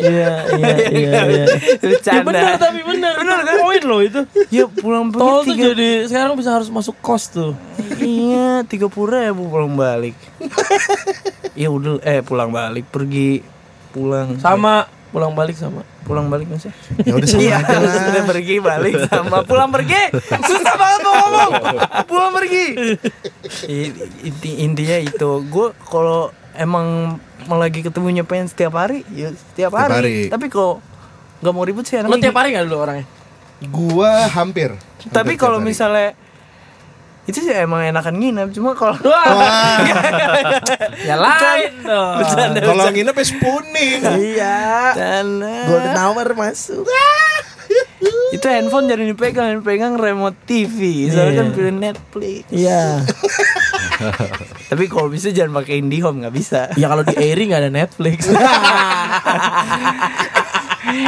iya, 0.00 0.32
iya, 0.58 0.74
iya, 0.90 1.20
iya. 1.28 1.44
Bercanda. 1.80 2.14
Ya 2.14 2.22
benar 2.24 2.54
tapi 2.60 2.80
benar. 2.84 3.12
Benar 3.20 3.38
kan 3.44 3.54
poin 3.60 3.82
lo 3.84 3.98
itu. 4.00 4.20
Ya 4.48 4.64
pulang 4.68 5.12
pergi 5.12 5.22
Tol 5.24 5.40
tuh 5.44 5.56
jadi 5.56 5.90
sekarang 6.08 6.34
bisa 6.36 6.50
harus 6.54 6.68
masuk 6.68 6.96
kos 7.00 7.32
tuh. 7.32 7.52
Iya, 8.00 8.64
tiga 8.68 8.88
puluh 8.88 9.16
ribu 9.16 9.48
pulang 9.48 9.74
balik. 9.76 10.16
Iya 11.64 11.70
udah, 11.70 11.96
eh 12.02 12.20
pulang 12.20 12.50
balik 12.50 12.84
pergi 12.86 13.40
pulang 13.90 14.36
Sama 14.36 14.84
pulang 15.08 15.32
balik 15.32 15.56
sama. 15.56 15.80
pulang 16.02 16.28
balik 16.28 16.44
mas 16.46 16.68
ya 16.98 17.12
udah 17.12 17.24
sama 17.24 17.40
Iya, 17.46 17.56
aja 17.56 17.76
lah. 17.78 17.96
sudah 18.02 18.24
pergi 18.26 18.54
balik 18.60 18.94
sama 19.06 19.40
pulang 19.42 19.70
pergi. 19.70 20.02
Susah 20.42 20.74
banget 20.74 21.00
mau 21.00 21.14
ngomong. 21.16 21.50
Pulang 22.04 22.30
pergi. 22.30 22.66
Inti 24.20 24.50
intinya 24.58 24.98
itu, 24.98 25.30
gue 25.42 25.66
kalau 25.82 26.28
emang 26.54 27.16
mau 27.44 27.56
lagi 27.56 27.80
ketemunya 27.80 28.20
pengen 28.22 28.46
setiap 28.46 28.74
hari, 28.74 29.00
ya 29.08 29.32
setiap 29.32 29.72
Setiap 29.72 29.72
hari. 29.72 29.94
hari. 29.94 30.16
Tapi 30.28 30.46
kalau 30.48 30.84
nggak 31.40 31.52
mau 31.52 31.62
ribut 31.62 31.84
sih 31.84 31.96
Lo 31.98 32.16
tiap 32.16 32.34
hari 32.34 32.52
gak 32.52 32.64
dulu 32.64 32.78
orangnya? 32.80 33.06
gua 33.64 34.28
hampir 34.28 34.76
Tapi 35.06 35.36
kalau 35.36 35.56
misalnya 35.58 36.12
itu 37.24 37.40
sih 37.40 37.50
emang 37.50 37.82
enakan 37.82 38.14
nginep, 38.14 38.48
cuma 38.52 38.72
kalau 38.72 38.94
Wah, 39.00 39.80
Ya 41.08 41.14
lain 41.16 41.72
dong. 41.80 42.20
Kalau 42.54 42.84
nginep 42.90 43.14
ya 43.14 43.24
spooning 43.24 44.00
Iya. 44.04 44.58
Dan 44.92 45.40
Golden 45.40 45.94
hour 45.94 46.26
masuk. 46.34 46.84
itu 48.30 48.44
handphone 48.44 48.84
jadi 48.84 49.02
dipegang, 49.06 49.58
dipegang 49.58 49.94
remote 49.94 50.34
TV. 50.44 51.08
Soalnya 51.08 51.30
Iya. 51.30 51.38
kan 51.40 51.46
pilih 51.50 51.72
Netflix. 51.72 52.42
Iya. 52.50 52.82
Tapi 54.68 54.84
kalau 54.86 55.08
bisa 55.08 55.30
jangan 55.30 55.54
pakai 55.56 55.80
IndiHome 55.80 56.20
nggak 56.20 56.34
bisa. 56.34 56.60
Ya 56.74 56.86
kalau 56.86 57.02
di 57.02 57.14
airing 57.14 57.50
nggak 57.50 57.62
ada 57.62 57.72
Netflix. 57.72 58.18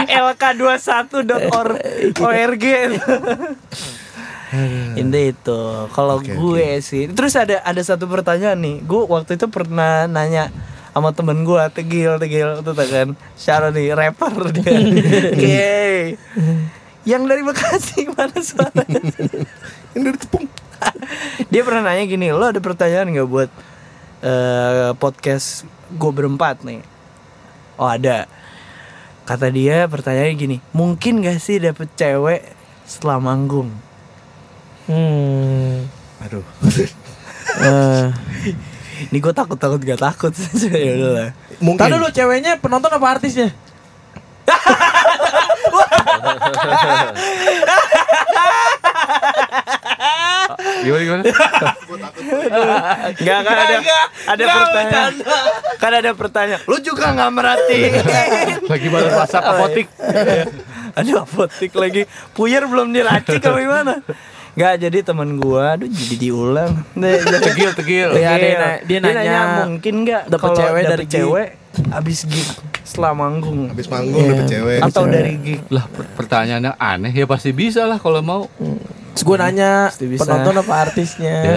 lk21.org 0.09 2.64
Inti 4.97 5.20
itu. 5.33 5.61
Kalau 5.93 6.20
Oke, 6.20 6.33
gue 6.33 6.81
sih 6.81 7.11
terus 7.11 7.37
ada 7.37 7.61
ada 7.62 7.83
satu 7.83 8.09
pertanyaan 8.09 8.59
nih. 8.59 8.77
Gue 8.85 9.05
waktu 9.07 9.37
itu 9.37 9.47
pernah 9.49 10.09
nanya 10.09 10.51
sama 10.97 11.12
temen 11.12 11.45
gue 11.45 11.62
tegil 11.77 12.16
tegil 12.16 12.65
itu 12.65 12.73
kan. 12.73 13.09
Sharon 13.37 13.77
nih? 13.77 13.93
Rapper 13.93 14.49
dia 14.53 14.73
oke. 15.37 15.77
Yang 17.07 17.23
dari 17.28 17.43
Bekasi 17.45 17.99
mana 18.16 18.39
suaranya 18.41 19.01
Ini 19.95 20.01
dari 20.01 20.19
tepung. 20.19 20.47
dia 21.53 21.62
pernah 21.65 21.93
nanya 21.93 22.05
gini 22.05 22.28
lo 22.33 22.45
ada 22.49 22.61
pertanyaan 22.61 23.09
nggak 23.12 23.28
buat 23.28 23.51
eh, 24.24 24.91
podcast 24.97 25.69
gue 25.93 26.12
berempat 26.12 26.65
nih? 26.65 26.81
Oh 27.77 27.89
ada. 27.89 28.24
Kata 29.27 29.51
dia 29.51 29.91
pertanyaannya 29.91 30.35
gini 30.39 30.57
mungkin 30.70 31.19
gak 31.19 31.43
sih 31.43 31.59
dapet 31.59 31.91
cewek 31.99 32.47
setelah 32.87 33.19
manggung 33.19 33.74
hmm. 34.88 35.86
Aduh. 36.26 36.44
Eh, 37.56 38.06
ini 39.08 39.18
gue 39.20 39.32
takut 39.32 39.56
takut 39.56 39.80
gak 39.80 40.00
takut 40.00 40.32
ya 40.72 40.92
udahlah 40.96 41.30
Mungkin. 41.56 41.80
Tadi 41.80 41.94
dulu 41.96 42.08
ceweknya 42.12 42.60
penonton 42.60 42.92
apa 42.92 43.06
artisnya? 43.16 43.48
Gimana 50.84 51.02
gimana? 51.02 51.22
Nggak 53.16 53.38
kan 53.42 53.56
ada 53.56 53.76
ada 54.26 54.44
pertanyaan 54.46 55.12
kan 55.76 55.92
ada 55.92 56.10
pertanyaan 56.16 56.62
lu 56.66 56.76
juga 56.82 57.12
nggak 57.14 57.30
merhatiin 57.30 57.92
Lagi 58.72 58.86
baru 58.90 59.08
masak 59.14 59.42
apotik. 59.44 59.86
aduh 60.96 61.28
apotik 61.28 61.76
lagi 61.76 62.08
puyer 62.32 62.64
belum 62.64 62.88
diracik 62.88 63.44
apa 63.44 63.58
gimana 63.60 63.94
Nggak 64.57 64.73
jadi 64.81 64.99
teman 65.03 65.37
gua 65.37 65.77
aduh 65.77 65.85
jadi 65.87 66.16
diulang 66.19 66.73
Tegil 67.47 67.70
tegil. 67.73 68.09
Iya, 68.11 68.31
dia 68.35 68.55
na- 68.57 68.81
dia 68.81 68.99
nanya, 68.99 69.41
mungkin 69.62 69.95
nggak 70.03 70.23
dapet 70.27 70.41
kalau 70.43 70.57
cewek 70.57 70.73
dapet 70.81 70.91
dari 70.91 71.05
gig? 71.05 71.12
cewek 71.15 71.49
abis 71.93 72.19
gig 72.24 72.49
setelah 72.83 73.12
manggung 73.12 73.69
Habis 73.69 73.85
manggung 73.87 74.16
Iya. 74.19 74.33
dapet 74.33 74.47
cewek. 74.49 74.78
atau 74.81 75.03
cewek. 75.03 75.12
dari 75.12 75.33
gig 75.39 75.61
Lah 75.69 75.85
per- 75.85 76.09
pertanyaannya 76.16 76.73
aneh 76.74 77.12
ya 77.12 77.27
pasti 77.27 77.53
bisa 77.53 77.85
lah 77.85 77.99
kalau 77.99 78.20
mau. 78.20 78.49
Terus 79.12 79.23
gue 79.23 79.37
nanya 79.37 79.93
penonton 79.93 80.55
apa 80.57 80.73
artisnya? 80.83 81.37
Ya. 81.39 81.57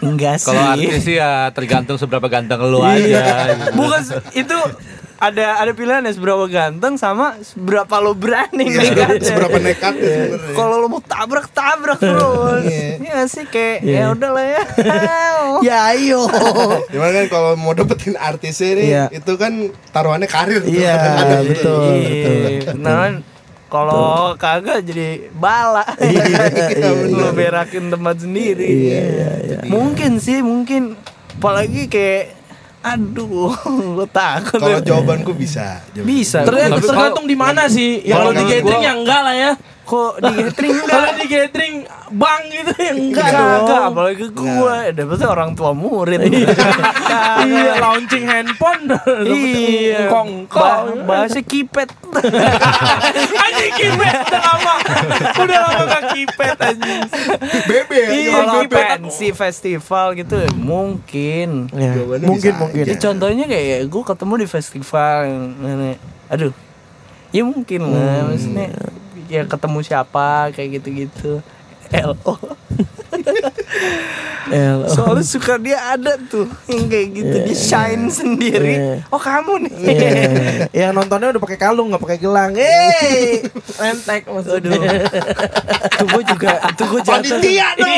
enggak 0.00 0.36
sih 0.36 0.46
Kalau 0.46 0.62
artis 0.68 1.02
sih 1.02 1.16
ya 1.16 1.48
tergantung 1.50 1.96
seberapa 1.96 2.26
ganteng 2.26 2.62
lu 2.62 2.78
aja. 2.78 3.50
bukan 3.72 4.00
se- 4.00 4.22
itu 4.34 4.54
ada 5.24 5.46
ada 5.56 5.72
pilihan 5.72 6.00
ya 6.00 6.12
seberapa 6.12 6.44
ganteng 6.46 6.94
sama 6.94 7.40
seberapa 7.40 7.94
lo 7.96 8.12
berani 8.12 8.66
Iya, 8.66 8.92
nekat 8.92 9.24
seberapa 9.24 9.56
nekat 9.58 9.94
ya 9.96 10.16
sebenarnya. 10.28 10.52
kalau 10.52 10.74
lo 10.76 10.86
mau 10.86 11.00
tabrak 11.00 11.46
tabrak 11.50 11.96
terus 11.96 12.62
Iya. 12.62 12.88
ya 13.00 13.18
sih 13.24 13.44
kayak 13.46 13.76
Iya. 13.80 13.96
ya 13.96 14.04
udahlah 14.10 14.44
ya 14.44 14.62
Ya 15.62 15.76
ayo. 15.90 16.26
Gimana 16.86 17.10
kan 17.14 17.26
kalau 17.28 17.52
mau 17.54 17.72
dapetin 17.72 18.14
artisnya 18.14 18.70
nih, 18.74 18.86
Iya. 18.86 19.04
itu 19.12 19.32
kan 19.34 19.52
taruhannya 19.90 20.26
karir. 20.26 20.60
Iya, 20.62 20.92
Ada 20.92 21.36
betul. 21.42 21.84
Iya, 21.94 22.72
nah 22.74 22.94
kan 22.98 23.12
kalau 23.66 24.06
kagak 24.36 24.82
jadi 24.82 25.30
bala 25.32 25.82
Iya, 26.04 26.32
lo 27.10 27.28
bener. 27.28 27.32
berakin 27.34 27.88
tempat 27.88 28.16
sendiri 28.18 28.62
Iya, 28.62 29.00
iya, 29.00 29.30
iya. 29.42 29.58
mungkin 29.66 30.18
sih 30.18 30.40
mungkin 30.40 30.94
apalagi 31.34 31.86
kayak 31.86 32.43
aduh 32.84 33.48
lo 33.96 34.04
takut 34.06 34.60
Kalau 34.60 34.78
jawabanku 34.78 35.32
bisa. 35.32 35.80
jawaban. 35.90 36.04
bisa 36.04 36.44
Tergantung, 36.44 36.84
tergantung 36.84 37.24
di 37.24 37.32
mana 37.34 37.64
sih. 37.66 38.04
Ya 38.04 38.20
kalau 38.20 38.30
di 38.30 38.44
gathering 38.44 38.62
gua- 38.76 38.84
ya 38.84 38.92
enggak 38.92 39.20
lah 39.22 39.34
ya. 39.34 39.50
Kok 39.84 40.16
di 40.18 40.30
gathering 40.34 40.74
Kalau 40.88 41.04
enggak 41.04 41.14
di 41.14 41.26
gathering 41.28 41.76
bang 42.10 42.42
gitu 42.48 42.72
ya 42.74 42.92
enggak 42.92 43.28
Kagak, 43.28 43.60
dong. 43.64 43.84
apalagi 43.92 44.26
gue 44.28 44.76
dapetnya 44.92 45.28
orang 45.28 45.50
tua 45.52 45.70
murid 45.72 46.20
Iya, 46.24 47.72
launching 47.84 48.24
handphone. 48.24 48.82
Iya 49.24 50.08
Kong 50.08 50.48
kong. 50.48 51.04
Bahasa 51.04 51.40
kipet 51.40 51.92
Anjing 53.34 53.72
kipet 53.74 54.16
udah 54.24 54.40
lama. 54.40 54.74
Udah 55.36 55.58
lama 55.68 55.82
gak 55.84 56.04
kipet 56.14 56.56
anjing. 56.56 57.00
Bebe 57.66 57.96
ya. 57.96 58.08
Iya, 58.08 58.38
bebe. 58.64 58.76
pensi 58.76 59.28
festival 59.30 60.14
gitu 60.14 60.34
ya, 60.38 60.50
mungkin 60.54 61.68
Jawabannya 61.68 62.26
mungkin 62.26 62.52
bisa 62.52 62.60
mungkin. 62.60 62.82
Ya 62.86 62.94
contohnya 62.96 63.44
kayak 63.44 63.80
gue 63.86 64.02
ketemu 64.04 64.34
di 64.40 64.46
festival 64.46 65.18
Aduh 66.30 66.52
Ya 67.30 67.42
mungkin 67.42 67.80
lah 67.90 68.30
Maksudnya 68.30 68.70
Ya 69.34 69.42
ketemu 69.44 69.78
siapa 69.82 70.54
Kayak 70.54 70.78
gitu-gitu 70.78 71.42
LO 71.90 72.34
El. 74.44 74.84
Soalnya 74.92 75.24
suka 75.24 75.56
dia 75.56 75.80
ada 75.96 76.20
tuh 76.20 76.44
Yang 76.68 76.84
kayak 76.92 77.08
gitu 77.16 77.36
Dia 77.48 77.56
shine 77.56 78.06
sendiri 78.12 78.74
Iya. 78.76 78.96
Oh 79.08 79.16
kamu 79.16 79.66
nih 79.66 79.74
Iya. 79.80 80.20
Yang 80.68 80.92
nontonnya 80.92 81.32
udah 81.32 81.42
pakai 81.42 81.58
kalung 81.58 81.88
nggak 81.90 82.02
pakai 82.04 82.18
gelang. 82.20 82.52
Eh, 82.54 83.40
rentek 83.80 84.28
Aduh 84.28 84.28
maksudnya. 84.28 85.08
Itu 85.96 86.04
gue 86.12 86.22
juga 86.28 86.52
Itu 86.68 86.82
gue 86.84 87.00
jatuh 87.00 87.40
Panitia 87.40 87.68
dong. 87.80 87.88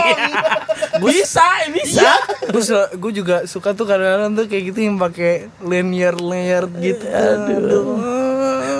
bisa, 1.02 1.46
bisa. 1.74 2.10
Gue 2.46 2.62
gue 2.94 3.12
juga 3.12 3.36
suka 3.44 3.74
tuh 3.74 3.84
kadang-kadang 3.84 4.38
tuh 4.38 4.46
kayak 4.46 4.64
gitu 4.70 4.78
yang 4.86 4.96
pakai 4.96 5.50
layer-layer 5.60 6.64
gitu. 6.78 7.04
Aduh. 7.10 8.25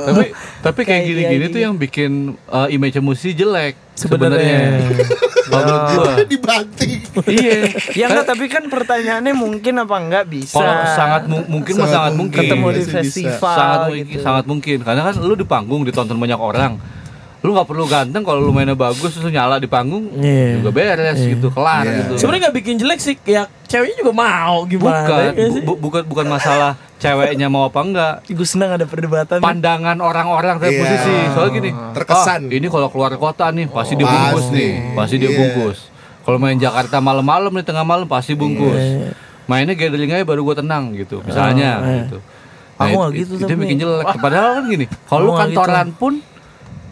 Tapi 0.07 0.25
tapi 0.63 0.81
kayak 0.83 1.03
Kayak 1.03 1.09
gini-gini 1.09 1.45
tuh 1.51 1.61
yang 1.61 1.75
bikin 1.75 2.13
uh, 2.47 2.71
image 2.71 2.97
musisi 2.99 3.35
jelek 3.35 3.75
Sebenarnya. 3.97 4.77
Kalau 5.49 5.57
menurut 5.65 5.83
gua. 5.89 6.13
Dibanting. 6.37 7.01
Iya. 7.25 7.57
Ya 7.97 8.05
enggak, 8.13 8.29
tapi 8.29 8.45
kan 8.45 8.69
pertanyaannya 8.69 9.33
mungkin 9.33 9.73
apa 9.81 9.97
enggak 9.97 10.25
bisa. 10.29 10.61
Kalau 10.61 10.75
sangat 10.93 11.23
mu- 11.25 11.49
mungkin 11.49 11.81
Sangat 11.81 11.93
sangat 11.97 12.13
mungkin. 12.13 12.37
mungkin. 12.37 12.53
ketemu 12.53 12.67
di 12.77 12.83
festival 12.85 13.57
sangat 13.57 13.79
mungkin, 13.89 14.05
gitu. 14.05 14.21
sangat 14.21 14.45
mungkin. 14.45 14.77
Karena 14.85 15.01
kan 15.01 15.15
lu 15.17 15.33
di 15.33 15.49
panggung 15.49 15.83
ditonton 15.83 16.21
banyak 16.21 16.37
orang. 16.37 16.77
Lu 17.39 17.53
nggak 17.53 17.65
perlu 17.65 17.85
ganteng 17.85 18.23
kalau 18.23 18.41
lu 18.41 18.51
mainnya 18.51 18.73
bagus 18.73 19.13
terus 19.13 19.29
nyala 19.29 19.57
di 19.57 19.67
panggung 19.67 20.09
Iya. 20.15 20.59
juga 20.59 20.71
beres 20.73 21.19
gitu, 21.19 21.49
kelar 21.49 21.85
Iya. 21.85 21.95
gitu. 22.01 22.13
Sebenarnya 22.19 22.43
nggak 22.45 22.57
bikin 22.57 22.75
jelek 22.77 22.99
sih, 22.99 23.15
ya 23.23 23.45
ceweknya 23.63 23.97
juga 23.99 24.13
mau 24.15 24.65
gimana? 24.65 25.05
bukan 25.05 25.21
ya 25.31 25.33
bu- 25.63 25.79
bukan 25.79 26.03
bukan 26.05 26.27
masalah 26.27 26.71
ceweknya 26.97 27.47
mau 27.47 27.65
apa 27.65 27.79
enggak. 27.79 28.15
Gue 28.27 28.45
senang 28.45 28.73
ada 28.73 28.85
perdebatan. 28.85 29.39
Pandangan 29.39 29.99
orang-orang 29.99 30.59
terhadap 30.59 30.73
Iya. 30.73 30.83
musisi. 30.83 31.15
Soalnya 31.31 31.53
gini, 31.53 31.71
Terkesan. 31.93 32.41
"Ah, 32.43 32.53
ini 32.53 32.67
kalau 32.67 32.89
keluar 32.89 33.13
kota 33.15 33.47
nih 33.49 33.67
pasti 33.67 33.95
dia 33.95 34.05
Pasti. 34.05 34.17
bungkus 34.19 34.47
nih, 34.51 34.71
pasti 34.93 35.15
dia 35.17 35.29
Iya. 35.29 35.37
bungkus. 35.37 35.79
Kalau 36.21 36.39
main 36.39 36.57
Jakarta 36.57 36.97
malam-malam 36.99 37.53
nih 37.53 37.63
tengah 37.63 37.85
malam 37.85 38.07
pasti 38.07 38.33
bungkus. 38.33 38.75
Iya. 38.75 39.13
Mainnya 39.47 39.75
gathering 39.75 40.11
aja 40.11 40.25
baru 40.25 40.43
gue 40.43 40.57
tenang 40.57 40.91
gitu, 40.93 41.23
misalnya 41.23 41.71
Oh, 41.77 41.85
iya. 41.85 41.99
gitu. 42.03 42.19
Aku 42.77 42.83
it- 42.83 42.99
nggak 42.99 43.13
gitu 43.15 43.33
Itu 43.37 43.45
tapi. 43.47 43.61
bikin 43.63 43.77
jelek. 43.79 44.05
Padahal 44.19 44.51
kan 44.53 44.65
gini, 44.67 44.85
kalau 45.05 45.07
Aku 45.07 45.23
lu 45.23 45.31
nggak 45.31 45.43
kantoran 45.47 45.89
pun 45.93 46.13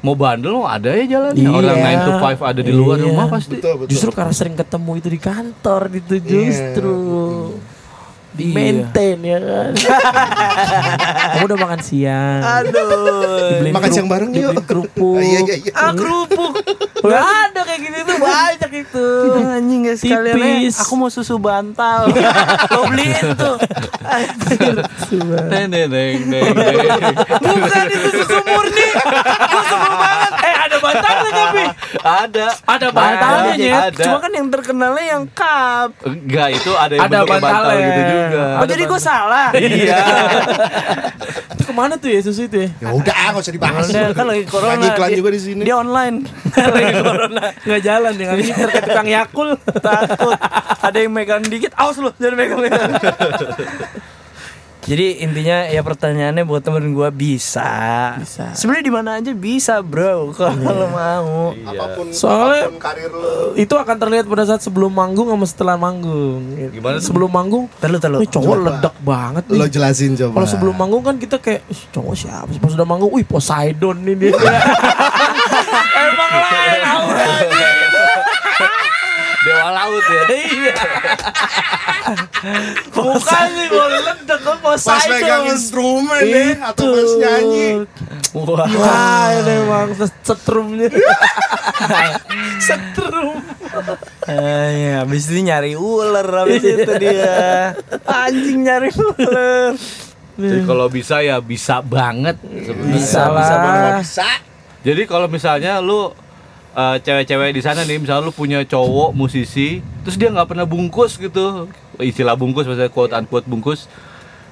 mau 0.05 0.13
bandel 0.13 0.53
mau 0.53 0.69
ada 0.69 0.93
ya 0.93 1.05
jalannya. 1.09 1.41
Iya. 1.41 1.51
Orang 1.51 1.79
9 1.81 2.05
to 2.05 2.13
5 2.21 2.45
ada 2.45 2.61
di 2.61 2.73
luar 2.73 2.97
Iya. 3.01 3.05
rumah 3.09 3.27
pasti. 3.33 3.57
Betul, 3.57 3.75
betul. 3.81 3.91
Justru 3.91 4.11
karena 4.13 4.35
sering 4.37 4.55
ketemu 4.55 4.91
itu 5.01 5.09
di 5.09 5.21
kantor 5.21 5.83
itu 5.91 6.15
justru 6.21 6.93
di 7.49 7.74
Iya. 8.35 8.51
maintain 8.51 9.19
ya 9.21 9.39
kan. 9.39 9.71
Kamu 11.35 11.45
udah 11.47 11.59
makan 11.61 11.81
siang. 11.81 12.41
Aduh. 12.43 13.63
Makan 13.65 13.91
siang 13.91 14.09
bareng 14.11 14.31
yuk. 14.33 14.59
kerupuk. 14.65 15.23
Iya, 15.23 15.39
iya, 15.45 15.55
iya. 15.61 15.73
Ah 15.73 15.93
kerupuk. 15.93 16.59
Gak 16.99 17.21
ada 17.23 17.61
kayak 17.63 17.81
gitu 17.81 17.99
tuh 18.03 18.17
banyak 18.19 18.71
itu. 18.75 19.07
Anjing 19.39 19.81
gak 19.85 19.99
sekalian 19.99 20.35
Tipis. 20.35 20.75
eh, 20.75 20.83
Aku 20.83 20.95
mau 20.97 21.07
susu 21.09 21.39
bantal. 21.39 22.11
Lo 22.75 22.81
beliin 22.89 23.39
tuh. 23.39 23.55
Neng. 25.47 25.71
neng. 25.71 26.17
Bukan 27.39 27.85
itu 27.87 28.09
susu 28.15 28.39
murni. 28.43 28.89
Gue 29.45 29.63
sebel 29.65 29.95
banget. 29.95 30.24
Bantalnya 30.85 31.31
tapi. 31.33 31.65
Ada. 31.99 32.47
Ada 32.69 32.87
bantalnya. 32.93 33.75
Ada. 33.89 34.05
Cuma 34.05 34.19
kan 34.21 34.31
yang 34.31 34.49
terkenalnya 34.49 35.05
yang 35.17 35.25
cup. 35.33 35.89
Enggak, 36.05 36.49
itu 36.53 36.71
ada 36.77 36.93
yang 36.93 37.05
Ada 37.09 37.19
bantal 37.25 37.63
gitu 37.73 38.03
juga. 38.05 38.45
Oh 38.45 38.63
Ada 38.63 38.71
jadi 38.71 38.85
gue 38.85 39.01
salah. 39.01 39.49
Iya. 39.65 39.99
Itu 41.57 41.63
ke 41.65 41.73
mana 41.73 41.95
tuh 41.97 42.13
ya 42.13 42.21
susu 42.21 42.45
itu 42.45 42.57
ya? 42.63 42.69
Ya 42.79 42.91
udah, 42.93 43.15
ah, 43.17 43.29
nggak 43.33 43.43
usah 43.43 43.55
dibahas. 43.55 43.85
Udah, 43.89 44.07
kan 44.13 44.27
lagi 44.29 44.45
corona. 44.45 44.77
Lagi 44.77 44.87
iklan 44.93 45.09
Dia- 45.09 45.19
juga 45.19 45.31
di 45.33 45.41
sini. 45.41 45.63
Dia 45.65 45.77
online. 45.81 46.17
lagi 46.77 46.93
corona. 47.01 47.45
Nggak 47.65 47.81
jalan 47.81 48.13
dengan 48.15 48.35
ngiter 48.37 48.69
kayak 48.69 48.85
tukang 48.85 49.09
Yakul. 49.09 49.49
Takut. 49.81 50.37
Ada 50.85 50.99
yang 51.01 51.13
megang 51.13 51.43
dikit. 51.43 51.73
Awas 51.75 51.97
lu, 51.97 52.13
jangan 52.21 52.37
megang-megang. 52.37 52.91
Jadi 54.85 55.07
intinya 55.19 55.65
ya 55.65 55.81
pertanyaannya 55.81 56.45
buat 56.45 56.61
temen 56.61 56.93
gue 56.93 57.09
bisa. 57.11 57.65
Bisa. 58.17 58.53
Sebenarnya 58.53 58.85
di 58.85 58.93
mana 58.93 59.11
aja 59.17 59.33
bisa 59.33 59.81
bro 59.81 60.29
kalau 60.31 60.55
mau. 60.87 61.57
Apa 61.57 61.85
pun, 61.95 62.07
Soalnya- 62.11 62.69
apa 62.69 62.71
pun 62.71 62.79
karir 62.79 63.09
lu. 63.09 63.57
itu 63.57 63.73
akan 63.73 63.97
terlihat 63.97 64.25
pada 64.25 64.45
saat 64.45 64.61
sebelum 64.61 64.91
manggung 64.91 65.27
sama 65.27 65.45
setelah 65.45 65.75
manggung. 65.75 66.45
Gimana 66.69 67.01
tuh? 67.01 67.05
Sebelum 67.07 67.31
manggung, 67.31 67.65
Terlalu 67.77 67.99
terlalu. 67.99 68.21
Wih 68.21 68.31
cowok 68.31 68.57
ledak 68.61 68.97
banget 69.01 69.45
nih. 69.47 69.57
Lo 69.57 69.67
jelasin 69.67 70.11
coba. 70.15 70.33
Kalau 70.37 70.49
sebelum 70.49 70.75
manggung 70.75 71.03
kan 71.03 71.17
kita 71.17 71.37
kayak 71.39 71.65
"Ih, 71.67 71.83
cowok 71.91 72.15
siapa 72.15 72.49
sih? 72.49 72.61
Pas 72.61 72.71
sudah 72.71 72.85
manggung, 72.85 73.09
wih 73.11 73.25
Poseidon 73.25 73.97
nih 74.01 74.15
dia. 74.15 74.33
Dewa 79.45 79.69
laut 79.77 80.05
ya. 80.09 80.23
Iya. 80.33 80.75
Bukan 82.93 83.47
sih 83.53 83.69
mau 83.69 83.89
ledak 83.89 84.41
kok 84.41 84.57
pas 84.61 85.05
megang 85.09 85.45
instrumen 85.53 86.21
deh 86.25 86.53
atau 86.61 86.85
pas 86.93 87.13
nyanyi. 87.21 87.69
Wah. 88.35 88.67
Wah, 88.67 89.27
ini 89.39 89.53
emang 89.63 89.89
setrumnya. 90.25 90.89
setrum. 92.67 93.39
Ah, 94.25 94.69
ya, 94.73 94.93
habis 95.05 95.29
itu 95.29 95.45
nyari 95.45 95.77
ular 95.77 96.27
habis 96.27 96.65
itu 96.65 96.93
dia. 96.99 97.77
Anjing 98.09 98.65
nyari 98.65 98.91
ular. 98.91 99.77
Jadi 100.35 100.59
kalau 100.67 100.87
bisa 100.91 101.23
ya 101.23 101.39
bisa 101.39 101.79
banget 101.79 102.41
sebenarnya. 102.43 102.95
Bisa 102.99 103.23
bisa 103.31 103.55
lah. 103.61 103.95
Bisa. 104.03 104.29
Jadi 104.85 105.03
kalau 105.07 105.31
misalnya 105.31 105.79
lu 105.79 106.11
eh, 106.75 106.97
cewek-cewek 107.01 107.51
di 107.51 107.61
sana 107.61 107.83
nih, 107.83 107.99
misalnya 107.99 108.25
lu 108.25 108.33
punya 108.33 108.63
cowok 108.63 109.11
musisi, 109.11 109.79
terus 110.03 110.15
dia 110.15 110.29
nggak 110.29 110.47
pernah 110.47 110.65
bungkus 110.65 111.17
gitu, 111.17 111.71
istilah 111.97 112.35
bungkus 112.35 112.65
maksudnya 112.65 112.89
quote 112.89 113.13
unquote 113.13 113.45
bungkus, 113.45 113.87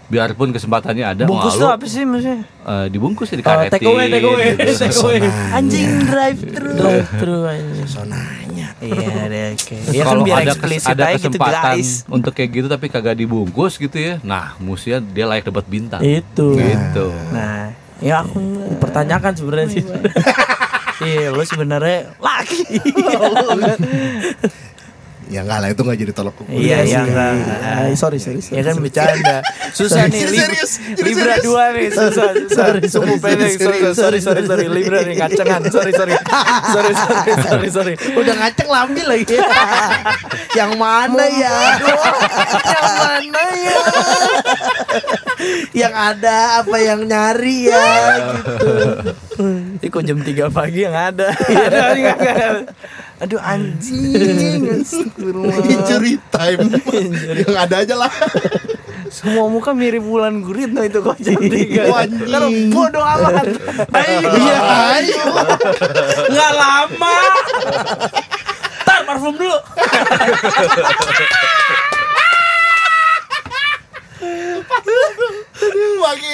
biarpun 0.04 0.52
kesempatannya 0.52 1.04
ada, 1.06 1.24
Bungkus 1.24 1.56
tuh 1.56 1.66
apa 1.66 1.82
sih 1.84 2.04
maksudnya? 2.04 2.44
eh, 2.44 2.86
dibungkus 2.88 3.26
ya 3.26 3.34
Oh, 3.34 3.38
dikaretin. 3.38 3.72
take 3.72 3.86
away, 3.86 4.06
take 4.06 4.22
away, 4.22 4.48
gitu. 4.52 4.72
take 4.78 4.98
away. 4.98 5.18
Anjing 5.50 5.88
drive 6.04 6.40
thru. 6.44 6.70
Drive 6.70 7.08
thru 7.16 7.36
aja. 7.42 7.84
Sonanya. 7.86 8.68
Iya 8.78 9.24
deh, 9.24 9.44
oke. 9.54 9.76
Ya 9.88 10.02
kan 10.02 10.10
Kalau 10.10 10.22
biar 10.22 10.36
ada, 10.42 10.52
kes- 10.52 10.84
ada 10.84 11.04
gitu 11.08 11.30
kesempatan 11.30 11.64
guys. 11.72 11.90
untuk 12.08 12.32
kayak 12.32 12.50
gitu 12.52 12.66
tapi 12.66 12.86
kagak 12.86 13.14
dibungkus 13.14 13.78
gitu 13.78 13.94
ya, 13.94 14.14
nah 14.20 14.52
musia 14.58 14.98
dia 14.98 15.24
layak 15.24 15.48
dapat 15.48 15.64
bintang. 15.64 16.02
Itu. 16.02 16.54
Gitu. 16.56 17.06
Nah, 17.30 17.70
ya 17.98 18.20
aku 18.20 18.36
Pertanyakan 18.76 19.32
sebenarnya 19.32 19.68
sih. 19.72 19.84
Iya, 21.02 21.28
lu 21.28 21.42
sebenarnya 21.42 22.14
laki. 22.16 22.62
Ya 25.24 25.40
enggak 25.40 25.58
lah 25.58 25.68
itu 25.70 25.80
enggak 25.80 25.96
jadi 25.98 26.12
tolok 26.12 26.34
ukur. 26.36 26.52
Iya, 26.52 26.84
iya, 26.84 27.00
sih. 27.00 27.08
enggak. 27.08 27.32
Sorry, 27.96 28.18
sorry, 28.20 28.40
sorry. 28.40 28.52
Ya 28.52 28.62
kan 28.62 28.76
bercanda. 28.76 29.36
Susah 29.72 30.04
nih 30.04 30.20
Jadi 30.20 30.28
Lib- 30.28 30.44
serius, 30.44 30.72
jadi 30.92 31.00
Libra 31.02 31.24
serius. 31.32 31.42
dua 31.42 31.64
nih 31.72 31.88
susah. 31.88 32.28
Sorry, 32.46 32.80
Sumbu 32.84 33.14
sorry, 33.16 33.24
pendek. 33.32 33.52
sorry, 33.56 33.78
Sorry, 33.80 33.94
sorry, 33.96 34.18
sorry, 34.20 34.42
sorry. 34.44 34.66
Libra 34.68 35.00
nih 35.00 35.16
kacengan. 35.16 35.64
Sorry, 35.66 35.90
sorry. 35.90 36.12
Sorry, 36.68 36.92
sorry, 36.92 37.32
sorry, 37.40 37.68
sorry. 37.70 37.94
Udah 38.12 38.34
ngaceng 38.36 38.68
lambil 38.68 39.06
lagi. 39.08 39.36
yang 40.60 40.76
mana 40.76 41.24
ya? 41.24 41.56
Yang 42.60 42.84
mana 42.92 43.42
ya? 43.56 43.76
Yang 45.72 45.94
ada 45.96 46.60
apa 46.60 46.76
yang 46.78 47.06
nyari 47.06 47.68
ya 47.70 47.88
gitu. 48.36 48.68
Ini 49.82 49.86
kok 49.88 50.04
jam 50.06 50.20
3 50.22 50.52
pagi 50.52 50.84
yang 50.86 50.94
ada. 50.94 51.32
Enggak. 51.48 52.18
Aduh 53.22 53.40
anjing. 53.42 54.84
Injury 55.66 56.20
time. 56.30 56.68
Yang 57.34 57.56
ada 57.56 57.76
aja 57.82 57.94
lah. 57.96 58.12
Semua 59.12 59.44
muka 59.52 59.76
mirip 59.76 60.08
bulan 60.08 60.40
guritno 60.40 60.80
itu 60.84 61.04
kok 61.04 61.20
jam 61.20 61.36
3. 61.36 61.90
Oh, 61.90 61.96
anjing. 61.96 62.28
Karena 62.28 62.48
bodoh 62.72 63.04
amat. 63.04 63.46
Ayo. 63.92 64.18
Iya, 64.24 64.58
ayo. 64.96 65.24
Enggak 66.32 66.52
lama. 66.56 67.16
Tar 68.82 69.00
parfum 69.04 69.34
dulu. 69.36 69.58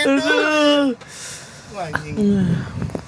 Dulu. 0.05 0.94
Anjing. 1.78 2.15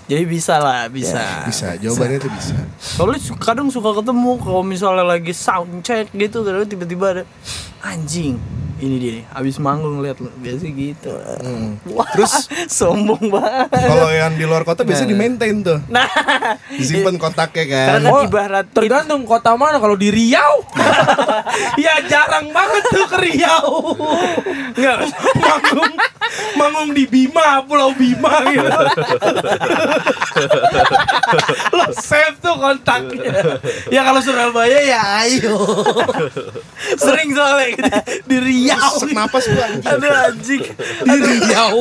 Jadi 0.06 0.24
bisa 0.26 0.58
lah, 0.58 0.90
bisa. 0.90 1.46
Bisa, 1.46 1.78
jawabannya 1.78 2.18
itu 2.18 2.30
bisa. 2.30 2.54
Soalnya 2.78 3.18
su- 3.18 3.38
kadang 3.38 3.70
suka 3.70 3.94
ketemu 3.94 4.38
kalau 4.38 4.62
misalnya 4.62 5.06
lagi 5.06 5.30
sound 5.30 5.82
check 5.82 6.10
gitu 6.10 6.42
kadang 6.42 6.66
tiba-tiba 6.66 7.06
ada 7.12 7.22
anjing. 7.82 8.36
Ini 8.80 8.96
dia 8.96 9.12
nih, 9.12 9.24
abis 9.36 9.60
manggung 9.60 10.00
lihat 10.00 10.16
lu 10.16 10.32
biasa 10.40 10.64
gitu. 10.64 11.12
Wah, 11.92 12.08
Terus 12.16 12.48
sombong 12.80 13.28
banget. 13.28 13.68
kalau 13.76 14.08
yang 14.08 14.32
di 14.32 14.48
luar 14.48 14.64
kota 14.64 14.88
biasanya 14.88 15.12
di 15.12 15.18
maintain 15.20 15.60
tuh. 15.60 15.84
Nah, 15.84 16.08
Disimpan 16.72 17.20
kontaknya 17.20 17.64
kan. 17.68 17.86
karena 17.92 18.08
kan 18.08 18.24
ibarat 18.24 18.66
Tergantung 18.72 19.28
kota 19.28 19.52
mana 19.52 19.76
kalau 19.76 20.00
di 20.00 20.08
Riau. 20.08 20.64
ya 21.84 22.00
jarang 22.08 22.48
banget 22.48 22.82
tuh 22.88 23.04
ke 23.04 23.18
Riau. 23.20 23.68
Enggak, 24.72 24.96
manggung 25.36 25.92
manggung 26.56 26.90
di 26.96 27.04
Bima, 27.04 27.60
Pulau 27.60 27.92
Bima 27.92 28.48
gitu. 28.48 28.64
Lo 31.70 31.84
save 31.92 32.40
tuh 32.40 32.56
kontaknya. 32.56 33.60
Ya 33.92 34.00
kalau 34.02 34.20
Surabaya 34.20 34.80
ya 34.80 35.00
ayo. 35.20 35.52
Sering 36.96 37.36
soalnya. 37.36 37.69
Di 38.26 38.36
Riau. 38.38 38.92
Sesek 39.00 39.12
napas 39.14 39.44
gua 39.50 39.64
anjing. 39.66 39.86
Aduh 39.86 40.12
anjing 40.12 40.62
di 41.04 41.18
Riau. 41.18 41.76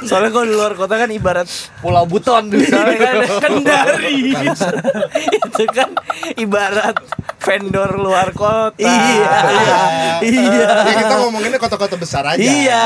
Soalnya 0.00 0.30
kalau 0.32 0.46
di 0.48 0.54
luar 0.56 0.72
kota 0.74 0.96
kan 0.96 1.10
ibarat 1.12 1.46
Pulau 1.84 2.04
Buton 2.08 2.48
Soalnya 2.48 2.98
kan 2.98 3.16
Kendari 3.44 4.32
Itu 4.32 5.64
kan 5.70 5.92
ibarat 6.40 6.96
vendor 7.40 8.00
luar 8.00 8.32
kota 8.32 8.80
Iya. 8.80 9.32
Iya 10.24 10.70
Ya 10.88 10.94
kita 11.04 11.14
ngomonginnya 11.20 11.60
kota-kota 11.60 11.96
besar 12.00 12.24
aja. 12.26 12.40
Iya, 12.40 12.84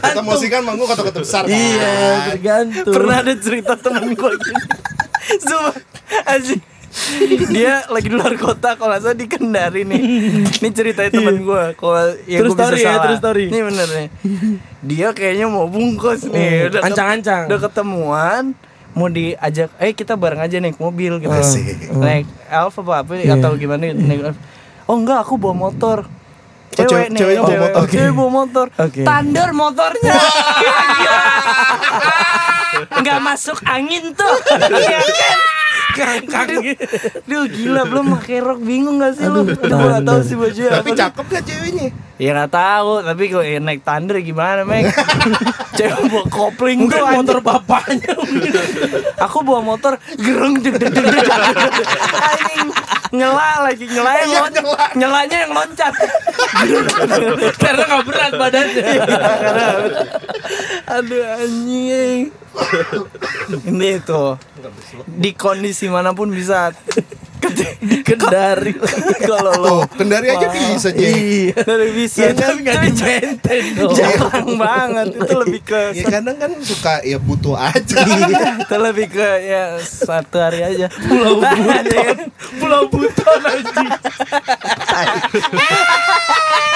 Kita 0.00 0.22
musik 0.24 0.48
kan 0.48 0.64
manggung 0.64 0.88
kota-kota 0.88 1.20
besar 1.20 1.44
kan. 1.44 1.52
Iya, 1.52 1.94
tergantung. 2.32 2.92
Pernah 2.92 3.16
ada 3.20 3.34
cerita 3.36 3.72
temen 3.76 4.16
gue 4.16 4.32
gini 4.40 4.62
Anjing 6.26 6.60
dia 7.56 7.84
lagi 7.92 8.08
di 8.08 8.16
luar 8.16 8.34
kota 8.40 8.74
kalau 8.74 8.92
nggak 8.92 9.02
salah 9.04 9.18
di 9.18 9.26
Kendari 9.28 9.82
nih 9.84 10.02
ini 10.64 10.68
ceritanya 10.72 11.10
temen 11.12 11.44
gue 11.44 11.64
kalau 11.76 12.16
ya 12.24 12.40
bisa 12.42 12.56
story 12.56 12.80
ya, 12.82 13.16
story. 13.20 13.44
ini 13.52 13.58
bener 13.62 13.88
nih 13.88 14.08
dia 14.80 15.08
kayaknya 15.12 15.46
mau 15.48 15.68
bungkus 15.68 16.26
nih 16.28 16.72
udah 16.72 16.80
Ancang-ancang. 16.86 17.52
udah 17.52 17.60
ketemuan 17.68 18.42
mau 18.96 19.12
diajak 19.12 19.68
eh 19.76 19.92
kita 19.92 20.16
bareng 20.16 20.40
aja 20.40 20.56
naik 20.56 20.80
mobil 20.80 21.20
gitu 21.20 21.36
Asik. 21.36 21.92
naik 21.92 22.24
elf 22.48 22.74
apa 22.80 23.04
apa 23.04 23.12
atau 23.28 23.50
gimana 23.60 23.92
naik 23.92 24.32
Elf. 24.32 24.38
oh 24.88 24.96
enggak 24.96 25.20
aku 25.20 25.36
bawa 25.36 25.68
motor 25.68 26.08
cewek- 26.68 27.10
ceweknya 27.12 27.42
bawa 27.42 27.58
motor. 27.62 27.84
cewek 27.86 28.12
bawa 28.12 28.30
motor. 28.32 28.66
Thunder 28.76 29.48
motornya. 29.52 30.14
Nggak 32.96 33.18
masuk 33.20 33.58
angin 33.64 34.12
tuh. 34.12 34.36
Iya 34.68 34.98
kan? 35.00 35.38
Kangkang. 35.88 36.48
Duh 37.24 37.44
gila 37.46 37.82
belum 37.84 38.06
pakai 38.14 38.38
rok 38.38 38.60
bingung 38.60 38.98
gak 38.98 39.16
sih 39.16 39.24
lu? 39.24 39.44
Aduh 39.46 39.56
gak 39.88 40.04
tau 40.04 40.20
sih 40.20 40.36
baju 40.36 40.60
Tapi 40.74 40.90
cakep 40.92 41.24
gak 41.26 41.42
ceweknya? 41.42 41.88
Ya 42.16 42.30
gak 42.34 42.52
tahu. 42.52 43.00
Tapi 43.00 43.22
kalau 43.26 43.44
ya 43.46 43.58
naik 43.58 43.80
thunder 43.80 44.20
gimana 44.20 44.60
Mek 44.62 44.92
Cewek 45.78 45.96
bawa 46.06 46.24
kopling 46.26 46.84
Mungkin 46.84 46.96
tuh 46.96 47.08
motor 47.10 47.38
bapaknya. 47.40 48.12
Aku 49.18 49.40
bawa 49.40 49.60
motor 49.62 49.96
gereng 50.14 50.60
deg 50.60 50.76
deg 50.76 50.90
deg 50.90 51.04
deg 51.06 51.26
Anjing. 52.12 52.68
Nyela 53.08 53.62
lagi 53.62 53.86
nyela 53.86 54.10
yang 54.18 54.28
Iya, 54.28 54.40
nyela. 54.52 54.86
nyelanya 54.92 55.36
yang 55.38 55.52
loncat 55.54 55.94
Karena 57.62 57.82
nggak 57.86 58.04
berat 58.06 58.32
badannya. 58.36 58.84
aduh 60.96 61.24
anjing. 61.40 62.20
Ini 63.68 63.90
tuh. 64.04 64.40
Di 65.04 65.30
kondisi 65.36 65.86
mana 65.92 66.16
pun 66.16 66.32
bisa 66.32 66.72
Kendari. 68.08 68.72
kalau 69.28 69.52
lo 69.56 69.74
Tuh, 69.86 69.98
kendari 69.98 70.30
aja 70.30 70.46
bisa 70.48 70.90
jadi. 70.90 71.10
iya 71.12 71.58
dari 71.58 71.90
bisa 71.92 72.18
Ya, 72.22 72.30
tapi 72.32 72.58
nggak 72.62 72.76
di-maintain 72.82 73.64
dong. 73.76 73.92
jarang 73.94 74.48
banget 74.54 75.06
itu 75.14 75.34
lebih 75.42 75.60
ke 75.62 75.80
Ya 75.92 76.04
kadang 76.06 76.36
kan 76.38 76.50
suka 76.62 76.94
ya 77.02 77.18
butuh 77.18 77.56
aja. 77.58 77.96
Iya, 78.06 78.62
itu 78.62 78.76
lebih 78.78 79.06
ke 79.10 79.28
ya 79.42 79.64
satu 79.82 80.36
hari 80.38 80.62
aja. 80.62 80.86
Pulau 80.92 81.38
Buton, 81.40 81.84
Pulau 82.58 82.82
Buton. 82.88 83.40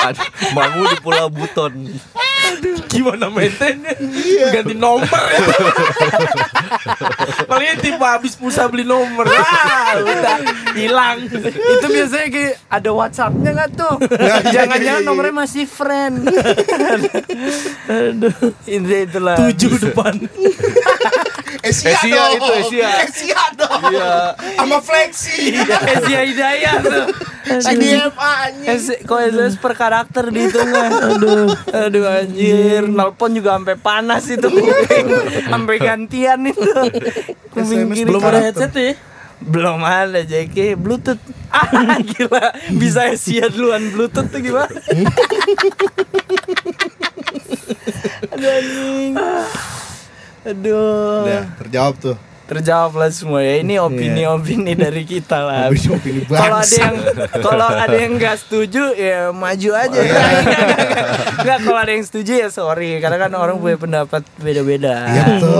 Aduh, 0.01 0.27
Bangun 0.57 0.87
di 0.89 0.99
Pulau 1.01 1.29
Buton. 1.29 1.73
Gimana 2.91 3.31
maintainnya? 3.31 3.95
Ganti 4.51 4.75
nomor 4.75 5.07
ya. 5.07 5.41
Paling 7.47 7.79
tipe 7.79 8.03
habis 8.03 8.35
pulsa 8.35 8.67
beli 8.67 8.83
nomor. 8.83 9.29
Ah, 9.31 9.95
udah 10.03 10.37
hilang. 10.77 11.27
itu 11.27 11.87
biasanya 11.87 12.29
kayak 12.31 12.55
ada 12.69 12.91
WhatsAppnya 12.95 13.51
nggak 13.57 13.71
tuh? 13.75 13.95
Jangan-jangan 14.55 15.03
nomornya 15.03 15.35
masih 15.35 15.65
friend. 15.67 16.27
Aduh, 17.89 18.35
itu 18.67 18.95
itulah. 19.09 19.37
Tujuh 19.39 19.73
depan. 19.91 20.15
Asia, 21.61 21.93
Asia 21.93 22.17
dong. 22.17 22.33
itu, 22.41 22.51
Asia. 22.57 22.89
Asia 23.05 23.43
dong. 23.59 23.81
Iya. 23.93 24.13
Sama 24.57 24.79
Flexi. 24.81 25.53
Asia 25.61 26.21
Hidayah 26.25 26.75
tuh. 26.81 27.07
CDMA 27.51 28.31
anjing. 28.47 29.01
Kok 29.05 29.19
SS 29.27 29.55
per 29.59 29.73
karakter 29.75 30.29
dihitungnya 30.31 30.87
Aduh 31.11 31.51
Aduh 31.73 32.05
anjir 32.07 32.87
Nelpon 32.87 33.35
juga 33.35 33.59
sampai 33.59 33.77
panas 33.81 34.29
itu 34.31 34.47
kuping 34.47 35.07
Sampai 35.51 35.77
gantian 35.83 36.47
itu 36.47 36.71
Kuping 37.51 37.91
SMS 37.91 37.97
kiri 37.97 38.07
Belum 38.07 38.23
ada 38.23 38.41
headset 38.45 38.73
ya? 38.77 38.93
Belum 39.41 39.81
ada 39.81 40.21
JK 40.21 40.77
Bluetooth. 40.77 41.21
Ah 41.51 41.99
gila. 41.99 42.55
Bisa 42.79 43.11
Asia 43.11 43.51
duluan 43.51 43.91
Bluetooth 43.91 44.31
tuh 44.31 44.39
gimana? 44.39 44.71
Aduh 48.31 48.51
anjing. 48.55 49.13
Aduh. 50.41 51.27
Udah, 51.27 51.45
terjawab 51.59 51.95
tuh. 51.99 52.17
Terjawab 52.47 52.99
lah 52.99 53.11
semua 53.11 53.43
ya. 53.43 53.63
Ini 53.63 53.79
opini-opini 53.79 54.75
dari 54.75 55.03
kita 55.03 55.43
lah. 55.43 55.71
Kalau 56.31 56.59
ada 56.59 56.77
yang 56.77 56.97
kalau 57.39 57.69
ada 57.69 57.95
yang 57.95 58.13
nggak 58.15 58.37
setuju 58.43 58.91
ya 58.95 59.31
maju 59.31 59.71
aja. 59.75 60.01
Nggak 61.41 61.59
kalau 61.63 61.79
ada 61.79 61.93
yang 61.95 62.03
setuju 62.03 62.33
ya 62.43 62.49
sorry. 62.51 62.99
Karena 62.99 63.19
kan 63.19 63.31
orang 63.35 63.59
punya 63.59 63.79
pendapat 63.79 64.23
beda-beda. 64.39 64.95
Iya 65.07 65.25
tuh. 65.39 65.59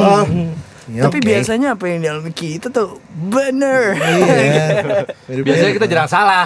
Ya, 0.91 1.07
tapi 1.07 1.19
oke. 1.19 1.27
biasanya 1.29 1.69
apa 1.73 1.85
yang 1.87 2.03
dalam 2.03 2.27
kita 2.29 2.67
tuh 2.67 2.99
bener 3.31 3.95
Iya. 3.95 5.07
Biasanya 5.47 5.73
kita 5.73 5.87
jarang 5.87 6.11
salah. 6.11 6.43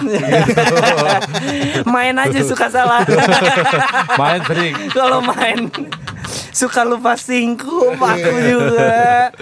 main 1.89 2.13
aja 2.13 2.39
suka 2.41 2.69
salah 2.69 3.01
Main 4.21 4.41
sering. 4.43 4.73
kalau 4.91 5.19
main 5.19 5.65
suka 6.51 6.81
lupa 6.83 7.15
singkup 7.15 7.97
aku 7.97 8.31
juga 8.39 9.33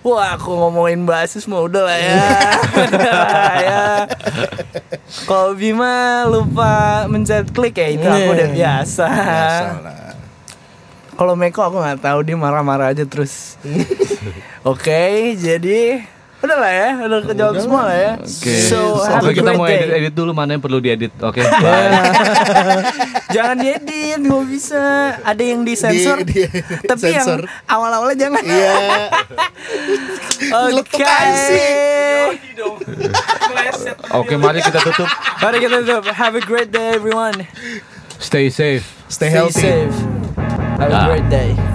Wah 0.00 0.36
aku 0.36 0.52
ngomongin 0.52 1.02
basis 1.02 1.48
mah 1.48 1.64
udah 1.64 1.82
lah 1.82 1.96
ya 1.96 2.20
lah 3.00 3.54
ya 3.56 3.84
Kalau 5.24 5.56
Bima 5.56 6.22
lupa 6.26 6.72
mencet 7.06 7.48
klik 7.50 7.72
ya 7.74 7.88
itu 7.90 8.04
aku 8.04 8.30
udah 8.30 8.48
biasa 8.50 9.06
Biasa 9.08 9.72
lah. 9.80 10.03
Kalau 11.14 11.34
Meko 11.34 11.62
aku 11.62 11.78
nggak 11.78 12.00
tahu 12.00 12.18
dia 12.20 12.34
marah-marah 12.34 12.90
aja 12.90 13.04
terus 13.04 13.54
Oke 14.66 15.32
jadi 15.34 16.02
Udah 16.40 16.58
lah 16.58 16.68
ya 16.68 16.88
Udah 17.00 17.18
kejawab 17.24 17.54
semua 17.56 17.82
lah 17.86 17.96
ya 17.96 18.12
Oke. 18.18 18.52
So 18.68 19.00
have 19.00 19.22
a 19.22 19.30
Oke, 19.30 19.32
kita 19.34 19.50
mau 19.52 19.64
edit 19.64 19.88
edit 19.88 20.12
dulu 20.12 20.30
mana 20.30 20.52
yang 20.52 20.60
perlu 20.60 20.76
diedit. 20.76 21.08
Oke. 21.18 21.40
bye. 21.64 21.88
Jangan 23.30 23.56
diedit 23.56 24.20
nggak 24.20 24.44
bisa 24.44 24.82
Ada 25.20 25.40
yang 25.42 25.64
disensor 25.64 26.20
Di- 26.20 26.44
di- 26.44 26.50
Tapi 26.90 27.00
sensor. 27.00 27.48
yang 27.48 27.64
awal-awalnya 27.64 28.16
jangan 28.18 28.42
Iya. 28.44 28.76
Oke. 30.68 31.04
Oke, 34.12 34.34
mari 34.36 34.60
kita 34.60 34.78
tutup. 34.82 35.08
Mari 35.38 35.56
kita 35.58 35.76
tutup 35.80 36.04
Have 36.08 36.34
a 36.34 36.42
great 36.42 36.68
day 36.68 36.92
everyone 36.92 37.48
Stay 38.16 38.48
safe. 38.48 38.84
Stay 39.06 39.28
Stay 39.28 39.30
healthy. 39.30 39.64
safe 39.64 39.96
Have 40.84 40.92
a 40.92 41.06
great 41.06 41.30
day 41.30 41.73